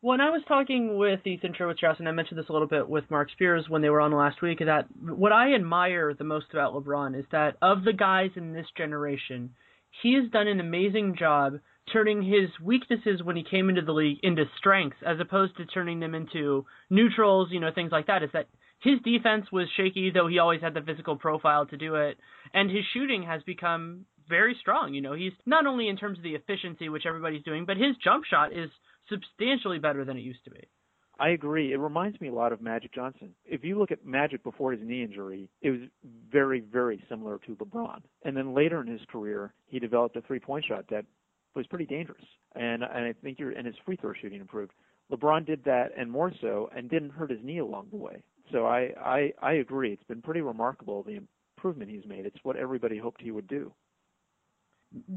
When 0.01 0.21
I 0.21 0.29
was 0.29 0.41
talking 0.47 0.97
with 0.97 1.25
Ethan 1.25 1.53
Sherwood-Strauss, 1.55 1.99
and 1.99 2.09
I 2.09 2.11
mentioned 2.11 2.39
this 2.39 2.49
a 2.49 2.53
little 2.53 2.67
bit 2.67 2.89
with 2.89 3.09
Marc 3.11 3.29
Spears 3.31 3.65
when 3.69 3.81
they 3.81 3.89
were 3.89 4.01
on 4.01 4.11
last 4.11 4.41
week, 4.41 4.59
that 4.59 4.85
what 4.99 5.31
I 5.31 5.53
admire 5.53 6.15
the 6.15 6.23
most 6.23 6.47
about 6.51 6.73
LeBron 6.73 7.17
is 7.17 7.25
that 7.31 7.57
of 7.61 7.83
the 7.83 7.93
guys 7.93 8.31
in 8.35 8.53
this 8.53 8.65
generation, 8.75 9.51
he 10.01 10.15
has 10.15 10.29
done 10.31 10.47
an 10.47 10.59
amazing 10.59 11.15
job 11.17 11.59
turning 11.93 12.23
his 12.23 12.49
weaknesses 12.63 13.21
when 13.23 13.35
he 13.35 13.43
came 13.43 13.69
into 13.69 13.81
the 13.81 13.91
league 13.91 14.17
into 14.23 14.45
strengths 14.57 14.97
as 15.05 15.19
opposed 15.19 15.55
to 15.57 15.65
turning 15.65 15.99
them 15.99 16.15
into 16.15 16.65
neutrals, 16.89 17.49
you 17.51 17.59
know, 17.59 17.71
things 17.73 17.91
like 17.91 18.07
that. 18.07 18.23
Is 18.23 18.29
that 18.33 18.47
his 18.81 18.99
defense 19.03 19.45
was 19.51 19.67
shaky, 19.77 20.11
though 20.11 20.27
he 20.27 20.39
always 20.39 20.61
had 20.61 20.73
the 20.73 20.81
physical 20.81 21.15
profile 21.15 21.65
to 21.67 21.77
do 21.77 21.95
it, 21.95 22.17
and 22.53 22.69
his 22.69 22.83
shooting 22.93 23.23
has 23.23 23.41
become 23.43 24.05
very 24.27 24.55
strong. 24.59 24.93
You 24.93 25.01
know, 25.01 25.13
he's 25.13 25.33
not 25.45 25.65
only 25.67 25.87
in 25.87 25.97
terms 25.97 26.17
of 26.17 26.23
the 26.23 26.35
efficiency, 26.35 26.89
which 26.89 27.05
everybody's 27.05 27.43
doing, 27.43 27.65
but 27.65 27.77
his 27.77 27.95
jump 28.03 28.25
shot 28.25 28.51
is 28.51 28.69
substantially 29.09 29.79
better 29.79 30.03
than 30.03 30.17
it 30.17 30.21
used 30.21 30.43
to 30.45 30.51
be. 30.51 30.67
I 31.19 31.29
agree. 31.29 31.71
It 31.71 31.77
reminds 31.77 32.19
me 32.19 32.29
a 32.29 32.33
lot 32.33 32.51
of 32.51 32.61
Magic 32.61 32.93
Johnson. 32.95 33.35
If 33.45 33.63
you 33.63 33.77
look 33.77 33.91
at 33.91 34.03
Magic 34.03 34.43
before 34.43 34.71
his 34.71 34.81
knee 34.81 35.03
injury, 35.03 35.47
it 35.61 35.69
was 35.69 35.81
very, 36.31 36.61
very 36.61 37.03
similar 37.07 37.37
to 37.45 37.55
LeBron. 37.57 38.01
And 38.25 38.35
then 38.35 38.55
later 38.55 38.81
in 38.81 38.87
his 38.87 39.01
career, 39.11 39.53
he 39.67 39.77
developed 39.77 40.15
a 40.15 40.21
three-point 40.21 40.65
shot 40.67 40.85
that 40.89 41.05
was 41.55 41.67
pretty 41.67 41.85
dangerous. 41.85 42.23
And 42.55 42.81
and 42.83 43.05
I 43.05 43.13
think 43.21 43.37
your 43.37 43.51
and 43.51 43.67
his 43.67 43.75
free 43.85 43.97
throw 43.97 44.13
shooting 44.19 44.41
improved. 44.41 44.71
LeBron 45.11 45.45
did 45.45 45.63
that 45.65 45.89
and 45.95 46.09
more 46.09 46.31
so, 46.41 46.71
and 46.75 46.89
didn't 46.89 47.11
hurt 47.11 47.29
his 47.29 47.39
knee 47.43 47.59
along 47.59 47.87
the 47.91 47.97
way. 47.97 48.23
So 48.51 48.65
I, 48.65 48.89
I, 48.99 49.33
I 49.41 49.53
agree. 49.53 49.93
It's 49.93 50.03
been 50.03 50.21
pretty 50.21 50.41
remarkable 50.41 51.03
the 51.03 51.19
improvement 51.57 51.91
he's 51.91 52.05
made. 52.05 52.25
It's 52.25 52.37
what 52.43 52.55
everybody 52.55 52.97
hoped 52.97 53.21
he 53.21 53.31
would 53.31 53.47
do. 53.47 53.71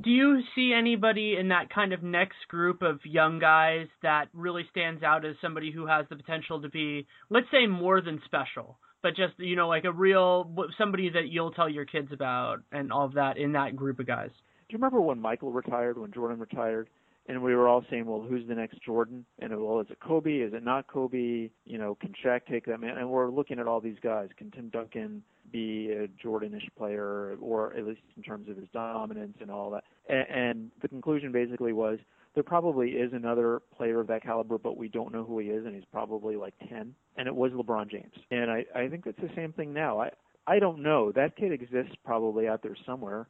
Do 0.03 0.11
you 0.11 0.41
see 0.55 0.73
anybody 0.73 1.37
in 1.37 1.49
that 1.49 1.69
kind 1.69 1.93
of 1.93 2.03
next 2.03 2.37
group 2.49 2.81
of 2.83 3.01
young 3.05 3.41
guys 3.41 3.89
that 4.03 4.27
really 4.33 4.65
stands 4.71 5.03
out 5.03 5.25
as 5.25 5.35
somebody 5.43 5.73
who 5.73 5.87
has 5.87 6.07
the 6.09 6.15
potential 6.15 6.63
to 6.63 6.69
be, 6.69 7.09
let's 7.29 7.51
say, 7.51 7.67
more 7.67 8.01
than 8.01 8.23
special, 8.25 8.79
but 9.03 9.17
just 9.17 9.33
you 9.39 9.57
know, 9.57 9.67
like 9.67 9.85
a 9.85 9.93
real 9.93 10.49
somebody 10.79 11.11
that 11.11 11.29
you'll 11.29 11.51
tell 11.51 11.69
your 11.69 11.87
kids 11.87 12.13
about 12.13 12.59
and 12.71 12.93
all 12.93 13.05
of 13.05 13.15
that 13.15 13.37
in 13.37 13.53
that 13.53 13.75
group 13.75 13.99
of 13.99 14.07
guys? 14.07 14.31
Do 14.69 14.75
you 14.75 14.79
remember 14.79 15.01
when 15.01 15.21
Michael 15.21 15.51
retired, 15.51 15.99
when 15.99 16.13
Jordan 16.13 16.39
retired? 16.39 16.89
And 17.27 17.43
we 17.43 17.55
were 17.55 17.69
all 17.69 17.85
saying, 17.91 18.07
well, 18.07 18.21
who's 18.21 18.47
the 18.47 18.55
next 18.55 18.83
Jordan? 18.83 19.25
And 19.39 19.57
well, 19.59 19.81
is 19.81 19.87
it 19.91 19.99
Kobe? 20.01 20.39
Is 20.39 20.53
it 20.53 20.63
not 20.63 20.87
Kobe? 20.87 21.49
You 21.65 21.79
know, 21.79 21.95
can 21.95 22.13
Shaq 22.23 22.43
take 22.49 22.67
that 22.67 22.81
man? 22.81 22.99
And 22.99 23.09
we're 23.09 23.31
looking 23.31 23.59
at 23.59 23.67
all 23.67 23.81
these 23.81 23.99
guys. 24.03 24.29
Can 24.37 24.51
Tim 24.51 24.69
Duncan 24.69 25.23
be 25.51 25.91
a 25.91 26.09
Jordanish 26.27 26.69
player, 26.77 27.37
or 27.41 27.75
at 27.75 27.87
least 27.87 28.01
in 28.17 28.23
terms 28.23 28.49
of 28.49 28.57
his 28.57 28.67
dominance 28.73 29.39
and 29.41 29.51
all 29.51 29.71
that? 29.71 29.85
And, 30.09 30.27
and 30.29 30.71
the 30.83 30.89
conclusion 30.89 31.33
basically 31.33 31.73
was 31.73 31.99
there 32.35 32.43
probably 32.43 32.91
is 32.91 33.13
another 33.13 33.63
player 33.77 34.01
of 34.01 34.09
that 34.09 34.23
caliber, 34.23 34.59
but 34.59 34.77
we 34.77 34.89
don't 34.89 35.13
know 35.13 35.25
who 35.25 35.39
he 35.39 35.47
is, 35.47 35.65
and 35.65 35.75
he's 35.75 35.85
probably 35.91 36.37
like 36.37 36.55
10. 36.69 36.95
And 37.17 37.29
it 37.29 37.35
was 37.35 37.53
LeBron 37.53 37.91
James. 37.91 38.13
And 38.31 38.51
I, 38.51 38.65
I 38.75 38.89
think 38.89 39.07
it's 39.07 39.21
the 39.21 39.31
same 39.37 39.53
thing 39.53 39.73
now. 39.73 40.01
I, 40.01 40.11
I 40.47 40.59
don't 40.59 40.83
know. 40.83 41.13
That 41.13 41.37
kid 41.37 41.53
exists 41.53 41.95
probably 42.05 42.49
out 42.49 42.63
there 42.63 42.77
somewhere. 42.85 43.29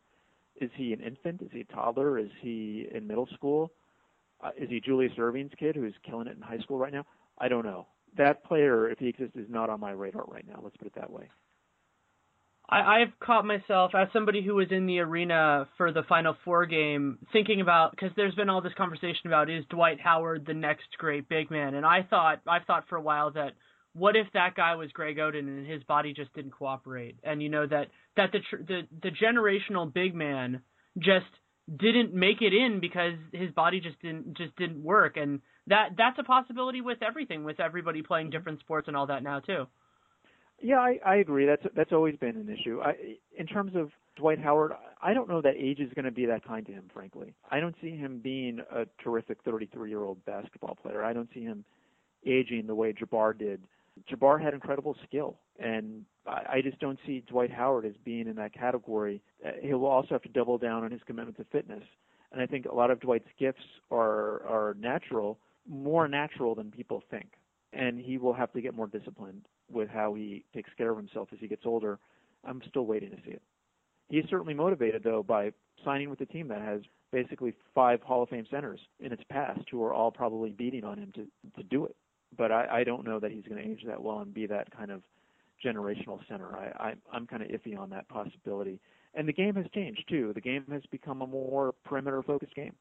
Is 0.60 0.70
he 0.74 0.92
an 0.92 1.00
infant? 1.00 1.42
Is 1.42 1.50
he 1.52 1.60
a 1.60 1.64
toddler? 1.64 2.18
Is 2.18 2.30
he 2.40 2.88
in 2.92 3.06
middle 3.06 3.28
school? 3.34 3.72
Uh, 4.44 4.50
is 4.58 4.68
he 4.68 4.80
Julius 4.80 5.12
Erving's 5.18 5.54
kid 5.58 5.74
who's 5.74 5.94
killing 6.04 6.26
it 6.26 6.36
in 6.36 6.42
high 6.42 6.58
school 6.58 6.78
right 6.78 6.92
now? 6.92 7.06
I 7.38 7.48
don't 7.48 7.64
know. 7.64 7.86
That 8.16 8.44
player, 8.44 8.90
if 8.90 8.98
he 8.98 9.08
exists, 9.08 9.36
is 9.36 9.48
not 9.48 9.70
on 9.70 9.80
my 9.80 9.90
radar 9.90 10.24
right 10.28 10.46
now. 10.46 10.60
Let's 10.62 10.76
put 10.76 10.86
it 10.86 10.94
that 10.96 11.10
way. 11.10 11.30
I, 12.68 13.00
I've 13.00 13.18
caught 13.20 13.44
myself 13.44 13.92
as 13.94 14.08
somebody 14.12 14.42
who 14.42 14.54
was 14.54 14.68
in 14.70 14.86
the 14.86 15.00
arena 15.00 15.68
for 15.76 15.92
the 15.92 16.02
Final 16.08 16.36
Four 16.44 16.66
game 16.66 17.18
thinking 17.32 17.60
about 17.60 17.90
because 17.90 18.10
there's 18.16 18.34
been 18.34 18.50
all 18.50 18.60
this 18.60 18.72
conversation 18.76 19.26
about 19.26 19.50
is 19.50 19.64
Dwight 19.70 20.00
Howard 20.00 20.44
the 20.46 20.54
next 20.54 20.86
great 20.98 21.28
big 21.28 21.50
man, 21.50 21.74
and 21.74 21.84
I 21.84 22.06
thought 22.08 22.40
I've 22.46 22.64
thought 22.64 22.84
for 22.88 22.96
a 22.96 23.02
while 23.02 23.32
that 23.32 23.52
what 23.94 24.16
if 24.16 24.26
that 24.34 24.54
guy 24.54 24.74
was 24.76 24.90
Greg 24.92 25.16
Oden 25.16 25.40
and 25.40 25.66
his 25.66 25.82
body 25.84 26.12
just 26.12 26.32
didn't 26.34 26.52
cooperate, 26.52 27.16
and 27.22 27.42
you 27.42 27.48
know 27.48 27.66
that 27.66 27.88
that 28.16 28.32
the 28.32 28.40
the 28.66 28.80
the 29.02 29.10
generational 29.10 29.92
big 29.92 30.14
man 30.14 30.62
just 30.98 31.26
didn't 31.68 32.12
make 32.12 32.42
it 32.42 32.52
in 32.52 32.80
because 32.80 33.14
his 33.32 33.50
body 33.52 33.80
just 33.80 34.00
didn't 34.00 34.36
just 34.36 34.54
didn't 34.56 34.82
work. 34.82 35.16
And 35.16 35.40
that 35.66 35.90
that's 35.96 36.18
a 36.18 36.24
possibility 36.24 36.80
with 36.80 37.02
everything 37.02 37.44
with 37.44 37.60
everybody 37.60 38.02
playing 38.02 38.26
mm-hmm. 38.26 38.38
different 38.38 38.60
sports 38.60 38.88
and 38.88 38.96
all 38.96 39.06
that 39.06 39.22
now 39.22 39.40
too. 39.40 39.66
Yeah 40.60 40.78
i 40.78 40.98
i 41.04 41.16
agree. 41.16 41.46
That's 41.46 41.62
that's 41.74 41.92
always 41.92 42.16
been 42.16 42.36
an 42.36 42.48
issue. 42.48 42.80
I 42.82 42.94
in 43.36 43.46
terms 43.46 43.72
of 43.74 43.90
dwight 44.16 44.38
howard 44.38 44.70
i 45.02 45.12
don't 45.12 45.28
know 45.28 45.42
that 45.42 45.56
age 45.58 45.80
is 45.80 45.92
going 45.94 46.04
to 46.04 46.12
be 46.12 46.24
that 46.24 46.46
kind 46.46 46.64
to 46.66 46.72
him 46.72 46.84
frankly. 46.92 47.34
I 47.50 47.60
don't 47.60 47.74
see 47.80 47.96
him 47.96 48.20
being 48.22 48.60
a 48.70 48.86
terrific 49.02 49.38
33 49.44 49.88
year 49.88 50.02
old 50.04 50.24
basketball 50.24 50.76
player. 50.80 51.02
I 51.02 51.12
don't 51.12 51.28
see 51.34 51.42
him 51.42 51.64
aging 52.26 52.66
the 52.66 52.74
way 52.74 52.92
jabbar 52.92 53.36
did 53.36 53.60
jabbar 54.10 54.40
had 54.40 54.54
incredible 54.54 54.96
skill 55.06 55.38
and 55.58 56.04
I 56.26 56.62
just 56.62 56.78
don't 56.78 56.98
see 57.06 57.22
Dwight 57.28 57.50
Howard 57.50 57.84
as 57.84 57.92
being 58.02 58.26
in 58.28 58.36
that 58.36 58.54
category. 58.54 59.22
Uh, 59.44 59.50
he'll 59.62 59.84
also 59.84 60.08
have 60.10 60.22
to 60.22 60.28
double 60.30 60.56
down 60.56 60.82
on 60.82 60.90
his 60.90 61.02
commitment 61.06 61.36
to 61.36 61.44
fitness. 61.44 61.82
And 62.32 62.40
I 62.40 62.46
think 62.46 62.64
a 62.66 62.74
lot 62.74 62.90
of 62.90 63.00
Dwight's 63.00 63.28
gifts 63.38 63.62
are 63.90 64.42
are 64.46 64.74
natural, 64.78 65.38
more 65.68 66.08
natural 66.08 66.54
than 66.54 66.70
people 66.70 67.02
think. 67.10 67.26
And 67.72 68.00
he 68.00 68.18
will 68.18 68.32
have 68.32 68.52
to 68.52 68.60
get 68.60 68.74
more 68.74 68.86
disciplined 68.86 69.42
with 69.70 69.88
how 69.88 70.14
he 70.14 70.44
takes 70.54 70.70
care 70.76 70.90
of 70.90 70.96
himself 70.96 71.28
as 71.32 71.38
he 71.40 71.48
gets 71.48 71.62
older. 71.66 71.98
I'm 72.44 72.62
still 72.68 72.86
waiting 72.86 73.10
to 73.10 73.16
see 73.24 73.32
it. 73.32 73.42
He's 74.08 74.24
certainly 74.30 74.54
motivated 74.54 75.02
though 75.04 75.22
by 75.22 75.52
signing 75.84 76.08
with 76.08 76.20
a 76.22 76.26
team 76.26 76.48
that 76.48 76.62
has 76.62 76.80
basically 77.12 77.54
five 77.74 78.00
Hall 78.02 78.22
of 78.22 78.30
Fame 78.30 78.46
centers 78.50 78.80
in 78.98 79.12
its 79.12 79.22
past 79.30 79.60
who 79.70 79.82
are 79.84 79.92
all 79.92 80.10
probably 80.10 80.50
beating 80.50 80.84
on 80.84 80.98
him 80.98 81.12
to 81.14 81.26
to 81.56 81.62
do 81.68 81.84
it. 81.84 81.94
But 82.36 82.52
I, 82.52 82.80
I 82.80 82.84
don't 82.84 83.04
know 83.04 83.20
that 83.20 83.30
he's 83.30 83.44
going 83.44 83.62
to 83.62 83.68
age 83.68 83.82
that 83.86 84.02
well 84.02 84.20
and 84.20 84.32
be 84.32 84.46
that 84.46 84.74
kind 84.76 84.90
of 84.90 85.02
generational 85.64 86.18
center. 86.28 86.56
I, 86.56 86.88
I 86.88 86.94
I'm 87.12 87.26
kind 87.26 87.42
of 87.42 87.48
iffy 87.48 87.78
on 87.78 87.90
that 87.90 88.08
possibility. 88.08 88.80
And 89.14 89.28
the 89.28 89.32
game 89.32 89.54
has 89.54 89.66
changed 89.74 90.04
too. 90.08 90.32
The 90.34 90.40
game 90.40 90.64
has 90.70 90.82
become 90.90 91.22
a 91.22 91.26
more 91.26 91.74
perimeter 91.84 92.22
focused 92.22 92.54
game. 92.54 92.74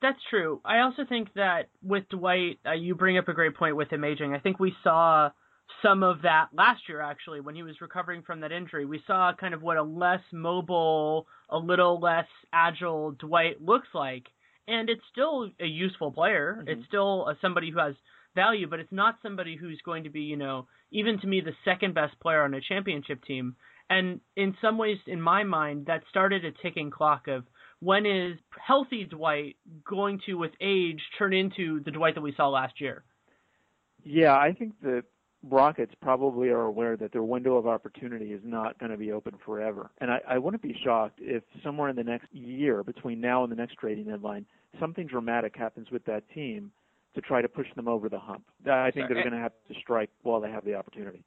That's 0.00 0.18
true. 0.30 0.60
I 0.64 0.80
also 0.80 1.04
think 1.08 1.28
that 1.34 1.68
with 1.82 2.08
Dwight, 2.08 2.58
uh, 2.66 2.72
you 2.72 2.94
bring 2.94 3.18
up 3.18 3.28
a 3.28 3.32
great 3.32 3.54
point 3.54 3.76
with 3.76 3.92
him 3.92 4.02
aging. 4.02 4.34
I 4.34 4.40
think 4.40 4.58
we 4.58 4.74
saw 4.82 5.30
some 5.80 6.02
of 6.02 6.22
that 6.22 6.48
last 6.52 6.82
year 6.88 7.00
actually 7.00 7.40
when 7.40 7.54
he 7.54 7.62
was 7.62 7.80
recovering 7.80 8.22
from 8.22 8.40
that 8.40 8.50
injury. 8.50 8.84
We 8.84 9.00
saw 9.06 9.32
kind 9.38 9.54
of 9.54 9.62
what 9.62 9.76
a 9.76 9.82
less 9.82 10.20
mobile, 10.32 11.26
a 11.50 11.58
little 11.58 12.00
less 12.00 12.26
agile 12.52 13.12
Dwight 13.12 13.62
looks 13.62 13.88
like. 13.94 14.26
And 14.68 14.88
it's 14.88 15.02
still 15.10 15.50
a 15.60 15.66
useful 15.66 16.12
player. 16.12 16.58
Mm-hmm. 16.58 16.68
It's 16.68 16.86
still 16.86 17.28
a, 17.28 17.36
somebody 17.40 17.70
who 17.70 17.78
has 17.78 17.94
value, 18.34 18.68
but 18.68 18.80
it's 18.80 18.92
not 18.92 19.16
somebody 19.22 19.56
who's 19.56 19.80
going 19.84 20.04
to 20.04 20.10
be, 20.10 20.22
you 20.22 20.36
know, 20.36 20.66
even 20.90 21.20
to 21.20 21.26
me, 21.26 21.40
the 21.40 21.52
second 21.64 21.94
best 21.94 22.18
player 22.20 22.42
on 22.42 22.54
a 22.54 22.60
championship 22.60 23.24
team. 23.24 23.56
And 23.90 24.20
in 24.36 24.56
some 24.62 24.78
ways, 24.78 24.98
in 25.06 25.20
my 25.20 25.44
mind, 25.44 25.86
that 25.86 26.02
started 26.08 26.44
a 26.44 26.52
ticking 26.62 26.90
clock 26.90 27.28
of 27.28 27.44
when 27.80 28.06
is 28.06 28.38
healthy 28.64 29.04
Dwight 29.04 29.56
going 29.84 30.20
to, 30.26 30.34
with 30.34 30.52
age, 30.60 31.00
turn 31.18 31.32
into 31.32 31.80
the 31.84 31.90
Dwight 31.90 32.14
that 32.14 32.20
we 32.20 32.32
saw 32.36 32.48
last 32.48 32.80
year? 32.80 33.02
Yeah, 34.04 34.34
I 34.34 34.52
think 34.52 34.74
the 34.80 35.04
Rockets 35.48 35.92
probably 36.00 36.50
are 36.50 36.62
aware 36.62 36.96
that 36.96 37.12
their 37.12 37.24
window 37.24 37.56
of 37.56 37.66
opportunity 37.66 38.32
is 38.32 38.40
not 38.44 38.78
going 38.78 38.92
to 38.92 38.96
be 38.96 39.12
open 39.12 39.34
forever. 39.44 39.90
And 40.00 40.10
I, 40.10 40.20
I 40.28 40.38
wouldn't 40.38 40.62
be 40.62 40.76
shocked 40.84 41.18
if 41.20 41.42
somewhere 41.64 41.88
in 41.88 41.96
the 41.96 42.04
next 42.04 42.32
year, 42.32 42.84
between 42.84 43.20
now 43.20 43.42
and 43.42 43.50
the 43.50 43.56
next 43.56 43.74
trading 43.74 44.04
deadline, 44.04 44.46
something 44.78 45.06
dramatic 45.06 45.56
happens 45.56 45.90
with 45.90 46.04
that 46.04 46.22
team 46.32 46.70
to 47.14 47.20
try 47.20 47.42
to 47.42 47.48
push 47.48 47.66
them 47.76 47.88
over 47.88 48.08
the 48.08 48.18
hump. 48.18 48.44
I 48.70 48.90
think 48.90 49.08
they're 49.08 49.22
going 49.22 49.32
to 49.32 49.38
have 49.38 49.52
to 49.68 49.74
strike 49.80 50.10
while 50.22 50.40
they 50.40 50.50
have 50.50 50.64
the 50.64 50.74
opportunity. 50.74 51.24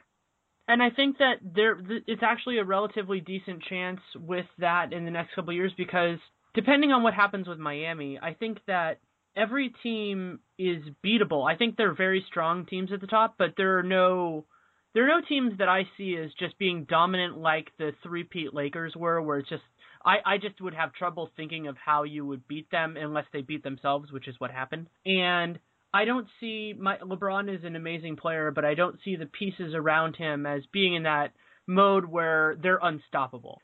And 0.68 0.82
I 0.82 0.90
think 0.90 1.20
that 1.20 1.36
there 1.44 1.78
it's 2.08 2.24
actually 2.24 2.58
a 2.58 2.64
relatively 2.64 3.20
decent 3.20 3.62
chance 3.64 4.00
with 4.16 4.48
that 4.58 4.94
in 4.94 5.06
the 5.06 5.12
next 5.12 5.36
couple 5.36 5.52
of 5.52 5.56
years 5.56 5.72
because 5.78 6.18
depending 6.56 6.92
on 6.92 7.04
what 7.04 7.14
happens 7.14 7.48
with 7.48 7.60
Miami, 7.60 8.18
I 8.20 8.34
think 8.34 8.60
that 8.66 9.00
every 9.36 9.74
team 9.84 10.40
is 10.58 10.84
beatable. 11.04 11.50
I 11.50 11.58
think 11.58 11.76
they're 11.76 11.96
very 11.96 12.24
strong 12.28 12.66
teams 12.66 12.92
at 12.94 13.02
the 13.02 13.08
top, 13.08 13.36
but 13.38 13.54
there 13.58 13.80
are 13.80 13.84
no 13.84 14.46
there 14.94 15.04
are 15.04 15.20
no 15.20 15.28
teams 15.28 15.58
that 15.58 15.68
I 15.68 15.84
see 15.98 16.16
as 16.16 16.32
just 16.40 16.58
being 16.58 16.86
dominant 16.86 17.38
like 17.38 17.70
the 17.78 17.92
three-peat 18.02 18.54
Lakers 18.54 18.96
were, 18.96 19.22
where 19.22 19.40
it's 19.40 19.50
just 19.50 19.64
I, 20.06 20.18
I 20.26 20.38
just 20.38 20.62
would 20.62 20.74
have 20.74 20.94
trouble 20.94 21.30
thinking 21.36 21.68
of 21.68 21.76
how 21.84 22.04
you 22.04 22.26
would 22.26 22.48
beat 22.48 22.70
them 22.72 22.96
unless 22.98 23.26
they 23.34 23.42
beat 23.42 23.64
themselves, 23.64 24.12
which 24.12 24.28
is 24.28 24.36
what 24.38 24.52
happened. 24.52 24.88
And 25.06 25.60
I 25.94 26.06
don't 26.06 26.28
see 26.40 26.74
my 26.78 26.98
LeBron 26.98 27.54
is 27.54 27.64
an 27.64 27.76
amazing 27.76 28.16
player, 28.16 28.52
but 28.52 28.66
I 28.66 28.74
don't 28.76 29.00
see 29.04 29.16
the 29.16 29.26
pieces 29.26 29.74
around 29.74 30.16
him 30.16 30.46
as 30.46 30.62
being 30.72 30.94
in 30.96 31.04
that 31.04 31.34
mode 31.68 32.06
where 32.06 32.56
they're 32.62 32.80
unstoppable. 32.82 33.62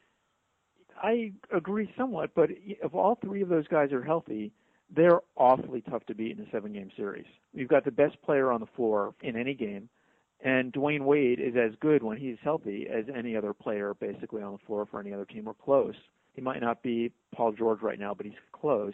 I 1.02 1.34
agree 1.56 1.92
somewhat, 1.98 2.32
but 2.36 2.50
if 2.52 2.94
all 2.94 3.16
three 3.16 3.42
of 3.42 3.50
those 3.50 3.68
guys 3.68 3.92
are 3.92 4.04
healthy, 4.04 4.52
they're 4.96 5.22
awfully 5.38 5.82
tough 5.82 6.06
to 6.06 6.16
beat 6.16 6.38
in 6.38 6.46
a 6.46 6.50
seven 6.52 6.74
game 6.74 6.92
series. 6.96 7.26
You've 7.54 7.70
got 7.70 7.86
the 7.86 7.92
best 7.92 8.22
player 8.22 8.52
on 8.52 8.60
the 8.60 8.68
floor 8.76 9.14
in 9.22 9.36
any 9.36 9.54
game, 9.54 9.90
and 10.44 10.74
Dwyane 10.74 11.06
Wade 11.06 11.40
is 11.40 11.56
as 11.56 11.72
good 11.80 12.04
when 12.04 12.18
he's 12.18 12.38
healthy 12.44 12.88
as 12.92 13.06
any 13.16 13.36
other 13.36 13.54
player 13.54 13.94
basically 13.94 14.42
on 14.42 14.54
the 14.54 14.66
floor 14.66 14.88
for 14.90 15.00
any 15.00 15.14
other 15.14 15.26
team 15.26 15.48
or 15.48 15.54
close. 15.54 15.96
He 16.34 16.42
might 16.42 16.62
not 16.62 16.82
be 16.82 17.12
Paul 17.34 17.52
George 17.54 17.82
right 17.82 18.00
now, 18.00 18.14
but 18.14 18.26
he's 18.26 18.36
close. 18.52 18.94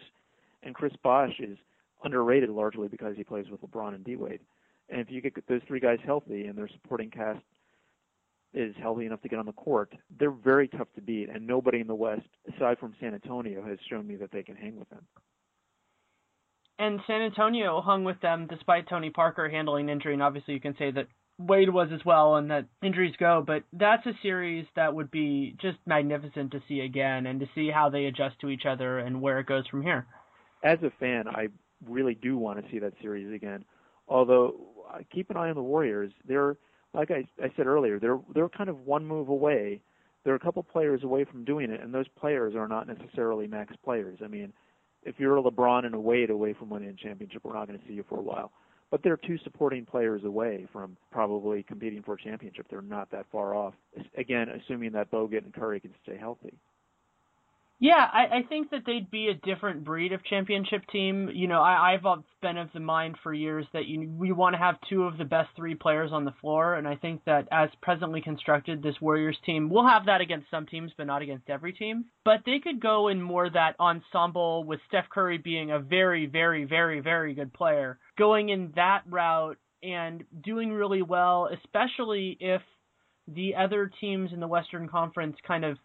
And 0.64 0.76
Chris 0.76 0.94
Bosh 1.04 1.40
is 1.40 1.58
underrated 2.04 2.50
largely 2.50 2.88
because 2.88 3.16
he 3.16 3.24
plays 3.24 3.46
with 3.50 3.62
LeBron 3.62 3.96
and 3.96 4.04
D 4.04 4.16
Wade. 4.16 4.42
And 4.90 5.02
if 5.02 5.12
you 5.12 5.22
get 5.22 5.36
those 5.48 5.62
three 5.68 5.80
guys 5.80 6.00
healthy 6.06 6.48
and 6.48 6.58
their 6.58 6.70
supporting 6.70 7.10
cast 7.10 7.44
is 8.54 8.74
healthy 8.82 9.06
enough 9.06 9.22
to 9.22 9.30
get 9.30 9.40
on 9.40 9.46
the 9.46 9.52
court, 9.54 9.94
they're 10.20 10.32
very 10.32 10.68
tough 10.68 10.88
to 10.96 11.02
beat. 11.02 11.30
And 11.30 11.46
nobody 11.46 11.80
in 11.80 11.88
the 11.88 11.96
West, 11.96 12.28
aside 12.56 12.80
from 12.80 12.96
San 13.00 13.14
Antonio, 13.14 13.64
has 13.64 13.78
shown 13.90 14.08
me 14.08 14.16
that 14.16 14.32
they 14.32 14.44
can 14.44 14.56
hang 14.56 14.78
with 14.78 14.90
them 14.90 15.06
and 16.80 17.00
San 17.08 17.22
Antonio 17.22 17.82
hung 17.82 18.04
with 18.04 18.20
them 18.22 18.48
despite 18.50 18.90
Tony 18.90 19.10
Parker 19.10 19.50
handling 19.50 19.90
injury, 19.90 20.14
and 20.14 20.24
obviously 20.24 20.54
you 20.54 20.60
can 20.60 20.76
say 20.78 20.92
that 20.92 21.08
Wade 21.40 21.70
was 21.70 21.90
as 21.94 22.04
well, 22.04 22.36
and 22.36 22.50
that 22.50 22.66
injuries 22.82 23.16
go. 23.20 23.44
But 23.46 23.64
that's 23.74 24.06
a 24.06 24.14
series 24.22 24.66
that 24.76 24.94
would 24.94 25.12
be 25.12 25.56
just 25.62 25.78
magnificent 25.86 26.52
to 26.52 26.62
see 26.68 26.80
again, 26.82 27.26
and 27.28 27.40
to 27.40 27.50
see 27.54 27.70
how 27.70 27.90
they 27.90 28.06
adjust 28.06 28.40
to 28.42 28.50
each 28.50 28.66
other 28.66 29.00
and 29.00 29.22
where 29.22 29.40
it 29.40 29.48
goes 29.48 29.68
from 29.68 29.84
here. 29.84 30.08
As 30.64 30.80
a 30.84 30.92
fan, 31.00 31.28
I 31.28 31.48
really 31.86 32.16
do 32.16 32.38
want 32.38 32.64
to 32.64 32.72
see 32.72 32.80
that 32.80 32.94
series 33.02 33.32
again. 33.34 33.64
Although 34.08 34.56
keep 35.14 35.30
an 35.30 35.38
eye 35.38 35.50
on 35.50 35.56
the 35.56 35.62
Warriors. 35.62 36.12
They're 36.28 36.58
like 36.94 37.12
I, 37.12 37.26
I 37.42 37.52
said 37.56 37.68
earlier, 37.68 38.00
they're 38.00 38.20
they're 38.34 38.50
kind 38.50 38.70
of 38.70 38.86
one 38.86 39.06
move 39.06 39.30
away. 39.30 39.82
They're 40.24 40.36
a 40.36 40.40
couple 40.40 40.64
players 40.64 41.04
away 41.04 41.24
from 41.24 41.46
doing 41.46 41.72
it, 41.72 41.82
and 41.82 41.94
those 41.94 42.08
players 42.20 42.56
are 42.56 42.68
not 42.68 42.88
necessarily 42.88 43.48
max 43.48 43.74
players. 43.84 44.20
I 44.24 44.28
mean, 44.28 44.52
if 45.08 45.16
you're 45.20 45.38
a 45.38 45.42
LeBron 45.42 45.86
and 45.86 45.96
a 45.96 46.00
Wade 46.00 46.30
away 46.30 46.54
from 46.54 46.70
winning 46.70 46.90
a 46.90 46.94
championship, 46.94 47.42
we're 47.44 47.54
not 47.54 47.68
going 47.68 47.80
to 47.80 47.88
see 47.88 47.94
you 47.94 48.04
for 48.08 48.20
a 48.20 48.22
while. 48.22 48.52
But 48.92 49.04
they're 49.04 49.18
two 49.18 49.38
supporting 49.44 49.86
players 49.86 50.24
away 50.24 50.68
from 50.72 50.98
probably 51.12 51.64
competing 51.64 52.04
for 52.04 52.14
a 52.14 52.18
championship. 52.18 52.68
They're 52.70 52.82
not 52.82 53.10
that 53.12 53.26
far 53.32 53.56
off. 53.56 53.74
Again, 54.18 54.48
assuming 54.50 54.92
that 54.94 55.10
Bogut 55.10 55.44
and 55.44 55.54
Curry 55.54 55.80
can 55.80 55.94
stay 56.04 56.18
healthy. 56.18 56.54
Yeah, 57.80 58.08
I, 58.12 58.38
I 58.38 58.44
think 58.50 58.72
that 58.72 58.84
they'd 58.88 59.12
be 59.12 59.28
a 59.28 59.36
different 59.36 59.84
breed 59.84 60.12
of 60.12 60.24
championship 60.26 60.82
team. 60.92 61.30
You 61.32 61.48
know, 61.48 61.62
I, 61.62 61.94
I've 61.94 62.24
been 62.42 62.58
of 62.58 62.70
the 62.74 62.80
mind 62.80 63.18
for 63.22 63.34
years 63.34 63.68
that 63.74 63.86
you 63.86 64.10
we 64.10 64.32
want 64.32 64.56
to 64.56 64.58
have 64.58 64.76
two 64.90 65.04
of 65.04 65.18
the 65.20 65.26
best 65.26 65.50
three 65.56 65.76
players 65.76 66.10
on 66.12 66.26
the 66.26 66.34
floor, 66.42 66.74
and 66.74 66.88
I 66.88 66.96
think 66.96 67.22
that 67.26 67.48
as 67.52 67.70
presently 67.84 68.20
constructed, 68.22 68.82
this 68.82 69.00
Warriors 69.00 69.38
team 69.46 69.70
will 69.70 69.88
have 69.88 70.08
that 70.08 70.22
against 70.22 70.50
some 70.50 70.66
teams, 70.66 70.92
but 70.98 71.06
not 71.06 71.22
against 71.22 71.52
every 71.52 71.72
team. 71.72 72.06
But 72.26 72.42
they 72.48 72.58
could 72.64 72.80
go 72.82 73.10
in 73.10 73.22
more 73.22 73.48
that 73.48 73.76
ensemble 73.80 74.64
with 74.64 74.80
Steph 74.88 75.10
Curry 75.12 75.38
being 75.38 75.70
a 75.70 75.80
very, 75.80 76.26
very, 76.26 76.66
very, 76.66 77.00
very 77.00 77.36
good 77.36 77.54
player, 77.54 78.00
going 78.18 78.50
in 78.50 78.72
that 78.76 79.04
route 79.08 79.58
and 79.84 80.24
doing 80.44 80.72
really 80.72 81.04
well, 81.04 81.48
especially 81.54 82.38
if 82.40 82.62
the 83.28 83.54
other 83.56 83.92
teams 84.02 84.32
in 84.34 84.40
the 84.40 84.48
Western 84.48 84.88
Conference 84.88 85.36
kind 85.46 85.64
of 85.64 85.78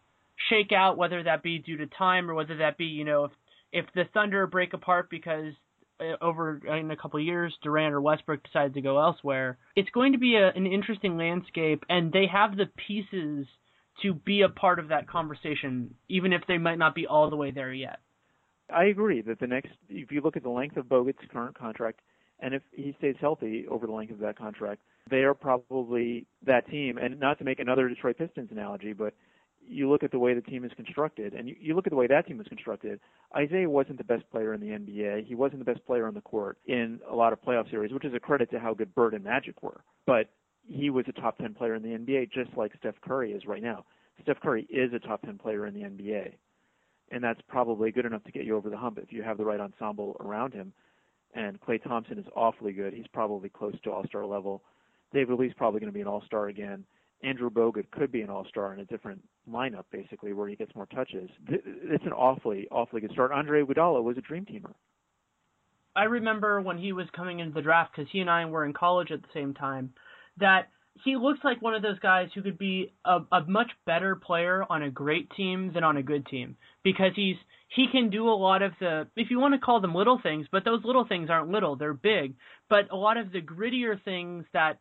shake 0.49 0.73
out, 0.73 0.97
whether 0.97 1.23
that 1.23 1.43
be 1.43 1.59
due 1.59 1.77
to 1.79 1.87
time 1.87 2.31
or 2.31 2.35
whether 2.35 2.59
that 2.59 2.79
be, 2.79 2.87
you 2.87 3.05
know, 3.05 3.25
if 3.25 3.33
if 3.73 3.87
the 3.95 4.05
Thunder 4.13 4.47
break 4.47 4.75
apart 4.75 5.09
because 5.11 5.55
uh, 6.01 6.17
over 6.21 6.61
in 6.67 6.91
a 6.91 6.97
couple 6.97 7.19
years 7.21 7.55
Durant 7.63 7.95
or 7.95 8.01
Westbrook 8.01 8.43
decide 8.43 8.75
to 8.75 8.81
go 8.81 9.01
elsewhere, 9.01 9.59
it's 9.77 9.91
going 9.91 10.13
to 10.13 10.19
be 10.19 10.37
a, 10.37 10.49
an 10.49 10.67
interesting 10.67 11.17
landscape, 11.17 11.85
and 11.89 12.13
they 12.13 12.27
have 12.31 12.57
the 12.57 12.67
pieces 12.87 13.47
to 14.03 14.15
be 14.15 14.43
a 14.43 14.49
part 14.49 14.79
of 14.79 14.89
that 14.89 15.09
conversation, 15.09 15.95
even 16.09 16.33
if 16.33 16.43
they 16.49 16.59
might 16.59 16.79
not 16.79 16.95
be 16.95 17.07
all 17.07 17.31
the 17.31 17.37
way 17.37 17.51
there 17.51 17.73
yet. 17.73 18.01
I 18.75 18.85
agree 18.85 19.21
that 19.23 19.39
the 19.39 19.47
next, 19.47 19.71
if 19.89 20.11
you 20.11 20.23
look 20.23 20.37
at 20.37 20.43
the 20.43 20.51
length 20.51 20.77
of 20.77 20.89
Bogut's 20.89 21.19
current 21.31 21.59
contract, 21.59 22.01
and 22.41 22.55
if 22.55 22.63
he 22.73 22.95
stays 22.99 23.17
healthy 23.21 23.67
over 23.69 23.87
the 23.87 23.93
length 23.93 24.13
of 24.13 24.19
that 24.21 24.37
contract, 24.37 24.81
they 25.11 25.19
are 25.19 25.35
probably 25.35 26.27
that 26.45 26.69
team. 26.69 26.99
And 26.99 27.21
not 27.21 27.39
to 27.39 27.45
make 27.45 27.61
another 27.61 27.89
Detroit 27.89 28.19
Pistons 28.19 28.51
analogy, 28.51 28.93
but 28.93 29.15
you 29.69 29.91
look 29.91 30.03
at 30.03 30.11
the 30.11 30.19
way 30.19 30.35
the 30.35 30.41
team 30.41 30.65
is 30.65 30.73
constructed, 30.77 31.35
and 31.35 31.49
you, 31.49 31.57
you 31.59 31.75
look 31.75 31.87
at 31.87 31.91
the 31.91 31.97
way 31.97 32.07
that 32.07 32.27
team 32.27 32.41
is 32.41 32.47
constructed. 32.49 33.01
Isiah 33.41 33.69
wasn't 33.69 33.99
the 33.99 34.05
best 34.05 34.29
player 34.31 34.55
in 34.55 34.61
the 34.61 34.69
NBA. 34.69 35.27
He 35.27 35.35
wasn't 35.35 35.65
the 35.65 35.71
best 35.71 35.85
player 35.87 36.07
on 36.07 36.15
the 36.15 36.21
court 36.21 36.59
in 36.67 37.01
a 37.11 37.15
lot 37.15 37.33
of 37.33 37.41
playoff 37.41 37.71
series, 37.71 37.93
which 37.93 38.05
is 38.05 38.15
a 38.15 38.21
credit 38.21 38.51
to 38.51 38.59
how 38.59 38.75
good 38.75 38.95
Bird 38.95 39.15
and 39.15 39.25
Magic 39.25 39.63
were. 39.63 39.83
But 40.07 40.29
he 40.67 40.91
was 40.91 41.05
a 41.09 41.13
top 41.13 41.39
10 41.39 41.55
player 41.55 41.75
in 41.75 41.83
the 41.83 41.91
NBA, 41.91 42.33
just 42.33 42.57
like 42.57 42.73
Steph 42.79 43.01
Curry 43.01 43.33
is 43.33 43.47
right 43.47 43.63
now. 43.63 43.85
Steph 44.23 44.41
Curry 44.41 44.67
is 44.71 44.93
a 44.93 44.99
top 44.99 45.23
10 45.23 45.39
player 45.39 45.67
in 45.67 45.75
the 45.75 45.81
NBA, 45.81 46.33
and 47.11 47.25
that's 47.25 47.41
probably 47.49 47.91
good 47.91 48.07
enough 48.07 48.25
to 48.25 48.33
get 48.33 48.45
you 48.45 48.57
over 48.57 48.71
the 48.71 48.77
hump 48.77 48.99
if 48.99 49.13
you 49.13 49.23
have 49.23 49.39
the 49.39 49.45
right 49.45 49.61
ensemble 49.61 50.17
around 50.21 50.53
him. 50.53 50.73
And 51.35 51.61
Klay 51.61 51.83
Thompson 51.83 52.19
is 52.19 52.27
awfully 52.37 52.73
good. 52.73 52.93
He's 52.93 53.07
probably 53.13 53.49
close 53.49 53.75
to 53.85 53.91
All-Star 53.91 54.27
level. 54.27 54.63
David 55.15 55.39
Lee's 55.39 55.55
probably 55.57 55.81
going 55.81 55.91
to 55.91 55.95
be 55.95 56.03
an 56.03 56.07
All-Star 56.07 56.49
again. 56.49 56.85
Andrew 57.23 57.51
Bogut 57.51 57.91
could 57.91 58.11
be 58.11 58.23
an 58.23 58.31
all-star 58.31 58.75
in 58.75 58.81
a 58.81 58.85
different 58.85 59.23
lineup, 59.49 59.85
basically, 59.93 60.33
where 60.33 60.49
he 60.49 60.57
gets 60.57 60.75
more 60.75 60.87
touches. 60.87 61.31
It's 61.49 62.05
an 62.05 62.13
awfully, 62.13 62.67
awfully 62.71 63.01
good 63.01 63.13
start. 63.13 63.33
Andre 63.33 63.63
Iguodala 63.63 64.03
was 64.03 64.19
a 64.19 64.21
dream 64.21 64.45
teamer. 64.45 64.73
I 65.95 66.05
remember 66.05 66.61
when 66.61 66.79
he 66.79 66.93
was 66.93 67.07
coming 67.15 67.41
into 67.41 67.55
the 67.55 67.63
draft 67.63 67.93
because 67.95 68.11
he 68.11 68.21
and 68.21 68.31
I 68.31 68.45
were 68.47 68.65
in 68.65 68.73
college 68.73 69.11
at 69.11 69.23
the 69.23 69.29
same 69.35 69.55
time. 69.55 69.93
That 70.39 70.69
he 71.05 71.17
looks 71.17 71.41
like 71.45 71.63
one 71.63 71.75
of 71.75 71.83
those 71.83 71.99
guys 71.99 72.29
who 72.35 72.43
could 72.43 72.59
be 72.59 72.93
a, 73.05 73.21
a 73.31 73.45
much 73.47 73.71
better 73.87 74.17
player 74.17 74.65
on 74.69 74.83
a 74.83 74.91
great 74.91 75.31
team 75.31 75.73
than 75.73 75.85
on 75.85 75.97
a 75.97 76.03
good 76.03 76.27
team 76.27 76.57
because 76.83 77.13
he's 77.15 77.37
he 77.69 77.87
can 77.91 78.11
do 78.11 78.29
a 78.29 78.31
lot 78.31 78.63
of 78.63 78.73
the 78.81 79.07
if 79.17 79.31
you 79.31 79.39
want 79.39 79.55
to 79.55 79.61
call 79.61 79.81
them 79.81 79.95
little 79.95 80.21
things, 80.23 80.47
but 80.51 80.65
those 80.65 80.85
little 80.85 81.07
things 81.07 81.31
aren't 81.31 81.51
little, 81.51 81.77
they're 81.77 81.95
big. 81.95 82.35
But 82.69 82.91
a 82.91 82.97
lot 82.97 83.17
of 83.17 83.33
the 83.33 83.41
grittier 83.41 84.03
things 84.03 84.45
that 84.53 84.79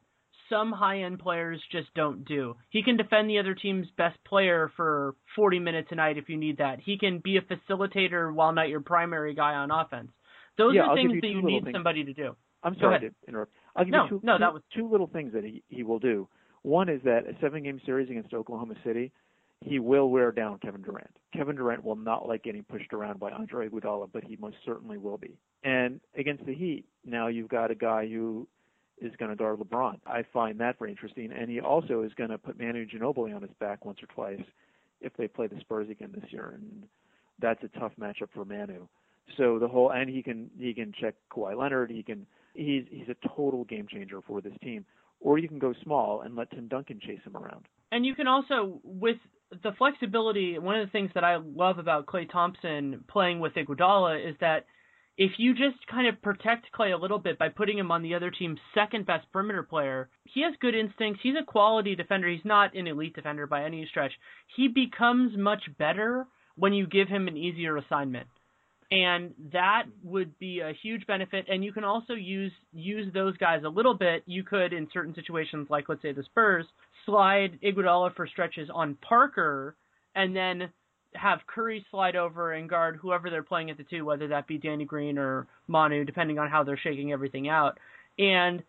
some 0.51 0.71
high 0.71 1.01
end 1.01 1.19
players 1.19 1.59
just 1.71 1.91
don't 1.95 2.25
do. 2.25 2.55
He 2.69 2.83
can 2.83 2.97
defend 2.97 3.29
the 3.29 3.39
other 3.39 3.55
team's 3.55 3.87
best 3.97 4.17
player 4.25 4.71
for 4.75 5.15
40 5.35 5.59
minutes 5.59 5.87
a 5.91 5.95
night 5.95 6.17
if 6.17 6.29
you 6.29 6.37
need 6.37 6.57
that. 6.57 6.79
He 6.79 6.97
can 6.97 7.19
be 7.23 7.37
a 7.37 7.41
facilitator 7.41 8.31
while 8.31 8.51
not 8.51 8.69
your 8.69 8.81
primary 8.81 9.33
guy 9.33 9.53
on 9.53 9.71
offense. 9.71 10.11
Those 10.57 10.75
yeah, 10.75 10.81
are 10.81 10.89
I'll 10.89 10.95
things 10.95 11.13
you 11.13 11.21
that 11.21 11.27
you 11.27 11.41
need 11.41 11.63
things. 11.63 11.73
somebody 11.73 12.03
to 12.03 12.13
do. 12.13 12.35
I'm 12.63 12.75
sorry 12.79 12.99
to 12.99 13.09
interrupt. 13.27 13.53
I'll 13.75 13.85
give 13.85 13.91
no, 13.91 14.03
you 14.03 14.09
two, 14.09 14.21
no, 14.23 14.37
that 14.37 14.53
was 14.53 14.61
two 14.75 14.89
little 14.91 15.07
things 15.07 15.33
that 15.33 15.43
he, 15.43 15.63
he 15.69 15.83
will 15.83 15.99
do. 15.99 16.27
One 16.63 16.89
is 16.89 17.01
that 17.03 17.21
a 17.27 17.33
seven 17.41 17.63
game 17.63 17.81
series 17.85 18.09
against 18.09 18.33
Oklahoma 18.33 18.75
City, 18.83 19.11
he 19.61 19.79
will 19.79 20.09
wear 20.09 20.31
down 20.31 20.59
Kevin 20.59 20.81
Durant. 20.81 21.09
Kevin 21.33 21.55
Durant 21.55 21.83
will 21.83 21.95
not 21.95 22.27
like 22.27 22.43
getting 22.43 22.63
pushed 22.63 22.93
around 22.93 23.19
by 23.19 23.31
Andre 23.31 23.69
Iguodala, 23.69 24.09
but 24.11 24.23
he 24.23 24.35
most 24.35 24.57
certainly 24.65 24.97
will 24.97 25.17
be. 25.17 25.37
And 25.63 26.01
against 26.15 26.45
the 26.45 26.53
Heat, 26.53 26.85
now 27.05 27.27
you've 27.27 27.49
got 27.49 27.71
a 27.71 27.75
guy 27.75 28.07
who 28.07 28.47
is 29.01 29.15
going 29.17 29.31
to 29.31 29.35
guard 29.35 29.59
LeBron. 29.59 29.99
I 30.05 30.23
find 30.31 30.59
that 30.59 30.79
very 30.79 30.91
interesting. 30.91 31.31
And 31.31 31.49
he 31.49 31.59
also 31.59 32.03
is 32.03 32.13
going 32.13 32.29
to 32.29 32.37
put 32.37 32.59
Manu 32.59 32.85
Ginobili 32.85 33.35
on 33.35 33.41
his 33.41 33.51
back 33.59 33.85
once 33.85 33.99
or 34.01 34.07
twice 34.07 34.45
if 35.01 35.11
they 35.17 35.27
play 35.27 35.47
the 35.47 35.59
Spurs 35.59 35.89
again 35.89 36.11
this 36.13 36.31
year, 36.31 36.53
and 36.53 36.83
that's 37.39 37.63
a 37.63 37.79
tough 37.79 37.91
matchup 37.99 38.29
for 38.33 38.45
Manu. 38.45 38.87
So 39.37 39.59
the 39.59 39.67
whole 39.67 39.91
and 39.91 40.09
he 40.09 40.21
can 40.21 40.49
he 40.59 40.73
can 40.73 40.93
check 40.99 41.15
Kawhi 41.31 41.57
Leonard. 41.57 41.89
He 41.89 42.03
can 42.03 42.25
he's 42.53 42.83
he's 42.89 43.07
a 43.09 43.27
total 43.35 43.63
game 43.63 43.87
changer 43.89 44.21
for 44.25 44.41
this 44.41 44.53
team. 44.61 44.85
Or 45.19 45.37
you 45.37 45.47
can 45.47 45.59
go 45.59 45.73
small 45.83 46.21
and 46.21 46.35
let 46.35 46.49
Tim 46.49 46.67
Duncan 46.67 46.99
chase 46.99 47.19
him 47.23 47.37
around. 47.37 47.65
And 47.91 48.05
you 48.05 48.15
can 48.15 48.27
also 48.27 48.79
with 48.83 49.17
the 49.63 49.71
flexibility. 49.77 50.57
One 50.57 50.79
of 50.79 50.87
the 50.87 50.91
things 50.91 51.11
that 51.13 51.23
I 51.23 51.37
love 51.37 51.77
about 51.77 52.07
Klay 52.07 52.29
Thompson 52.29 53.03
playing 53.07 53.39
with 53.39 53.53
Iguodala 53.53 54.27
is 54.27 54.35
that 54.41 54.65
if 55.21 55.33
you 55.37 55.53
just 55.53 55.77
kind 55.85 56.07
of 56.07 56.19
protect 56.23 56.65
Klay 56.75 56.95
a 56.95 56.99
little 56.99 57.19
bit 57.19 57.37
by 57.37 57.47
putting 57.47 57.77
him 57.77 57.91
on 57.91 58.01
the 58.01 58.15
other 58.15 58.31
team's 58.31 58.57
second 58.73 59.05
best 59.05 59.31
perimeter 59.31 59.61
player, 59.61 60.09
he 60.23 60.41
has 60.41 60.55
good 60.59 60.73
instincts. 60.73 61.19
He's 61.21 61.35
a 61.39 61.45
quality 61.45 61.95
defender. 61.95 62.27
He's 62.27 62.43
not 62.43 62.75
an 62.75 62.87
elite 62.87 63.13
defender 63.13 63.45
by 63.45 63.63
any 63.63 63.85
stretch. 63.85 64.13
He 64.55 64.67
becomes 64.67 65.37
much 65.37 65.61
better 65.77 66.25
when 66.55 66.73
you 66.73 66.87
give 66.87 67.07
him 67.07 67.27
an 67.27 67.37
easier 67.37 67.77
assignment. 67.77 68.25
And 68.89 69.35
that 69.53 69.83
would 70.03 70.39
be 70.39 70.61
a 70.61 70.73
huge 70.81 71.05
benefit. 71.05 71.45
And 71.47 71.63
you 71.63 71.71
can 71.71 71.83
also 71.83 72.13
use 72.13 72.51
use 72.73 73.13
those 73.13 73.37
guys 73.37 73.61
a 73.63 73.69
little 73.69 73.93
bit. 73.93 74.23
You 74.25 74.43
could, 74.43 74.73
in 74.73 74.87
certain 74.91 75.13
situations, 75.13 75.67
like 75.69 75.87
let's 75.87 76.01
say 76.01 76.13
the 76.13 76.23
Spurs, 76.23 76.65
slide 77.05 77.59
Iguodala 77.63 78.15
for 78.15 78.25
stretches 78.25 78.71
on 78.73 78.97
Parker, 79.07 79.75
and 80.15 80.35
then 80.35 80.71
have 81.13 81.39
Curry 81.47 81.85
slide 81.91 82.15
over 82.15 82.53
and 82.53 82.69
guard 82.69 82.97
whoever 83.01 83.29
they're 83.29 83.43
playing 83.43 83.69
at 83.69 83.77
the 83.77 83.83
two, 83.83 84.05
whether 84.05 84.27
that 84.29 84.47
be 84.47 84.57
Danny 84.57 84.85
Green 84.85 85.17
or 85.17 85.47
Manu, 85.67 86.05
depending 86.05 86.39
on 86.39 86.49
how 86.49 86.63
they're 86.63 86.79
shaking 86.81 87.11
everything 87.11 87.49
out. 87.49 87.77
And 88.17 88.63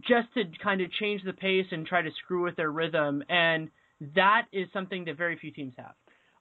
just 0.00 0.32
to 0.34 0.44
kind 0.62 0.80
of 0.80 0.90
change 0.92 1.22
the 1.24 1.32
pace 1.32 1.66
and 1.70 1.86
try 1.86 2.02
to 2.02 2.10
screw 2.24 2.42
with 2.42 2.56
their 2.56 2.70
rhythm. 2.70 3.22
And 3.28 3.70
that 4.14 4.46
is 4.52 4.66
something 4.72 5.04
that 5.04 5.16
very 5.16 5.38
few 5.38 5.50
teams 5.50 5.74
have. 5.76 5.94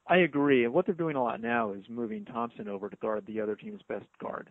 I 0.08 0.18
agree. 0.18 0.66
And 0.66 0.74
what 0.74 0.86
they're 0.86 0.96
doing 0.96 1.16
a 1.16 1.24
lot 1.24 1.42
now 1.42 1.74
is 1.74 1.84
moving 1.90 2.26
Thompson 2.26 2.68
over 2.68 2.90
to 2.90 2.96
guard 2.98 3.24
the 3.26 3.40
other 3.40 3.56
team's 3.56 3.82
best 3.88 4.06
guard, 4.22 4.50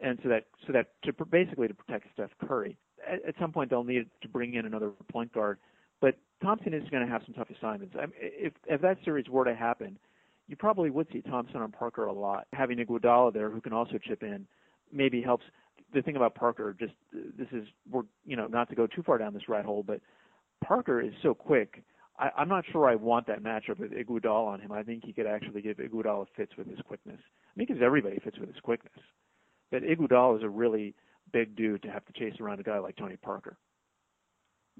and 0.00 0.18
so 0.22 0.28
that 0.28 0.46
so 0.66 0.72
that 0.72 0.88
to 1.04 1.12
basically 1.24 1.68
to 1.68 1.74
protect 1.74 2.06
Steph 2.14 2.30
Curry. 2.46 2.76
At, 3.08 3.24
at 3.28 3.34
some 3.40 3.52
point, 3.52 3.70
they'll 3.70 3.84
need 3.84 4.06
to 4.22 4.28
bring 4.28 4.54
in 4.54 4.66
another 4.66 4.90
point 5.12 5.32
guard, 5.32 5.58
but 6.00 6.16
Thompson 6.42 6.74
is 6.74 6.82
going 6.90 7.06
to 7.06 7.12
have 7.12 7.22
some 7.24 7.34
tough 7.34 7.48
assignments. 7.56 7.94
I 7.96 8.06
mean, 8.06 8.14
if 8.16 8.52
if 8.66 8.80
that 8.80 8.98
series 9.04 9.28
were 9.28 9.44
to 9.44 9.54
happen, 9.54 9.98
you 10.48 10.56
probably 10.56 10.90
would 10.90 11.06
see 11.12 11.20
Thompson 11.20 11.60
on 11.60 11.70
Parker 11.70 12.06
a 12.06 12.12
lot. 12.12 12.46
Having 12.52 12.78
Iguodala 12.78 13.32
there, 13.32 13.50
who 13.50 13.60
can 13.60 13.72
also 13.72 13.98
chip 13.98 14.22
in, 14.22 14.46
maybe 14.92 15.22
helps. 15.22 15.44
The 15.94 16.02
thing 16.02 16.16
about 16.16 16.34
Parker, 16.34 16.76
just 16.78 16.92
this 17.12 17.48
is 17.52 17.66
we're 17.90 18.02
you 18.26 18.36
know 18.36 18.46
not 18.46 18.68
to 18.70 18.74
go 18.74 18.86
too 18.86 19.02
far 19.02 19.18
down 19.18 19.32
this 19.32 19.48
rat 19.48 19.64
hole, 19.64 19.82
but 19.82 20.00
Parker 20.64 21.00
is 21.00 21.12
so 21.22 21.34
quick. 21.34 21.82
I, 22.18 22.30
I'm 22.36 22.48
not 22.48 22.64
sure 22.70 22.88
I 22.88 22.94
want 22.94 23.26
that 23.28 23.42
matchup 23.42 23.78
with 23.78 23.92
Iguodala 23.92 24.48
on 24.48 24.60
him. 24.60 24.72
I 24.72 24.82
think 24.82 25.04
he 25.04 25.12
could 25.12 25.26
actually 25.26 25.62
give 25.62 25.76
Iguodala 25.76 26.26
fits 26.36 26.56
with 26.56 26.68
his 26.68 26.80
quickness. 26.86 27.20
I 27.20 27.58
mean, 27.58 27.68
he 27.68 27.84
everybody 27.84 28.18
fits 28.18 28.38
with 28.38 28.48
his 28.48 28.60
quickness, 28.60 28.98
but 29.70 29.82
Iguodala 29.82 30.38
is 30.38 30.42
a 30.42 30.48
really 30.48 30.94
big 31.32 31.56
dude 31.56 31.82
to 31.82 31.90
have 31.90 32.04
to 32.06 32.12
chase 32.12 32.40
around 32.40 32.60
a 32.60 32.62
guy 32.62 32.78
like 32.78 32.96
Tony 32.96 33.16
Parker. 33.16 33.56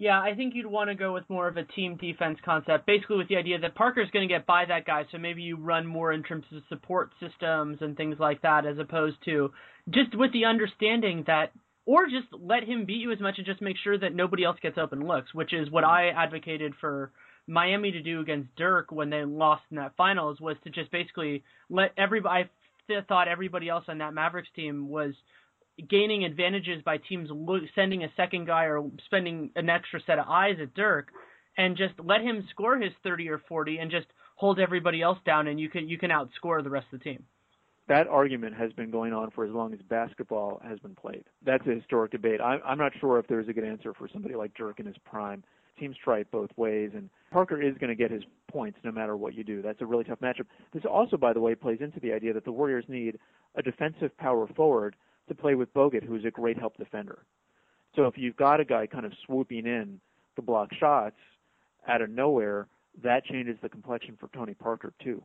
Yeah, 0.01 0.21
I 0.21 0.37
think 0.37 0.55
you'd 0.55 0.65
want 0.65 0.91
to 0.91 0.95
go 0.95 1.13
with 1.13 1.29
more 1.29 1.49
of 1.49 1.57
a 1.57 1.65
team 1.65 1.97
defense 1.97 2.39
concept, 2.45 2.87
basically 2.87 3.17
with 3.17 3.27
the 3.27 3.37
idea 3.37 3.59
that 3.59 3.75
Parker's 3.75 4.09
going 4.13 4.29
to 4.29 4.33
get 4.33 4.47
by 4.47 4.65
that 4.65 4.87
guy, 4.87 5.05
so 5.11 5.19
maybe 5.19 5.43
you 5.43 5.57
run 5.57 5.89
more 5.89 6.13
in 6.13 6.23
terms 6.23 6.45
of 6.55 6.63
support 6.69 7.11
systems 7.19 7.79
and 7.81 7.97
things 7.97 8.15
like 8.21 8.41
that, 8.43 8.65
as 8.65 8.79
opposed 8.79 9.17
to 9.25 9.51
just 9.91 10.15
with 10.15 10.33
the 10.33 10.45
understanding 10.45 11.25
that, 11.27 11.51
or 11.85 12.05
just 12.07 12.29
let 12.41 12.63
him 12.63 12.85
beat 12.85 13.01
you 13.01 13.11
as 13.11 13.19
much 13.19 13.39
and 13.39 13.47
just 13.47 13.61
make 13.61 13.75
sure 13.83 13.99
that 13.99 14.15
nobody 14.15 14.45
else 14.45 14.57
gets 14.63 14.79
open 14.79 15.05
looks, 15.05 15.35
which 15.35 15.53
is 15.53 15.69
what 15.69 15.83
I 15.83 16.11
advocated 16.11 16.75
for 16.81 17.11
Miami 17.49 17.91
to 17.91 18.01
do 18.01 18.21
against 18.21 18.55
Dirk 18.55 18.93
when 18.93 19.11
they 19.11 19.25
lost 19.25 19.63
in 19.73 19.79
that 19.79 19.97
finals, 19.97 20.41
was 20.41 20.57
to 20.63 20.71
just 20.71 20.93
basically 20.93 21.43
let 21.71 21.91
everybody. 21.99 22.49
I 22.89 23.01
thought 23.09 23.27
everybody 23.27 23.69
else 23.69 23.85
on 23.89 23.99
that 23.99 24.15
Mavericks 24.15 24.49
team 24.55 24.89
was 24.89 25.13
gaining 25.89 26.25
advantages 26.25 26.83
by 26.85 26.99
teams 26.99 27.31
sending 27.75 28.05
a 28.05 28.13
second 28.17 28.47
guy 28.47 28.65
or 28.65 28.91
spending 29.07 29.51
an 29.57 29.69
extra 29.69 30.01
set 30.07 30.19
of 30.19 30.27
eyes 30.29 30.57
at 30.61 30.75
Dirk, 30.75 31.09
and 31.57 31.77
just 31.77 31.95
let 32.03 32.21
him 32.21 32.47
score 32.51 32.79
his 32.79 32.93
30 33.03 33.29
or 33.29 33.43
40 33.49 33.79
and 33.79 33.91
just 33.91 34.07
hold 34.37 34.59
everybody 34.59 35.03
else 35.03 35.19
down, 35.27 35.49
and 35.49 35.59
you 35.59 35.69
can 35.69 35.89
you 35.89 35.99
can 35.99 36.11
outscore 36.11 36.63
the 36.63 36.71
rest 36.71 36.87
of 36.93 37.01
the 37.01 37.05
team. 37.05 37.25
That 37.89 38.07
argument 38.07 38.55
has 38.55 38.73
been 38.75 38.91
going 38.91 39.15
on 39.15 39.31
for 39.31 39.45
as 39.47 39.51
long 39.51 39.73
as 39.73 39.81
basketball 39.89 40.61
has 40.63 40.79
been 40.79 40.95
played. 40.95 41.25
That's 41.45 41.67
a 41.67 41.71
historic 41.71 42.13
debate. 42.13 42.41
I'm, 42.41 42.61
I'm 42.65 42.79
not 42.79 42.93
sure 43.01 43.19
if 43.19 43.27
there's 43.27 43.49
a 43.49 43.53
good 43.53 43.65
answer 43.65 43.95
for 43.95 44.09
somebody 44.13 44.35
like 44.35 44.53
Dirk 44.55 44.79
in 44.79 44.87
his 44.87 44.97
prime. 45.11 45.43
Teams 45.81 45.97
try 46.03 46.19
it 46.19 46.31
both 46.31 46.51
ways, 46.57 46.91
and 46.95 47.09
Parker 47.31 47.63
is 47.63 47.79
going 47.79 47.89
to 47.89 47.95
get 47.95 48.11
his 48.11 48.25
points 48.49 48.79
no 48.85 48.93
matter 48.93 49.17
what 49.17 49.35
you 49.35 49.43
do. 49.43 49.63
That's 49.63 49.81
a 49.81 49.87
really 49.87 50.05
tough 50.05 50.21
matchup. 50.21 50.47
This 50.75 50.83
also, 50.85 51.17
by 51.17 51.33
the 51.33 51.41
way, 51.41 51.55
plays 51.55 51.79
into 51.81 51.99
the 52.01 52.13
idea 52.13 52.35
that 52.35 52.45
the 52.45 52.53
Warriors 52.53 52.85
need 52.89 53.19
a 53.55 53.63
defensive 53.63 54.17
power 54.19 54.47
forward 54.55 54.95
to 55.29 55.35
play 55.35 55.55
with 55.55 55.73
Bogut, 55.75 56.05
who's 56.05 56.25
a 56.25 56.31
great 56.31 56.59
help 56.59 56.77
defender. 56.77 57.25
So 57.97 58.07
if 58.07 58.15
you've 58.17 58.37
got 58.37 58.61
a 58.61 58.65
guy 58.65 58.87
kind 58.87 59.07
of 59.07 59.13
swooping 59.27 59.67
in 59.67 60.01
to 60.37 60.43
block 60.43 60.71
shots 60.79 61.17
out 61.87 62.03
of 62.03 62.11
nowhere, 62.11 62.69
that 63.03 63.25
changes 63.25 63.57
the 63.63 63.69
complexion 63.69 64.17
for 64.19 64.29
Tony 64.35 64.55
Parker 64.55 64.93
too. 65.03 65.23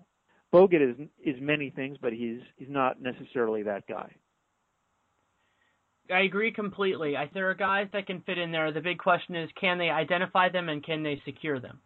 Bogut 0.53 0.81
is 0.81 1.07
is 1.23 1.41
many 1.41 1.71
things, 1.71 1.97
but 2.01 2.13
he's 2.13 2.39
he's 2.57 2.69
not 2.69 3.01
necessarily 3.01 3.63
that 3.63 3.87
guy. 3.87 4.11
I 6.11 6.21
agree 6.21 6.51
completely. 6.51 7.15
I, 7.15 7.29
there 7.33 7.49
are 7.49 7.55
guys 7.55 7.87
that 7.93 8.07
can 8.07 8.21
fit 8.21 8.37
in 8.37 8.51
there. 8.51 8.71
The 8.71 8.81
big 8.81 8.99
question 8.99 9.35
is, 9.35 9.49
can 9.59 9.77
they 9.77 9.89
identify 9.89 10.49
them 10.49 10.69
and 10.69 10.83
can 10.83 11.01
they 11.01 11.21
secure 11.25 11.59
them? 11.59 11.79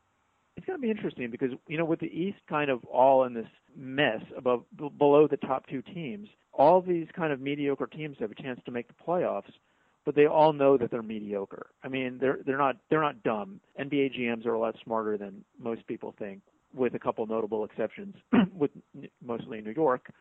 It's 0.58 0.66
going 0.66 0.78
to 0.78 0.82
be 0.82 0.92
interesting 0.92 1.32
because 1.32 1.52
you 1.68 1.78
know 1.78 1.86
with 1.86 2.00
the 2.00 2.08
East 2.08 2.40
kind 2.50 2.70
of 2.70 2.84
all 2.86 3.24
in 3.24 3.34
this 3.34 3.48
mess 3.76 4.22
above 4.36 4.64
b- 4.76 4.90
below 4.98 5.28
the 5.28 5.38
top 5.38 5.68
two 5.68 5.82
teams, 5.82 6.28
all 6.52 6.82
these 6.82 7.08
kind 7.16 7.32
of 7.32 7.40
mediocre 7.40 7.88
teams 7.88 8.18
have 8.20 8.32
a 8.32 8.36
chance 8.36 8.60
to 8.66 8.72
make 8.72 8.88
the 8.88 8.96
playoffs, 9.08 9.52
but 10.04 10.16
they 10.16 10.26
all 10.26 10.54
know 10.54 10.76
that 10.76 10.90
they're 10.90 11.04
mediocre. 11.04 11.68
I 11.84 11.90
mean, 11.90 12.18
they're 12.20 12.40
they're 12.46 12.58
not 12.58 12.78
they're 12.90 13.02
not 13.02 13.22
dumb. 13.24 13.62
NBA 13.80 14.20
GMs 14.20 14.46
are 14.48 14.54
a 14.54 14.60
lot 14.60 14.76
smarter 14.84 15.16
than 15.18 15.46
most 15.60 15.86
people 15.86 16.16
think, 16.18 16.42
with 16.74 16.96
a 16.96 17.00
couple 17.00 17.26
notable 17.28 17.64
exceptions, 17.64 18.16
with 18.54 18.72
mostly 19.24 19.62
New 19.62 19.74
York. 19.74 20.12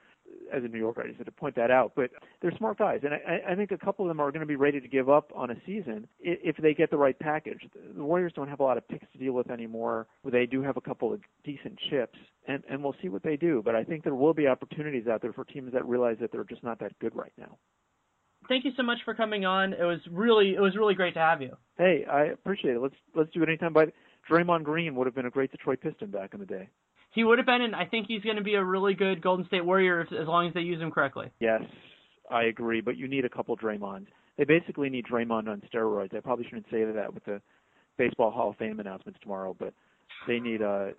As 0.52 0.62
a 0.62 0.68
New 0.68 0.78
Yorker, 0.78 1.02
I 1.02 1.06
just 1.08 1.18
had 1.18 1.26
to 1.26 1.32
point 1.32 1.56
that 1.56 1.70
out. 1.70 1.92
But 1.96 2.10
they're 2.40 2.56
smart 2.56 2.78
guys, 2.78 3.00
and 3.02 3.12
I, 3.14 3.52
I 3.52 3.54
think 3.56 3.72
a 3.72 3.78
couple 3.78 4.04
of 4.04 4.08
them 4.08 4.20
are 4.20 4.30
going 4.30 4.40
to 4.40 4.46
be 4.46 4.56
ready 4.56 4.80
to 4.80 4.88
give 4.88 5.10
up 5.10 5.32
on 5.34 5.50
a 5.50 5.56
season 5.66 6.06
if 6.20 6.56
they 6.56 6.72
get 6.72 6.90
the 6.90 6.96
right 6.96 7.18
package. 7.18 7.66
The 7.96 8.02
Warriors 8.02 8.32
don't 8.34 8.48
have 8.48 8.60
a 8.60 8.62
lot 8.62 8.78
of 8.78 8.86
picks 8.86 9.10
to 9.12 9.18
deal 9.18 9.32
with 9.32 9.50
anymore. 9.50 10.06
They 10.24 10.46
do 10.46 10.62
have 10.62 10.76
a 10.76 10.80
couple 10.80 11.12
of 11.12 11.20
decent 11.44 11.78
chips, 11.90 12.18
and 12.46 12.62
and 12.70 12.82
we'll 12.82 12.94
see 13.02 13.08
what 13.08 13.22
they 13.24 13.36
do. 13.36 13.60
But 13.64 13.74
I 13.74 13.82
think 13.82 14.04
there 14.04 14.14
will 14.14 14.34
be 14.34 14.46
opportunities 14.46 15.08
out 15.08 15.20
there 15.20 15.32
for 15.32 15.44
teams 15.44 15.72
that 15.72 15.86
realize 15.86 16.16
that 16.20 16.30
they're 16.30 16.44
just 16.44 16.62
not 16.62 16.78
that 16.78 16.96
good 17.00 17.14
right 17.16 17.32
now. 17.36 17.58
Thank 18.48 18.64
you 18.64 18.70
so 18.76 18.82
much 18.82 18.98
for 19.04 19.14
coming 19.14 19.44
on. 19.44 19.72
It 19.72 19.82
was 19.82 19.98
really 20.10 20.54
it 20.54 20.60
was 20.60 20.76
really 20.76 20.94
great 20.94 21.14
to 21.14 21.20
have 21.20 21.42
you. 21.42 21.56
Hey, 21.76 22.04
I 22.10 22.26
appreciate 22.26 22.76
it. 22.76 22.80
Let's 22.80 22.94
let's 23.14 23.30
do 23.32 23.42
it 23.42 23.48
anytime. 23.48 23.72
But 23.72 23.92
Draymond 24.30 24.62
Green 24.64 24.94
would 24.94 25.06
have 25.06 25.14
been 25.14 25.26
a 25.26 25.30
great 25.30 25.50
Detroit 25.50 25.80
Piston 25.80 26.10
back 26.10 26.34
in 26.34 26.40
the 26.40 26.46
day. 26.46 26.68
He 27.16 27.24
would 27.24 27.38
have 27.38 27.46
been, 27.46 27.62
and 27.62 27.74
I 27.74 27.86
think 27.86 28.08
he's 28.08 28.20
going 28.20 28.36
to 28.36 28.42
be 28.42 28.56
a 28.56 28.62
really 28.62 28.92
good 28.92 29.22
Golden 29.22 29.46
State 29.46 29.64
Warrior 29.64 30.02
if, 30.02 30.12
as 30.12 30.28
long 30.28 30.48
as 30.48 30.52
they 30.52 30.60
use 30.60 30.82
him 30.82 30.90
correctly. 30.90 31.30
Yes, 31.40 31.62
I 32.30 32.44
agree. 32.44 32.82
But 32.82 32.98
you 32.98 33.08
need 33.08 33.24
a 33.24 33.30
couple 33.30 33.56
Draymonds. 33.56 34.08
They 34.36 34.44
basically 34.44 34.90
need 34.90 35.06
Draymond 35.06 35.48
on 35.48 35.62
steroids. 35.72 36.14
I 36.14 36.20
probably 36.20 36.44
shouldn't 36.44 36.66
say 36.70 36.84
that 36.84 37.14
with 37.14 37.24
the 37.24 37.40
Baseball 37.96 38.30
Hall 38.30 38.50
of 38.50 38.56
Fame 38.58 38.80
announcements 38.80 39.18
tomorrow, 39.22 39.56
but 39.58 39.72
they 40.28 40.40
need 40.40 40.60
a 40.60 40.92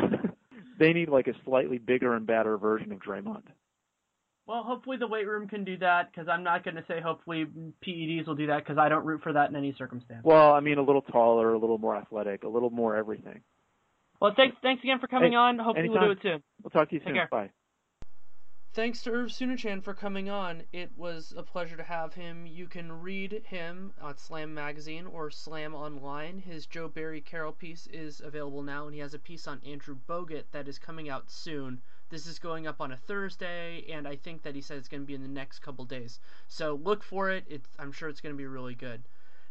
they 0.78 0.92
need 0.92 1.08
like 1.08 1.28
a 1.28 1.34
slightly 1.46 1.78
bigger 1.78 2.14
and 2.14 2.26
badder 2.26 2.58
version 2.58 2.92
of 2.92 2.98
Draymond. 2.98 3.44
Well, 4.46 4.62
hopefully 4.64 4.98
the 4.98 5.06
weight 5.06 5.26
room 5.26 5.48
can 5.48 5.64
do 5.64 5.78
that 5.78 6.12
because 6.12 6.28
I'm 6.28 6.44
not 6.44 6.62
going 6.62 6.76
to 6.76 6.84
say 6.86 7.00
hopefully 7.00 7.46
PEDs 7.86 8.26
will 8.26 8.34
do 8.34 8.48
that 8.48 8.64
because 8.64 8.76
I 8.76 8.90
don't 8.90 9.06
root 9.06 9.22
for 9.22 9.32
that 9.32 9.48
in 9.48 9.56
any 9.56 9.74
circumstance. 9.78 10.20
Well, 10.24 10.52
I 10.52 10.60
mean 10.60 10.76
a 10.76 10.82
little 10.82 11.02
taller, 11.02 11.54
a 11.54 11.58
little 11.58 11.78
more 11.78 11.96
athletic, 11.96 12.44
a 12.44 12.48
little 12.48 12.70
more 12.70 12.96
everything. 12.96 13.40
Well, 14.20 14.32
thanks 14.36 14.56
thanks 14.62 14.82
again 14.82 14.98
for 14.98 15.06
coming 15.06 15.32
Hey, 15.32 15.36
on. 15.38 15.58
Hopefully 15.58 15.86
anytime. 15.88 16.00
we'll 16.02 16.14
do 16.14 16.18
it 16.18 16.22
soon. 16.22 16.42
We'll 16.62 16.70
talk 16.70 16.88
to 16.90 16.94
you 16.94 17.00
Take 17.00 17.08
soon. 17.08 17.14
care. 17.14 17.28
Bye. 17.30 17.50
Thanks 18.74 19.02
to 19.02 19.10
Irv 19.10 19.30
Soonachan 19.30 19.82
for 19.82 19.94
coming 19.94 20.28
on. 20.28 20.62
It 20.72 20.90
was 20.96 21.32
a 21.36 21.42
pleasure 21.42 21.76
to 21.76 21.82
have 21.82 22.14
him. 22.14 22.46
You 22.46 22.66
can 22.66 22.92
read 23.00 23.42
him 23.46 23.92
on 24.00 24.16
Slam 24.18 24.54
Magazine 24.54 25.06
or 25.06 25.30
Slam 25.30 25.74
Online. 25.74 26.38
His 26.38 26.66
Joe 26.66 26.86
Barry 26.86 27.20
Carroll 27.20 27.52
piece 27.52 27.88
is 27.88 28.20
available 28.20 28.62
now, 28.62 28.84
and 28.84 28.94
he 28.94 29.00
has 29.00 29.14
a 29.14 29.18
piece 29.18 29.48
on 29.48 29.60
Andrew 29.66 29.96
Bogut 30.08 30.44
that 30.52 30.68
is 30.68 30.78
coming 30.78 31.08
out 31.08 31.30
soon. 31.30 31.80
This 32.10 32.26
is 32.26 32.38
going 32.38 32.66
up 32.66 32.80
on 32.80 32.92
a 32.92 32.96
Thursday, 32.96 33.84
and 33.90 34.06
I 34.06 34.14
think 34.16 34.42
that 34.42 34.54
he 34.54 34.60
said 34.60 34.76
it's 34.78 34.88
going 34.88 35.02
to 35.02 35.06
be 35.06 35.14
in 35.14 35.22
the 35.22 35.28
next 35.28 35.58
couple 35.60 35.84
days. 35.84 36.20
So 36.46 36.74
look 36.80 37.02
for 37.02 37.30
it. 37.30 37.44
It's, 37.48 37.68
I'm 37.78 37.90
sure 37.90 38.08
it's 38.08 38.20
going 38.20 38.34
to 38.34 38.38
be 38.38 38.46
really 38.46 38.74
good. 38.74 39.02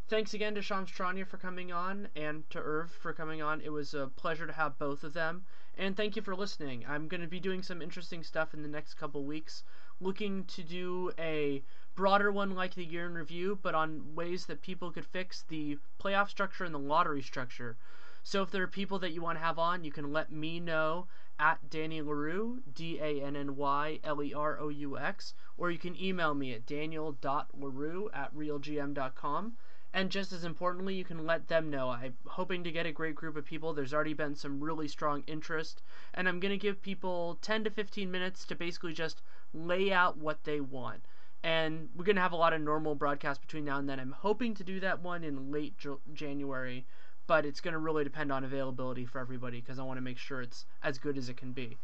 Thanks 0.08 0.32
again 0.32 0.54
to 0.54 0.62
Shams 0.62 0.90
Charania 0.90 1.26
for 1.26 1.36
coming 1.36 1.70
on 1.70 2.08
and 2.16 2.48
to 2.48 2.58
Irv 2.58 2.90
for 2.90 3.12
coming 3.12 3.42
on. 3.42 3.60
It 3.60 3.68
was 3.68 3.92
a 3.92 4.06
pleasure 4.06 4.46
to 4.46 4.54
have 4.54 4.78
both 4.78 5.04
of 5.04 5.12
them. 5.12 5.44
And 5.76 5.94
thank 5.94 6.16
you 6.16 6.22
for 6.22 6.34
listening. 6.34 6.82
I'm 6.88 7.08
going 7.08 7.20
to 7.20 7.26
be 7.26 7.40
doing 7.40 7.62
some 7.62 7.82
interesting 7.82 8.22
stuff 8.22 8.54
in 8.54 8.62
the 8.62 8.68
next 8.68 8.94
couple 8.94 9.22
weeks, 9.24 9.64
looking 10.00 10.44
to 10.46 10.62
do 10.62 11.12
a 11.18 11.62
broader 11.94 12.32
one 12.32 12.54
like 12.54 12.74
the 12.74 12.86
year 12.86 13.04
in 13.04 13.12
review, 13.12 13.58
but 13.60 13.74
on 13.74 14.14
ways 14.14 14.46
that 14.46 14.62
people 14.62 14.90
could 14.90 15.04
fix 15.04 15.42
the 15.42 15.76
playoff 16.02 16.30
structure 16.30 16.64
and 16.64 16.74
the 16.74 16.78
lottery 16.78 17.20
structure. 17.20 17.76
So 18.22 18.40
if 18.40 18.50
there 18.50 18.62
are 18.62 18.66
people 18.66 18.98
that 19.00 19.12
you 19.12 19.20
want 19.20 19.36
to 19.36 19.44
have 19.44 19.58
on, 19.58 19.84
you 19.84 19.92
can 19.92 20.10
let 20.10 20.32
me 20.32 20.58
know 20.58 21.06
at 21.38 21.68
Danny 21.68 22.00
Leroux, 22.00 22.62
D 22.74 22.98
A 22.98 23.22
N 23.22 23.36
N 23.36 23.56
Y 23.56 24.00
L 24.02 24.22
E 24.22 24.32
R 24.32 24.58
O 24.58 24.70
U 24.70 24.96
X, 24.96 25.34
or 25.58 25.70
you 25.70 25.78
can 25.78 26.00
email 26.02 26.34
me 26.34 26.54
at 26.54 26.64
daniel.leroux 26.64 28.08
at 28.14 28.34
realgm.com. 28.34 29.56
And 29.92 30.10
just 30.10 30.32
as 30.32 30.44
importantly, 30.44 30.94
you 30.94 31.04
can 31.04 31.26
let 31.26 31.48
them 31.48 31.70
know. 31.70 31.88
I'm 31.90 32.16
hoping 32.26 32.62
to 32.64 32.70
get 32.72 32.86
a 32.86 32.92
great 32.92 33.14
group 33.14 33.36
of 33.36 33.44
people. 33.44 33.72
There's 33.72 33.94
already 33.94 34.14
been 34.14 34.34
some 34.34 34.60
really 34.60 34.88
strong 34.88 35.24
interest. 35.26 35.82
And 36.14 36.28
I'm 36.28 36.40
going 36.40 36.52
to 36.52 36.58
give 36.58 36.82
people 36.82 37.38
10 37.42 37.64
to 37.64 37.70
15 37.70 38.10
minutes 38.10 38.44
to 38.46 38.54
basically 38.54 38.92
just 38.92 39.22
lay 39.54 39.92
out 39.92 40.16
what 40.18 40.44
they 40.44 40.60
want. 40.60 41.02
and 41.42 41.88
we're 41.94 42.04
gonna 42.04 42.20
have 42.20 42.32
a 42.32 42.36
lot 42.36 42.52
of 42.52 42.60
normal 42.60 42.94
broadcasts 42.94 43.40
between 43.40 43.64
now 43.64 43.78
and 43.78 43.88
then. 43.88 44.00
I'm 44.00 44.12
hoping 44.12 44.54
to 44.54 44.64
do 44.64 44.80
that 44.80 45.00
one 45.02 45.22
in 45.24 45.52
late 45.52 45.74
January, 46.12 46.84
but 47.26 47.46
it's 47.46 47.60
gonna 47.60 47.78
really 47.78 48.04
depend 48.04 48.32
on 48.32 48.44
availability 48.44 49.06
for 49.06 49.20
everybody 49.20 49.60
because 49.60 49.78
I 49.78 49.84
want 49.84 49.98
to 49.98 50.02
make 50.02 50.18
sure 50.18 50.42
it's 50.42 50.66
as 50.82 50.98
good 50.98 51.16
as 51.16 51.28
it 51.28 51.36
can 51.36 51.52
be. 51.52 51.78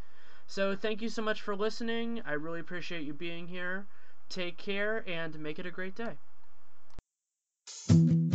So 0.45 0.75
thank 0.75 1.01
you 1.01 1.09
so 1.09 1.21
much 1.21 1.41
for 1.41 1.55
listening. 1.55 2.21
I 2.25 2.33
really 2.33 2.59
appreciate 2.59 3.03
you 3.03 3.13
being 3.13 3.47
here. 3.47 3.87
Take 4.29 4.57
care 4.57 5.03
and 5.07 5.39
make 5.39 5.57
it 5.57 5.65
a 5.65 5.71
great 5.71 5.95
day. 5.95 6.17
Thank 7.67 8.33
you. 8.33 8.34